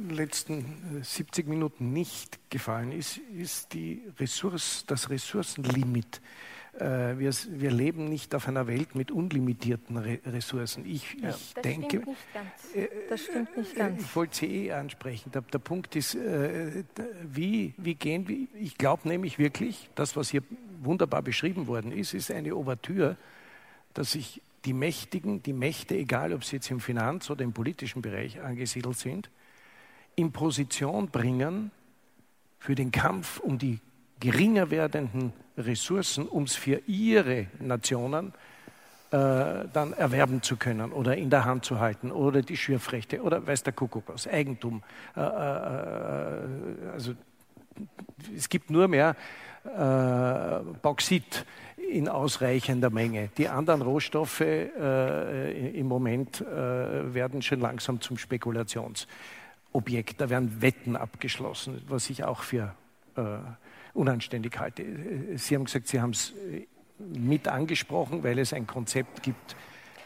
letzten 0.09 1.01
70 1.03 1.47
Minuten 1.47 1.91
nicht 1.91 2.39
gefallen 2.49 2.93
ist, 2.93 3.17
ist 3.17 3.73
die 3.73 4.01
Ressource, 4.17 4.85
das 4.87 5.09
Ressourcenlimit 5.09 6.17
äh, 6.17 6.54
wir, 6.79 7.31
wir, 7.31 7.71
leben 7.71 8.09
nicht 8.09 8.35
auf 8.35 8.47
einer 8.47 8.67
Welt 8.67 8.95
mit 8.95 9.09
unlimitierten 9.09 9.97
Re 9.97 10.19
Ressourcen. 10.25 10.85
Ich, 10.85 11.13
ja. 11.21 11.29
ich 11.29 11.53
das 11.53 11.63
denke, 11.63 11.87
stimmt 11.87 12.07
nicht 12.07 12.33
ganz. 12.33 12.75
Äh, 12.75 12.87
das 13.09 13.21
stimmt 13.21 13.57
nicht 13.57 13.75
ganz. 13.75 14.01
Ich 14.01 14.15
wollte 14.15 14.35
Sie 14.35 14.67
eh 14.67 14.71
ansprechen. 14.73 15.31
Der, 15.31 15.41
der 15.41 15.59
Punkt 15.59 15.95
ist, 15.95 16.15
äh, 16.15 16.83
wie, 17.23 17.73
wie 17.77 17.95
gehen 17.95 18.27
wir? 18.27 18.47
Ich 18.59 18.77
glaube 18.77 19.07
nämlich 19.07 19.39
wirklich, 19.39 19.89
das, 19.95 20.15
was 20.15 20.29
hier 20.29 20.43
wunderbar 20.81 21.21
beschrieben 21.21 21.67
worden 21.67 21.91
ist, 21.91 22.13
ist 22.13 22.29
eine 22.29 22.53
Ouvertüre, 22.55 23.15
dass 23.93 24.11
sich 24.11 24.41
die 24.65 24.73
Mächtigen, 24.73 25.43
die 25.43 25.53
Mächte, 25.53 25.95
egal 25.95 26.33
ob 26.33 26.43
sie 26.43 26.57
jetzt 26.57 26.69
im 26.71 26.79
Finanz- 26.79 27.29
oder 27.29 27.43
im 27.43 27.53
politischen 27.53 28.01
Bereich 28.01 28.41
angesiedelt 28.41 28.97
sind, 28.97 29.29
in 30.15 30.31
Position 30.31 31.09
bringen 31.09 31.71
für 32.59 32.75
den 32.75 32.91
Kampf 32.91 33.39
um 33.39 33.57
die 33.57 33.79
geringer 34.19 34.71
werdenden 34.71 35.33
Ressourcen, 35.57 36.27
um 36.27 36.43
es 36.43 36.55
für 36.55 36.81
ihre 36.87 37.47
Nationen 37.59 38.33
äh, 39.11 39.65
dann 39.71 39.93
erwerben 39.93 40.41
zu 40.41 40.57
können 40.57 40.91
oder 40.91 41.15
in 41.15 41.29
der 41.29 41.45
Hand 41.45 41.63
zu 41.63 41.79
halten 41.79 42.11
oder 42.11 42.41
die 42.41 42.57
Schürfrechte 42.57 43.21
oder 43.21 43.45
weiß 43.45 43.61
der 43.63 43.71
Kuckuck 43.71 44.05
was, 44.07 44.27
Eigentum. 44.27 44.81
Äh, 45.15 45.21
äh, 45.21 45.23
äh 45.23 46.89
also 46.91 47.13
es 48.35 48.49
gibt 48.49 48.71
nur 48.71 48.87
mehr 48.87 49.15
äh, 49.63 50.59
Bauxit 50.81 51.45
in 51.77 52.09
ausreichender 52.09 52.89
Menge. 52.89 53.29
Die 53.37 53.47
anderen 53.47 53.83
Rohstoffe 53.83 54.41
äh, 54.41 55.69
im 55.69 55.87
Moment 55.87 56.41
werden 56.41 57.41
schon 57.41 57.59
langsam 57.59 58.01
zum 58.01 58.17
Spekulationsobjekt. 58.17 60.19
Da 60.19 60.29
werden 60.29 60.61
Wetten 60.61 60.95
abgeschlossen, 60.95 61.81
was 61.87 62.09
ich 62.09 62.23
auch 62.23 62.41
für 62.41 62.73
unanständig 63.95 64.59
halte. 64.59 64.83
Sie 65.37 65.55
haben 65.55 65.65
gesagt, 65.65 65.87
Sie 65.87 66.01
haben 66.01 66.11
es 66.11 66.31
äh, 66.51 66.67
mit 66.99 67.47
angesprochen, 67.47 68.23
weil 68.23 68.39
es 68.39 68.53
ein 68.53 68.67
Konzept 68.67 69.23
gibt. 69.23 69.55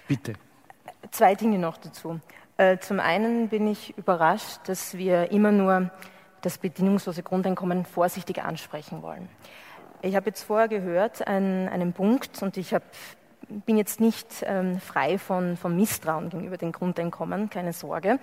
Bitte. 0.08 0.34
Zwei 1.12 1.36
Dinge 1.36 1.58
noch 1.58 1.78
dazu. 1.78 2.20
Äh, 2.58 2.80
zum 2.80 3.00
einen 3.00 3.50
bin 3.50 3.68
ich 3.68 3.98
überrascht, 3.98 4.60
dass 4.66 4.98
wir 4.98 5.32
immer 5.32 5.52
nur 5.52 5.92
das 6.42 6.58
bedingungslose 6.58 7.24
Grundeinkommen 7.24 7.86
vorsichtig 7.86 8.44
ansprechen 8.44 9.02
wollen. 9.02 9.30
Ich 10.02 10.16
habe 10.16 10.28
jetzt 10.28 10.44
vorher 10.44 10.68
gehört 10.68 11.28
einen, 11.28 11.68
einen 11.68 11.94
Punkt 11.94 12.42
und 12.42 12.58
ich 12.58 12.74
habe, 12.74 12.86
bin 13.66 13.78
jetzt 13.78 14.00
nicht 14.00 14.28
ähm, 14.44 14.80
frei 14.80 15.18
von, 15.18 15.58
von, 15.58 15.76
Misstrauen 15.76 16.30
gegenüber 16.30 16.58
dem 16.58 16.72
Grundeinkommen, 16.72 17.50
keine 17.50 17.74
Sorge. 17.74 18.20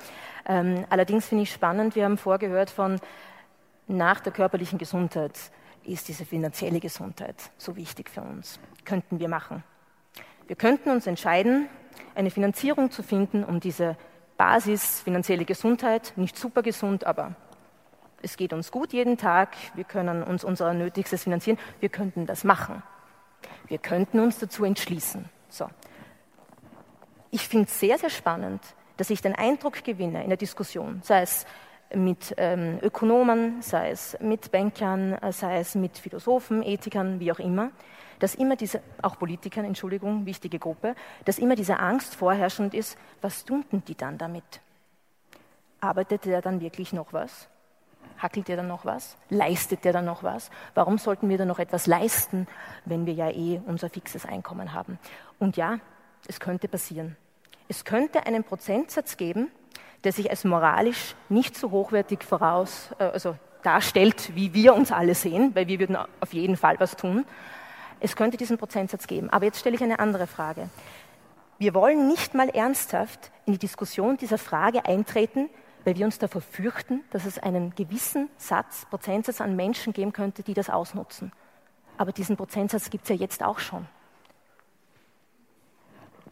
Ähm, 0.47 0.85
allerdings 0.89 1.27
finde 1.27 1.43
ich 1.43 1.53
spannend, 1.53 1.95
wir 1.95 2.05
haben 2.05 2.17
vorgehört 2.17 2.71
von 2.71 2.99
nach 3.89 4.21
der 4.21 4.33
körperlichen 4.33 4.79
Gesundheit 4.79 5.39
ist 5.85 6.09
diese 6.09 6.25
finanzielle 6.25 6.81
Gesundheit 6.81 7.37
so 7.57 7.77
wichtig 7.77 8.11
für 8.11 8.23
uns. 8.23 8.59
Könnten 8.85 9.21
wir 9.21 9.29
machen. 9.29 9.63
Wir 10.47 10.57
könnten 10.57 10.91
uns 10.91 11.07
entscheiden, 11.07 11.69
eine 12.15 12.31
Finanzierung 12.31 12.91
zu 12.91 13.03
finden, 13.03 13.45
um 13.45 13.61
diese 13.61 13.97
Basis 14.37 15.01
finanzielle 15.01 15.45
Gesundheit, 15.45 16.13
nicht 16.17 16.37
super 16.37 16.63
gesund, 16.63 17.05
aber 17.05 17.35
es 18.23 18.37
geht 18.37 18.53
uns 18.53 18.71
gut 18.71 18.93
jeden 18.93 19.17
Tag, 19.17 19.57
wir 19.75 19.85
können 19.85 20.23
uns 20.23 20.45
unser 20.45 20.75
Nötigstes 20.75 21.25
finanzieren, 21.25 21.59
wir 21.81 21.89
könnten 21.89 22.27
das 22.27 22.45
machen. 22.45 22.83
Wir 23.69 23.79
könnten 23.79 24.21
uns 24.21 24.39
dazu 24.39 24.65
entschließen. 24.65 25.29
So. 25.49 25.69
Ich 27.31 27.49
finde 27.49 27.67
es 27.67 27.79
sehr, 27.79 27.99
sehr 27.99 28.11
spannend, 28.11 28.63
dass 28.97 29.11
ich 29.11 29.21
den 29.21 29.35
Eindruck 29.35 29.85
gewinne 29.85 30.23
in 30.23 30.29
der 30.29 30.39
Diskussion, 30.39 31.01
sei 31.03 31.23
es 31.23 31.47
mit 31.95 32.35
ähm, 32.37 32.79
Ökonomen, 32.83 33.63
sei 33.63 33.91
es 33.91 34.17
mit 34.21 34.51
Bankern, 34.51 35.15
äh, 35.15 35.33
sei 35.33 35.61
es 35.61 35.75
mit 35.75 35.99
Philosophen, 35.99 36.63
Ethikern, 36.63 37.21
wie 37.21 37.31
auch 37.33 37.39
immer, 37.39 37.71
dass 38.19 38.35
immer 38.35 38.57
diese, 38.57 38.83
auch 39.03 39.19
Politikern, 39.19 39.65
Entschuldigung, 39.65 40.27
wichtige 40.27 40.59
Gruppe, 40.59 40.95
dass 41.25 41.39
immer 41.39 41.55
diese 41.55 41.79
Angst 41.79 42.15
vorherrschend 42.15 42.75
ist, 42.75 42.99
was 43.21 43.45
tun 43.45 43.65
die 43.87 43.95
dann 43.95 44.19
damit? 44.19 44.61
Arbeitet 45.81 46.25
der 46.25 46.41
dann 46.41 46.61
wirklich 46.61 46.93
noch 46.93 47.13
was? 47.13 47.49
Hackelt 48.19 48.49
der 48.49 48.57
dann 48.57 48.69
noch 48.69 48.85
was? 48.85 49.17
Leistet 49.29 49.85
der 49.85 49.93
dann 49.93 50.07
noch 50.07 50.23
was? 50.23 50.51
Warum 50.75 50.97
sollten 50.97 51.29
wir 51.29 51.37
dann 51.37 51.49
noch 51.49 51.59
etwas 51.59 51.87
leisten, 51.87 52.47
wenn 52.87 53.05
wir 53.05 53.13
ja 53.13 53.31
eh 53.31 53.61
unser 53.67 53.91
fixes 53.91 54.25
Einkommen 54.25 54.73
haben? 54.73 54.99
Und 55.39 55.57
ja, 55.57 55.79
es 56.27 56.41
könnte 56.41 56.67
passieren. 56.67 57.17
Es 57.69 57.85
könnte 57.85 58.27
einen 58.27 58.45
Prozentsatz 58.45 59.17
geben, 59.17 59.51
der 60.07 60.13
sich 60.13 60.31
als 60.31 60.45
moralisch 60.45 61.17
nicht 61.29 61.57
so 61.57 61.73
hochwertig 61.73 62.23
voraus, 62.23 62.91
äh, 63.01 63.05
also 63.07 63.37
darstellt, 63.65 64.31
wie 64.37 64.55
wir 64.55 64.73
uns 64.73 64.93
alle 64.93 65.17
sehen, 65.17 65.51
weil 65.55 65.67
wir 65.67 65.81
würden 65.81 65.97
auf 65.97 66.33
jeden 66.33 66.57
Fall 66.57 66.79
was 66.79 66.95
tun. 66.95 67.27
Es 67.99 68.15
könnte 68.15 68.37
diesen 68.37 68.57
Prozentsatz 68.57 69.09
geben. 69.09 69.31
Aber 69.31 69.47
jetzt 69.47 69.59
stelle 69.59 69.75
ich 69.75 69.83
eine 69.83 69.99
andere 69.99 70.29
Frage. 70.29 70.69
Wir 71.59 71.75
wollen 71.75 72.07
nicht 72.07 72.35
mal 72.35 72.49
ernsthaft 72.51 73.33
in 73.47 73.55
die 73.55 73.59
Diskussion 73.59 74.17
dieser 74.17 74.39
Frage 74.39 74.85
eintreten, 74.85 75.51
weil 75.85 75.97
wir 75.97 76.05
uns 76.05 76.21
davor 76.21 76.41
fürchten, 76.41 77.03
dass 77.11 77.25
es 77.25 77.41
einen 77.41 77.75
gewissen 77.75 78.29
Satz, 78.37 78.87
Prozentsatz 78.89 79.41
an 79.41 79.57
Menschen 79.57 79.93
geben 79.93 80.13
könnte, 80.13 80.45
die 80.45 80.55
das 80.55 80.71
ausnutzen. 80.71 81.33
Aber 81.99 82.13
diesen 82.13 82.37
Prozentsatz 82.37 82.91
gibt 82.91 83.05
es 83.05 83.09
ja 83.09 83.17
jetzt 83.17 83.43
auch 83.43 83.59
schon 83.59 83.89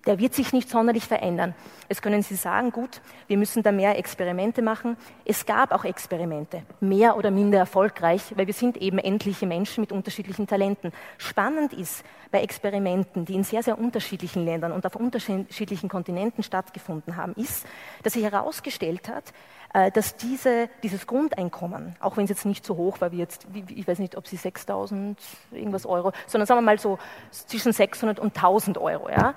der 0.06 0.18
wird 0.18 0.34
sich 0.34 0.52
nicht 0.52 0.68
sonderlich 0.68 1.04
verändern. 1.04 1.54
Jetzt 1.88 2.02
können 2.02 2.22
Sie 2.22 2.34
sagen, 2.34 2.70
gut, 2.70 3.00
wir 3.26 3.36
müssen 3.36 3.62
da 3.62 3.72
mehr 3.72 3.98
Experimente 3.98 4.62
machen. 4.62 4.96
Es 5.24 5.46
gab 5.46 5.72
auch 5.72 5.84
Experimente, 5.84 6.62
mehr 6.80 7.16
oder 7.16 7.30
minder 7.30 7.58
erfolgreich, 7.58 8.22
weil 8.36 8.46
wir 8.46 8.54
sind 8.54 8.76
eben 8.76 8.98
endliche 8.98 9.46
Menschen 9.46 9.80
mit 9.80 9.92
unterschiedlichen 9.92 10.46
Talenten. 10.46 10.92
Spannend 11.18 11.72
ist 11.72 12.04
bei 12.30 12.42
Experimenten, 12.42 13.24
die 13.24 13.34
in 13.34 13.44
sehr, 13.44 13.62
sehr 13.62 13.78
unterschiedlichen 13.78 14.44
Ländern 14.44 14.72
und 14.72 14.84
auf 14.86 14.96
unterschiedlichen 14.96 15.88
Kontinenten 15.88 16.42
stattgefunden 16.42 17.16
haben, 17.16 17.34
ist, 17.34 17.66
dass 18.02 18.14
sich 18.14 18.24
herausgestellt 18.24 19.08
hat, 19.08 19.32
äh, 19.74 19.90
dass 19.90 20.16
diese, 20.16 20.68
dieses 20.82 21.06
Grundeinkommen, 21.06 21.96
auch 22.00 22.16
wenn 22.16 22.24
es 22.24 22.30
jetzt 22.30 22.46
nicht 22.46 22.64
so 22.64 22.76
hoch 22.76 23.00
war 23.00 23.12
wie 23.12 23.18
jetzt, 23.18 23.46
ich 23.68 23.86
weiß 23.86 23.98
nicht, 23.98 24.16
ob 24.16 24.26
sie 24.26 24.36
6.000 24.36 25.16
irgendwas 25.52 25.84
Euro, 25.84 26.12
sondern 26.26 26.46
sagen 26.46 26.58
wir 26.58 26.62
mal 26.62 26.78
so 26.78 26.98
zwischen 27.30 27.72
600 27.72 28.18
und 28.20 28.36
1.000 28.36 28.80
Euro, 28.80 29.10
ja, 29.10 29.34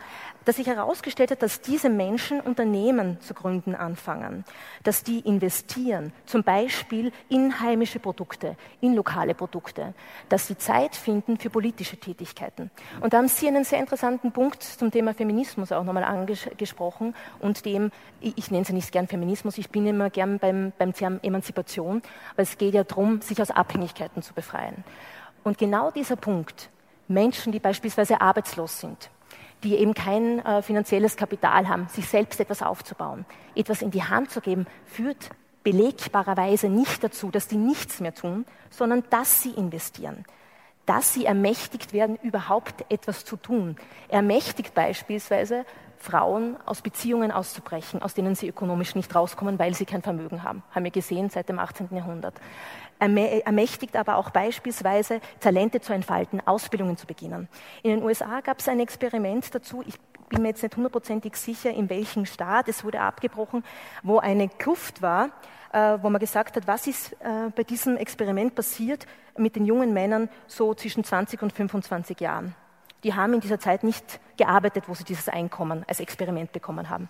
dass 0.48 0.56
sich 0.56 0.68
herausgestellt 0.68 1.32
hat, 1.32 1.44
dass 1.44 1.60
diese 1.60 1.90
Menschen 1.90 2.40
Unternehmen 2.40 3.20
zu 3.20 3.34
gründen 3.34 3.76
anfangen, 3.76 4.46
dass 4.82 5.04
die 5.04 5.20
investieren, 5.20 6.14
zum 6.26 6.42
Beispiel 6.44 7.12
in 7.28 7.60
heimische 7.60 8.00
Produkte, 8.00 8.56
in 8.80 8.96
lokale 8.96 9.34
Produkte, 9.34 9.94
dass 10.30 10.48
sie 10.48 10.58
Zeit 10.58 10.96
finden 10.96 11.38
für 11.38 11.50
politische 11.50 11.98
Tätigkeiten. 11.98 12.72
Und 13.02 13.12
da 13.12 13.18
haben 13.18 13.28
Sie 13.28 13.46
einen 13.46 13.66
sehr 13.66 13.80
interessanten 13.80 14.32
Punkt 14.32 14.64
zum 14.64 14.90
Thema 14.90 15.14
Feminismus 15.14 15.74
auch 15.74 15.84
nochmal 15.84 16.06
angesprochen 16.06 17.14
und 17.40 17.66
dem, 17.66 17.92
ich 18.22 18.50
nenne 18.50 18.62
es 18.62 18.70
ja 18.70 18.74
nicht 18.74 18.94
gern 18.94 19.10
Feminismus, 19.10 19.58
ich 19.58 19.70
bin 19.70 19.86
immer 19.86 20.10
gern 20.10 20.40
beim, 20.40 20.72
beim 20.78 20.94
Thema 20.94 21.20
Emanzipation, 21.24 22.02
weil 22.38 22.44
es 22.44 22.58
geht 22.58 22.74
ja 22.74 22.86
darum, 22.86 23.20
sich 23.20 23.42
aus 23.42 23.52
Abhängigkeiten 23.52 24.22
zu 24.22 24.34
befreien. 24.34 24.86
Und 25.44 25.58
genau 25.58 25.92
dieser 25.92 26.16
Punkt, 26.16 26.70
Menschen, 27.10 27.52
die 27.52 27.60
beispielsweise 27.60 28.22
arbeitslos 28.22 28.80
sind, 28.80 29.10
die 29.64 29.76
eben 29.76 29.94
kein 29.94 30.40
äh, 30.46 30.62
finanzielles 30.62 31.18
Kapital 31.18 31.68
haben, 31.68 31.88
sich 31.90 32.08
selbst 32.08 32.40
etwas 32.40 32.62
aufzubauen, 32.62 33.26
etwas 33.56 33.82
in 33.82 33.92
die 33.92 34.04
Hand 34.04 34.32
zu 34.32 34.42
geben, 34.42 34.68
führt 34.86 35.30
belegbarerweise 35.64 36.70
nicht 36.70 37.04
dazu, 37.04 37.30
dass 37.30 37.48
die 37.48 37.58
nichts 37.58 38.00
mehr 38.00 38.14
tun, 38.14 38.46
sondern 38.70 39.04
dass 39.10 39.42
sie 39.42 39.52
investieren, 39.52 40.26
dass 40.86 41.14
sie 41.14 41.26
ermächtigt 41.26 41.92
werden, 41.92 42.18
überhaupt 42.22 42.86
etwas 42.90 43.26
zu 43.26 43.36
tun. 43.36 43.76
Ermächtigt 44.08 44.74
beispielsweise 44.74 45.66
Frauen 45.98 46.56
aus 46.66 46.82
Beziehungen 46.82 47.32
auszubrechen, 47.32 48.02
aus 48.02 48.14
denen 48.14 48.36
sie 48.36 48.48
ökonomisch 48.48 48.96
nicht 48.96 49.14
rauskommen, 49.14 49.60
weil 49.60 49.74
sie 49.74 49.86
kein 49.86 50.04
Vermögen 50.04 50.44
haben. 50.44 50.64
Haben 50.72 50.86
wir 50.86 50.92
gesehen 50.92 51.30
seit 51.30 51.50
dem 51.50 51.60
18. 51.60 51.90
Jahrhundert 51.92 52.36
ermächtigt 53.00 53.96
aber 53.96 54.18
auch 54.18 54.30
beispielsweise 54.32 55.22
Talente 55.40 55.82
zu 55.82 55.94
entfalten, 55.94 56.42
Ausbildungen 56.46 56.98
zu 56.98 57.08
beginnen. 57.08 57.48
In 57.84 57.92
den 57.92 58.04
USA 58.04 58.42
gab 58.42 58.60
es 58.60 58.68
ein 58.68 58.80
Experiment 58.80 59.54
dazu, 59.54 59.84
ich 59.86 59.96
bin 60.30 60.42
mir 60.42 60.50
jetzt 60.50 60.64
nicht 60.64 60.76
hundertprozentig 60.76 61.36
sicher, 61.36 61.72
in 61.72 61.90
welchem 61.90 62.26
Staat, 62.26 62.68
es 62.68 62.84
wurde 62.84 63.00
abgebrochen, 63.00 63.64
wo 64.04 64.20
eine 64.20 64.50
Kluft 64.50 65.02
war, 65.02 65.30
äh, 65.72 65.98
wo 66.02 66.10
man 66.10 66.20
gesagt 66.20 66.56
hat, 66.56 66.68
was 66.68 66.88
ist 66.88 67.14
äh, 67.14 67.50
bei 67.56 67.64
diesem 67.64 67.98
Experiment 67.98 68.56
passiert 68.56 69.06
mit 69.38 69.56
den 69.56 69.66
jungen 69.66 69.94
Männern 69.94 70.30
so 70.48 70.74
zwischen 70.74 71.04
20 71.04 71.42
und 71.42 71.54
25 71.54 72.20
Jahren. 72.20 72.56
Die 73.04 73.14
haben 73.14 73.34
in 73.34 73.40
dieser 73.40 73.60
Zeit 73.60 73.84
nicht 73.84 74.20
gearbeitet, 74.38 74.86
wo 74.88 74.94
sie 74.94 75.04
dieses 75.04 75.30
Einkommen 75.30 75.86
als 75.88 76.00
Experiment 76.00 76.52
bekommen 76.52 76.90
haben. 76.90 77.10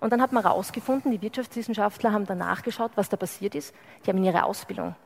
Und 0.00 0.12
dann 0.12 0.22
hat 0.22 0.32
man 0.32 0.42
herausgefunden, 0.42 1.12
die 1.12 1.20
Wirtschaftswissenschaftler 1.20 2.12
haben 2.12 2.24
danach 2.24 2.62
geschaut, 2.62 2.92
was 2.94 3.10
da 3.10 3.18
passiert 3.18 3.54
ist. 3.54 3.74
Die 4.04 4.10
haben 4.10 4.18
in 4.18 4.24
ihre 4.24 4.44
Ausbildung 4.44 4.96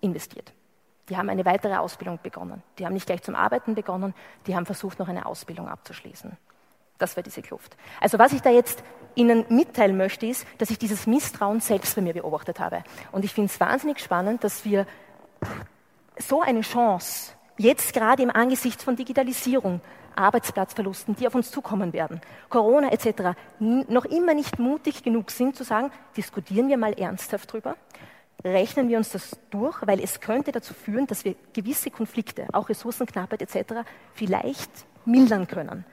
investiert. 0.00 0.52
Die 1.08 1.16
haben 1.16 1.28
eine 1.28 1.44
weitere 1.44 1.76
Ausbildung 1.76 2.20
begonnen. 2.22 2.62
Die 2.78 2.86
haben 2.86 2.94
nicht 2.94 3.06
gleich 3.06 3.22
zum 3.22 3.34
Arbeiten 3.34 3.74
begonnen, 3.74 4.14
die 4.46 4.54
haben 4.54 4.64
versucht, 4.64 4.98
noch 4.98 5.08
eine 5.08 5.26
Ausbildung 5.26 5.68
abzuschließen. 5.68 6.36
Das 6.98 7.16
war 7.16 7.22
diese 7.22 7.42
Kluft. 7.42 7.76
Also 8.00 8.18
was 8.18 8.32
ich 8.32 8.42
da 8.42 8.50
jetzt 8.50 8.84
Ihnen 9.14 9.44
mitteilen 9.48 9.96
möchte, 9.96 10.26
ist, 10.26 10.46
dass 10.58 10.70
ich 10.70 10.78
dieses 10.78 11.06
Misstrauen 11.06 11.60
selbst 11.60 11.96
bei 11.96 12.02
mir 12.02 12.12
beobachtet 12.12 12.60
habe. 12.60 12.84
Und 13.10 13.24
ich 13.24 13.32
finde 13.32 13.50
es 13.50 13.58
wahnsinnig 13.58 13.98
spannend, 13.98 14.44
dass 14.44 14.64
wir 14.64 14.86
so 16.18 16.42
eine 16.42 16.60
Chance 16.60 17.32
jetzt 17.56 17.92
gerade 17.92 18.22
im 18.22 18.30
Angesicht 18.30 18.82
von 18.82 18.94
Digitalisierung, 18.96 19.80
Arbeitsplatzverlusten, 20.14 21.16
die 21.16 21.26
auf 21.26 21.34
uns 21.34 21.50
zukommen 21.50 21.92
werden, 21.92 22.20
Corona 22.48 22.92
etc., 22.92 23.36
noch 23.58 24.04
immer 24.04 24.34
nicht 24.34 24.58
mutig 24.58 25.02
genug 25.02 25.30
sind 25.30 25.56
zu 25.56 25.64
sagen, 25.64 25.90
diskutieren 26.16 26.68
wir 26.68 26.76
mal 26.76 26.92
ernsthaft 26.92 27.52
drüber 27.52 27.76
rechnen 28.44 28.88
wir 28.88 28.98
uns 28.98 29.10
das 29.10 29.38
durch, 29.50 29.76
weil 29.86 30.00
es 30.00 30.20
könnte 30.20 30.52
dazu 30.52 30.74
führen, 30.74 31.06
dass 31.06 31.24
wir 31.24 31.34
gewisse 31.52 31.90
Konflikte, 31.90 32.46
auch 32.52 32.68
Ressourcenknappheit 32.68 33.42
etc., 33.42 33.80
vielleicht 34.14 34.70
mildern 35.04 35.46
können. 35.46 35.84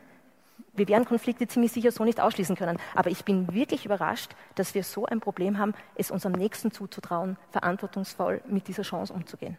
Wir 0.74 0.88
werden 0.88 1.06
Konflikte 1.06 1.48
ziemlich 1.48 1.72
sicher 1.72 1.91
so 1.91 2.03
nicht 2.03 2.19
ausschließen 2.19 2.56
können. 2.56 2.78
Aber 2.94 3.10
ich 3.10 3.26
bin 3.26 3.52
wirklich 3.52 3.86
überrascht, 3.86 4.36
dass 4.53 4.76
wir 4.76 4.84
so 4.84 5.07
ein 5.07 5.19
Problem 5.19 5.57
haben, 5.57 5.74
es 5.95 6.11
unserem 6.11 6.34
Nächsten 6.34 6.72
zuzutrauen, 6.72 7.36
verantwortungsvoll 7.49 8.41
mit 8.48 8.68
dieser 8.68 8.84
Chance 8.84 9.11
umzugehen. 9.11 9.57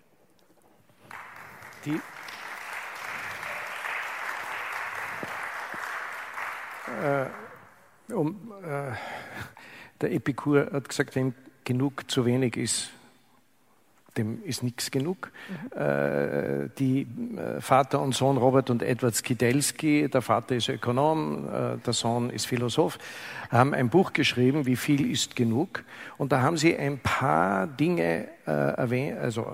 Die 1.85 2.01
äh, 7.03 7.27
um, 8.13 8.53
äh, 8.63 8.93
der 10.01 10.13
Epikur 10.13 10.71
hat 10.73 10.89
gesagt, 10.89 11.17
wenn 11.17 11.35
genug 11.69 12.11
zu 12.11 12.25
wenig 12.25 12.57
ist, 12.57 12.89
dem 14.17 14.43
ist 14.43 14.63
nichts 14.63 14.91
genug. 14.91 15.31
Mhm. 15.75 15.81
Äh, 15.81 16.69
die 16.79 17.07
äh, 17.37 17.61
Vater 17.61 18.01
und 18.01 18.15
Sohn 18.15 18.39
Robert 18.39 18.71
und 18.71 18.83
Edward 18.83 19.15
Skidelski, 19.15 20.09
der 20.09 20.23
Vater 20.23 20.57
ist 20.57 20.71
Ökonom, 20.71 21.45
äh, 21.47 21.77
der 21.85 21.93
Sohn 21.93 22.31
ist 22.31 22.47
Philosoph, 22.47 22.99
haben 23.51 23.75
ein 23.75 23.91
Buch 23.91 24.15
geschrieben, 24.15 24.65
Wie 24.65 24.77
viel 24.77 25.11
ist 25.11 25.37
genug? 25.37 25.85
Und 26.17 26.33
da 26.33 26.41
haben 26.41 26.57
sie 26.57 26.75
ein 26.77 26.99
paar 26.99 27.67
Dinge 27.67 28.29
erwähnt, 28.45 29.19
also 29.19 29.47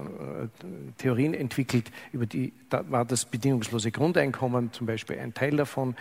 Theorien 0.98 1.34
entwickelt, 1.34 1.90
über 2.12 2.26
die, 2.26 2.52
da 2.70 2.88
war 2.88 3.04
das 3.04 3.24
bedingungslose 3.24 3.90
Grundeinkommen 3.90 4.72
zum 4.72 4.86
Beispiel 4.86 5.18
ein 5.18 5.34
Teil 5.34 5.56
davon, 5.56 5.96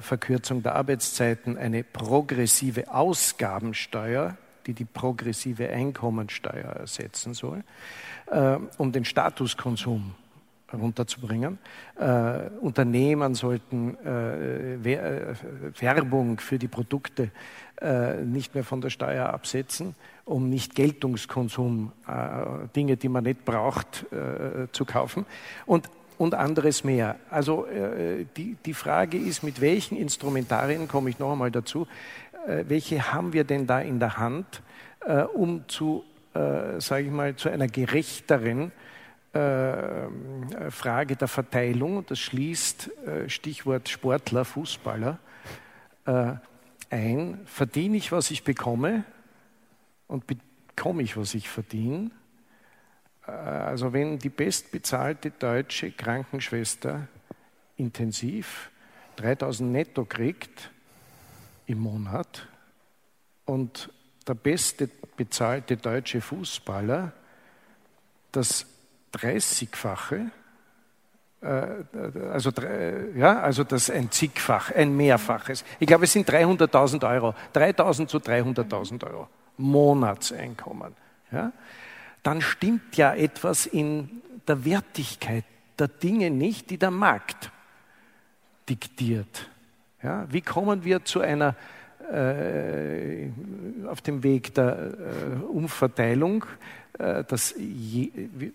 Verkürzung 0.00 0.62
der 0.62 0.74
Arbeitszeiten, 0.74 1.56
eine 1.56 1.84
progressive 1.84 2.92
Ausgabensteuer, 2.92 4.36
die 4.66 4.74
die 4.74 4.84
progressive 4.84 5.68
Einkommensteuer 5.68 6.72
ersetzen 6.72 7.34
soll, 7.34 7.64
äh, 8.30 8.56
um 8.78 8.92
den 8.92 9.04
Statuskonsum 9.04 10.14
runterzubringen. 10.72 11.58
Äh, 11.98 12.48
Unternehmen 12.60 13.34
sollten 13.34 13.96
äh, 14.04 14.74
äh 14.74 15.34
Werbung 15.78 16.38
für 16.38 16.58
die 16.58 16.68
Produkte 16.68 17.30
äh, 17.80 18.22
nicht 18.22 18.54
mehr 18.54 18.64
von 18.64 18.80
der 18.80 18.90
Steuer 18.90 19.28
absetzen, 19.28 19.94
um 20.24 20.48
nicht 20.48 20.74
Geltungskonsum, 20.74 21.92
äh, 22.06 22.68
Dinge, 22.74 22.96
die 22.96 23.08
man 23.08 23.24
nicht 23.24 23.44
braucht, 23.44 24.06
zu 24.72 24.84
kaufen. 24.84 25.26
Und 25.66 25.88
und 26.18 26.34
anderes 26.34 26.84
mehr. 26.84 27.16
Also 27.30 27.66
die, 28.36 28.56
die 28.64 28.74
Frage 28.74 29.18
ist, 29.18 29.42
mit 29.42 29.60
welchen 29.60 29.96
Instrumentarien, 29.96 30.86
komme 30.86 31.10
ich 31.10 31.18
noch 31.18 31.32
einmal 31.32 31.50
dazu, 31.50 31.82
äh, 31.82 31.86
welche 32.46 33.12
haben 33.12 33.32
wir 33.32 33.44
denn 33.44 33.66
da 33.66 33.80
in 33.80 33.98
der 33.98 34.16
Hand, 34.16 34.62
äh, 35.00 35.22
um 35.22 35.68
zu, 35.68 36.04
äh, 36.34 36.80
sage 36.80 37.04
ich 37.04 37.10
mal, 37.10 37.36
zu 37.36 37.48
einer 37.48 37.68
gerechteren 37.68 38.72
Frage 40.68 41.16
der 41.16 41.26
Verteilung, 41.26 42.04
das 42.04 42.18
schließt 42.18 42.90
Stichwort 43.28 43.88
Sportler, 43.88 44.44
Fußballer 44.44 45.18
ein, 46.90 47.40
verdiene 47.46 47.96
ich, 47.96 48.12
was 48.12 48.30
ich 48.30 48.44
bekomme, 48.44 49.04
und 50.06 50.26
bekomme 50.26 51.02
ich, 51.02 51.16
was 51.16 51.34
ich 51.34 51.48
verdiene. 51.48 52.10
Äh, 53.26 53.30
also 53.30 53.92
wenn 53.92 54.18
die 54.18 54.28
bestbezahlte 54.28 55.30
deutsche 55.30 55.90
Krankenschwester 55.90 57.08
intensiv 57.76 58.70
3000 59.16 59.72
netto 59.72 60.04
kriegt 60.04 60.70
im 61.66 61.78
Monat 61.78 62.46
und 63.44 63.90
der 64.26 64.34
beste 64.34 64.88
bezahlte 65.16 65.76
deutsche 65.76 66.20
Fußballer 66.20 67.12
das 68.30 68.66
30-fache, 69.14 70.30
äh, 71.42 71.48
also, 72.32 72.50
ja, 73.14 73.40
also 73.40 73.64
das 73.64 73.90
ein 73.90 74.10
zigfach, 74.10 74.70
ein 74.70 74.96
mehrfaches. 74.96 75.64
Ich 75.80 75.86
glaube, 75.86 76.04
es 76.04 76.12
sind 76.12 76.28
300.000 76.28 77.08
Euro, 77.08 77.34
3.000 77.54 78.06
zu 78.06 78.18
300.000 78.18 79.06
Euro 79.06 79.28
Monatseinkommen. 79.58 80.94
Ja? 81.30 81.52
Dann 82.22 82.40
stimmt 82.40 82.96
ja 82.96 83.14
etwas 83.14 83.66
in 83.66 84.22
der 84.46 84.64
Wertigkeit 84.64 85.44
der 85.78 85.88
Dinge 85.88 86.30
nicht, 86.30 86.70
die 86.70 86.78
der 86.78 86.90
Markt 86.90 87.50
diktiert. 88.68 89.50
Ja? 90.02 90.26
Wie 90.30 90.40
kommen 90.40 90.84
wir 90.84 91.04
zu 91.04 91.20
einer 91.20 91.54
äh, 92.10 93.28
auf 93.86 94.00
dem 94.00 94.22
Weg 94.22 94.54
der 94.54 94.76
äh, 94.76 95.44
Umverteilung. 95.44 96.44
Äh, 96.98 97.24
dass 97.24 97.54
je, 97.56 98.10
wir, 98.34 98.50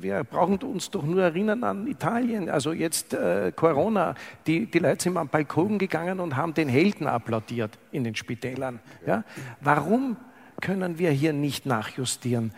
wir, 0.00 0.24
brauchen 0.24 0.58
uns 0.58 0.90
doch 0.90 1.04
nur 1.04 1.22
erinnern 1.22 1.64
an 1.64 1.86
Italien. 1.86 2.50
Also 2.50 2.72
jetzt 2.72 3.16
Corona, 3.56 4.14
die, 4.46 4.66
die 4.66 4.78
Leute 4.78 5.04
sind 5.04 5.16
am 5.16 5.28
Balkon 5.28 5.78
gegangen 5.78 6.20
und 6.20 6.36
haben 6.36 6.52
den 6.52 6.68
Helden 6.68 7.06
applaudiert 7.06 7.78
in 7.92 8.04
den 8.04 8.14
Spitälern. 8.14 8.80
Ja? 9.06 9.24
Warum 9.60 10.16
können 10.60 10.98
wir 10.98 11.10
hier 11.10 11.32
nicht 11.32 11.64
nachjustieren? 11.64 12.52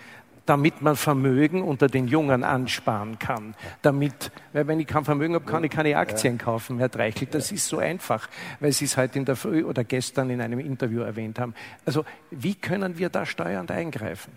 Damit 0.47 0.83
man 0.83 0.97
Vermögen 0.97 1.63
unter 1.63 1.87
den 1.87 2.09
Jungen 2.09 2.45
ansparen 2.45 3.19
kann. 3.19 3.55
Damit, 3.83 4.33
weil 4.53 4.67
wenn 4.67 4.81
ich 4.81 4.87
kein 4.87 5.05
Vermögen 5.05 5.35
habe, 5.35 5.45
kann 5.45 5.65
ich 5.65 5.71
keine 5.71 5.97
Aktien 5.97 6.39
kaufen, 6.39 6.79
Herr 6.79 6.89
Dreichel. 6.89 7.29
Das 7.31 7.53
ist 7.53 7.69
so 7.69 7.79
einfach, 7.79 8.29
weil 8.61 8.73
Sie 8.73 8.85
es 8.85 8.97
heute 8.97 9.19
in 9.19 9.25
der 9.25 9.37
Früh 9.37 9.65
oder 9.65 9.85
gestern 9.85 10.31
in 10.31 10.41
einem 10.41 10.59
Interview 10.59 11.03
erwähnt 11.03 11.39
haben. 11.39 11.55
Also 11.85 12.05
wie 12.31 12.55
können 12.55 12.99
wir 12.99 13.09
da 13.09 13.27
steuernd 13.27 13.71
eingreifen? 13.71 14.33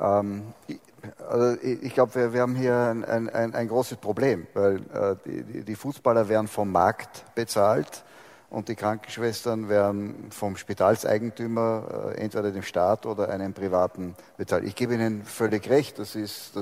Ähm, 0.00 0.42
ich, 0.66 0.80
also 1.28 1.60
ich 1.62 1.94
glaube, 1.94 2.14
wir, 2.14 2.32
wir, 2.32 2.40
haben 2.40 2.56
hier 2.56 2.76
ein, 2.76 3.28
ein, 3.28 3.54
ein 3.54 3.68
großes 3.68 3.98
Problem, 3.98 4.46
weil 4.54 4.76
äh, 4.76 5.16
die, 5.24 5.62
die 5.64 5.74
Fußballer 5.74 6.28
werden 6.28 6.48
vom 6.48 6.70
Markt 6.72 7.24
bezahlt 7.34 8.04
und 8.48 8.68
die 8.68 8.76
Krankenschwestern 8.76 9.68
werden 9.68 10.30
vom 10.30 10.56
Spitalseigentümer, 10.56 12.12
äh, 12.16 12.20
entweder 12.20 12.52
dem 12.52 12.62
Staat 12.62 13.04
oder 13.04 13.28
einem 13.28 13.52
Privaten 13.52 14.14
bezahlt. 14.36 14.64
Ich 14.64 14.76
gebe 14.76 14.94
Ihnen 14.94 15.24
völlig 15.24 15.68
recht, 15.68 15.98
das 15.98 16.14
ist 16.14 16.52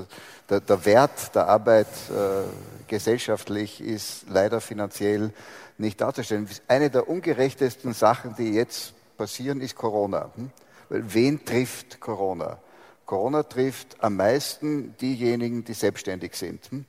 der, 0.49 0.61
der 0.61 0.85
Wert 0.85 1.35
der 1.35 1.49
Arbeit 1.49 1.89
äh, 2.11 2.45
gesellschaftlich 2.87 3.81
ist 3.81 4.27
leider 4.29 4.61
finanziell 4.61 5.33
nicht 5.79 6.01
darzustellen. 6.01 6.49
Eine 6.69 6.91
der 6.91 7.09
ungerechtesten 7.09 7.93
Sachen, 7.93 8.35
die 8.37 8.55
jetzt 8.55 8.95
passieren, 9.17 9.61
ist 9.61 9.75
Corona. 9.75 10.31
Hm? 10.37 10.51
Weil 10.89 11.15
wen 11.15 11.45
trifft 11.45 12.01
Corona? 12.01 12.59
Corona 13.05 13.43
trifft 13.43 14.03
am 14.03 14.17
meisten 14.17 14.97
diejenigen, 14.97 15.65
die 15.65 15.75
selbstständig 15.75 16.35
sind. 16.35 16.65
Hm? 16.71 16.85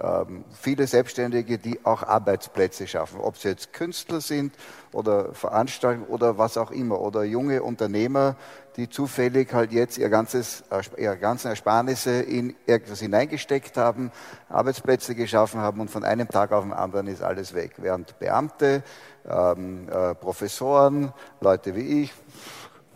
Ähm, 0.00 0.44
viele 0.52 0.86
Selbstständige, 0.86 1.58
die 1.58 1.84
auch 1.84 2.02
Arbeitsplätze 2.02 2.86
schaffen, 2.86 3.20
ob 3.20 3.36
sie 3.36 3.48
jetzt 3.48 3.72
Künstler 3.72 4.20
sind 4.20 4.54
oder 4.92 5.34
Veranstalter 5.34 6.08
oder 6.08 6.38
was 6.38 6.56
auch 6.56 6.70
immer, 6.70 7.00
oder 7.00 7.24
junge 7.24 7.62
Unternehmer, 7.62 8.36
die 8.76 8.88
zufällig 8.88 9.52
halt 9.52 9.72
jetzt 9.72 9.98
ihr 9.98 10.08
ganzes, 10.08 10.62
ihre 10.96 11.18
ganzen 11.18 11.48
Ersparnisse 11.48 12.20
in 12.22 12.54
irgendwas 12.66 13.00
hineingesteckt 13.00 13.76
haben, 13.76 14.12
Arbeitsplätze 14.48 15.16
geschaffen 15.16 15.60
haben 15.60 15.80
und 15.80 15.90
von 15.90 16.04
einem 16.04 16.28
Tag 16.28 16.52
auf 16.52 16.62
den 16.62 16.72
anderen 16.72 17.08
ist 17.08 17.22
alles 17.22 17.54
weg. 17.54 17.72
Während 17.78 18.18
Beamte, 18.20 18.84
ähm, 19.28 19.88
äh, 19.88 20.14
Professoren, 20.14 21.12
Leute 21.40 21.74
wie 21.74 22.02
ich, 22.02 22.12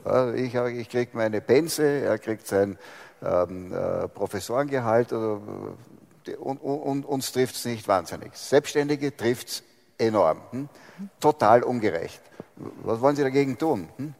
äh, 0.06 0.40
ich, 0.40 0.54
ich 0.54 0.88
kriege 0.88 1.10
meine 1.14 1.40
Pense, 1.40 1.82
er 1.82 2.18
kriegt 2.18 2.46
sein 2.46 2.78
ähm, 3.24 3.72
äh, 3.72 4.08
Professorengehalt 4.08 5.12
oder 5.12 5.40
und, 6.28 6.58
und 6.58 7.04
uns 7.04 7.32
trifft 7.32 7.56
es 7.56 7.64
nicht 7.64 7.88
wahnsinnig. 7.88 8.34
Selbstständige 8.34 9.16
trifft 9.16 9.48
es 9.48 9.62
enorm. 9.98 10.40
Hm? 10.50 10.68
Total 11.20 11.62
ungerecht. 11.62 12.20
Was 12.56 13.00
wollen 13.00 13.16
Sie 13.16 13.22
dagegen 13.22 13.58
tun? 13.58 13.88
Hm? 13.96 14.14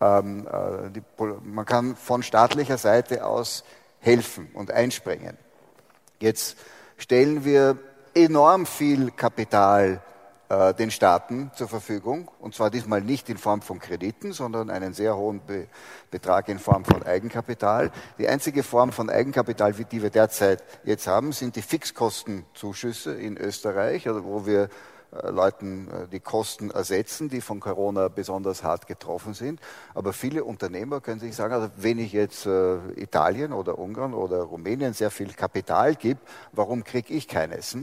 Ähm, 0.00 0.46
äh, 0.46 0.90
die, 0.90 1.02
man 1.44 1.64
kann 1.64 1.96
von 1.96 2.22
staatlicher 2.22 2.78
Seite 2.78 3.26
aus 3.26 3.64
helfen 4.00 4.48
und 4.54 4.70
einspringen. 4.70 5.36
Jetzt 6.20 6.56
stellen 6.96 7.44
wir 7.44 7.78
enorm 8.14 8.66
viel 8.66 9.10
Kapital 9.10 10.02
äh, 10.54 10.74
den 10.74 10.90
Staaten 10.90 11.50
zur 11.54 11.68
Verfügung. 11.68 12.30
Und 12.38 12.54
zwar 12.54 12.70
diesmal 12.70 13.00
nicht 13.00 13.28
in 13.28 13.38
Form 13.38 13.62
von 13.62 13.78
Krediten, 13.78 14.32
sondern 14.32 14.70
einen 14.70 14.94
sehr 14.94 15.16
hohen 15.16 15.40
Be 15.40 15.66
Betrag 16.10 16.48
in 16.48 16.60
Form 16.60 16.84
von 16.84 17.02
Eigenkapital. 17.02 17.90
Die 18.18 18.28
einzige 18.28 18.62
Form 18.62 18.92
von 18.92 19.10
Eigenkapital, 19.10 19.72
die 19.72 20.02
wir 20.02 20.10
derzeit 20.10 20.62
jetzt 20.84 21.08
haben, 21.08 21.32
sind 21.32 21.56
die 21.56 21.62
Fixkostenzuschüsse 21.62 23.14
in 23.14 23.36
Österreich, 23.36 24.06
wo 24.06 24.46
wir 24.46 24.68
äh, 25.10 25.30
Leuten 25.30 25.88
äh, 25.88 26.06
die 26.06 26.20
Kosten 26.20 26.70
ersetzen, 26.70 27.28
die 27.28 27.40
von 27.40 27.58
Corona 27.58 28.06
besonders 28.06 28.62
hart 28.62 28.86
getroffen 28.86 29.34
sind. 29.34 29.60
Aber 29.92 30.12
viele 30.12 30.44
Unternehmer 30.44 31.00
können 31.00 31.18
sich 31.18 31.34
sagen, 31.34 31.54
also 31.54 31.68
wenn 31.76 31.98
ich 31.98 32.12
jetzt 32.12 32.46
Italien 32.46 33.52
oder 33.52 33.78
Ungarn 33.78 34.14
oder 34.14 34.42
Rumänien 34.42 34.92
sehr 34.92 35.10
viel 35.10 35.32
Kapital 35.32 35.96
gebe, 35.96 36.20
warum 36.52 36.84
kriege 36.84 37.12
ich 37.12 37.26
keines? 37.26 37.76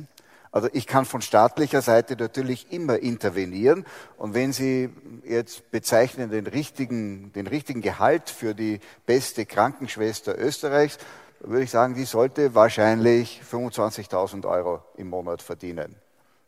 Also 0.52 0.68
ich 0.74 0.86
kann 0.86 1.06
von 1.06 1.22
staatlicher 1.22 1.82
Seite 1.82 2.16
natürlich 2.18 2.72
immer 2.72 3.00
intervenieren. 3.00 3.86
Und 4.18 4.34
wenn 4.34 4.52
Sie 4.52 4.90
jetzt 5.24 5.72
bezeichnen 5.72 6.30
den 6.30 6.46
richtigen, 6.46 7.32
den 7.34 7.48
richtigen 7.48 7.82
Gehalt 7.82 8.30
für 8.30 8.54
die 8.54 8.80
beste 9.06 9.46
Krankenschwester 9.46 10.38
Österreichs, 10.38 10.98
würde 11.44 11.64
ich 11.64 11.72
sagen, 11.72 11.96
die 11.96 12.06
sollte 12.06 12.54
wahrscheinlich 12.54 13.42
25.000 13.50 14.48
Euro 14.48 14.84
im 14.98 15.10
Monat 15.10 15.42
verdienen, 15.42 15.96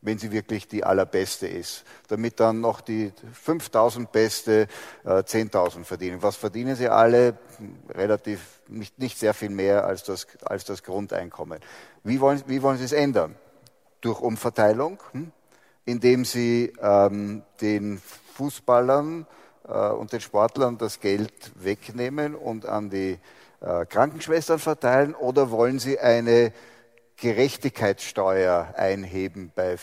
wenn 0.01 0.19
sie 0.19 0.31
wirklich 0.31 0.67
die 0.67 0.84
allerbeste 0.84 1.47
ist. 1.47 1.84
Damit 2.09 2.39
dann 2.39 2.61
noch 2.61 2.81
die 2.81 3.11
5.000 3.45 4.07
Beste 4.07 4.67
äh, 5.03 5.09
10.000 5.09 5.84
verdienen. 5.84 6.21
Was 6.21 6.35
verdienen 6.35 6.75
sie 6.75 6.89
alle? 6.89 7.38
Relativ 7.89 8.61
nicht, 8.67 8.99
nicht 8.99 9.17
sehr 9.17 9.34
viel 9.34 9.49
mehr 9.49 9.85
als 9.85 10.03
das, 10.03 10.27
als 10.45 10.65
das 10.65 10.84
Grundeinkommen. 10.84 11.59
Wie 12.03 12.19
wollen, 12.19 12.43
wie 12.45 12.61
wollen 12.61 12.77
Sie 12.77 12.85
es 12.85 12.91
ändern? 12.91 13.35
Durch 14.03 14.19
Umverteilung, 14.19 14.99
hm, 15.11 15.31
indem 15.85 16.25
sie 16.25 16.73
ähm, 16.81 17.43
den 17.61 18.01
Fußballern 18.35 19.25
äh, 19.67 19.89
und 19.89 20.11
den 20.11 20.21
Sportlern 20.21 20.77
das 20.77 20.99
Geld 20.99 21.51
wegnehmen 21.55 22.35
und 22.35 22.65
an 22.65 22.89
die 22.89 23.17
äh, 23.61 23.85
Krankenschwestern 23.85 24.59
verteilen, 24.59 25.15
oder 25.15 25.51
wollen 25.51 25.80
sie 25.80 25.99
eine 25.99 26.51
Gerechtigkeitssteuer 27.17 28.73
einheben 28.75 29.51
bei 29.55 29.77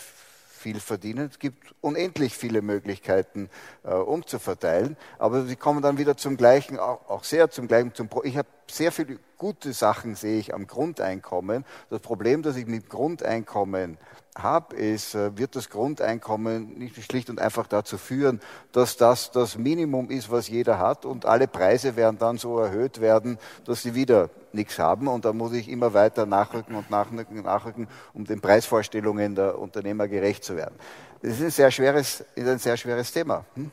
viel 0.61 0.79
verdienen. 0.79 1.29
Es 1.31 1.39
gibt 1.39 1.73
unendlich 1.81 2.37
viele 2.37 2.61
Möglichkeiten, 2.61 3.49
äh, 3.83 3.93
umzuverteilen, 3.93 4.95
aber 5.17 5.45
sie 5.45 5.55
kommen 5.55 5.81
dann 5.81 5.97
wieder 5.97 6.15
zum 6.15 6.37
gleichen, 6.37 6.79
auch, 6.79 7.09
auch 7.09 7.23
sehr 7.23 7.49
zum 7.49 7.67
gleichen. 7.67 7.93
Zum 7.93 8.07
Pro 8.07 8.23
ich 8.23 8.37
habe 8.37 8.47
sehr 8.69 8.91
viele 8.91 9.19
gute 9.37 9.73
Sachen 9.73 10.15
sehe 10.15 10.39
ich 10.39 10.53
am 10.53 10.67
Grundeinkommen. 10.67 11.65
Das 11.89 11.99
Problem, 11.99 12.43
das 12.43 12.55
ich 12.55 12.67
mit 12.67 12.89
Grundeinkommen 12.89 13.97
habe, 14.37 14.75
ist, 14.75 15.15
äh, 15.15 15.37
wird 15.37 15.55
das 15.55 15.69
Grundeinkommen 15.69 16.77
nicht 16.77 17.01
schlicht 17.03 17.29
und 17.29 17.39
einfach 17.39 17.67
dazu 17.67 17.97
führen, 17.97 18.39
dass 18.71 18.97
das 18.97 19.31
das 19.31 19.57
Minimum 19.57 20.09
ist, 20.09 20.31
was 20.31 20.47
jeder 20.47 20.79
hat 20.79 21.05
und 21.05 21.25
alle 21.25 21.47
Preise 21.47 21.95
werden 21.95 22.17
dann 22.17 22.37
so 22.37 22.59
erhöht 22.59 23.01
werden, 23.01 23.37
dass 23.65 23.81
sie 23.81 23.95
wieder 23.95 24.29
nichts 24.53 24.79
haben 24.79 25.07
und 25.07 25.25
da 25.25 25.33
muss 25.33 25.53
ich 25.53 25.69
immer 25.69 25.93
weiter 25.93 26.25
nachrücken 26.25 26.75
und 26.75 26.89
nachrücken, 26.89 27.41
nachrücken, 27.41 27.87
um 28.13 28.25
den 28.25 28.41
Preisvorstellungen 28.41 29.35
der 29.35 29.59
Unternehmer 29.59 30.07
gerecht 30.07 30.43
zu 30.43 30.55
werden. 30.55 30.75
Das 31.21 31.33
ist 31.33 31.41
ein 31.41 31.51
sehr 31.51 31.71
schweres, 31.71 32.23
ist 32.35 32.47
ein 32.47 32.59
sehr 32.59 32.77
schweres 32.77 33.11
Thema. 33.11 33.45
Hm? 33.55 33.71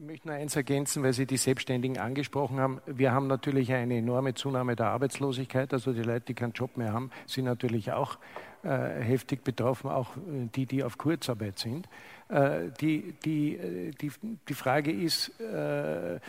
Ich 0.00 0.06
möchte 0.06 0.28
nur 0.28 0.36
eins 0.36 0.56
ergänzen, 0.56 1.02
weil 1.02 1.12
Sie 1.12 1.26
die 1.26 1.36
Selbstständigen 1.36 1.98
angesprochen 1.98 2.58
haben. 2.58 2.80
Wir 2.86 3.12
haben 3.12 3.26
natürlich 3.26 3.70
eine 3.70 3.98
enorme 3.98 4.32
Zunahme 4.32 4.74
der 4.74 4.86
Arbeitslosigkeit. 4.86 5.74
Also 5.74 5.92
die 5.92 6.02
Leute, 6.02 6.24
die 6.28 6.34
keinen 6.34 6.52
Job 6.52 6.78
mehr 6.78 6.94
haben, 6.94 7.10
sind 7.26 7.44
natürlich 7.44 7.92
auch 7.92 8.14
äh, 8.14 8.49
heftig 8.68 9.42
betroffen, 9.42 9.90
auch 9.90 10.16
äh, 10.16 10.48
die, 10.54 10.66
die 10.66 10.84
auf 10.84 10.98
Kurzarbeit 10.98 11.58
sind. 11.58 11.88
Äh, 12.28 12.68
die, 12.80 13.14
die, 13.24 13.56
äh, 13.56 13.90
die, 13.92 14.12
die 14.48 14.54
Frage 14.54 14.92
ist, 14.92 15.40
äh, 15.40 16.20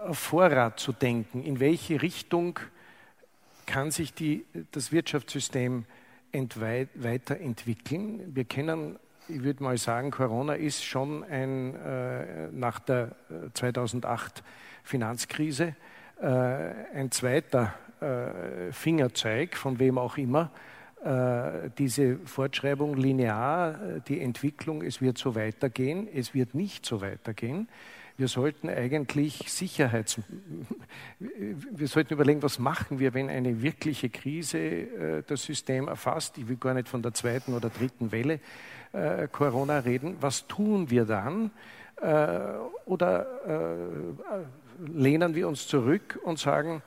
auf 0.00 0.18
Vorrat 0.18 0.80
zu 0.80 0.92
denken. 0.92 1.44
In 1.44 1.60
welche 1.60 2.02
Richtung 2.02 2.58
kann 3.66 3.90
sich 3.90 4.12
die, 4.12 4.44
das 4.72 4.90
Wirtschaftssystem 4.90 5.84
weiterentwickeln? 6.32 8.34
Wir 8.34 8.44
kennen 8.44 8.98
ich 9.28 9.42
würde 9.42 9.62
mal 9.62 9.78
sagen, 9.78 10.10
Corona 10.10 10.54
ist 10.54 10.84
schon 10.84 11.24
ein, 11.24 11.74
äh, 11.76 12.48
nach 12.52 12.80
der 12.80 13.14
2008 13.54 14.38
äh, 14.38 14.42
Finanzkrise 14.82 15.74
äh, 16.20 16.26
ein 16.26 17.10
zweiter 17.10 17.74
äh, 18.02 18.72
Fingerzeig, 18.72 19.56
von 19.56 19.78
wem 19.78 19.98
auch 19.98 20.18
immer, 20.18 20.50
äh, 21.04 21.70
diese 21.78 22.18
Fortschreibung 22.24 22.96
linear, 22.96 24.00
die 24.08 24.20
Entwicklung, 24.20 24.82
es 24.82 25.00
wird 25.00 25.18
so 25.18 25.34
weitergehen, 25.34 26.08
es 26.12 26.34
wird 26.34 26.54
nicht 26.54 26.86
so 26.86 27.00
weitergehen. 27.00 27.68
Wir 28.16 28.28
sollten 28.28 28.68
eigentlich 28.68 29.50
Sicherheits... 29.50 30.20
Wir 31.18 31.88
sollten 31.88 32.14
überlegen, 32.14 32.42
was 32.42 32.58
machen 32.58 32.98
wir, 32.98 33.14
wenn 33.14 33.28
eine 33.28 33.62
wirkliche 33.62 34.10
Krise 34.10 34.58
äh, 34.58 35.22
das 35.26 35.42
System 35.42 35.88
erfasst. 35.88 36.38
Ich 36.38 36.48
will 36.48 36.56
gar 36.56 36.74
nicht 36.74 36.88
von 36.88 37.02
der 37.02 37.14
zweiten 37.14 37.54
oder 37.54 37.70
dritten 37.70 38.12
Welle 38.12 38.38
äh, 38.92 39.26
Corona 39.26 39.80
reden. 39.80 40.16
Was 40.20 40.46
tun 40.46 40.90
wir 40.90 41.04
dann? 41.04 41.50
Äh, 42.00 42.38
oder 42.86 43.26
äh, 43.46 44.86
lehnen 44.86 45.34
wir 45.34 45.48
uns 45.48 45.66
zurück 45.66 46.20
und 46.22 46.38
sagen, 46.38 46.82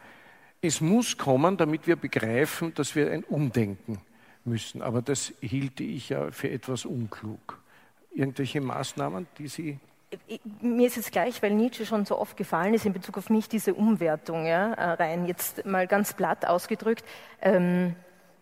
es 0.66 0.82
muss 0.82 1.18
kommen, 1.18 1.58
damit 1.58 1.88
wir 1.88 1.96
begreifen, 1.96 2.74
dass 2.74 2.96
wir 2.96 3.12
ein 3.12 3.24
Umdenken 3.24 4.00
müssen. 4.44 4.82
Aber 4.82 5.02
das 5.02 5.34
hielte 5.42 5.84
ich 5.84 6.10
ja 6.10 6.32
für 6.32 6.50
etwas 6.50 6.86
unklug. 6.86 7.62
Irgendwelche 8.14 8.62
Maßnahmen, 8.62 9.28
die 9.38 9.48
Sie 9.48 9.80
mir 10.62 10.88
ist 10.88 10.98
es 10.98 11.12
gleich, 11.12 11.42
weil 11.42 11.52
Nietzsche 11.52 11.86
schon 11.86 12.06
so 12.06 12.18
oft 12.18 12.38
gefallen 12.38 12.74
ist 12.74 12.86
in 12.86 12.94
Bezug 12.94 13.18
auf 13.18 13.30
mich, 13.30 13.50
diese 13.50 13.74
Umwertung 13.74 14.46
ja, 14.46 14.74
äh, 14.74 14.92
rein, 14.92 15.26
jetzt 15.26 15.66
mal 15.66 15.88
ganz 15.88 16.14
platt 16.14 16.46
ausgedrückt. 16.48 17.04
Ähm, 17.42 17.96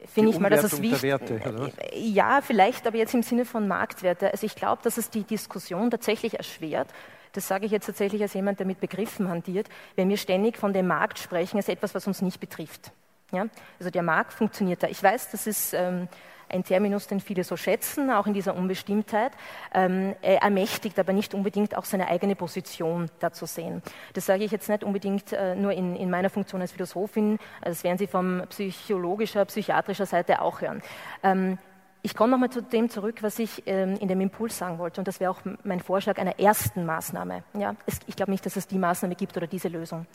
Finde 0.06 0.32
ich 0.32 0.40
mal, 0.40 0.50
dass 0.50 0.64
es 0.66 0.82
wichtig 0.82 1.02
Werte, 1.02 1.72
Ja, 1.94 2.42
vielleicht, 2.42 2.86
aber 2.86 2.98
jetzt 2.98 3.14
im 3.14 3.24
Sinne 3.24 3.46
von 3.46 3.70
Marktwerte. 3.70 4.32
Also 4.32 4.46
ich 4.46 4.56
glaube, 4.56 4.82
dass 4.84 4.98
es 4.98 5.10
die 5.10 5.24
Diskussion 5.24 5.90
tatsächlich 5.90 6.36
erschwert. 6.36 6.90
Das 7.34 7.48
sage 7.48 7.66
ich 7.66 7.72
jetzt 7.72 7.88
tatsächlich 7.88 8.22
als 8.22 8.34
jemand, 8.34 8.60
der 8.60 8.66
mit 8.66 8.80
Begriffen 8.80 9.28
hantiert, 9.28 9.68
wenn 9.96 10.10
wir 10.10 10.18
ständig 10.18 10.58
von 10.58 10.72
dem 10.72 10.88
Markt 10.88 11.20
sprechen, 11.20 11.58
als 11.58 11.68
etwas, 11.68 11.94
was 11.94 12.08
uns 12.08 12.22
nicht 12.22 12.40
betrifft. 12.40 12.92
Ja? 13.32 13.48
Also 13.80 13.90
der 13.90 14.04
Markt 14.04 14.34
funktioniert 14.34 14.84
da. 14.84 14.88
Ich 14.88 15.02
weiß, 15.02 15.32
das 15.32 15.48
ist 15.48 15.74
ähm, 15.74 16.08
ein 16.50 16.64
Terminus, 16.64 17.08
den 17.08 17.20
viele 17.20 17.44
so 17.44 17.58
schätzen, 17.58 18.12
auch 18.12 18.28
in 18.28 18.34
dieser 18.34 18.56
Unbestimmtheit. 18.56 19.32
Ähm, 19.74 20.16
er 20.22 20.44
ermächtigt 20.44 21.00
aber 21.00 21.12
nicht 21.12 21.34
unbedingt 21.34 21.76
auch 21.76 21.86
seine 21.86 22.08
eigene 22.08 22.36
Position 22.36 23.10
dazu 23.20 23.46
sehen. 23.46 23.82
Das 24.14 24.28
sage 24.28 24.44
ich 24.44 24.52
jetzt 24.52 24.70
nicht 24.70 24.84
unbedingt 24.84 25.34
äh, 25.34 25.56
nur 25.56 25.72
in, 25.72 25.96
in, 25.96 26.10
meiner 26.10 26.30
Funktion 26.30 26.62
als 26.62 26.72
Philosophin, 26.72 27.40
das 27.62 27.84
werden 27.84 27.98
Sie 27.98 28.08
von 28.08 28.44
psychologischer, 28.50 29.46
psychiatrischer 29.46 30.06
Seite 30.06 30.42
auch 30.42 30.62
hören. 30.62 30.82
Ähm, 31.24 31.58
ich 32.06 32.16
komme 32.16 32.32
nochmal 32.32 32.50
zu 32.50 32.62
dem 32.62 32.90
zurück, 32.90 33.24
was 33.24 33.40
ich 33.40 33.64
ähm, 33.66 33.96
in 33.96 34.10
dem 34.10 34.20
Impuls 34.20 34.58
sagen 34.58 34.78
wollte, 34.78 35.00
und 35.00 35.08
das 35.08 35.22
wäre 35.22 35.32
auch 35.32 35.40
mein 35.64 35.80
Vorschlag 35.80 36.18
einer 36.18 36.38
ersten 36.38 36.86
Maßnahme. 36.86 37.44
Ja, 37.58 37.76
es, 37.86 38.00
ich 38.08 38.18
glaube 38.18 38.32
nicht, 38.32 38.46
dass 38.46 38.58
es 38.58 38.68
die 38.68 38.78
Maßnahme 38.78 39.16
gibt 39.16 39.38
oder 39.38 39.48
diese 39.48 39.70
Lösung. 39.70 40.06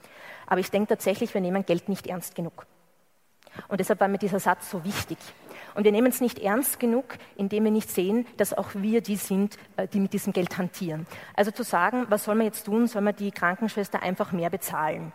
Aber 0.46 0.60
ich 0.60 0.70
denke 0.70 0.88
tatsächlich, 0.88 1.32
wir 1.32 1.40
nehmen 1.40 1.64
Geld 1.64 1.88
nicht 1.88 2.06
ernst 2.06 2.34
genug. 2.34 2.66
Und 3.68 3.80
deshalb 3.80 4.00
war 4.00 4.08
mir 4.08 4.18
dieser 4.18 4.38
Satz 4.38 4.70
so 4.70 4.84
wichtig. 4.84 5.18
Und 5.74 5.84
wir 5.84 5.92
nehmen 5.92 6.08
es 6.08 6.20
nicht 6.20 6.38
ernst 6.38 6.78
genug, 6.78 7.04
indem 7.36 7.64
wir 7.64 7.70
nicht 7.70 7.90
sehen, 7.90 8.26
dass 8.36 8.52
auch 8.52 8.74
wir 8.74 9.00
die 9.00 9.16
sind, 9.16 9.56
äh, 9.76 9.88
die 9.88 10.00
mit 10.00 10.12
diesem 10.12 10.34
Geld 10.34 10.58
hantieren. 10.58 11.06
Also 11.34 11.50
zu 11.50 11.62
sagen, 11.62 12.06
was 12.10 12.24
soll 12.24 12.34
man 12.34 12.46
jetzt 12.46 12.64
tun? 12.64 12.86
Soll 12.86 13.02
man 13.02 13.16
die 13.16 13.30
Krankenschwester 13.30 14.02
einfach 14.02 14.32
mehr 14.32 14.50
bezahlen? 14.50 15.12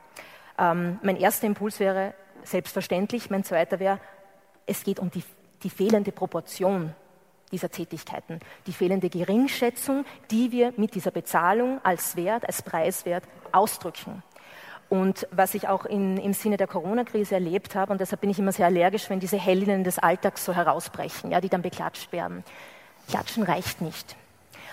Ähm, 0.57 0.99
mein 1.03 1.17
erster 1.17 1.45
Impuls 1.45 1.79
wäre 1.79 2.15
selbstverständlich. 2.43 3.29
Mein 3.29 3.43
zweiter 3.43 3.79
wäre, 3.79 3.99
es 4.65 4.83
geht 4.83 4.99
um 4.99 5.11
die, 5.11 5.23
die 5.63 5.69
fehlende 5.69 6.11
Proportion 6.11 6.93
dieser 7.51 7.69
Tätigkeiten, 7.69 8.39
die 8.67 8.73
fehlende 8.73 9.09
Geringschätzung, 9.09 10.05
die 10.31 10.51
wir 10.51 10.73
mit 10.75 10.95
dieser 10.95 11.11
Bezahlung 11.11 11.79
als 11.83 12.15
Wert, 12.15 12.45
als 12.47 12.61
Preiswert 12.63 13.23
ausdrücken. 13.51 14.23
Und 14.89 15.27
was 15.31 15.53
ich 15.55 15.67
auch 15.67 15.85
in, 15.85 16.17
im 16.17 16.33
Sinne 16.33 16.57
der 16.57 16.67
Corona-Krise 16.67 17.35
erlebt 17.35 17.75
habe, 17.75 17.91
und 17.91 18.01
deshalb 18.01 18.21
bin 18.21 18.29
ich 18.29 18.39
immer 18.39 18.51
sehr 18.51 18.65
allergisch, 18.65 19.09
wenn 19.09 19.19
diese 19.19 19.37
Heldinnen 19.37 19.83
des 19.83 19.99
Alltags 19.99 20.45
so 20.45 20.53
herausbrechen, 20.53 21.31
ja, 21.31 21.41
die 21.41 21.49
dann 21.49 21.61
beklatscht 21.61 22.11
werden. 22.11 22.43
Klatschen 23.07 23.43
reicht 23.43 23.81
nicht. 23.81 24.15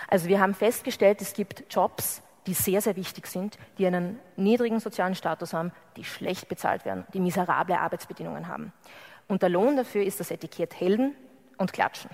Also 0.09 0.29
wir 0.29 0.41
haben 0.41 0.55
festgestellt, 0.55 1.23
es 1.23 1.33
gibt 1.33 1.65
Jobs, 1.73 2.23
die 2.47 2.55
sehr, 2.55 2.81
sehr 2.81 2.97
wichtig 2.97 3.27
sind, 3.27 3.59
die 3.79 3.87
einen 3.87 4.19
niedrigen 4.37 4.81
sozialen 4.81 5.15
Status 5.15 5.53
haben, 5.53 5.73
die 5.97 6.05
schlecht 6.05 6.49
bezahlt 6.49 6.85
werden, 6.85 7.07
die 7.15 7.21
miserable 7.21 7.79
Arbeitsbedingungen 7.79 8.49
haben. 8.49 8.73
Und 9.31 9.43
der 9.43 9.49
Lohn 9.49 9.77
dafür 9.77 10.03
ist 10.03 10.19
das 10.19 10.33
Etikett 10.33 10.79
Helden 10.81 11.15
und 11.57 11.73
Klatschen. 11.73 12.11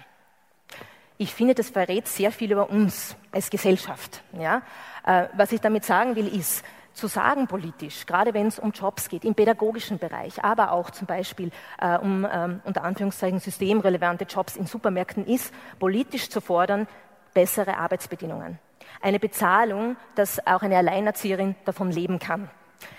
Ich 1.16 1.32
finde, 1.32 1.54
das 1.54 1.70
verrät 1.70 2.06
sehr 2.06 2.30
viel 2.30 2.52
über 2.52 2.68
uns 2.68 3.16
als 3.32 3.48
Gesellschaft. 3.48 4.22
Ja? 4.38 4.60
Äh, 5.06 5.28
was 5.34 5.50
ich 5.50 5.62
damit 5.62 5.86
sagen 5.86 6.14
will, 6.14 6.28
ist, 6.28 6.62
zu 6.92 7.06
sagen 7.06 7.46
politisch, 7.46 8.04
gerade 8.04 8.34
wenn 8.34 8.48
es 8.48 8.58
um 8.58 8.72
Jobs 8.72 9.08
geht, 9.08 9.24
im 9.24 9.34
pädagogischen 9.34 9.98
Bereich, 9.98 10.44
aber 10.44 10.72
auch 10.72 10.90
zum 10.90 11.06
Beispiel 11.06 11.52
äh, 11.80 11.96
um 11.96 12.26
ähm, 12.30 12.60
unter 12.64 12.84
Anführungszeichen 12.84 13.40
systemrelevante 13.40 14.24
Jobs 14.24 14.56
in 14.56 14.66
Supermärkten 14.66 15.26
ist, 15.26 15.54
politisch 15.78 16.28
zu 16.28 16.42
fordern, 16.42 16.86
bessere 17.32 17.78
Arbeitsbedingungen. 17.78 18.58
Eine 19.00 19.18
Bezahlung, 19.18 19.96
dass 20.16 20.46
auch 20.46 20.60
eine 20.60 20.76
Alleinerzieherin 20.76 21.54
davon 21.64 21.90
leben 21.90 22.18
kann. 22.18 22.50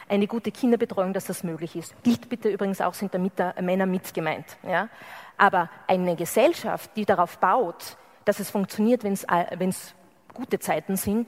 Eine 0.09 0.27
gute 0.27 0.51
Kinderbetreuung, 0.51 1.13
dass 1.13 1.25
das 1.25 1.43
möglich 1.43 1.75
ist. 1.75 1.93
Gilt 2.03 2.29
bitte 2.29 2.49
übrigens 2.49 2.81
auch, 2.81 2.93
sind 2.93 3.13
da 3.13 3.53
Männer 3.61 3.85
mit 3.85 4.13
gemeint. 4.13 4.57
Ja? 4.67 4.89
Aber 5.37 5.69
eine 5.87 6.15
Gesellschaft, 6.15 6.91
die 6.95 7.05
darauf 7.05 7.37
baut, 7.37 7.97
dass 8.25 8.39
es 8.39 8.49
funktioniert, 8.49 9.03
wenn 9.03 9.13
es 9.13 9.95
gute 10.33 10.59
Zeiten 10.59 10.95
sind, 10.95 11.27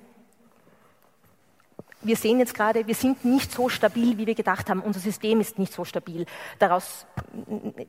wir 2.01 2.15
sehen 2.15 2.39
jetzt 2.39 2.53
gerade, 2.53 2.87
wir 2.87 2.95
sind 2.95 3.25
nicht 3.25 3.51
so 3.51 3.67
stabil, 3.67 4.17
wie 4.17 4.25
wir 4.25 4.35
gedacht 4.35 4.69
haben. 4.69 4.81
Unser 4.81 5.01
System 5.01 5.41
ist 5.41 5.59
nicht 5.59 5.73
so 5.73 5.83
stabil. 5.83 6.25
Daraus 6.57 7.05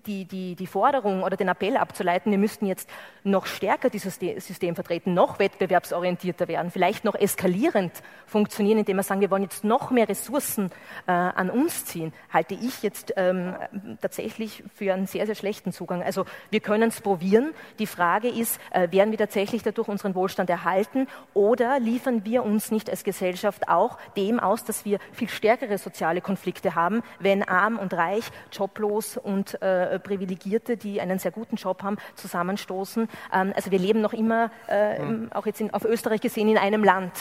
die, 0.07 0.25
die, 0.25 0.57
die 0.57 0.67
Forderung 0.67 1.23
oder 1.23 1.37
den 1.37 1.49
Appell 1.49 1.77
abzuleiten, 1.77 2.33
wir 2.33 2.39
müssten 2.39 2.67
jetzt 2.67 2.89
noch 3.23 3.47
stärker 3.47 3.89
dieses 3.89 4.17
System 4.17 4.75
vertreten, 4.75 5.15
noch 5.15 5.39
wettbewerbsorientierter 5.39 6.49
werden, 6.49 6.71
vielleicht 6.71 7.05
noch 7.05 7.15
eskalierend 7.15 7.93
funktionieren, 8.27 8.79
indem 8.79 8.97
wir 8.97 9.03
sagen, 9.03 9.21
wir 9.21 9.31
wollen 9.31 9.45
jetzt 9.45 9.63
noch 9.65 9.91
mehr 9.91 10.09
Ressourcen 10.09 10.71
äh, 11.07 11.13
an 11.13 11.51
uns 11.51 11.85
ziehen, 11.85 12.13
halte 12.33 12.55
ich 12.55 12.83
jetzt 12.83 13.13
ähm, 13.17 13.55
tatsächlich 14.01 14.65
für 14.75 14.93
einen 14.93 15.07
sehr, 15.07 15.27
sehr 15.27 15.35
schlechten 15.35 15.73
Zugang. 15.73 16.03
Also 16.03 16.25
wir 16.51 16.61
können 16.61 16.89
es 16.89 17.01
probieren. 17.01 17.53
Die 17.79 17.87
Frage 17.87 18.29
ist, 18.29 18.61
äh, 18.71 18.91
werden 18.91 19.13
wir 19.13 19.19
tatsächlich 19.19 19.63
dadurch 19.63 19.89
unseren 19.89 20.15
Wohlstand 20.15 20.51
erhalten 20.51 21.07
oder 21.33 21.79
liefern 21.79 22.25
wir 22.25 22.45
uns 22.45 22.71
nicht 22.71 22.91
als 22.91 23.05
Gesellschaft 23.05 23.69
auch 23.69 24.00
dem 24.17 24.41
aus, 24.41 24.65
dass 24.65 24.85
wir 24.85 24.99
viel 25.13 25.29
stärkere 25.29 25.79
soziale 25.79 26.21
Konflikte 26.21 26.75
haben, 26.75 27.03
wenn 27.19 27.43
arm 27.43 27.79
und 27.79 27.95
reich, 27.95 28.25
joblos 28.53 29.17
und 29.17 29.61
äh, 29.63 29.99
Privilegierte, 29.99 30.77
die 30.77 31.01
einen 31.01 31.19
sehr 31.19 31.31
guten 31.31 31.57
Job 31.57 31.83
haben, 31.83 31.97
zusammenstoßen. 32.15 33.09
Ähm, 33.33 33.53
also 33.55 33.71
wir 33.71 33.79
leben 33.79 34.01
noch 34.01 34.13
immer, 34.13 34.51
äh, 34.69 34.99
mhm. 35.03 35.33
auch 35.33 35.47
jetzt 35.47 35.61
in, 35.61 35.73
auf 35.73 35.85
Österreich 35.85 36.21
gesehen, 36.21 36.49
in 36.49 36.59
einem 36.59 36.85
Land. 36.85 37.13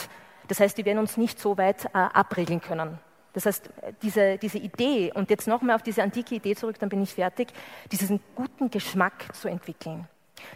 Das 0.48 0.60
heißt, 0.60 0.76
wir 0.78 0.84
werden 0.84 0.98
uns 0.98 1.16
nicht 1.16 1.38
so 1.38 1.56
weit 1.58 1.84
äh, 1.86 1.88
abregeln 1.98 2.60
können. 2.60 2.98
Das 3.32 3.46
heißt, 3.46 3.70
diese, 4.02 4.38
diese 4.38 4.58
Idee, 4.58 5.12
und 5.14 5.30
jetzt 5.30 5.46
nochmal 5.46 5.76
auf 5.76 5.82
diese 5.82 6.02
antike 6.02 6.34
Idee 6.34 6.56
zurück, 6.56 6.78
dann 6.80 6.88
bin 6.88 7.02
ich 7.02 7.14
fertig, 7.14 7.52
diesen 7.92 8.20
guten 8.34 8.70
Geschmack 8.70 9.34
zu 9.34 9.48
entwickeln. 9.48 10.08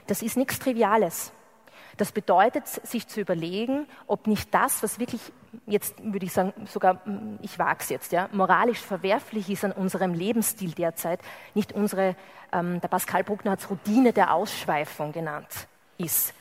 Das 0.06 0.22
ist 0.22 0.36
nichts 0.36 0.58
Triviales. 0.58 1.32
Das 1.96 2.10
bedeutet, 2.10 2.66
sich 2.66 3.06
zu 3.06 3.20
überlegen, 3.20 3.86
ob 4.06 4.26
nicht 4.26 4.52
das, 4.52 4.82
was 4.82 4.98
wirklich 4.98 5.20
jetzt 5.66 5.94
würde 6.02 6.26
ich 6.26 6.32
sagen, 6.32 6.52
sogar, 6.66 7.00
ich 7.42 7.58
wage 7.58 7.78
es 7.80 7.88
jetzt, 7.88 8.12
ja, 8.12 8.28
moralisch 8.32 8.80
verwerflich 8.80 9.50
ist 9.50 9.64
an 9.64 9.72
unserem 9.72 10.14
Lebensstil 10.14 10.72
derzeit, 10.72 11.20
nicht 11.54 11.72
unsere, 11.72 12.16
ähm, 12.52 12.80
der 12.80 12.88
Pascal 12.88 13.24
Bruckner 13.24 13.52
hat 13.52 13.60
es 13.60 13.70
Routine 13.70 14.12
der 14.12 14.34
Ausschweifung 14.34 15.12
genannt, 15.12 15.68
ist. 15.98 16.34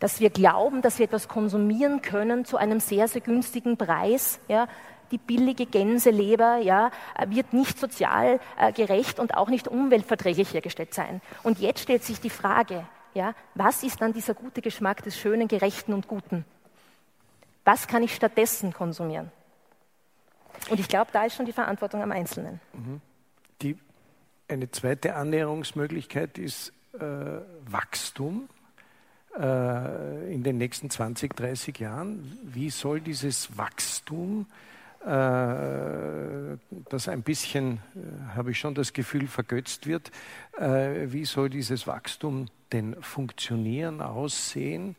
Dass 0.00 0.20
wir 0.20 0.30
glauben, 0.30 0.82
dass 0.82 0.98
wir 0.98 1.04
etwas 1.04 1.28
konsumieren 1.28 2.02
können 2.02 2.44
zu 2.44 2.56
einem 2.56 2.80
sehr, 2.80 3.08
sehr 3.08 3.20
günstigen 3.20 3.76
Preis, 3.76 4.40
ja, 4.48 4.66
die 5.12 5.18
billige 5.18 5.66
Gänseleber 5.66 6.56
ja, 6.56 6.90
wird 7.26 7.52
nicht 7.52 7.78
sozial 7.78 8.40
äh, 8.58 8.72
gerecht 8.72 9.18
und 9.18 9.36
auch 9.36 9.48
nicht 9.48 9.68
umweltverträglich 9.68 10.54
hergestellt 10.54 10.94
sein. 10.94 11.20
Und 11.42 11.58
jetzt 11.60 11.80
stellt 11.80 12.02
sich 12.02 12.20
die 12.20 12.30
Frage, 12.30 12.86
ja, 13.14 13.34
was 13.54 13.82
ist 13.82 14.00
dann 14.00 14.14
dieser 14.14 14.34
gute 14.34 14.62
Geschmack 14.62 15.02
des 15.02 15.18
Schönen, 15.18 15.48
Gerechten 15.48 15.92
und 15.92 16.08
Guten? 16.08 16.46
Was 17.64 17.86
kann 17.86 18.02
ich 18.02 18.14
stattdessen 18.14 18.72
konsumieren? 18.72 19.30
Und 20.70 20.80
ich 20.80 20.88
glaube, 20.88 21.10
da 21.12 21.24
ist 21.24 21.36
schon 21.36 21.46
die 21.46 21.52
Verantwortung 21.52 22.02
am 22.02 22.12
Einzelnen. 22.12 22.60
Mhm. 22.72 23.00
Die, 23.62 23.76
eine 24.48 24.70
zweite 24.70 25.14
Annäherungsmöglichkeit 25.14 26.38
ist 26.38 26.72
äh, 26.94 27.00
Wachstum 27.66 28.48
äh, 29.38 30.32
in 30.32 30.42
den 30.42 30.58
nächsten 30.58 30.90
20, 30.90 31.34
30 31.34 31.78
Jahren. 31.78 32.38
Wie 32.44 32.70
soll 32.70 33.00
dieses 33.00 33.56
Wachstum 33.56 34.46
äh, 35.04 36.56
dass 36.90 37.08
ein 37.08 37.22
bisschen, 37.22 37.80
äh, 37.96 38.36
habe 38.36 38.52
ich 38.52 38.60
schon 38.60 38.74
das 38.76 38.92
Gefühl, 38.92 39.26
vergötzt 39.26 39.88
wird. 39.88 40.12
Äh, 40.56 41.12
wie 41.12 41.24
soll 41.24 41.50
dieses 41.50 41.88
Wachstum 41.88 42.46
denn 42.72 42.94
funktionieren, 43.02 44.00
aussehen? 44.00 44.94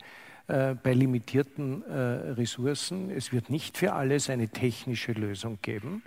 Bei 0.47 0.93
limitierten 0.93 1.83
Ressourcen. 1.83 3.09
Es 3.09 3.31
wird 3.31 3.49
nicht 3.49 3.77
für 3.77 3.93
alles 3.93 4.29
eine 4.29 4.49
technische 4.49 5.13
Lösung 5.13 5.59
geben. 5.61 6.03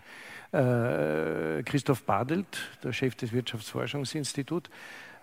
Christoph 0.52 2.02
Badelt, 2.04 2.46
der 2.84 2.92
Chef 2.92 3.14
des 3.14 3.32
Wirtschaftsforschungsinstituts, 3.32 4.70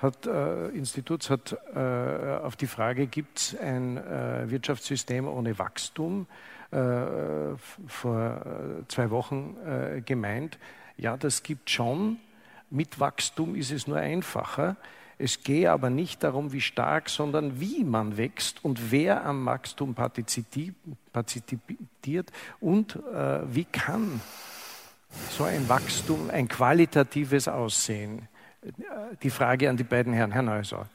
hat, 0.04 0.28
äh, 0.28 0.68
Instituts 0.70 1.30
hat 1.30 1.58
äh, 1.74 1.80
auf 1.80 2.56
die 2.56 2.68
Frage, 2.68 3.08
gibt 3.08 3.40
es 3.40 3.58
ein 3.58 3.98
äh, 3.98 4.50
Wirtschaftssystem 4.50 5.28
ohne 5.28 5.58
Wachstum, 5.58 6.28
äh, 6.72 7.56
vor 7.88 8.42
äh, 8.82 8.88
zwei 8.90 9.10
Wochen 9.10 9.56
äh, 9.66 10.02
gemeint, 10.02 10.60
ja, 10.98 11.18
das 11.18 11.42
gibt 11.42 11.70
schon. 11.70 12.18
Mit 12.70 13.00
Wachstum 13.00 13.56
ist 13.56 13.72
es 13.72 13.88
nur 13.88 13.98
einfacher. 13.98 14.76
Es 15.18 15.44
gehe 15.44 15.72
aber 15.72 15.90
nicht 15.90 16.24
darum, 16.24 16.52
wie 16.52 16.62
stark, 16.62 17.10
sondern 17.10 17.60
wie 17.60 17.84
man 17.84 18.18
wächst 18.18 18.64
und 18.64 18.92
wer 18.92 19.26
am 19.26 19.46
Wachstum 19.46 19.96
partizipiert 19.96 20.76
und 22.60 22.96
äh, 22.96 23.42
wie 23.54 23.66
kann 23.66 24.22
so 25.30 25.44
ein 25.44 25.70
Wachstum, 25.70 26.30
ein 26.30 26.48
qualitatives 26.48 27.48
aussehen. 27.48 28.28
Die 29.22 29.30
Frage 29.30 29.70
an 29.70 29.78
die 29.78 29.84
beiden 29.84 30.14
Herren, 30.14 30.32
Herr 30.32 30.42
Neusau. 30.42 30.86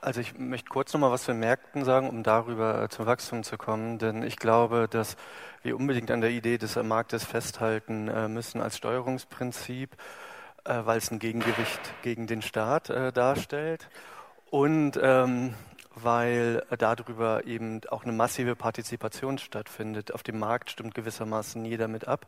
Also 0.00 0.20
ich 0.20 0.38
möchte 0.38 0.70
kurz 0.70 0.94
noch 0.94 1.00
mal 1.00 1.10
was 1.10 1.24
zu 1.24 1.34
Märkten 1.34 1.84
sagen, 1.84 2.08
um 2.08 2.22
darüber 2.22 2.82
äh, 2.82 2.88
zum 2.88 3.04
Wachstum 3.04 3.42
zu 3.42 3.58
kommen, 3.58 3.98
denn 3.98 4.22
ich 4.22 4.36
glaube, 4.36 4.88
dass 4.90 5.16
wir 5.62 5.76
unbedingt 5.76 6.10
an 6.10 6.22
der 6.22 6.30
Idee 6.30 6.56
des 6.56 6.76
Marktes 6.76 7.22
festhalten 7.24 8.08
äh, 8.08 8.28
müssen 8.28 8.62
als 8.62 8.78
Steuerungsprinzip, 8.78 9.90
äh, 10.64 10.80
weil 10.84 10.98
es 10.98 11.10
ein 11.10 11.18
Gegengewicht 11.18 11.80
gegen 12.02 12.26
den 12.26 12.42
Staat 12.42 12.90
darstellt 12.90 13.88
und 14.50 14.98
ähm, 15.02 15.54
weil 15.94 16.64
darüber 16.78 17.46
eben 17.46 17.80
auch 17.88 18.02
eine 18.02 18.12
massive 18.12 18.56
Partizipation 18.56 19.38
stattfindet. 19.38 20.12
Auf 20.12 20.22
dem 20.22 20.38
Markt 20.38 20.70
stimmt 20.70 20.94
gewissermaßen 20.94 21.64
jeder 21.64 21.88
mit 21.88 22.08
ab. 22.08 22.26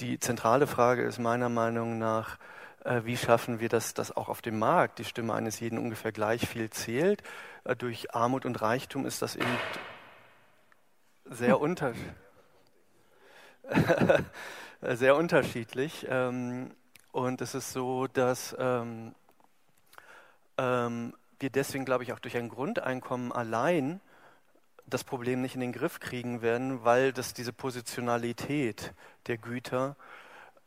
Die 0.00 0.18
zentrale 0.18 0.66
Frage 0.66 1.02
ist 1.02 1.18
meiner 1.18 1.48
Meinung 1.48 1.98
nach, 1.98 2.38
äh, 2.84 3.02
wie 3.04 3.16
schaffen 3.16 3.60
wir 3.60 3.68
das, 3.68 3.94
dass 3.94 4.14
auch 4.14 4.28
auf 4.28 4.42
dem 4.42 4.58
Markt 4.58 4.98
die 4.98 5.04
Stimme 5.04 5.34
eines 5.34 5.60
jeden 5.60 5.78
ungefähr 5.78 6.12
gleich 6.12 6.48
viel 6.48 6.70
zählt. 6.70 7.22
Äh, 7.64 7.76
durch 7.76 8.14
Armut 8.14 8.44
und 8.44 8.60
Reichtum 8.60 9.06
ist 9.06 9.22
das 9.22 9.36
eben 9.36 9.56
sehr, 11.24 11.60
unter 11.60 11.92
sehr 14.82 15.16
unterschiedlich. 15.16 16.06
Ähm, 16.10 16.72
und 17.12 17.40
es 17.40 17.54
ist 17.54 17.72
so, 17.72 18.06
dass 18.06 18.56
ähm, 18.58 19.14
ähm, 20.58 21.14
wir 21.38 21.50
deswegen, 21.50 21.84
glaube 21.84 22.04
ich, 22.04 22.12
auch 22.12 22.18
durch 22.18 22.36
ein 22.36 22.48
Grundeinkommen 22.48 23.32
allein 23.32 24.00
das 24.86 25.04
Problem 25.04 25.42
nicht 25.42 25.54
in 25.54 25.60
den 25.60 25.72
Griff 25.72 26.00
kriegen 26.00 26.42
werden, 26.42 26.84
weil 26.84 27.12
das 27.12 27.34
diese 27.34 27.52
Positionalität 27.52 28.94
der 29.26 29.38
Güter 29.38 29.96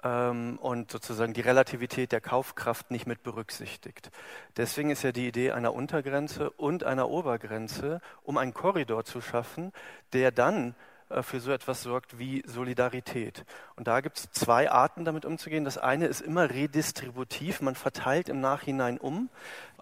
ähm, 0.04 0.58
und 0.62 0.92
sozusagen 0.92 1.34
die 1.34 1.42
Relativität 1.42 2.12
der 2.12 2.22
Kaufkraft 2.22 2.92
nicht 2.92 3.08
mit 3.08 3.24
berücksichtigt. 3.24 4.12
Deswegen 4.58 4.92
ist 4.92 5.04
ja 5.04 5.12
die 5.12 5.28
Idee 5.28 5.52
einer 5.52 5.74
Untergrenze 5.74 6.50
und 6.52 6.84
einer 6.84 7.10
Obergrenze, 7.10 8.02
um 8.24 8.38
einen 8.38 8.54
Korridor 8.54 9.04
zu 9.04 9.22
schaffen, 9.22 9.74
der 10.14 10.32
dann 10.32 10.76
für 11.22 11.40
so 11.40 11.52
etwas 11.52 11.84
sorgt 11.84 12.18
wie 12.18 12.44
Solidarität. 12.48 13.45
Und 13.76 13.88
da 13.88 14.02
gibt 14.02 14.18
es 14.18 14.32
zwei 14.32 14.72
Arten, 14.72 15.06
damit 15.06 15.26
umzugehen. 15.26 15.64
Das 15.64 15.77
eine 15.77 16.07
ist 16.07 16.22
immer 16.22 16.49
redistributiv, 16.49 17.61
man 17.61 17.76
verteilt 17.76 18.30
im 18.30 18.41
Nachhinein 18.41 18.98
um. 18.98 19.30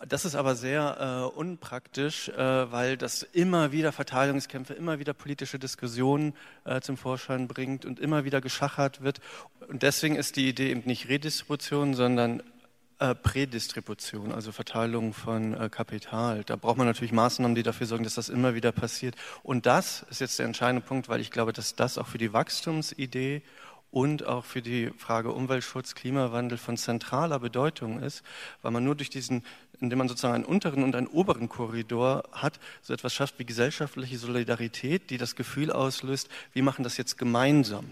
Das 0.07 0.25
ist 0.25 0.35
aber 0.35 0.55
sehr 0.55 1.31
äh, 1.33 1.37
unpraktisch, 1.37 2.27
äh, 2.29 2.71
weil 2.71 2.97
das 2.97 3.23
immer 3.23 3.71
wieder 3.71 3.93
Verteilungskämpfe, 3.93 4.73
immer 4.73 4.99
wieder 4.99 5.13
politische 5.13 5.59
Diskussionen 5.59 6.35
äh, 6.65 6.81
zum 6.81 6.97
Vorschein 6.97 7.47
bringt 7.47 7.85
und 7.85 7.99
immer 7.99 8.25
wieder 8.25 8.41
geschachert 8.41 9.01
wird. 9.01 9.21
Und 9.69 9.83
deswegen 9.83 10.15
ist 10.15 10.35
die 10.35 10.49
Idee 10.49 10.71
eben 10.71 10.81
nicht 10.85 11.07
Redistribution, 11.07 11.93
sondern 11.93 12.43
äh, 12.99 13.15
Prädistribution, 13.15 14.31
also 14.31 14.51
Verteilung 14.51 15.13
von 15.13 15.53
äh, 15.53 15.69
Kapital. 15.69 16.43
Da 16.43 16.55
braucht 16.55 16.77
man 16.77 16.87
natürlich 16.87 17.11
Maßnahmen, 17.11 17.55
die 17.55 17.63
dafür 17.63 17.87
sorgen, 17.87 18.03
dass 18.03 18.15
das 18.15 18.29
immer 18.29 18.55
wieder 18.55 18.71
passiert. 18.71 19.15
Und 19.43 19.65
das 19.65 20.05
ist 20.09 20.21
jetzt 20.21 20.39
der 20.39 20.45
entscheidende 20.45 20.85
Punkt, 20.85 21.09
weil 21.09 21.21
ich 21.21 21.31
glaube, 21.31 21.53
dass 21.53 21.75
das 21.75 21.97
auch 21.97 22.07
für 22.07 22.17
die 22.17 22.33
Wachstumsidee 22.33 23.41
und 23.93 24.25
auch 24.25 24.43
für 24.43 24.61
die 24.61 24.89
Frage 24.97 25.31
Umweltschutz, 25.31 25.93
Klimawandel 25.93 26.57
von 26.57 26.77
zentraler 26.77 27.39
Bedeutung 27.39 28.01
ist, 28.01 28.23
weil 28.63 28.71
man 28.71 28.83
nur 28.83 28.95
durch 28.95 29.11
diesen, 29.11 29.43
indem 29.79 29.99
man 29.99 30.07
sozusagen 30.07 30.33
einen 30.33 30.45
unteren 30.45 30.83
und 30.83 30.95
einen 30.95 31.07
oberen 31.07 31.47
Korridor 31.47 32.23
hat, 32.31 32.59
so 32.81 32.93
etwas 32.93 33.13
schafft 33.13 33.37
wie 33.37 33.45
gesellschaftliche 33.45 34.17
Solidarität, 34.17 35.11
die 35.11 35.17
das 35.17 35.35
Gefühl 35.35 35.71
auslöst, 35.71 36.29
wir 36.53 36.63
machen 36.63 36.83
das 36.83 36.97
jetzt 36.97 37.19
gemeinsam. 37.19 37.85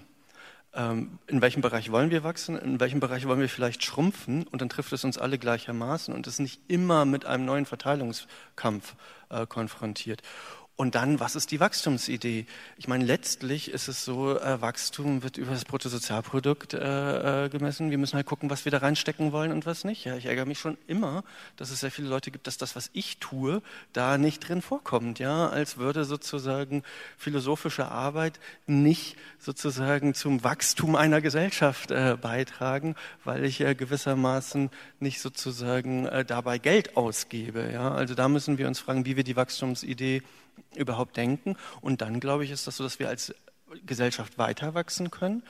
Ähm, 0.73 1.19
in 1.27 1.41
welchem 1.41 1.61
Bereich 1.61 1.91
wollen 1.91 2.11
wir 2.11 2.23
wachsen, 2.23 2.57
in 2.57 2.79
welchem 2.79 3.01
Bereich 3.01 3.27
wollen 3.27 3.41
wir 3.41 3.49
vielleicht 3.49 3.83
schrumpfen 3.83 4.47
und 4.47 4.61
dann 4.61 4.69
trifft 4.69 4.93
es 4.93 5.03
uns 5.03 5.17
alle 5.17 5.37
gleichermaßen 5.37 6.13
und 6.13 6.27
ist 6.27 6.39
nicht 6.39 6.61
immer 6.69 7.03
mit 7.03 7.25
einem 7.25 7.43
neuen 7.43 7.65
Verteilungskampf 7.65 8.95
äh, 9.29 9.45
konfrontiert. 9.45 10.21
Und 10.81 10.95
dann, 10.95 11.19
was 11.19 11.35
ist 11.35 11.51
die 11.51 11.59
Wachstumsidee? 11.59 12.47
Ich 12.79 12.87
meine, 12.87 13.05
letztlich 13.05 13.69
ist 13.69 13.87
es 13.87 14.03
so, 14.03 14.39
äh, 14.39 14.61
Wachstum 14.61 15.21
wird 15.21 15.37
über 15.37 15.51
das 15.51 15.63
Bruttosozialprodukt 15.63 16.73
äh, 16.73 17.45
äh, 17.45 17.49
gemessen. 17.49 17.91
Wir 17.91 17.99
müssen 17.99 18.15
halt 18.15 18.25
gucken, 18.25 18.49
was 18.49 18.65
wir 18.65 18.71
da 18.71 18.79
reinstecken 18.79 19.31
wollen 19.31 19.51
und 19.51 19.67
was 19.67 19.83
nicht. 19.83 20.05
Ja, 20.05 20.15
ich 20.15 20.25
ärgere 20.25 20.47
mich 20.47 20.57
schon 20.57 20.79
immer, 20.87 21.23
dass 21.55 21.69
es 21.69 21.81
sehr 21.81 21.91
viele 21.91 22.07
Leute 22.07 22.31
gibt, 22.31 22.47
dass 22.47 22.57
das, 22.57 22.75
was 22.75 22.89
ich 22.93 23.19
tue, 23.19 23.61
da 23.93 24.17
nicht 24.17 24.39
drin 24.49 24.63
vorkommt. 24.63 25.19
Ja, 25.19 25.49
als 25.49 25.77
würde 25.77 26.03
sozusagen 26.03 26.81
philosophische 27.15 27.87
Arbeit 27.87 28.39
nicht 28.65 29.17
sozusagen 29.37 30.15
zum 30.15 30.43
Wachstum 30.43 30.95
einer 30.95 31.21
Gesellschaft 31.21 31.91
äh, 31.91 32.17
beitragen, 32.19 32.95
weil 33.23 33.45
ich 33.45 33.59
gewissermaßen 33.59 34.71
nicht 34.99 35.21
sozusagen 35.21 36.07
äh, 36.07 36.25
dabei 36.25 36.57
Geld 36.57 36.97
ausgebe. 36.97 37.69
Ja, 37.71 37.91
also 37.91 38.15
da 38.15 38.27
müssen 38.27 38.57
wir 38.57 38.67
uns 38.67 38.79
fragen, 38.79 39.05
wie 39.05 39.15
wir 39.15 39.23
die 39.23 39.35
Wachstumsidee 39.35 40.23
überhaupt 40.75 41.17
denken. 41.17 41.55
Und 41.81 42.01
dann, 42.01 42.19
glaube 42.19 42.43
ich, 42.43 42.51
ist 42.51 42.67
das 42.67 42.77
so, 42.77 42.83
dass 42.83 42.99
wir 42.99 43.09
als 43.09 43.33
Gesellschaft 43.85 44.37
weiter 44.37 44.73
wachsen 44.73 45.11
können. 45.11 45.43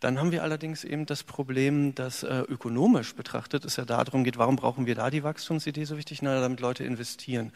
Dann 0.00 0.18
haben 0.18 0.32
wir 0.32 0.42
allerdings 0.42 0.84
eben 0.84 1.06
das 1.06 1.22
Problem, 1.22 1.94
dass 1.94 2.22
äh, 2.22 2.40
ökonomisch 2.48 3.14
betrachtet 3.14 3.64
es 3.64 3.76
ja 3.76 3.84
darum 3.84 4.24
geht, 4.24 4.38
warum 4.38 4.56
brauchen 4.56 4.86
wir 4.86 4.94
da 4.94 5.10
die 5.10 5.22
Wachstumsidee 5.22 5.84
so 5.84 5.96
wichtig? 5.96 6.22
Na, 6.22 6.40
damit 6.40 6.60
Leute 6.60 6.84
investieren. 6.84 7.52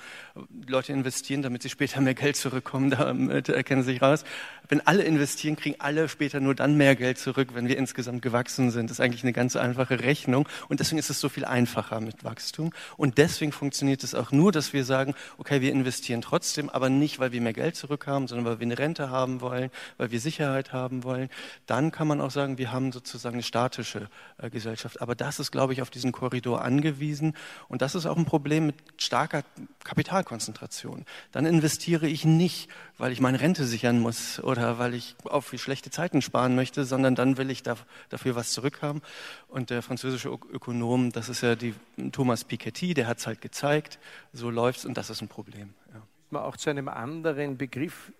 Leute 0.66 0.92
investieren, 0.92 1.42
damit 1.42 1.62
sie 1.62 1.70
später 1.70 2.00
mehr 2.00 2.14
Geld 2.14 2.36
zurückkommen, 2.36 2.90
damit 2.90 3.48
erkennen 3.48 3.82
sie 3.82 3.92
sich 3.92 4.02
raus. 4.02 4.24
Wenn 4.68 4.80
alle 4.86 5.04
investieren, 5.04 5.56
kriegen 5.56 5.76
alle 5.80 6.08
später 6.08 6.40
nur 6.40 6.54
dann 6.54 6.76
mehr 6.76 6.96
Geld 6.96 7.18
zurück, 7.18 7.50
wenn 7.54 7.68
wir 7.68 7.76
insgesamt 7.76 8.22
gewachsen 8.22 8.70
sind. 8.70 8.90
Das 8.90 8.98
ist 8.98 9.00
eigentlich 9.00 9.22
eine 9.22 9.32
ganz 9.32 9.56
einfache 9.56 10.00
Rechnung 10.00 10.48
und 10.68 10.80
deswegen 10.80 10.98
ist 10.98 11.10
es 11.10 11.20
so 11.20 11.28
viel 11.28 11.44
einfacher 11.44 12.00
mit 12.00 12.24
Wachstum 12.24 12.72
und 12.96 13.18
deswegen 13.18 13.52
funktioniert 13.52 14.02
es 14.04 14.14
auch 14.14 14.32
nur, 14.32 14.52
dass 14.52 14.72
wir 14.72 14.84
sagen, 14.84 15.14
okay, 15.38 15.60
wir 15.60 15.72
investieren 15.72 16.22
trotzdem, 16.22 16.70
aber 16.70 16.88
nicht, 16.88 17.18
weil 17.18 17.32
wir 17.32 17.40
mehr 17.40 17.52
Geld 17.52 17.76
zurückhaben, 17.76 18.28
sondern 18.28 18.46
weil 18.46 18.60
wir 18.60 18.66
eine 18.66 18.78
Rente 18.78 19.10
haben 19.10 19.40
wollen, 19.40 19.70
weil 19.98 20.05
wir 20.10 20.20
Sicherheit 20.20 20.72
haben 20.72 21.04
wollen. 21.04 21.28
Dann 21.66 21.90
kann 21.90 22.08
man 22.08 22.20
auch 22.20 22.30
sagen, 22.30 22.58
wir 22.58 22.72
haben 22.72 22.92
sozusagen 22.92 23.36
eine 23.36 23.42
statische 23.42 24.08
äh, 24.38 24.50
Gesellschaft. 24.50 25.00
Aber 25.00 25.14
das 25.14 25.40
ist, 25.40 25.50
glaube 25.50 25.72
ich, 25.72 25.82
auf 25.82 25.90
diesen 25.90 26.12
Korridor 26.12 26.62
angewiesen. 26.62 27.34
Und 27.68 27.82
das 27.82 27.94
ist 27.94 28.06
auch 28.06 28.16
ein 28.16 28.24
Problem 28.24 28.66
mit 28.66 28.76
starker 28.96 29.42
Kapitalkonzentration. 29.84 31.04
Dann 31.32 31.46
investiere 31.46 32.06
ich 32.06 32.24
nicht, 32.24 32.68
weil 32.98 33.12
ich 33.12 33.20
meine 33.20 33.40
Rente 33.40 33.64
sichern 33.64 33.98
muss 34.00 34.42
oder 34.42 34.78
weil 34.78 34.94
ich 34.94 35.16
auf 35.24 35.52
schlechte 35.56 35.90
Zeiten 35.90 36.22
sparen 36.22 36.54
möchte, 36.54 36.84
sondern 36.84 37.14
dann 37.14 37.36
will 37.36 37.50
ich 37.50 37.62
da, 37.62 37.76
dafür 38.08 38.34
was 38.34 38.52
zurückhaben. 38.52 39.02
Und 39.48 39.70
der 39.70 39.82
französische 39.82 40.28
Ökonom, 40.28 41.12
das 41.12 41.28
ist 41.28 41.42
ja 41.42 41.54
die 41.54 41.74
Thomas 42.12 42.44
Piketty, 42.44 42.94
der 42.94 43.06
hat 43.06 43.18
es 43.18 43.26
halt 43.26 43.40
gezeigt, 43.40 43.98
so 44.32 44.50
läuft 44.50 44.80
es 44.80 44.84
und 44.84 44.96
das 44.96 45.10
ist 45.10 45.22
ein 45.22 45.28
Problem. 45.28 45.74
Ja. 45.92 46.42
Auch 46.42 46.56
zu 46.56 46.70
einem 46.70 46.88
anderen 46.88 47.56
Begriff 47.56 48.12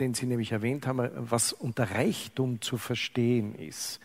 den 0.00 0.14
Sie 0.14 0.26
nämlich 0.26 0.52
erwähnt 0.52 0.86
haben, 0.86 1.10
was 1.14 1.52
unter 1.52 1.90
Reichtum 1.90 2.60
zu 2.60 2.76
verstehen 2.76 3.54
ist. 3.54 4.00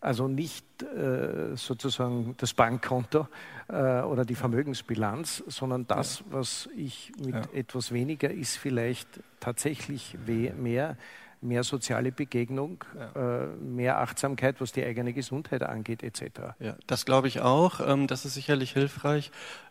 Also 0.00 0.28
nicht 0.28 0.82
äh, 0.82 1.56
sozusagen 1.56 2.34
das 2.36 2.54
Bankkonto 2.54 3.28
äh, 3.68 4.02
oder 4.02 4.24
die 4.24 4.34
Vermögensbilanz, 4.34 5.42
sondern 5.46 5.86
das, 5.86 6.22
was 6.30 6.68
ich 6.76 7.12
mit 7.18 7.34
ja. 7.34 7.42
etwas 7.52 7.92
weniger 7.92 8.30
ist, 8.30 8.56
vielleicht 8.56 9.08
tatsächlich 9.40 10.16
mehr 10.26 10.96
mehr 11.40 11.64
soziale 11.64 12.12
Begegnung, 12.12 12.84
ja. 12.98 13.44
äh, 13.44 13.46
mehr 13.56 13.98
Achtsamkeit, 13.98 14.60
was 14.60 14.72
die 14.72 14.84
eigene 14.84 15.12
Gesundheit 15.12 15.62
angeht, 15.62 16.02
etc. 16.02 16.54
Ja, 16.58 16.76
das 16.86 17.04
glaube 17.04 17.28
ich 17.28 17.40
auch. 17.40 17.80
Ähm, 17.86 18.06
das 18.06 18.24
ist 18.24 18.34
sicherlich 18.34 18.72
hilfreich. 18.72 19.30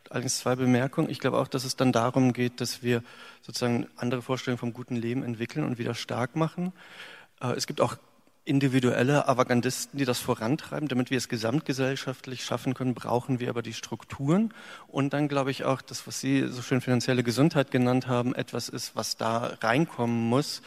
Allerdings 0.10 0.38
zwei 0.40 0.56
Bemerkungen. 0.56 1.10
Ich 1.10 1.20
glaube 1.20 1.38
auch, 1.38 1.48
dass 1.48 1.66
es 1.66 1.76
dann 1.76 1.92
darum 1.92 2.34
geht, 2.34 2.62
dass 2.62 2.84
wir 2.84 3.04
sozusagen 3.42 3.88
andere 3.96 4.22
Vorstellungen 4.22 4.60
vom 4.60 4.74
guten 4.74 4.96
Leben 4.96 5.24
entwickeln 5.24 5.66
und 5.66 5.78
wieder 5.78 5.94
stark 5.94 6.36
machen. 6.36 6.74
Äh, 7.42 7.54
es 7.54 7.68
gibt 7.68 7.82
auch 7.82 7.98
individuelle 8.46 9.28
Avantgardisten, 9.28 9.98
die 9.98 10.06
das 10.06 10.20
vorantreiben. 10.20 10.88
Damit 10.88 11.10
wir 11.10 11.18
es 11.18 11.28
gesamtgesellschaftlich 11.28 12.46
schaffen 12.46 12.76
können, 12.76 12.94
brauchen 12.94 13.40
wir 13.40 13.50
aber 13.50 13.64
die 13.64 13.74
Strukturen. 13.74 14.54
Und 14.88 15.14
dann 15.14 15.28
glaube 15.28 15.50
ich 15.52 15.66
auch, 15.66 15.82
das, 15.82 16.06
was 16.06 16.20
Sie 16.22 16.48
so 16.48 16.62
schön 16.62 16.80
finanzielle 16.80 17.24
Gesundheit 17.24 17.72
genannt 17.72 18.08
haben, 18.08 18.36
etwas 18.36 18.70
ist, 18.70 18.96
was 18.96 19.18
da 19.18 19.58
reinkommen 19.62 20.30
muss. 20.30 20.62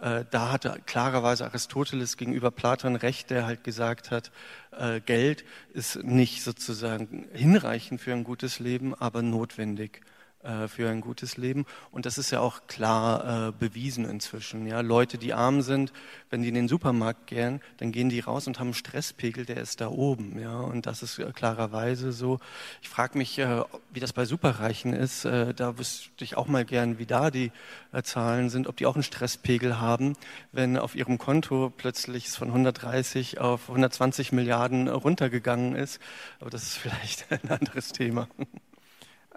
Äh, 0.00 0.24
da 0.30 0.52
hatte 0.52 0.80
klarerweise 0.86 1.44
Aristoteles 1.44 2.16
gegenüber 2.16 2.52
Platon 2.52 2.94
recht, 2.94 3.30
der 3.30 3.46
halt 3.46 3.64
gesagt 3.64 4.12
hat, 4.12 4.30
äh, 4.78 5.00
Geld 5.00 5.44
ist 5.72 6.02
nicht 6.04 6.42
sozusagen 6.42 7.26
hinreichend 7.32 8.00
für 8.00 8.12
ein 8.12 8.22
gutes 8.22 8.60
Leben, 8.60 8.94
aber 8.94 9.22
notwendig. 9.22 10.02
Äh, 10.44 10.68
für 10.68 10.90
ein 10.90 11.00
gutes 11.00 11.38
Leben. 11.38 11.64
Und 11.90 12.04
das 12.04 12.18
ist 12.18 12.30
ja 12.30 12.40
auch 12.40 12.66
klar 12.66 13.48
äh, 13.48 13.52
bewiesen 13.52 14.04
inzwischen. 14.04 14.66
Ja, 14.66 14.82
Leute, 14.82 15.16
die 15.16 15.32
arm 15.32 15.62
sind, 15.62 15.90
wenn 16.28 16.42
die 16.42 16.48
in 16.48 16.54
den 16.54 16.68
Supermarkt 16.68 17.26
gehen, 17.28 17.62
dann 17.78 17.92
gehen 17.92 18.10
die 18.10 18.20
raus 18.20 18.46
und 18.46 18.58
haben 18.58 18.66
einen 18.66 18.74
Stresspegel, 18.74 19.46
der 19.46 19.56
ist 19.56 19.80
da 19.80 19.88
oben. 19.88 20.38
Ja, 20.38 20.58
und 20.60 20.84
das 20.84 21.02
ist 21.02 21.18
äh, 21.18 21.32
klarerweise 21.32 22.12
so. 22.12 22.40
Ich 22.82 22.90
frage 22.90 23.16
mich, 23.16 23.38
äh, 23.38 23.62
wie 23.90 24.00
das 24.00 24.12
bei 24.12 24.26
Superreichen 24.26 24.92
ist. 24.92 25.24
Äh, 25.24 25.54
da 25.54 25.78
wüsste 25.78 26.22
ich 26.22 26.36
auch 26.36 26.46
mal 26.46 26.66
gern, 26.66 26.98
wie 26.98 27.06
da 27.06 27.30
die 27.30 27.50
äh, 27.92 28.02
Zahlen 28.02 28.50
sind, 28.50 28.66
ob 28.66 28.76
die 28.76 28.84
auch 28.84 28.96
einen 28.96 29.02
Stresspegel 29.02 29.80
haben, 29.80 30.12
wenn 30.52 30.76
auf 30.76 30.94
ihrem 30.94 31.16
Konto 31.16 31.72
plötzlich 31.74 32.26
es 32.26 32.36
von 32.36 32.48
130 32.48 33.40
auf 33.40 33.70
120 33.70 34.32
Milliarden 34.32 34.88
runtergegangen 34.88 35.74
ist. 35.74 36.02
Aber 36.38 36.50
das 36.50 36.64
ist 36.64 36.76
vielleicht 36.76 37.32
ein 37.32 37.50
anderes 37.50 37.92
Thema. 37.92 38.28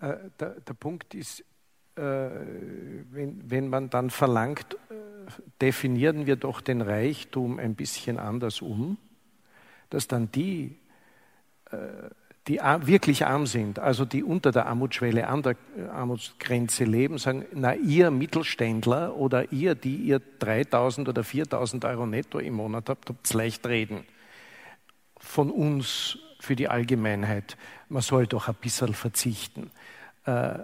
Äh, 0.01 0.17
der, 0.39 0.49
der, 0.61 0.73
Punkt 0.73 1.13
ist, 1.15 1.41
äh, 1.95 2.01
wenn, 3.11 3.41
wenn, 3.49 3.67
man 3.67 3.89
dann 3.89 4.09
verlangt, 4.09 4.75
äh, 4.89 5.31
definieren 5.59 6.25
wir 6.27 6.35
doch 6.35 6.61
den 6.61 6.81
Reichtum 6.81 7.57
ein 7.59 7.75
bisschen 7.75 8.19
anders 8.19 8.61
um, 8.61 8.97
dass 9.89 10.07
dann 10.07 10.31
die, 10.31 10.77
die 12.47 12.59
wirklich 12.59 13.25
arm 13.25 13.45
sind, 13.45 13.79
also 13.79 14.05
die 14.05 14.23
unter 14.23 14.51
der 14.51 14.67
Armutsschwelle, 14.67 15.27
an 15.27 15.43
der 15.43 15.55
Armutsgrenze 15.91 16.85
leben, 16.85 17.17
sagen, 17.17 17.45
na 17.53 17.75
ihr 17.75 18.11
Mittelständler 18.11 19.15
oder 19.15 19.51
ihr, 19.51 19.75
die 19.75 19.95
ihr 19.95 20.21
3000 20.39 21.09
oder 21.09 21.23
4000 21.23 21.83
Euro 21.85 22.05
netto 22.05 22.39
im 22.39 22.53
Monat 22.53 22.89
habt, 22.89 23.09
habt 23.09 23.33
leicht 23.33 23.65
reden. 23.65 24.05
Von 25.17 25.51
uns 25.51 26.19
für 26.39 26.55
die 26.55 26.67
Allgemeinheit, 26.67 27.57
man 27.89 28.01
soll 28.01 28.27
doch 28.27 28.47
ein 28.47 28.55
bisschen 28.55 28.93
verzichten. 28.93 29.71
Äh, 30.27 30.59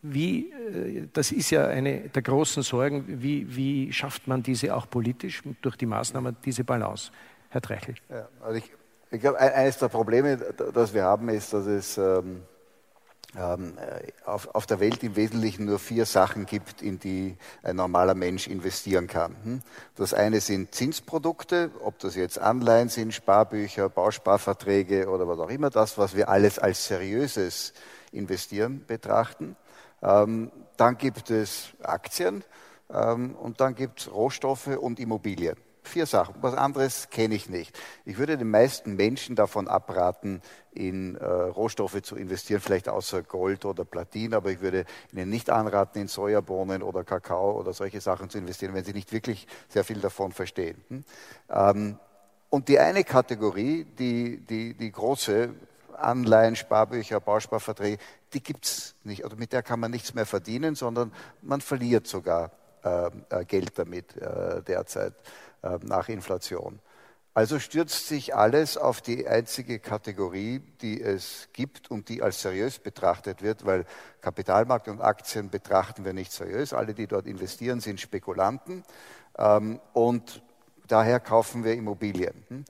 wie, 0.00 0.50
äh, 0.50 1.06
das 1.12 1.32
ist 1.32 1.50
ja 1.50 1.66
eine 1.66 2.08
der 2.08 2.22
großen 2.22 2.62
Sorgen, 2.62 3.04
wie, 3.06 3.54
wie 3.54 3.92
schafft 3.92 4.26
man 4.26 4.42
diese 4.42 4.74
auch 4.74 4.88
politisch 4.88 5.42
durch 5.60 5.76
die 5.76 5.84
Maßnahmen, 5.84 6.38
diese 6.42 6.64
Balance? 6.64 7.12
Herr 7.50 7.60
Treichel. 7.60 7.96
Ja, 8.08 8.28
also 8.40 8.56
ich, 8.56 8.72
ich 9.10 9.20
glaube, 9.20 9.38
eines 9.38 9.76
der 9.76 9.88
Probleme, 9.88 10.38
das 10.72 10.94
wir 10.94 11.04
haben, 11.04 11.28
ist, 11.28 11.52
dass 11.52 11.66
es 11.66 11.98
ähm, 11.98 12.42
ähm, 13.36 13.74
auf, 14.24 14.54
auf, 14.54 14.64
der 14.64 14.80
Welt 14.80 15.02
im 15.02 15.14
Wesentlichen 15.14 15.66
nur 15.66 15.78
vier 15.78 16.06
Sachen 16.06 16.46
gibt, 16.46 16.80
in 16.80 16.98
die 16.98 17.36
ein 17.62 17.76
normaler 17.76 18.14
Mensch 18.14 18.46
investieren 18.46 19.08
kann. 19.08 19.36
Hm? 19.44 19.62
Das 19.96 20.14
eine 20.14 20.40
sind 20.40 20.74
Zinsprodukte, 20.74 21.70
ob 21.84 21.98
das 21.98 22.14
jetzt 22.14 22.38
Anleihen 22.38 22.88
sind, 22.88 23.12
Sparbücher, 23.12 23.90
Bausparverträge 23.90 25.08
oder 25.08 25.28
was 25.28 25.38
auch 25.38 25.50
immer, 25.50 25.68
das, 25.68 25.98
was 25.98 26.16
wir 26.16 26.30
alles 26.30 26.58
als 26.58 26.86
seriöses 26.86 27.74
Investieren 28.12 28.84
betrachten. 28.86 29.56
Ähm, 30.02 30.50
dann 30.76 30.96
gibt 30.96 31.30
es 31.30 31.70
Aktien 31.82 32.44
ähm, 32.92 33.34
und 33.34 33.60
dann 33.60 33.74
gibt 33.74 34.00
es 34.00 34.12
Rohstoffe 34.12 34.68
und 34.68 34.98
Immobilien. 34.98 35.56
Vier 35.82 36.06
Sachen. 36.06 36.34
Was 36.40 36.54
anderes 36.54 37.08
kenne 37.10 37.34
ich 37.34 37.48
nicht. 37.48 37.78
Ich 38.04 38.18
würde 38.18 38.36
den 38.36 38.50
meisten 38.50 38.96
Menschen 38.96 39.34
davon 39.34 39.66
abraten, 39.66 40.42
in 40.72 41.16
äh, 41.16 41.24
Rohstoffe 41.24 42.02
zu 42.02 42.16
investieren, 42.16 42.60
vielleicht 42.60 42.88
außer 42.88 43.22
Gold 43.22 43.64
oder 43.64 43.84
Platin, 43.84 44.34
aber 44.34 44.50
ich 44.50 44.60
würde 44.60 44.84
Ihnen 45.12 45.30
nicht 45.30 45.48
anraten, 45.48 46.02
in 46.02 46.08
Sojabohnen 46.08 46.82
oder 46.82 47.02
Kakao 47.02 47.58
oder 47.58 47.72
solche 47.72 48.00
Sachen 48.00 48.28
zu 48.28 48.38
investieren, 48.38 48.74
wenn 48.74 48.84
Sie 48.84 48.92
nicht 48.92 49.10
wirklich 49.12 49.46
sehr 49.68 49.82
viel 49.82 50.00
davon 50.00 50.32
verstehen. 50.32 50.84
Hm? 50.88 51.04
Ähm, 51.48 51.98
und 52.50 52.68
die 52.68 52.78
eine 52.78 53.04
Kategorie, 53.04 53.84
die, 53.84 54.38
die, 54.38 54.74
die 54.74 54.92
große, 54.92 55.54
Anleihen, 56.00 56.56
Sparbücher, 56.56 57.20
Bausparverträge, 57.20 57.98
die 58.32 58.42
gibt 58.42 58.64
es 58.64 58.94
nicht. 59.04 59.24
Oder 59.24 59.36
mit 59.36 59.52
der 59.52 59.62
kann 59.62 59.80
man 59.80 59.90
nichts 59.90 60.14
mehr 60.14 60.26
verdienen, 60.26 60.74
sondern 60.74 61.12
man 61.42 61.60
verliert 61.60 62.06
sogar 62.06 62.52
ähm, 62.84 63.24
äh, 63.28 63.44
Geld 63.44 63.78
damit 63.78 64.16
äh, 64.16 64.62
derzeit 64.62 65.14
äh, 65.62 65.78
nach 65.82 66.08
Inflation. 66.08 66.80
Also 67.32 67.60
stürzt 67.60 68.08
sich 68.08 68.34
alles 68.34 68.76
auf 68.76 69.00
die 69.00 69.28
einzige 69.28 69.78
Kategorie, 69.78 70.60
die 70.80 71.00
es 71.00 71.48
gibt 71.52 71.90
und 71.90 72.08
die 72.08 72.22
als 72.22 72.42
seriös 72.42 72.78
betrachtet 72.78 73.40
wird, 73.42 73.64
weil 73.64 73.84
Kapitalmarkt 74.20 74.88
und 74.88 75.00
Aktien 75.00 75.48
betrachten 75.48 76.04
wir 76.04 76.12
nicht 76.12 76.32
seriös. 76.32 76.72
Alle, 76.72 76.92
die 76.92 77.06
dort 77.06 77.26
investieren, 77.26 77.80
sind 77.80 78.00
Spekulanten 78.00 78.82
ähm, 79.38 79.78
und 79.92 80.42
daher 80.88 81.20
kaufen 81.20 81.62
wir 81.62 81.74
Immobilien. 81.74 82.44
Hm? 82.48 82.64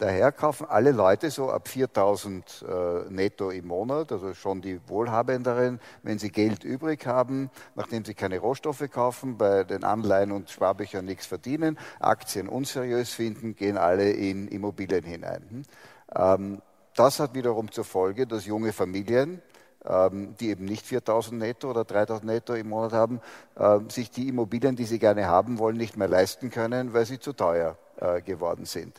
Daher 0.00 0.32
kaufen 0.32 0.66
alle 0.66 0.92
Leute 0.92 1.30
so 1.30 1.50
ab 1.50 1.68
4000 1.68 2.64
äh, 2.66 3.12
netto 3.12 3.50
im 3.50 3.66
Monat, 3.66 4.10
also 4.12 4.32
schon 4.32 4.62
die 4.62 4.80
Wohlhabenderen, 4.88 5.78
wenn 6.02 6.18
sie 6.18 6.30
Geld 6.30 6.64
übrig 6.64 7.06
haben, 7.06 7.50
nachdem 7.74 8.06
sie 8.06 8.14
keine 8.14 8.38
Rohstoffe 8.38 8.88
kaufen, 8.90 9.36
bei 9.36 9.62
den 9.62 9.84
Anleihen 9.84 10.32
und 10.32 10.48
Sparbüchern 10.48 11.04
nichts 11.04 11.26
verdienen, 11.26 11.78
Aktien 11.98 12.48
unseriös 12.48 13.10
finden, 13.10 13.54
gehen 13.54 13.76
alle 13.76 14.10
in 14.10 14.48
Immobilien 14.48 15.04
hinein. 15.04 15.44
Hm? 15.50 15.62
Ähm, 16.16 16.62
das 16.94 17.20
hat 17.20 17.34
wiederum 17.34 17.70
zur 17.70 17.84
Folge, 17.84 18.26
dass 18.26 18.46
junge 18.46 18.72
Familien, 18.72 19.42
ähm, 19.84 20.34
die 20.40 20.48
eben 20.48 20.64
nicht 20.64 20.86
4000 20.86 21.38
netto 21.38 21.68
oder 21.68 21.84
3000 21.84 22.24
netto 22.24 22.54
im 22.54 22.70
Monat 22.70 22.94
haben, 22.94 23.20
äh, 23.54 23.80
sich 23.88 24.10
die 24.10 24.28
Immobilien, 24.28 24.76
die 24.76 24.84
sie 24.84 24.98
gerne 24.98 25.26
haben 25.26 25.58
wollen, 25.58 25.76
nicht 25.76 25.98
mehr 25.98 26.08
leisten 26.08 26.48
können, 26.48 26.94
weil 26.94 27.04
sie 27.04 27.20
zu 27.20 27.34
teuer 27.34 27.76
äh, 27.98 28.22
geworden 28.22 28.64
sind 28.64 28.98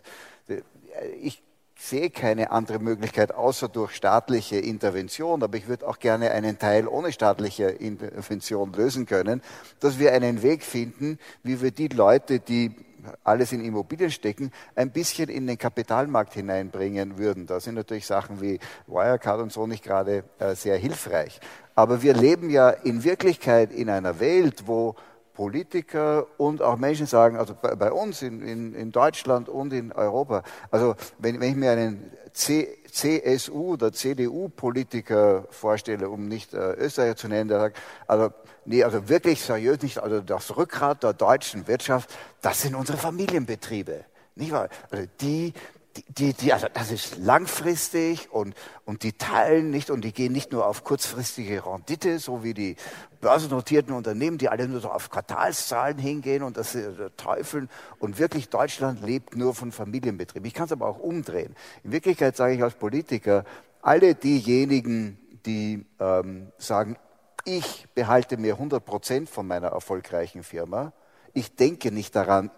ich 1.21 1.43
sehe 1.81 2.09
keine 2.11 2.51
andere 2.51 2.79
Möglichkeit 2.79 3.33
außer 3.33 3.67
durch 3.67 3.95
staatliche 3.95 4.57
Intervention, 4.57 5.41
aber 5.41 5.57
ich 5.57 5.67
würde 5.67 5.87
auch 5.87 5.97
gerne 5.99 6.31
einen 6.31 6.59
Teil 6.59 6.87
ohne 6.87 7.11
staatliche 7.11 7.65
Intervention 7.65 8.71
lösen 8.73 9.07
können, 9.07 9.41
dass 9.79 9.97
wir 9.97 10.13
einen 10.13 10.43
Weg 10.43 10.63
finden, 10.63 11.17
wie 11.43 11.61
wir 11.61 11.71
die 11.71 11.87
Leute, 11.87 12.39
die 12.39 12.75
alles 13.23 13.51
in 13.51 13.65
Immobilien 13.65 14.11
stecken, 14.11 14.51
ein 14.75 14.91
bisschen 14.91 15.27
in 15.29 15.47
den 15.47 15.57
Kapitalmarkt 15.57 16.33
hineinbringen 16.33 17.17
würden. 17.17 17.47
Da 17.47 17.59
sind 17.59 17.73
natürlich 17.73 18.05
Sachen 18.05 18.41
wie 18.41 18.59
Wirecard 18.85 19.41
und 19.41 19.51
so 19.51 19.65
nicht 19.65 19.83
gerade 19.83 20.23
äh, 20.37 20.53
sehr 20.53 20.77
hilfreich. 20.77 21.39
Aber 21.73 22.03
wir 22.03 22.13
leben 22.13 22.51
ja 22.51 22.69
in 22.69 23.03
Wirklichkeit 23.03 23.71
in 23.71 23.89
einer 23.89 24.19
Welt, 24.19 24.67
wo 24.67 24.95
Politiker 25.33 26.27
und 26.37 26.61
auch 26.61 26.77
Menschen 26.77 27.05
sagen, 27.05 27.37
also 27.37 27.55
bei, 27.55 27.91
uns 27.91 28.21
in, 28.21 28.41
in, 28.41 28.73
in, 28.73 28.91
Deutschland 28.91 29.49
und 29.49 29.73
in 29.73 29.91
Europa, 29.91 30.43
also 30.69 30.95
wenn, 31.19 31.39
wenn 31.39 31.51
ich 31.51 31.55
mir 31.55 31.71
einen 31.71 32.11
C, 32.33 32.77
CSU 32.91 33.73
oder 33.73 33.91
CDU-Politiker 33.91 35.45
vorstelle, 35.49 36.09
um 36.09 36.27
nicht 36.27 36.53
äh, 36.53 36.73
Österreicher 36.73 37.15
zu 37.15 37.27
nennen, 37.27 37.49
der 37.49 37.59
sagt, 37.59 37.77
also, 38.07 38.31
nee, 38.65 38.83
also 38.83 39.07
wirklich 39.09 39.41
seriös 39.41 39.81
nicht, 39.81 39.99
also 39.99 40.21
das 40.21 40.55
Rückgrat 40.55 41.03
der 41.03 41.13
deutschen 41.13 41.67
Wirtschaft, 41.67 42.09
das 42.41 42.61
sind 42.61 42.75
unsere 42.75 42.97
Familienbetriebe. 42.97 44.05
Nicht 44.35 44.51
wahr? 44.51 44.69
Also 44.89 45.05
die, 45.19 45.53
die, 45.97 46.33
die, 46.33 46.53
also 46.53 46.67
das 46.73 46.91
ist 46.91 47.17
langfristig 47.17 48.31
und, 48.31 48.55
und 48.85 49.03
die 49.03 49.13
teilen 49.13 49.69
nicht 49.71 49.89
und 49.89 50.01
die 50.01 50.13
gehen 50.13 50.31
nicht 50.31 50.51
nur 50.51 50.65
auf 50.65 50.83
kurzfristige 50.83 51.65
Rendite, 51.65 52.19
so 52.19 52.43
wie 52.43 52.53
die 52.53 52.75
börsennotierten 53.19 53.93
Unternehmen, 53.93 54.37
die 54.37 54.49
alle 54.49 54.67
nur 54.67 54.79
so 54.79 54.89
auf 54.89 55.09
Quartalszahlen 55.09 55.97
hingehen 55.97 56.43
und 56.43 56.57
das 56.57 56.75
äh, 56.75 57.09
teufeln. 57.17 57.69
Und 57.99 58.19
wirklich 58.19 58.49
Deutschland 58.49 59.01
lebt 59.01 59.35
nur 59.35 59.53
von 59.53 59.71
Familienbetrieben. 59.71 60.45
Ich 60.47 60.53
kann 60.53 60.65
es 60.65 60.71
aber 60.71 60.87
auch 60.87 60.99
umdrehen. 60.99 61.55
In 61.83 61.91
Wirklichkeit 61.91 62.37
sage 62.37 62.55
ich 62.55 62.63
als 62.63 62.75
Politiker, 62.75 63.43
alle 63.81 64.15
diejenigen, 64.15 65.19
die 65.45 65.85
ähm, 65.99 66.51
sagen, 66.57 66.97
ich 67.43 67.87
behalte 67.95 68.37
mir 68.37 68.53
100 68.53 68.85
Prozent 68.85 69.29
von 69.29 69.47
meiner 69.47 69.69
erfolgreichen 69.69 70.43
Firma, 70.43 70.93
ich 71.33 71.55
denke 71.55 71.91
nicht 71.91 72.15
daran, 72.15 72.51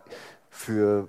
für 0.50 1.08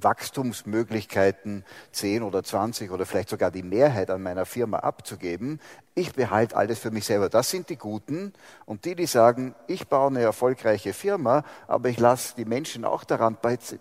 Wachstumsmöglichkeiten 0.00 1.64
10 1.92 2.22
oder 2.22 2.42
20 2.42 2.90
oder 2.90 3.06
vielleicht 3.06 3.28
sogar 3.28 3.50
die 3.50 3.62
Mehrheit 3.62 4.10
an 4.10 4.22
meiner 4.22 4.46
Firma 4.46 4.78
abzugeben. 4.78 5.60
Ich 5.94 6.12
behalte 6.12 6.56
alles 6.56 6.80
für 6.80 6.90
mich 6.90 7.04
selber. 7.04 7.28
Das 7.28 7.50
sind 7.50 7.68
die 7.68 7.76
Guten. 7.76 8.32
Und 8.66 8.84
die, 8.84 8.94
die 8.94 9.06
sagen, 9.06 9.54
ich 9.66 9.86
baue 9.86 10.08
eine 10.08 10.22
erfolgreiche 10.22 10.92
Firma, 10.92 11.44
aber 11.68 11.88
ich 11.88 11.98
lasse 11.98 12.34
die 12.36 12.44
Menschen 12.44 12.84
auch 12.84 13.04
daran 13.04 13.36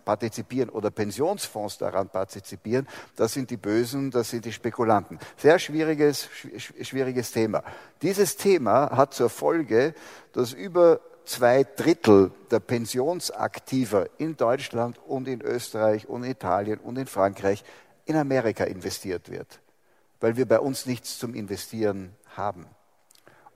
partizipieren 0.06 0.70
oder 0.70 0.92
Pensionsfonds 0.92 1.78
daran 1.78 2.10
partizipieren, 2.10 2.88
das 3.16 3.34
sind 3.34 3.50
die 3.50 3.58
Bösen, 3.58 4.12
das 4.12 4.30
sind 4.30 4.46
die 4.46 4.54
Spekulanten. 4.54 5.18
Sehr 5.38 5.58
schwieriges, 5.58 6.30
schwieriges 6.82 7.32
Thema. 7.32 7.64
Dieses 8.02 8.38
Thema 8.38 8.92
hat 8.92 9.14
zur 9.14 9.30
Folge, 9.30 9.96
dass 10.34 10.54
über 10.54 11.00
zwei 11.26 11.64
Drittel 11.64 12.32
der 12.52 12.60
Pensionsaktiver 12.60 14.08
in 14.18 14.36
Deutschland 14.38 15.00
und 15.08 15.28
in 15.28 15.42
Österreich 15.42 16.08
und 16.08 16.24
in 16.24 16.32
Italien 16.32 16.80
und 16.80 16.98
in 16.98 17.08
Frankreich 17.08 17.64
in 18.06 18.16
Amerika 18.16 18.66
investiert 18.66 19.30
wird, 19.30 19.62
weil 20.20 20.38
wir 20.38 20.48
bei 20.48 20.60
uns 20.60 20.86
nichts 20.86 21.18
zum 21.18 21.34
Investieren 21.34 22.16
haben. 22.36 22.66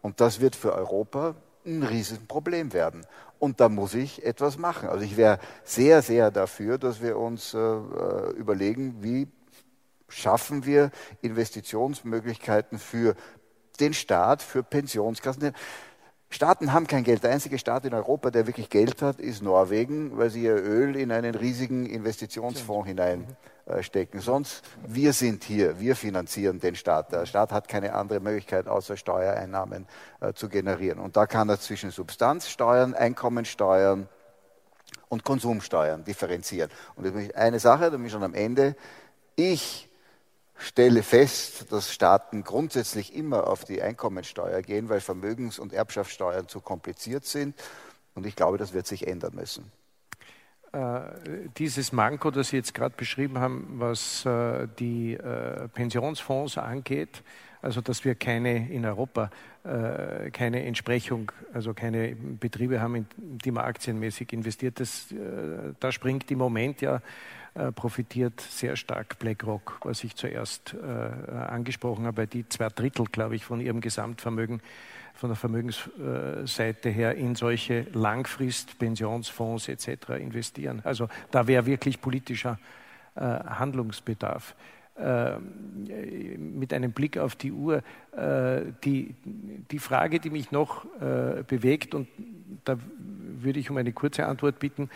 Und 0.01 0.21
das 0.21 0.39
wird 0.39 0.55
für 0.55 0.73
Europa 0.73 1.35
ein 1.65 1.83
Riesenproblem 1.83 2.71
werden. 2.73 3.05
Und 3.39 3.59
da 3.59 3.69
muss 3.69 3.93
ich 3.93 4.25
etwas 4.25 4.57
machen. 4.57 4.89
Also 4.89 5.03
ich 5.03 5.17
wäre 5.17 5.39
sehr, 5.63 6.01
sehr 6.01 6.31
dafür, 6.31 6.77
dass 6.77 7.01
wir 7.01 7.17
uns 7.17 7.53
äh, 7.53 7.57
äh 7.57 8.31
überlegen, 8.31 9.03
wie 9.03 9.27
schaffen 10.07 10.65
wir 10.65 10.91
Investitionsmöglichkeiten 11.21 12.79
für 12.79 13.15
den 13.79 13.93
Staat, 13.93 14.41
für 14.41 14.63
Pensionskassen. 14.63 15.53
Staaten 16.29 16.73
haben 16.73 16.87
kein 16.87 17.03
Geld. 17.03 17.23
Der 17.23 17.31
einzige 17.31 17.57
Staat 17.57 17.85
in 17.85 17.93
Europa, 17.93 18.31
der 18.31 18.47
wirklich 18.47 18.69
Geld 18.69 19.01
hat, 19.01 19.19
ist 19.19 19.41
Norwegen, 19.41 20.17
weil 20.17 20.29
sie 20.29 20.43
ihr 20.43 20.55
Öl 20.55 20.95
in 20.95 21.11
einen 21.11 21.35
riesigen 21.35 21.85
Investitionsfonds 21.85 22.87
hineinstecken. 22.87 24.19
Sonst, 24.19 24.63
wir 24.85 25.13
sind 25.13 25.45
hier, 25.45 25.79
wir 25.79 25.95
finanzieren 25.95 26.59
den 26.59 26.75
Staat. 26.75 27.13
Der 27.13 27.25
Staat 27.25 27.53
hat 27.53 27.69
keine 27.69 27.93
andere 27.93 28.19
Möglichkeit, 28.19 28.67
außer 28.67 28.97
Steuereinnahmen 28.97 29.87
äh, 30.19 30.33
zu 30.33 30.49
generieren. 30.49 30.99
Und 30.99 31.15
da 31.15 31.27
kann 31.27 31.47
er 31.47 31.59
zwischen 31.59 31.91
Substanzsteuern, 31.91 32.93
Einkommensteuern 32.93 34.09
und 35.07 35.23
Konsumsteuern 35.23 36.03
differenzieren. 36.03 36.69
Und 36.95 37.35
eine 37.35 37.59
Sache, 37.59 37.89
da 37.89 37.91
bin 37.91 38.05
ich 38.05 38.11
schon 38.11 38.23
am 38.23 38.33
Ende. 38.33 38.75
Ich 39.37 39.86
stelle 40.57 41.03
fest, 41.03 41.71
dass 41.71 41.93
Staaten 41.93 42.43
grundsätzlich 42.43 43.15
immer 43.15 43.47
auf 43.47 43.63
die 43.63 43.81
Einkommensteuer 43.81 44.61
gehen, 44.61 44.89
weil 44.89 44.99
Vermögens- 44.99 45.59
und 45.59 45.73
Erbschaftssteuern 45.73 46.47
zu 46.47 46.61
kompliziert 46.61 47.25
sind. 47.25 47.55
Und 48.15 48.25
ich 48.25 48.35
glaube, 48.35 48.57
das 48.57 48.73
wird 48.73 48.87
sich 48.87 49.07
ändern 49.07 49.35
müssen. 49.35 49.71
Äh, 50.73 51.49
dieses 51.57 51.91
Manko, 51.91 52.29
das 52.29 52.49
Sie 52.49 52.57
jetzt 52.57 52.73
gerade 52.73 52.95
beschrieben 52.95 53.39
haben, 53.39 53.67
was 53.77 54.25
äh, 54.25 54.67
die 54.79 55.13
äh, 55.13 55.67
Pensionsfonds 55.69 56.57
angeht, 56.57 57.23
also 57.61 57.81
dass 57.81 58.05
wir 58.05 58.15
keine 58.15 58.69
in 58.69 58.85
Europa 58.85 59.29
keine 60.31 60.63
Entsprechung, 60.63 61.29
also 61.51 61.73
keine 61.73 62.15
Betriebe 62.15 62.79
haben, 62.79 62.95
in 62.95 63.07
die 63.17 63.51
man 63.51 63.65
aktienmäßig 63.65 64.31
investiert, 64.31 64.79
das, 64.79 65.07
da 65.81 65.91
springt 65.91 66.31
im 66.31 66.37
Moment 66.37 66.79
ja 66.79 67.01
äh, 67.57 67.71
profitiert 67.71 68.39
sehr 68.39 68.75
stark 68.75 69.17
BlackRock, 69.19 69.79
was 69.83 70.03
ich 70.03 70.15
zuerst 70.15 70.75
äh, 70.75 71.33
angesprochen 71.33 72.05
habe, 72.05 72.27
die 72.27 72.47
zwei 72.47 72.69
Drittel, 72.69 73.05
glaube 73.11 73.35
ich, 73.35 73.45
von 73.45 73.59
ihrem 73.59 73.81
Gesamtvermögen 73.81 74.61
von 75.15 75.29
der 75.29 75.35
Vermögensseite 75.35 76.89
her 76.89 77.15
in 77.15 77.33
solche 77.33 77.87
Langfrist-Pensionsfonds 77.93 79.67
etc. 79.67 80.09
investieren. 80.19 80.81
Also 80.83 81.09
da 81.31 81.47
wäre 81.47 81.65
wirklich 81.65 81.99
politischer 81.99 82.59
äh, 83.15 83.21
Handlungsbedarf. 83.21 84.55
Äh, 84.97 85.37
mit 86.37 86.73
einem 86.73 86.91
Blick 86.91 87.19
auf 87.19 87.35
die 87.35 87.51
Uhr, 87.51 87.83
äh, 88.13 88.61
die, 88.83 89.13
die 89.69 89.77
Frage, 89.77 90.19
die 90.19 90.31
mich 90.31 90.51
noch 90.51 90.85
äh, 90.99 91.43
bewegt, 91.43 91.93
und 91.93 92.07
da 92.65 92.77
würde 93.39 93.59
ich 93.59 93.69
um 93.69 93.77
eine 93.77 93.93
kurze 93.93 94.25
Antwort 94.25 94.57
bitten, 94.57 94.83
ähm, 94.83 94.89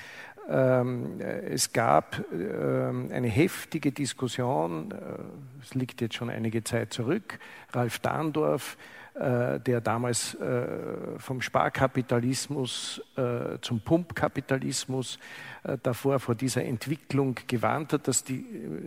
es 0.48 1.72
gab 1.72 2.24
ähm, 2.34 3.10
eine 3.12 3.28
heftige 3.28 3.92
Diskussion, 3.92 4.92
äh, 4.92 4.96
es 5.64 5.74
liegt 5.76 6.02
jetzt 6.02 6.16
schon 6.16 6.30
einige 6.30 6.64
Zeit 6.64 6.94
zurück, 6.94 7.40
Ralf 7.72 8.00
Dahndorf, 8.00 8.78
äh, 9.14 9.60
der 9.60 9.82
damals 9.82 10.36
äh, 10.36 10.66
vom 11.18 11.42
Sparkapitalismus 11.42 13.02
zum 13.62 13.82
Pumpkapitalismus 13.82 15.20
davor 15.84 16.20
vor 16.20 16.36
dieser 16.36 16.64
Entwicklung 16.64 17.36
gewarnt 17.48 17.94
hat, 17.94 18.08
dass 18.08 18.24
die 18.24 18.44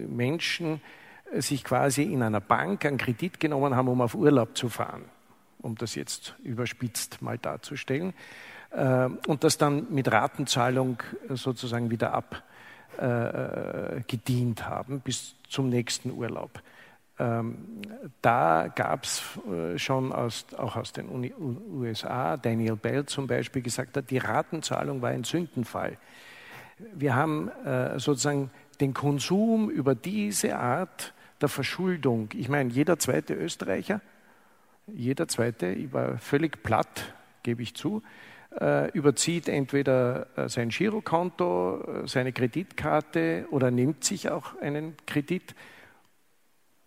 Menschen 0.08 0.80
sich 1.32 1.62
quasi 1.62 2.02
in 2.02 2.22
einer 2.22 2.40
Bank 2.40 2.84
einen 2.84 2.98
Kredit 2.98 3.38
genommen 3.38 3.76
haben, 3.76 3.88
um 3.88 4.00
auf 4.00 4.14
Urlaub 4.14 4.56
zu 4.56 4.68
fahren, 4.68 5.04
um 5.60 5.76
das 5.76 5.94
jetzt 5.94 6.34
überspitzt 6.42 7.22
mal 7.22 7.38
darzustellen. 7.38 8.12
Äh, 8.74 9.08
und 9.26 9.44
das 9.44 9.58
dann 9.58 9.86
mit 9.90 10.10
Ratenzahlung 10.10 11.02
sozusagen 11.30 11.90
wieder 11.90 12.14
abgedient 12.98 14.60
äh, 14.60 14.64
haben 14.64 15.00
bis 15.00 15.36
zum 15.48 15.68
nächsten 15.68 16.10
Urlaub. 16.10 16.62
Ähm, 17.16 17.82
da 18.22 18.66
gab 18.74 19.04
es 19.04 19.22
äh, 19.48 19.78
schon 19.78 20.12
aus, 20.12 20.46
auch 20.56 20.74
aus 20.74 20.92
den 20.92 21.08
USA, 21.72 22.36
Daniel 22.36 22.74
Bell 22.74 23.06
zum 23.06 23.28
Beispiel 23.28 23.62
gesagt 23.62 23.96
hat, 23.96 24.10
die 24.10 24.18
Ratenzahlung 24.18 25.00
war 25.00 25.10
ein 25.10 25.22
Sündenfall. 25.22 25.96
Wir 26.92 27.14
haben 27.14 27.50
äh, 27.64 28.00
sozusagen 28.00 28.50
den 28.80 28.94
Konsum 28.94 29.70
über 29.70 29.94
diese 29.94 30.56
Art 30.56 31.14
der 31.40 31.48
Verschuldung. 31.48 32.30
Ich 32.34 32.48
meine, 32.48 32.70
jeder 32.70 32.98
zweite 32.98 33.34
Österreicher, 33.34 34.00
jeder 34.88 35.28
zweite, 35.28 35.66
ich 35.68 35.92
war 35.92 36.18
völlig 36.18 36.64
platt, 36.64 37.14
gebe 37.44 37.62
ich 37.62 37.76
zu, 37.76 37.98
äh, 37.98 38.33
überzieht 38.94 39.48
entweder 39.48 40.26
äh, 40.36 40.48
sein 40.48 40.68
Girokonto, 40.68 42.02
äh, 42.04 42.08
seine 42.08 42.32
Kreditkarte 42.32 43.46
oder 43.50 43.70
nimmt 43.70 44.04
sich 44.04 44.30
auch 44.30 44.60
einen 44.60 44.96
Kredit 45.06 45.54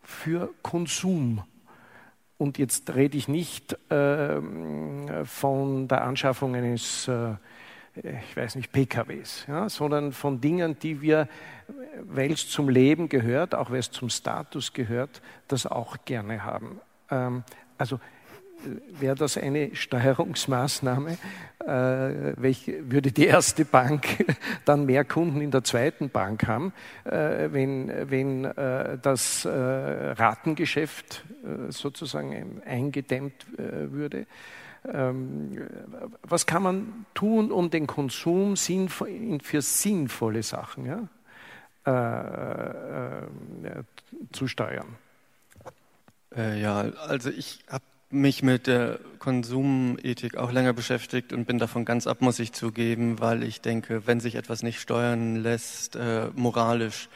für 0.01 0.53
Konsum. 0.61 1.43
Und 2.37 2.57
jetzt 2.57 2.93
rede 2.95 3.17
ich 3.17 3.27
nicht 3.27 3.73
äh, 3.91 4.39
von 5.25 5.87
der 5.87 6.03
Anschaffung 6.03 6.55
eines, 6.55 7.07
äh, 7.07 7.33
ich 7.95 8.37
weiß 8.37 8.55
nicht, 8.55 8.71
PKWs, 8.71 9.45
ja, 9.47 9.67
sondern 9.67 10.13
von 10.13 10.39
Dingen, 10.39 10.77
die 10.79 11.01
wir, 11.01 11.27
weil 12.03 12.31
es 12.31 12.47
zum 12.47 12.69
Leben 12.69 13.09
gehört, 13.09 13.55
auch 13.55 13.71
weil 13.71 13.79
es 13.79 13.91
zum 13.91 14.09
Status 14.09 14.71
gehört, 14.71 15.21
das 15.47 15.65
auch 15.65 15.97
gerne 16.05 16.43
haben. 16.43 16.79
Ähm, 17.09 17.43
also 17.77 17.99
wäre 18.99 19.15
das 19.15 19.37
eine 19.37 19.75
Steuerungsmaßnahme? 19.75 21.17
Äh, 21.59 22.33
welche, 22.37 22.89
würde 22.91 23.11
die 23.11 23.25
erste 23.25 23.65
Bank 23.65 24.25
dann 24.65 24.85
mehr 24.85 25.03
Kunden 25.03 25.41
in 25.41 25.51
der 25.51 25.63
zweiten 25.63 26.09
Bank 26.09 26.47
haben, 26.47 26.71
äh, 27.03 27.49
wenn, 27.51 27.91
wenn 28.09 28.45
äh, 28.45 28.97
das 29.01 29.45
Ratengeschäft 29.45 31.25
sozusagen 31.69 32.61
eingedämmt 32.65 33.45
würde? 33.57 34.27
Ähm, 34.85 35.67
was 36.21 36.45
kann 36.45 36.63
man 36.63 37.05
tun, 37.13 37.51
um 37.51 37.69
den 37.69 37.87
Konsum 37.87 38.55
für 38.55 39.61
sinnvolle 39.61 40.43
Sachen 40.43 40.85
ja, 40.85 41.09
zu 44.31 44.47
steuern? 44.47 44.95
Ja, 46.35 46.81
also 47.07 47.29
ich 47.29 47.63
habe 47.69 47.83
mich 48.09 48.41
mit 48.41 48.67
der 48.67 48.99
Konsumethik 49.19 50.37
auch 50.37 50.51
länger 50.51 50.73
beschäftigt 50.73 51.33
und 51.33 51.45
bin 51.45 51.57
davon 51.57 51.83
ganz 51.83 52.07
ab, 52.07 52.21
muss 52.21 52.39
ich 52.39 52.53
zugeben, 52.53 53.19
weil 53.19 53.43
ich 53.43 53.61
denke, 53.61 54.07
wenn 54.07 54.19
sich 54.19 54.35
etwas 54.35 54.63
nicht 54.63 54.79
steuern 54.79 55.35
lässt, 55.35 55.95
äh, 55.95 56.29
moralisch, 56.35 57.09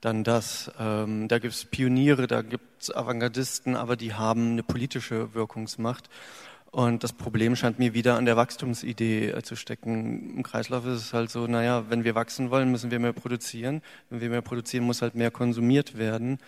dann 0.00 0.22
das. 0.22 0.70
Ähm, 0.78 1.26
da 1.26 1.38
gibt 1.40 1.54
es 1.54 1.64
Pioniere, 1.64 2.28
da 2.28 2.42
gibt 2.42 2.82
es 2.82 2.94
Avantgardisten, 2.94 3.74
aber 3.74 3.96
die 3.96 4.14
haben 4.14 4.52
eine 4.52 4.62
politische 4.62 5.34
Wirkungsmacht. 5.34 6.08
Und 6.70 7.02
das 7.02 7.14
Problem 7.14 7.56
scheint 7.56 7.78
mir 7.78 7.94
wieder 7.94 8.16
an 8.16 8.26
der 8.26 8.36
Wachstumsidee 8.36 9.30
äh, 9.30 9.42
zu 9.42 9.56
stecken. 9.56 10.36
Im 10.36 10.42
Kreislauf 10.42 10.86
ist 10.86 11.00
es 11.00 11.12
halt 11.12 11.30
so, 11.30 11.46
naja, 11.46 11.86
wenn 11.88 12.04
wir 12.04 12.14
wachsen 12.14 12.50
wollen, 12.50 12.70
müssen 12.70 12.90
wir 12.90 13.00
mehr 13.00 13.14
produzieren. 13.14 13.82
Wenn 14.10 14.20
wir 14.20 14.28
mehr 14.28 14.42
produzieren, 14.42 14.84
muss 14.84 15.02
halt 15.02 15.14
mehr 15.14 15.30
konsumiert 15.30 15.98
werden. 15.98 16.38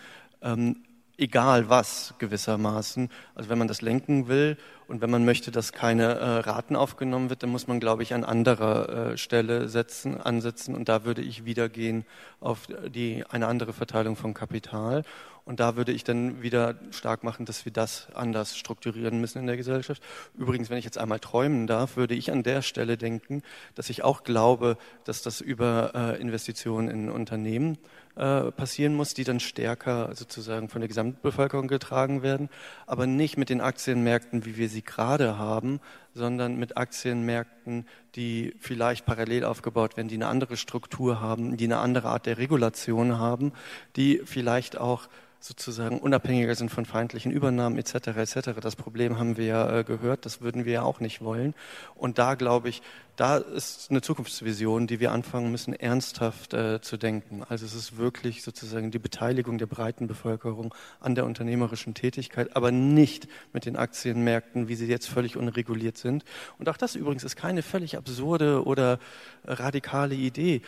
Ähm, 0.41 0.77
egal 1.21 1.69
was 1.69 2.15
gewissermaßen. 2.17 3.09
Also 3.35 3.49
wenn 3.49 3.59
man 3.59 3.67
das 3.67 3.81
lenken 3.81 4.27
will 4.27 4.57
und 4.87 5.01
wenn 5.01 5.11
man 5.11 5.23
möchte, 5.23 5.51
dass 5.51 5.71
keine 5.71 6.15
äh, 6.15 6.25
Raten 6.39 6.75
aufgenommen 6.75 7.29
wird, 7.29 7.43
dann 7.43 7.51
muss 7.51 7.67
man, 7.67 7.79
glaube 7.79 8.03
ich, 8.03 8.13
an 8.13 8.23
anderer 8.23 9.11
äh, 9.13 9.17
Stelle 9.17 9.69
setzen, 9.69 10.19
ansetzen. 10.19 10.75
Und 10.75 10.89
da 10.89 11.05
würde 11.05 11.21
ich 11.21 11.45
wieder 11.45 11.69
gehen 11.69 12.05
auf 12.39 12.67
die, 12.87 13.23
eine 13.29 13.47
andere 13.47 13.71
Verteilung 13.71 14.15
von 14.15 14.33
Kapital. 14.33 15.03
Und 15.45 15.59
da 15.59 15.75
würde 15.75 15.91
ich 15.91 16.03
dann 16.03 16.41
wieder 16.41 16.75
stark 16.91 17.23
machen, 17.23 17.45
dass 17.45 17.65
wir 17.65 17.71
das 17.71 18.07
anders 18.13 18.57
strukturieren 18.57 19.19
müssen 19.21 19.39
in 19.39 19.47
der 19.47 19.57
Gesellschaft. 19.57 20.01
Übrigens, 20.37 20.69
wenn 20.69 20.77
ich 20.77 20.85
jetzt 20.85 20.97
einmal 20.97 21.19
träumen 21.19 21.67
darf, 21.67 21.97
würde 21.97 22.13
ich 22.13 22.31
an 22.31 22.43
der 22.43 22.61
Stelle 22.61 22.97
denken, 22.97 23.41
dass 23.75 23.89
ich 23.89 24.03
auch 24.03 24.23
glaube, 24.23 24.77
dass 25.03 25.21
das 25.21 25.41
über 25.41 25.91
äh, 25.95 26.21
Investitionen 26.21 26.89
in 26.89 27.09
Unternehmen 27.09 27.77
äh, 28.15 28.51
passieren 28.51 28.95
muss, 28.95 29.13
die 29.13 29.23
dann 29.23 29.39
stärker 29.39 30.13
sozusagen 30.15 30.69
von 30.69 30.81
der 30.81 30.87
Gesamtbevölkerung 30.87 31.67
getragen 31.67 32.23
werden, 32.23 32.49
aber 32.85 33.07
nicht 33.07 33.37
mit 33.37 33.49
den 33.49 33.61
Aktienmärkten, 33.61 34.45
wie 34.45 34.57
wir 34.57 34.69
sie 34.69 34.81
gerade 34.81 35.37
haben, 35.37 35.79
sondern 36.13 36.57
mit 36.57 36.77
Aktienmärkten, 36.77 37.85
die 38.15 38.53
vielleicht 38.59 39.05
parallel 39.05 39.45
aufgebaut 39.45 39.95
werden, 39.95 40.09
die 40.09 40.15
eine 40.15 40.27
andere 40.27 40.57
Struktur 40.57 41.21
haben, 41.21 41.55
die 41.55 41.65
eine 41.65 41.77
andere 41.77 42.09
Art 42.09 42.25
der 42.25 42.37
Regulation 42.37 43.17
haben, 43.17 43.53
die 43.95 44.21
vielleicht 44.25 44.77
auch 44.77 45.07
sozusagen 45.41 45.99
unabhängiger 45.99 46.53
sind 46.53 46.69
von 46.69 46.85
feindlichen 46.85 47.31
Übernahmen 47.31 47.77
etc. 47.77 48.09
etc. 48.09 48.59
Das 48.61 48.75
Problem 48.75 49.17
haben 49.17 49.37
wir 49.37 49.45
ja 49.45 49.79
äh, 49.79 49.83
gehört, 49.83 50.25
das 50.25 50.41
würden 50.41 50.65
wir 50.65 50.73
ja 50.73 50.81
auch 50.83 50.99
nicht 50.99 51.21
wollen. 51.21 51.55
Und 51.95 52.19
da 52.19 52.35
glaube 52.35 52.69
ich, 52.69 52.83
da 53.15 53.37
ist 53.37 53.91
eine 53.91 54.01
Zukunftsvision, 54.01 54.87
die 54.87 54.99
wir 54.99 55.11
anfangen 55.11 55.51
müssen, 55.51 55.73
ernsthaft 55.73 56.53
äh, 56.53 56.81
zu 56.81 56.97
denken. 56.97 57.43
Also 57.47 57.65
es 57.65 57.73
ist 57.73 57.97
wirklich 57.97 58.41
sozusagen 58.41 58.91
die 58.91 58.99
Beteiligung 58.99 59.57
der 59.57 59.67
breiten 59.67 60.07
Bevölkerung 60.07 60.73
an 60.99 61.15
der 61.15 61.25
unternehmerischen 61.25 61.93
Tätigkeit, 61.93 62.55
aber 62.55 62.71
nicht 62.71 63.27
mit 63.53 63.65
den 63.65 63.75
Aktienmärkten, 63.75 64.67
wie 64.67 64.75
sie 64.75 64.87
jetzt 64.87 65.07
völlig 65.07 65.37
unreguliert 65.37 65.97
sind. 65.97 66.23
Und 66.57 66.69
auch 66.69 66.77
das 66.77 66.95
übrigens 66.95 67.23
ist 67.23 67.35
keine 67.35 67.61
völlig 67.61 67.97
absurde 67.97 68.65
oder 68.65 68.99
radikale 69.45 70.15
Idee 70.15 70.61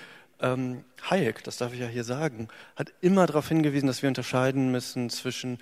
ähm, 0.43 0.83
Hayek, 1.09 1.43
das 1.43 1.57
darf 1.57 1.73
ich 1.73 1.79
ja 1.79 1.87
hier 1.87 2.03
sagen, 2.03 2.49
hat 2.75 2.93
immer 3.01 3.25
darauf 3.25 3.47
hingewiesen, 3.47 3.87
dass 3.87 4.01
wir 4.01 4.09
unterscheiden 4.09 4.71
müssen 4.71 5.09
zwischen 5.09 5.57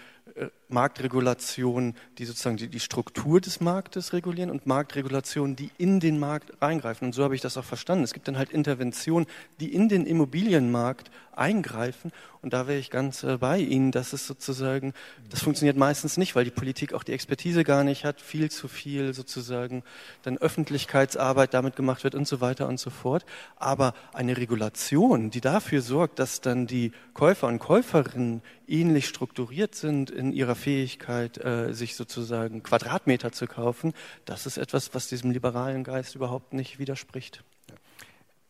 Marktregulationen, 0.71 1.95
die 2.17 2.25
sozusagen 2.25 2.57
die, 2.57 2.69
die, 2.69 2.79
Struktur 2.79 3.41
des 3.41 3.59
Marktes 3.59 4.13
regulieren 4.13 4.49
und 4.49 4.65
Marktregulationen, 4.65 5.55
die 5.55 5.69
in 5.77 5.99
den 5.99 6.19
Markt 6.19 6.53
reingreifen. 6.61 7.07
Und 7.07 7.13
so 7.13 7.23
habe 7.23 7.35
ich 7.35 7.41
das 7.41 7.57
auch 7.57 7.65
verstanden. 7.65 8.03
Es 8.03 8.13
gibt 8.13 8.27
dann 8.27 8.37
halt 8.37 8.51
Interventionen, 8.51 9.27
die 9.59 9.73
in 9.73 9.89
den 9.89 10.05
Immobilienmarkt 10.05 11.11
eingreifen. 11.35 12.11
Und 12.41 12.53
da 12.53 12.67
wäre 12.67 12.79
ich 12.79 12.89
ganz 12.89 13.23
äh, 13.23 13.37
bei 13.37 13.59
Ihnen, 13.59 13.91
dass 13.91 14.13
es 14.13 14.25
sozusagen, 14.27 14.93
das 15.29 15.41
funktioniert 15.41 15.77
meistens 15.77 16.17
nicht, 16.17 16.35
weil 16.35 16.45
die 16.45 16.51
Politik 16.51 16.93
auch 16.93 17.03
die 17.03 17.13
Expertise 17.13 17.63
gar 17.63 17.83
nicht 17.83 18.05
hat, 18.05 18.21
viel 18.21 18.49
zu 18.49 18.67
viel 18.67 19.13
sozusagen 19.13 19.83
dann 20.23 20.37
Öffentlichkeitsarbeit 20.37 21.53
damit 21.53 21.75
gemacht 21.75 22.03
wird 22.03 22.15
und 22.15 22.27
so 22.27 22.41
weiter 22.41 22.67
und 22.67 22.79
so 22.79 22.89
fort. 22.89 23.25
Aber 23.57 23.93
eine 24.13 24.37
Regulation, 24.37 25.29
die 25.29 25.41
dafür 25.41 25.81
sorgt, 25.81 26.19
dass 26.19 26.41
dann 26.41 26.67
die 26.67 26.91
Käufer 27.13 27.47
und 27.47 27.59
Käuferinnen 27.59 28.41
ähnlich 28.67 29.07
strukturiert 29.07 29.75
sind 29.75 30.10
in 30.11 30.33
ihrer 30.33 30.55
Fähigkeit, 30.55 31.43
äh, 31.43 31.73
sich 31.73 31.95
sozusagen 31.95 32.63
Quadratmeter 32.63 33.31
zu 33.31 33.47
kaufen, 33.47 33.93
das 34.25 34.45
ist 34.45 34.57
etwas, 34.57 34.93
was 34.93 35.07
diesem 35.07 35.31
liberalen 35.31 35.83
Geist 35.83 36.15
überhaupt 36.15 36.53
nicht 36.53 36.79
widerspricht. 36.79 37.43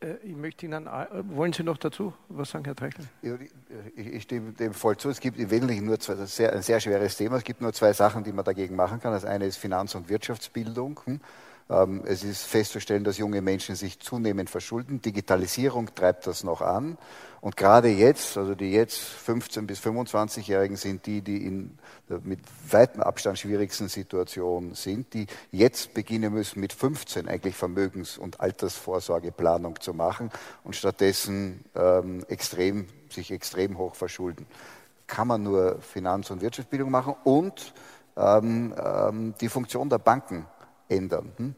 Äh, 0.01 0.15
ich 0.23 0.35
möchte 0.35 0.65
Ihnen, 0.65 0.87
äh, 0.87 1.07
wollen 1.29 1.53
Sie 1.53 1.63
noch 1.63 1.77
dazu 1.77 2.13
was 2.29 2.51
sagen, 2.51 2.65
Herr 2.65 2.75
Treichel? 2.75 3.05
Ich, 3.95 4.07
ich, 4.07 4.23
stimme 4.23 4.53
dem 4.53 4.73
voll 4.73 4.97
zu. 4.97 5.09
Es 5.09 5.19
gibt 5.19 5.37
im 5.39 5.49
Wesentlichen 5.49 5.85
nur 5.85 5.99
zwei, 5.99 6.15
das 6.15 6.37
ist 6.37 6.41
ein 6.41 6.61
sehr 6.61 6.79
schweres 6.79 7.15
Thema. 7.15 7.37
Es 7.37 7.43
gibt 7.43 7.61
nur 7.61 7.73
zwei 7.73 7.93
Sachen, 7.93 8.23
die 8.23 8.31
man 8.31 8.45
dagegen 8.45 8.75
machen 8.75 8.99
kann. 8.99 9.13
Das 9.13 9.25
eine 9.25 9.45
ist 9.45 9.57
Finanz- 9.57 9.95
und 9.95 10.09
Wirtschaftsbildung. 10.09 10.99
Hm? 11.05 11.19
Ähm, 11.71 12.01
es 12.05 12.23
ist 12.23 12.43
festzustellen, 12.43 13.03
dass 13.03 13.17
junge 13.17 13.41
Menschen 13.41 13.75
sich 13.75 13.99
zunehmend 13.99 14.49
verschulden. 14.49 15.01
Digitalisierung 15.01 15.95
treibt 15.95 16.27
das 16.27 16.43
noch 16.43 16.61
an. 16.61 16.97
Und 17.39 17.57
gerade 17.57 17.87
jetzt, 17.87 18.37
also 18.37 18.53
die 18.53 18.71
jetzt 18.71 18.99
15- 19.25 19.65
bis 19.65 19.79
25-Jährigen 19.79 20.75
sind 20.75 21.05
die, 21.05 21.21
die 21.21 21.45
in 21.45 21.77
der 22.09 22.19
mit 22.23 22.39
weitem 22.69 23.01
Abstand 23.01 23.39
schwierigsten 23.39 23.87
Situation 23.87 24.75
sind, 24.75 25.13
die 25.13 25.27
jetzt 25.51 25.93
beginnen 25.93 26.33
müssen, 26.33 26.59
mit 26.59 26.73
15 26.73 27.27
eigentlich 27.27 27.55
Vermögens- 27.55 28.17
und 28.17 28.41
Altersvorsorgeplanung 28.41 29.79
zu 29.79 29.93
machen 29.93 30.29
und 30.63 30.75
stattdessen 30.75 31.63
ähm, 31.73 32.23
extrem, 32.27 32.87
sich 33.09 33.31
extrem 33.31 33.77
hoch 33.77 33.95
verschulden. 33.95 34.45
Kann 35.07 35.27
man 35.27 35.41
nur 35.41 35.79
Finanz- 35.81 36.29
und 36.31 36.41
Wirtschaftsbildung 36.41 36.91
machen 36.91 37.15
und 37.23 37.73
ähm, 38.17 38.75
ähm, 38.77 39.33
die 39.39 39.49
Funktion 39.49 39.89
der 39.89 39.97
Banken 39.97 40.45
ändern. 40.91 41.31
Hm? 41.37 41.55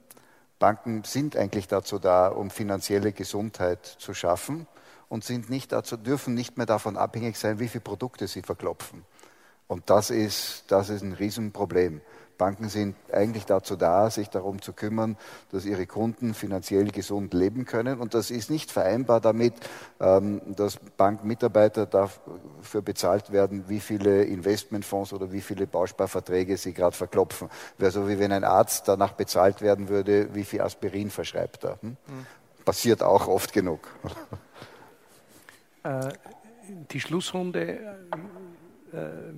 Banken 0.64 1.04
sind 1.04 1.36
eigentlich 1.36 1.68
dazu 1.68 2.00
da, 2.00 2.30
um 2.30 2.50
finanzielle 2.50 3.12
Gesundheit 3.12 3.86
zu 3.86 4.14
schaffen 4.14 4.66
und 5.10 5.26
sind 5.26 5.50
nicht 5.50 5.74
dazu, 5.74 5.98
dürfen 5.98 6.36
nicht 6.36 6.56
mehr 6.56 6.66
davon 6.66 6.96
abhängig 6.96 7.36
sein, 7.36 7.60
wie 7.60 7.68
viele 7.68 7.82
Produkte 7.82 8.28
sie 8.30 8.44
verklopfen. 8.44 9.04
Und 9.68 9.90
das 9.90 10.10
ist, 10.10 10.64
das 10.70 10.88
ist 10.88 11.02
ein 11.02 11.12
Riesenproblem. 11.12 12.00
Banken 12.44 12.68
sind 12.68 12.98
eigentlich 13.14 13.46
dazu 13.46 13.78
da, 13.78 14.10
sich 14.10 14.30
darum 14.30 14.62
zu 14.62 14.74
kümmern, 14.74 15.16
dass 15.54 15.64
ihre 15.64 15.88
Kunden 15.88 16.34
finanziell 16.34 16.92
gesund 16.92 17.34
leben 17.34 17.64
können. 17.64 18.02
Und 18.02 18.16
das 18.16 18.32
ist 18.32 18.52
nicht 18.52 18.70
vereinbar 18.70 19.22
damit, 19.22 19.54
ähm, 20.02 20.42
dass 20.46 20.76
Bankmitarbeiter 20.98 21.86
dafür 21.86 22.82
bezahlt 22.82 23.32
werden, 23.32 23.70
wie 23.70 23.80
viele 23.80 24.26
Investmentfonds 24.26 25.14
oder 25.14 25.32
wie 25.32 25.40
viele 25.40 25.68
Bausparverträge 25.68 26.58
sie 26.58 26.74
gerade 26.74 26.98
verklopfen. 26.98 27.48
Wäre 27.78 27.92
so, 27.92 28.10
wie 28.10 28.20
wenn 28.20 28.34
ein 28.34 28.44
Arzt 28.44 28.90
danach 28.90 29.14
bezahlt 29.14 29.62
werden 29.62 29.88
würde, 29.88 30.36
wie 30.36 30.44
viel 30.44 30.60
Aspirin 30.60 31.12
verschreibt 31.12 31.64
er. 31.64 31.82
Hm? 31.82 31.92
Mhm. 31.92 32.26
Passiert 32.66 33.04
auch 33.04 33.30
oft 33.30 33.54
genug. 33.54 33.88
Äh, 35.84 36.12
die 36.92 37.00
Schlussrunde 37.00 37.98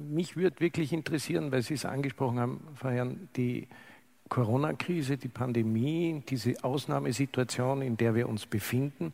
mich 0.10 0.36
würde 0.36 0.60
wirklich 0.60 0.92
interessieren, 0.92 1.52
weil 1.52 1.62
Sie 1.62 1.76
es 1.76 1.86
angesprochen 1.86 2.40
haben, 2.40 2.60
Frau 2.76 2.90
Herrn, 2.90 3.30
die 3.36 3.68
Corona-Krise, 4.30 5.18
die 5.18 5.28
Pandemie, 5.28 6.24
diese 6.28 6.56
Ausnahmesituation, 6.64 7.82
in 7.82 7.96
der 7.96 8.16
wir 8.16 8.28
uns 8.28 8.46
befinden, 8.46 9.14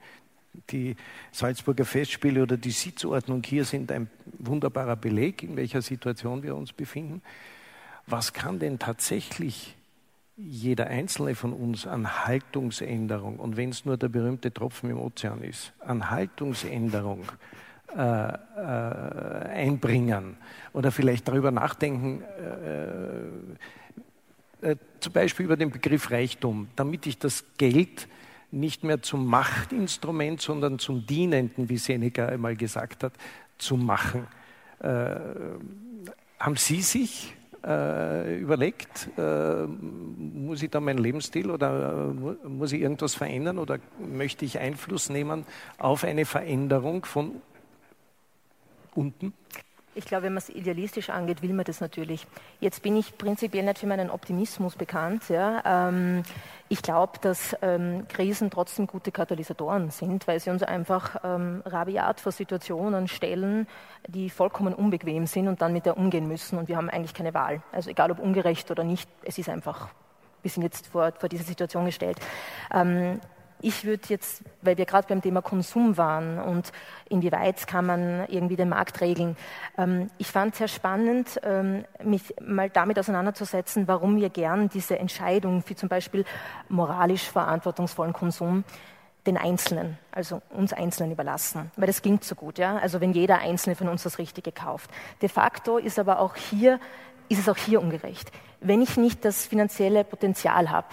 die 0.69 0.95
Salzburger 1.31 1.85
Festspiele 1.85 2.43
oder 2.43 2.57
die 2.57 2.71
Sitzordnung 2.71 3.41
hier 3.43 3.65
sind 3.65 3.91
ein 3.91 4.09
wunderbarer 4.39 4.95
Beleg, 4.95 5.43
in 5.43 5.55
welcher 5.55 5.81
Situation 5.81 6.43
wir 6.43 6.55
uns 6.55 6.73
befinden. 6.73 7.21
Was 8.07 8.33
kann 8.33 8.59
denn 8.59 8.79
tatsächlich 8.79 9.75
jeder 10.37 10.87
einzelne 10.87 11.35
von 11.35 11.53
uns 11.53 11.85
an 11.85 12.25
Haltungsänderung, 12.25 13.37
und 13.37 13.57
wenn 13.57 13.69
es 13.69 13.85
nur 13.85 13.97
der 13.97 14.09
berühmte 14.09 14.51
Tropfen 14.51 14.89
im 14.89 14.99
Ozean 14.99 15.43
ist, 15.43 15.73
an 15.79 16.09
Haltungsänderung 16.09 17.25
äh, 17.97 18.01
äh, 18.01 18.37
einbringen 19.53 20.37
oder 20.71 20.91
vielleicht 20.91 21.27
darüber 21.27 21.51
nachdenken, 21.51 22.23
äh, 24.61 24.71
äh, 24.71 24.77
zum 25.01 25.11
Beispiel 25.11 25.45
über 25.45 25.57
den 25.57 25.71
Begriff 25.71 26.09
Reichtum, 26.09 26.69
damit 26.77 27.05
ich 27.05 27.17
das 27.17 27.43
Geld 27.57 28.07
nicht 28.49 28.85
mehr 28.85 29.01
zum 29.01 29.25
Machtinstrument, 29.27 30.39
sondern 30.39 30.79
zum 30.79 31.05
Dienenden, 31.05 31.67
wie 31.67 31.75
Seneca 31.77 32.27
einmal 32.27 32.55
gesagt 32.55 33.03
hat, 33.03 33.11
zu 33.57 33.75
machen. 33.75 34.25
Äh, 34.79 35.19
haben 36.39 36.55
Sie 36.55 36.81
sich 36.81 37.33
äh, 37.65 38.39
überlegt, 38.39 39.09
muss 39.17 40.63
ich 40.63 40.69
da 40.69 40.79
meinen 40.79 40.99
Lebensstil 40.99 41.51
oder 41.51 42.13
muss 42.47 42.71
ich 42.71 42.81
irgendwas 42.81 43.15
verändern 43.15 43.59
oder 43.59 43.79
möchte 43.99 44.45
ich 44.45 44.59
Einfluss 44.59 45.09
nehmen 45.09 45.45
auf 45.77 46.05
eine 46.05 46.23
Veränderung 46.25 47.03
von 47.05 47.41
unten? 48.95 49.33
Ich 49.93 50.05
glaube, 50.05 50.23
wenn 50.23 50.33
man 50.33 50.37
es 50.37 50.47
idealistisch 50.47 51.09
angeht, 51.09 51.41
will 51.41 51.51
man 51.51 51.65
das 51.65 51.81
natürlich. 51.81 52.25
Jetzt 52.61 52.81
bin 52.81 52.95
ich 52.95 53.17
prinzipiell 53.17 53.65
nicht 53.65 53.79
für 53.79 53.87
meinen 53.87 54.09
Optimismus 54.09 54.75
bekannt. 54.75 55.27
Ja. 55.27 55.89
Ähm, 55.89 56.23
ich 56.69 56.81
glaube, 56.81 57.19
dass 57.19 57.57
ähm, 57.61 58.07
Krisen 58.07 58.49
trotzdem 58.49 58.87
gute 58.87 59.11
Katalysatoren 59.11 59.91
sind, 59.91 60.27
weil 60.27 60.39
sie 60.39 60.49
uns 60.49 60.63
einfach 60.63 61.17
ähm, 61.25 61.61
rabiat 61.65 62.21
vor 62.21 62.31
Situationen 62.31 63.09
stellen, 63.09 63.67
die 64.07 64.29
vollkommen 64.29 64.73
unbequem 64.73 65.27
sind 65.27 65.49
und 65.49 65.61
dann 65.61 65.73
mit 65.73 65.85
der 65.85 65.97
umgehen 65.97 66.25
müssen. 66.25 66.57
Und 66.57 66.69
wir 66.69 66.77
haben 66.77 66.89
eigentlich 66.89 67.13
keine 67.13 67.33
Wahl. 67.33 67.61
Also 67.73 67.89
egal 67.89 68.11
ob 68.11 68.19
ungerecht 68.19 68.71
oder 68.71 68.85
nicht, 68.85 69.09
es 69.23 69.37
ist 69.37 69.49
einfach, 69.49 69.89
wir 70.41 70.51
sind 70.51 70.63
jetzt 70.63 70.87
vor, 70.87 71.11
vor 71.19 71.27
diese 71.27 71.43
Situation 71.43 71.83
gestellt. 71.83 72.17
Ähm, 72.73 73.19
ich 73.61 73.85
würde 73.85 74.03
jetzt, 74.07 74.43
weil 74.61 74.77
wir 74.77 74.85
gerade 74.85 75.07
beim 75.07 75.21
Thema 75.21 75.41
Konsum 75.41 75.97
waren 75.97 76.39
und 76.39 76.71
inwieweit 77.09 77.67
kann 77.67 77.85
man 77.85 78.25
irgendwie 78.27 78.55
den 78.55 78.69
Markt 78.69 79.01
regeln, 79.01 79.35
ähm, 79.77 80.09
ich 80.17 80.27
fand 80.27 80.53
es 80.53 80.59
sehr 80.59 80.67
spannend, 80.67 81.39
ähm, 81.43 81.85
mich 82.03 82.33
mal 82.41 82.69
damit 82.69 82.99
auseinanderzusetzen, 82.99 83.87
warum 83.87 84.17
wir 84.17 84.29
gern 84.29 84.69
diese 84.69 84.99
Entscheidung 84.99 85.61
für 85.61 85.75
zum 85.75 85.89
Beispiel 85.89 86.25
moralisch 86.69 87.29
verantwortungsvollen 87.29 88.13
Konsum 88.13 88.63
den 89.27 89.37
Einzelnen, 89.37 89.99
also 90.11 90.41
uns 90.49 90.73
Einzelnen 90.73 91.11
überlassen, 91.11 91.71
weil 91.75 91.87
das 91.87 92.01
klingt 92.01 92.23
so 92.23 92.33
gut, 92.33 92.57
ja. 92.57 92.77
Also 92.77 93.01
wenn 93.01 93.13
jeder 93.13 93.39
Einzelne 93.39 93.75
von 93.75 93.87
uns 93.87 94.03
das 94.03 94.17
Richtige 94.17 94.51
kauft. 94.51 94.89
De 95.21 95.29
facto 95.29 95.77
ist 95.77 95.99
aber 95.99 96.19
auch 96.19 96.35
hier, 96.35 96.79
ist 97.31 97.39
es 97.39 97.49
auch 97.49 97.57
hier 97.57 97.81
ungerecht. 97.81 98.31
Wenn 98.59 98.81
ich 98.81 98.97
nicht 98.97 99.25
das 99.25 99.45
finanzielle 99.45 100.03
Potenzial 100.03 100.69
habe, 100.69 100.87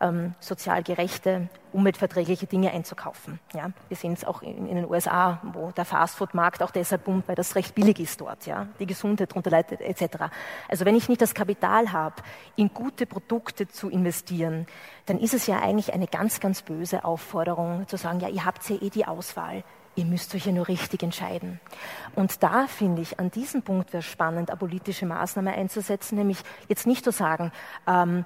ähm, 0.00 0.34
sozial 0.40 0.82
gerechte, 0.82 1.48
umweltverträgliche 1.72 2.46
Dinge 2.46 2.72
einzukaufen. 2.72 3.38
Ja? 3.54 3.70
Wir 3.88 3.96
sehen 3.96 4.12
es 4.12 4.24
auch 4.24 4.42
in, 4.42 4.66
in, 4.66 4.76
den 4.76 4.90
USA, 4.90 5.40
wo 5.42 5.70
der 5.70 5.84
Fastfood-Markt 5.84 6.62
auch 6.62 6.70
deshalb 6.70 7.04
boomt, 7.04 7.26
weil 7.28 7.36
das 7.36 7.54
recht 7.54 7.74
billig 7.74 8.00
ist 8.00 8.20
dort, 8.20 8.46
ja? 8.46 8.66
die 8.78 8.86
Gesundheit 8.86 9.30
darunter 9.30 9.50
leidet 9.50 9.80
etc. 9.80 10.24
Also 10.68 10.84
wenn 10.84 10.96
ich 10.96 11.08
nicht 11.08 11.22
das 11.22 11.34
Kapital 11.34 11.92
habe, 11.92 12.16
in 12.56 12.74
gute 12.74 13.06
Produkte 13.06 13.68
zu 13.68 13.88
investieren, 13.88 14.66
dann 15.06 15.18
ist 15.18 15.34
es 15.34 15.46
ja 15.46 15.60
eigentlich 15.60 15.92
eine 15.92 16.06
ganz, 16.06 16.40
ganz 16.40 16.62
böse 16.62 17.04
Aufforderung 17.04 17.86
zu 17.88 17.96
sagen, 17.96 18.20
ja, 18.20 18.28
ihr 18.28 18.44
habt 18.44 18.68
ja 18.68 18.76
eh 18.76 18.90
die 18.90 19.06
Auswahl. 19.06 19.64
Ihr 19.96 20.04
müsst 20.04 20.34
euch 20.34 20.46
ja 20.46 20.52
nur 20.52 20.66
richtig 20.66 21.02
entscheiden. 21.02 21.60
Und 22.14 22.42
da 22.42 22.66
finde 22.66 23.02
ich, 23.02 23.20
an 23.20 23.30
diesem 23.30 23.62
Punkt 23.62 23.92
wäre 23.92 24.02
spannend, 24.02 24.50
eine 24.50 24.58
politische 24.58 25.06
Maßnahme 25.06 25.52
einzusetzen, 25.52 26.16
nämlich 26.16 26.38
jetzt 26.68 26.86
nicht 26.86 27.04
zu 27.04 27.12
sagen, 27.12 27.52
ähm, 27.86 28.24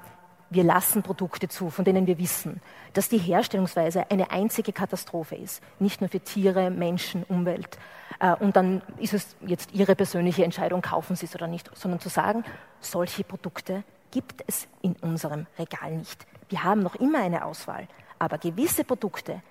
wir 0.51 0.65
lassen 0.65 1.03
Produkte 1.03 1.49
zu, 1.49 1.69
von 1.69 1.85
denen 1.85 2.07
wir 2.07 2.19
wissen, 2.19 2.63
dass 2.95 3.09
die 3.09 3.19
Herstellungsweise 3.19 4.11
eine 4.11 4.31
einzige 4.31 4.73
Katastrophe 4.73 5.37
ist, 5.37 5.63
nicht 5.79 6.01
nur 6.01 6.09
für 6.09 6.21
Tiere, 6.21 6.71
Menschen, 6.71 7.23
Umwelt. 7.25 7.79
Äh, 8.19 8.35
und 8.37 8.57
dann 8.57 8.83
ist 8.99 9.15
es 9.15 9.37
jetzt 9.47 9.73
Ihre 9.73 9.95
persönliche 9.95 10.45
Entscheidung, 10.45 10.81
kaufen 10.81 11.17
Sie 11.17 11.27
es 11.27 11.35
oder 11.35 11.47
nicht, 11.47 11.71
sondern 11.75 12.01
zu 12.01 12.09
sagen, 12.09 12.45
solche 12.81 13.25
Produkte 13.25 13.85
gibt 14.11 14.43
es 14.47 14.69
in 14.81 14.97
unserem 15.03 15.47
Regal 15.59 15.97
nicht. 15.97 16.27
Wir 16.49 16.65
haben 16.65 16.83
noch 16.83 16.95
immer 16.95 17.21
eine 17.21 17.45
Auswahl, 17.45 17.87
aber 18.19 18.39
gewisse 18.39 18.85
Produkte, 18.85 19.43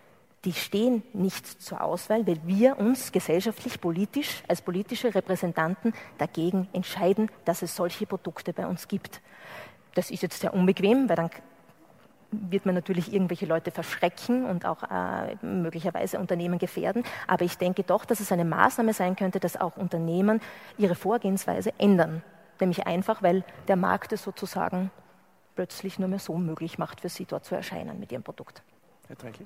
die 0.48 0.53
stehen 0.53 1.03
nicht 1.11 1.45
zur 1.45 1.82
Auswahl, 1.82 2.26
weil 2.26 2.40
wir 2.45 2.80
uns 2.80 3.11
gesellschaftlich, 3.11 3.82
politisch, 3.82 4.44
als 4.48 4.61
politische 4.61 5.14
Repräsentanten 5.14 5.91
dagegen 6.18 6.69
entscheiden, 6.72 7.30
dass 7.44 7.64
es 7.64 7.76
solche 7.76 8.06
Produkte 8.06 8.53
bei 8.53 8.65
uns 8.65 8.88
gibt. 8.88 9.19
Das 9.94 10.10
ist 10.10 10.24
jetzt 10.24 10.40
sehr 10.40 10.53
unbequem, 10.53 11.10
weil 11.10 11.18
dann 11.18 11.30
wird 12.32 12.65
man 12.65 12.76
natürlich 12.76 13.11
irgendwelche 13.11 13.45
Leute 13.45 13.72
verschrecken 13.72 14.45
und 14.45 14.65
auch 14.65 14.84
äh, 14.84 15.36
möglicherweise 15.45 16.18
Unternehmen 16.18 16.60
gefährden. 16.60 17.03
Aber 17.28 17.44
ich 17.44 17.57
denke 17.57 17.84
doch, 17.84 18.06
dass 18.06 18.22
es 18.22 18.32
eine 18.32 18.45
Maßnahme 18.45 18.94
sein 18.94 19.18
könnte, 19.18 19.41
dass 19.41 19.60
auch 19.60 19.76
Unternehmen 19.76 20.40
ihre 20.78 20.95
Vorgehensweise 20.95 21.74
ändern. 21.78 22.24
Nämlich 22.61 22.88
einfach, 22.88 23.22
weil 23.22 23.44
der 23.68 23.76
Markt 23.76 24.14
es 24.14 24.24
sozusagen 24.24 24.91
plötzlich 25.56 25.99
nur 25.99 26.07
mehr 26.07 26.19
so 26.19 26.38
möglich 26.38 26.78
macht, 26.78 27.02
für 27.02 27.10
sie 27.10 27.26
dort 27.26 27.44
zu 27.44 27.53
erscheinen 27.53 27.99
mit 27.99 28.14
ihrem 28.14 28.24
Produkt. 28.24 28.64
Herr 29.10 29.18
Treichel? 29.18 29.45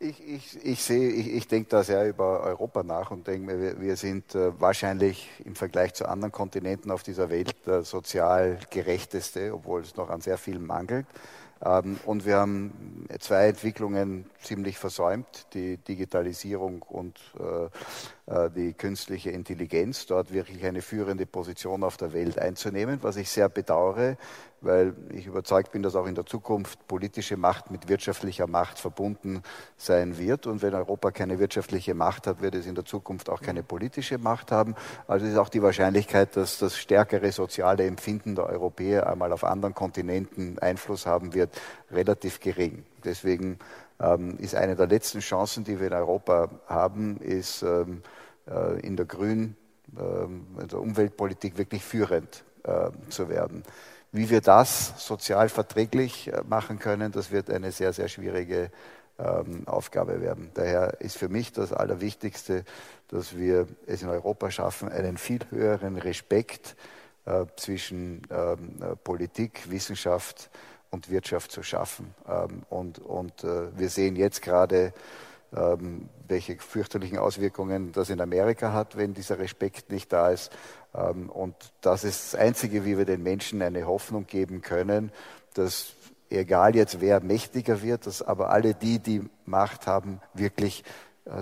Ich, 0.00 0.28
ich, 0.28 0.66
ich, 0.66 0.82
sehe, 0.82 1.08
ich, 1.10 1.28
ich 1.34 1.48
denke 1.48 1.70
da 1.70 1.82
sehr 1.82 2.08
über 2.08 2.40
Europa 2.40 2.82
nach 2.82 3.10
und 3.10 3.26
denke 3.26 3.54
mir, 3.54 3.80
wir, 3.80 3.96
sind 3.96 4.34
äh, 4.34 4.60
wahrscheinlich 4.60 5.30
im 5.44 5.54
Vergleich 5.54 5.94
zu 5.94 6.08
anderen 6.08 6.32
Kontinenten 6.32 6.90
auf 6.90 7.02
dieser 7.02 7.30
Welt 7.30 7.54
der 7.66 7.82
sozial 7.82 8.58
gerechteste, 8.70 9.54
obwohl 9.54 9.82
es 9.82 9.96
noch 9.96 10.10
an 10.10 10.20
sehr 10.20 10.36
vielen 10.36 10.66
mangelt. 10.66 11.06
Ähm, 11.64 11.98
und 12.04 12.26
wir 12.26 12.36
haben 12.36 13.06
zwei 13.20 13.48
Entwicklungen 13.48 14.26
ziemlich 14.42 14.78
versäumt, 14.78 15.46
die 15.54 15.78
Digitalisierung 15.78 16.82
und 16.82 17.18
äh, 17.38 17.64
äh, 17.64 17.70
die 18.26 18.72
künstliche 18.72 19.30
Intelligenz, 19.30 20.06
dort 20.06 20.32
wirklich 20.32 20.64
eine 20.64 20.80
führende 20.80 21.26
Position 21.26 21.84
auf 21.84 21.98
der 21.98 22.14
Welt 22.14 22.38
einzunehmen, 22.38 22.98
was 23.02 23.16
ich 23.16 23.28
sehr 23.28 23.50
bedauere, 23.50 24.16
weil 24.62 24.94
ich 25.10 25.26
überzeugt 25.26 25.72
bin, 25.72 25.82
dass 25.82 25.94
auch 25.94 26.06
in 26.06 26.14
der 26.14 26.24
Zukunft 26.24 26.86
politische 26.88 27.36
Macht 27.36 27.70
mit 27.70 27.86
wirtschaftlicher 27.88 28.46
Macht 28.46 28.78
verbunden 28.78 29.42
sein 29.76 30.16
wird. 30.16 30.46
Und 30.46 30.62
wenn 30.62 30.74
Europa 30.74 31.10
keine 31.10 31.38
wirtschaftliche 31.38 31.92
Macht 31.92 32.26
hat, 32.26 32.40
wird 32.40 32.54
es 32.54 32.64
in 32.64 32.74
der 32.74 32.86
Zukunft 32.86 33.28
auch 33.28 33.42
keine 33.42 33.62
politische 33.62 34.16
Macht 34.16 34.50
haben. 34.50 34.74
Also 35.06 35.26
ist 35.26 35.36
auch 35.36 35.50
die 35.50 35.62
Wahrscheinlichkeit, 35.62 36.34
dass 36.34 36.58
das 36.58 36.78
stärkere 36.78 37.30
soziale 37.30 37.84
Empfinden 37.84 38.36
der 38.36 38.46
Europäer 38.46 39.06
einmal 39.06 39.32
auf 39.32 39.44
anderen 39.44 39.74
Kontinenten 39.74 40.58
Einfluss 40.60 41.04
haben 41.04 41.34
wird, 41.34 41.50
relativ 41.90 42.40
gering. 42.40 42.84
Deswegen 43.04 43.58
ist 44.38 44.54
eine 44.54 44.76
der 44.76 44.86
letzten 44.86 45.20
Chancen, 45.20 45.64
die 45.64 45.78
wir 45.78 45.86
in 45.86 45.92
Europa 45.92 46.50
haben, 46.66 47.16
ist 47.18 47.62
ähm, 47.62 48.02
äh, 48.46 48.80
in 48.80 48.96
der 48.96 49.06
Grün, 49.06 49.56
äh, 49.96 50.66
der 50.66 50.80
Umweltpolitik 50.80 51.56
wirklich 51.58 51.84
führend 51.84 52.44
zu 53.10 53.28
werden. 53.28 53.62
Wie 54.14 54.30
wir 54.30 54.40
das 54.40 55.04
sozial 55.04 55.48
verträglich 55.48 56.32
äh, 56.32 56.44
machen 56.48 56.78
können, 56.78 57.10
das 57.10 57.32
wird 57.32 57.50
eine 57.50 57.72
sehr, 57.72 57.92
sehr 57.92 58.06
schwierige 58.06 58.70
ähm, 59.18 59.66
Aufgabe 59.66 60.20
werden. 60.20 60.52
Daher 60.54 61.00
ist 61.00 61.16
für 61.16 61.28
mich 61.28 61.52
das 61.52 61.72
Allerwichtigste, 61.72 62.64
dass 63.08 63.36
wir 63.36 63.66
es 63.88 64.02
in 64.02 64.08
Europa 64.08 64.52
schaffen, 64.52 64.88
einen 64.88 65.18
viel 65.18 65.40
höheren 65.50 65.96
Respekt 65.96 66.76
äh, 67.24 67.44
zwischen 67.56 68.22
ähm, 68.30 68.96
Politik, 69.02 69.68
Wissenschaft 69.68 70.48
und 70.94 71.10
Wirtschaft 71.10 71.52
zu 71.52 71.62
schaffen. 71.62 72.14
Ähm, 72.26 72.62
und 72.70 72.98
und 73.00 73.44
äh, 73.44 73.76
wir 73.76 73.90
sehen 73.90 74.16
jetzt 74.16 74.40
gerade, 74.40 74.94
ähm, 75.54 76.08
welche 76.26 76.56
fürchterlichen 76.56 77.18
Auswirkungen 77.18 77.92
das 77.92 78.10
in 78.10 78.20
Amerika 78.20 78.72
hat, 78.72 78.96
wenn 78.96 79.12
dieser 79.12 79.38
Respekt 79.38 79.90
nicht 79.90 80.12
da 80.12 80.30
ist. 80.30 80.52
Ähm, 80.94 81.28
und 81.28 81.54
das 81.80 82.04
ist 82.04 82.32
das 82.32 82.40
Einzige, 82.40 82.84
wie 82.84 82.96
wir 82.96 83.04
den 83.04 83.22
Menschen 83.22 83.60
eine 83.60 83.86
Hoffnung 83.86 84.26
geben 84.26 84.62
können, 84.62 85.12
dass 85.54 85.94
egal 86.30 86.74
jetzt 86.74 87.00
wer 87.00 87.20
mächtiger 87.20 87.82
wird, 87.82 88.06
dass 88.06 88.22
aber 88.22 88.50
alle 88.50 88.74
die, 88.74 88.98
die 88.98 89.22
Macht 89.44 89.86
haben, 89.86 90.20
wirklich 90.32 90.84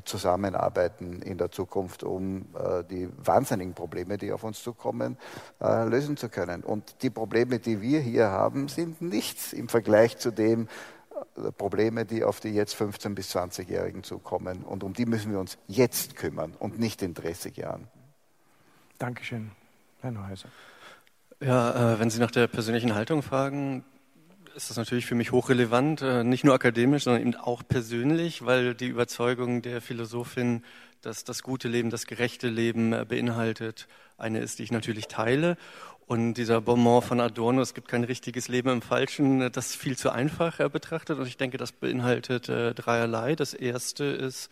zusammenarbeiten 0.05 1.23
in 1.23 1.39
der 1.39 1.51
Zukunft, 1.51 2.05
um 2.05 2.47
äh, 2.55 2.85
die 2.85 3.09
wahnsinnigen 3.17 3.75
Probleme, 3.75 4.19
die 4.19 4.33
auf 4.33 4.45
uns 4.45 4.63
zukommen, 4.63 5.17
äh, 5.61 5.85
lösen 5.89 6.17
zu 6.17 6.29
können. 6.29 6.63
Und 6.63 7.03
die 7.03 7.11
Probleme, 7.11 7.59
die 7.59 7.81
wir 7.81 8.01
hier 8.01 8.29
haben, 8.29 8.69
sind 8.69 9.03
nichts 9.03 9.53
im 9.53 9.69
Vergleich 9.69 10.19
zu 10.19 10.31
dem, 10.31 10.69
Probleme, 11.57 12.05
die 12.05 12.25
auf 12.25 12.41
die 12.41 12.51
jetzt 12.51 12.75
15- 12.75 13.15
bis 13.15 13.35
20-Jährigen 13.35 14.03
zukommen. 14.03 14.63
Und 14.65 14.85
um 14.85 14.93
die 14.93 15.07
müssen 15.07 15.33
wir 15.33 15.39
uns 15.39 15.59
jetzt 15.67 16.17
kümmern 16.17 16.55
und 16.59 16.79
nicht 16.79 17.03
in 17.03 17.15
30 17.15 17.57
Jahren. 17.57 17.89
Dankeschön, 18.99 19.53
Herr 20.01 20.11
Neuhäuser. 20.11 20.49
Ja, 21.41 21.95
äh, 21.95 22.01
wenn 22.01 22.11
Sie 22.11 22.21
nach 22.21 22.31
der 22.31 22.47
persönlichen 22.47 22.95
Haltung 22.95 23.23
fragen, 23.23 23.85
ist 24.55 24.71
das 24.71 24.77
natürlich 24.77 25.07
für 25.07 25.15
mich 25.15 25.33
hochrelevant, 25.33 26.03
äh, 26.03 26.25
nicht 26.25 26.45
nur 26.45 26.55
akademisch, 26.55 27.05
sondern 27.05 27.23
eben 27.23 27.37
auch 27.37 27.63
persönlich, 27.67 28.45
weil 28.45 28.75
die 28.75 28.87
Überzeugung 28.87 29.63
der 29.63 29.81
Philosophin, 29.81 30.63
dass 31.01 31.25
das 31.25 31.43
gute 31.43 31.69
Leben, 31.69 31.91
das 31.91 32.07
gerechte 32.07 32.49
Leben 32.49 32.93
äh, 32.93 33.05
beinhaltet, 33.09 33.89
eine 34.19 34.41
ist, 34.41 34.59
die 34.59 34.65
ich 34.65 34.73
natürlich 34.73 35.09
teile. 35.09 35.57
Und 36.07 36.35
dieser 36.35 36.61
Bonmot 36.61 37.05
von 37.05 37.21
Adorno, 37.21 37.63
es 37.63 37.75
gibt 37.75 37.89
kein 37.89 38.05
richtiges 38.05 38.49
Leben 38.49 38.69
im 38.69 38.83
Falschen, 38.83 39.51
das 39.53 39.71
ist 39.71 39.77
viel 39.77 39.97
zu 39.97 40.11
einfach 40.11 40.61
äh, 40.61 40.69
betrachtet. 40.69 41.19
Und 41.19 41.27
ich 41.27 41.37
denke, 41.37 41.57
das 41.57 41.73
beinhaltet 41.73 42.49
äh, 42.49 42.75
dreierlei. 42.75 43.35
Das 43.35 43.55
erste 43.55 44.05
ist, 44.05 44.51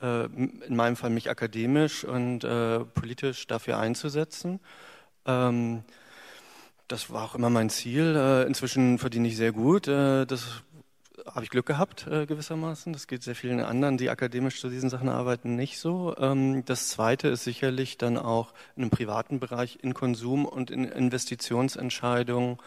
äh, 0.00 0.24
in 0.26 0.76
meinem 0.76 0.96
Fall 0.96 1.10
mich 1.10 1.30
akademisch 1.30 2.04
und 2.04 2.44
äh, 2.44 2.80
politisch 2.80 3.46
dafür 3.46 3.78
einzusetzen. 3.78 4.60
Das 6.90 7.08
war 7.08 7.22
auch 7.22 7.36
immer 7.36 7.50
mein 7.50 7.70
Ziel. 7.70 8.16
Äh, 8.16 8.48
inzwischen 8.48 8.98
verdiene 8.98 9.28
ich 9.28 9.36
sehr 9.36 9.52
gut. 9.52 9.86
Äh, 9.86 10.26
das 10.26 10.64
habe 11.24 11.44
ich 11.44 11.50
Glück 11.50 11.66
gehabt, 11.66 12.08
äh, 12.08 12.26
gewissermaßen. 12.26 12.92
Das 12.92 13.06
geht 13.06 13.22
sehr 13.22 13.36
vielen 13.36 13.60
anderen, 13.60 13.96
die 13.96 14.10
akademisch 14.10 14.60
zu 14.60 14.68
diesen 14.68 14.90
Sachen 14.90 15.08
arbeiten, 15.08 15.54
nicht 15.54 15.78
so. 15.78 16.16
Ähm, 16.18 16.64
das 16.64 16.88
Zweite 16.88 17.28
ist 17.28 17.44
sicherlich 17.44 17.96
dann 17.96 18.18
auch 18.18 18.52
in 18.74 18.82
einem 18.82 18.90
privaten 18.90 19.38
Bereich 19.38 19.78
in 19.82 19.94
Konsum 19.94 20.44
und 20.44 20.72
in 20.72 20.82
Investitionsentscheidungen 20.82 22.58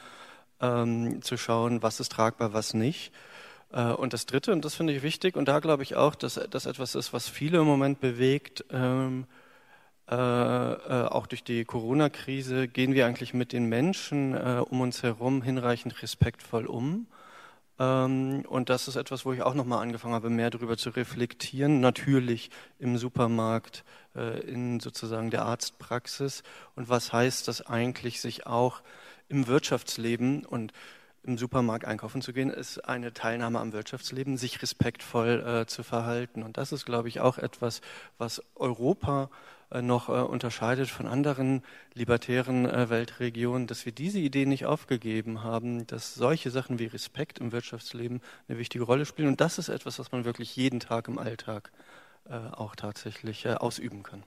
ähm, 0.61 1.21
zu 1.21 1.35
schauen, 1.35 1.83
was 1.83 1.99
ist 1.99 2.13
tragbar, 2.13 2.53
was 2.53 2.73
nicht. 2.73 3.11
Und 3.71 4.13
das 4.13 4.27
Dritte, 4.27 4.51
und 4.51 4.63
das 4.63 4.75
finde 4.75 4.93
ich 4.93 5.01
wichtig, 5.01 5.35
und 5.35 5.47
da 5.47 5.59
glaube 5.59 5.81
ich 5.81 5.95
auch, 5.95 6.13
dass 6.13 6.39
das 6.51 6.67
etwas 6.67 6.93
ist, 6.93 7.11
was 7.11 7.27
viele 7.27 7.57
im 7.57 7.65
Moment 7.65 7.99
bewegt, 7.99 8.63
ähm, 8.69 9.25
äh, 10.09 10.15
äh, 10.15 11.07
auch 11.07 11.27
durch 11.27 11.43
die 11.43 11.63
Corona-Krise, 11.63 12.67
gehen 12.67 12.93
wir 12.93 13.05
eigentlich 13.05 13.33
mit 13.33 13.53
den 13.53 13.67
Menschen 13.67 14.35
äh, 14.35 14.61
um 14.69 14.81
uns 14.81 15.01
herum 15.01 15.41
hinreichend 15.41 16.01
respektvoll 16.01 16.65
um? 16.65 17.07
Ähm, 17.79 18.43
und 18.47 18.69
das 18.69 18.87
ist 18.87 18.95
etwas, 18.97 19.25
wo 19.25 19.33
ich 19.33 19.41
auch 19.41 19.53
nochmal 19.53 19.81
angefangen 19.81 20.13
habe, 20.13 20.29
mehr 20.29 20.49
darüber 20.49 20.77
zu 20.77 20.89
reflektieren. 20.89 21.79
Natürlich 21.79 22.51
im 22.79 22.97
Supermarkt, 22.97 23.83
äh, 24.15 24.41
in 24.41 24.79
sozusagen 24.79 25.29
der 25.31 25.45
Arztpraxis. 25.45 26.43
Und 26.75 26.89
was 26.89 27.13
heißt 27.13 27.47
das 27.47 27.65
eigentlich, 27.65 28.21
sich 28.21 28.45
auch 28.45 28.81
im 29.29 29.47
Wirtschaftsleben 29.47 30.45
und 30.45 30.73
im 31.23 31.37
Supermarkt 31.37 31.85
einkaufen 31.85 32.21
zu 32.21 32.33
gehen, 32.33 32.49
ist 32.49 32.79
eine 32.79 33.13
Teilnahme 33.13 33.59
am 33.59 33.71
Wirtschaftsleben, 33.71 34.37
sich 34.37 34.61
respektvoll 34.61 35.61
äh, 35.63 35.65
zu 35.65 35.81
verhalten. 35.83 36.43
Und 36.43 36.57
das 36.57 36.73
ist, 36.73 36.85
glaube 36.85 37.07
ich, 37.07 37.21
auch 37.21 37.37
etwas, 37.37 37.81
was 38.17 38.43
Europa 38.55 39.29
noch 39.81 40.09
äh, 40.09 40.13
unterscheidet 40.13 40.89
von 40.89 41.07
anderen 41.07 41.63
libertären 41.93 42.65
äh, 42.65 42.89
Weltregionen, 42.89 43.67
dass 43.67 43.85
wir 43.85 43.91
diese 43.91 44.19
Idee 44.19 44.45
nicht 44.45 44.65
aufgegeben 44.65 45.43
haben, 45.43 45.87
dass 45.87 46.13
solche 46.13 46.51
Sachen 46.51 46.79
wie 46.79 46.85
Respekt 46.85 47.39
im 47.39 47.51
Wirtschaftsleben 47.51 48.21
eine 48.47 48.57
wichtige 48.57 48.83
Rolle 48.83 49.05
spielen. 49.05 49.29
Und 49.29 49.41
das 49.41 49.57
ist 49.57 49.69
etwas, 49.69 49.99
was 49.99 50.11
man 50.11 50.25
wirklich 50.25 50.55
jeden 50.55 50.79
Tag 50.79 51.07
im 51.07 51.17
Alltag 51.17 51.71
auch 52.53 52.77
tatsächlich 52.77 53.45
ausüben 53.49 54.01
kann. 54.01 54.23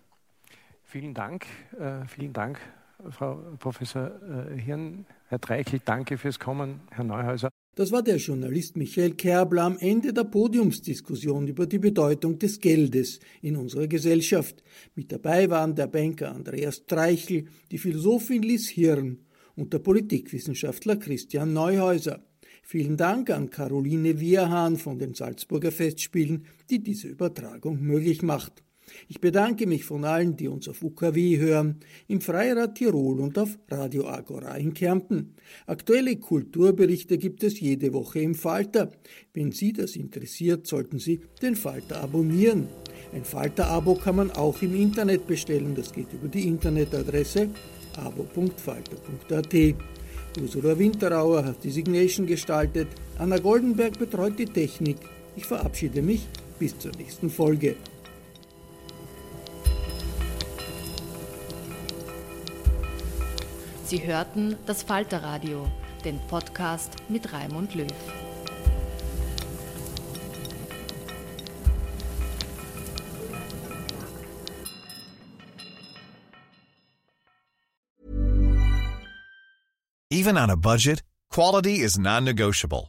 Vielen 0.85 1.15
Dank, 1.15 1.47
vielen 2.09 2.35
Dank, 2.35 2.61
Frau 3.09 3.37
Professor 3.59 4.11
Hirn. 4.55 5.07
Herr 5.29 5.41
Treichel, 5.41 5.81
danke 5.85 6.19
fürs 6.19 6.39
Kommen, 6.39 6.81
Herr 6.91 7.05
Neuhäuser. 7.05 7.51
Das 7.75 7.91
war 7.93 8.03
der 8.03 8.17
Journalist 8.17 8.77
Michael 8.77 9.15
Kerbler 9.15 9.65
am 9.65 9.77
Ende 9.79 10.13
der 10.13 10.25
Podiumsdiskussion 10.25 11.49
über 11.49 11.67
die 11.67 11.79
Bedeutung 11.79 12.39
des 12.39 12.61
Geldes 12.61 13.19
in 13.43 13.57
unserer 13.57 13.89
Gesellschaft. 13.89 14.63
Mit 14.95 15.11
dabei 15.11 15.51
waren 15.51 15.75
der 15.75 15.89
Banker 15.89 16.35
Andreas 16.35 16.87
Treichel, 16.87 17.47
die 17.71 17.79
Philosophin 17.79 18.43
Liz 18.43 18.69
Hirn 18.69 19.19
und 19.57 19.73
der 19.73 19.81
Politikwissenschaftler 19.81 20.97
Christian 20.97 21.53
Neuhäuser. 21.53 22.25
Vielen 22.63 22.97
Dank 22.97 23.29
an 23.31 23.51
Caroline 23.51 24.21
Wierhahn 24.21 24.77
von 24.77 24.99
den 24.99 25.15
Salzburger 25.15 25.73
Festspielen, 25.73 26.47
die 26.71 26.83
diese 26.83 27.09
Übertragung 27.09 27.81
möglich 27.83 28.23
macht. 28.23 28.63
Ich 29.09 29.21
bedanke 29.21 29.67
mich 29.67 29.85
von 29.85 30.05
allen, 30.05 30.37
die 30.37 30.49
uns 30.49 30.69
auf 30.69 30.83
UKW 30.83 31.39
hören, 31.39 31.81
im 32.09 32.21
Freirad 32.21 32.77
Tirol 32.77 33.21
und 33.21 33.39
auf 33.39 33.59
Radio 33.69 34.07
Agora 34.07 34.57
in 34.57 34.75
Kärnten. 34.75 35.35
Aktuelle 35.67 36.17
Kulturberichte 36.17 37.19
gibt 37.19 37.43
es 37.43 37.59
jede 37.61 37.93
Woche 37.93 38.21
im 38.21 38.35
Falter. 38.35 38.93
Wenn 39.35 39.53
Sie 39.53 39.73
das 39.73 39.97
interessiert, 39.97 40.67
sollten 40.67 40.99
Sie 40.99 41.21
den 41.43 41.57
Falter 41.57 42.01
abonnieren. 42.01 42.69
Ein 43.13 43.25
Falter-Abo 43.25 43.95
kann 43.95 44.17
man 44.17 44.31
auch 44.31 44.63
im 44.63 44.75
Internet 44.75 45.27
bestellen. 45.27 45.75
Das 45.75 45.93
geht 45.93 46.13
über 46.13 46.29
die 46.29 46.47
Internetadresse 46.47 47.49
abo.falter.at. 47.97 49.55
Ursula 50.41 50.79
Winterauer 50.79 51.45
hat 51.45 51.65
die 51.65 51.71
Signation 51.71 52.27
gestaltet. 52.27 52.89
Anna 53.19 53.39
Goldenberg 53.39 53.99
betreut 53.99 54.39
die 54.39 54.47
Technik. 54.47 54.99
Ich 55.35 55.47
verabschiede 55.47 56.03
mich 56.03 56.27
bis 56.59 56.79
zur 56.79 56.93
nächsten 56.97 57.31
Folge. 57.31 57.77
Sie 63.87 64.05
hörten 64.05 64.57
das 64.67 64.83
Falterradio, 64.83 65.71
den 66.05 66.19
Podcast 66.27 66.97
mit 67.09 67.33
Raimund 67.33 67.73
Löw. 67.77 67.87
Even 80.11 80.37
on 80.37 80.51
a 80.51 80.57
budget, 80.57 81.05
quality 81.31 81.77
is 81.77 81.97
non-negotiable. 81.97 82.89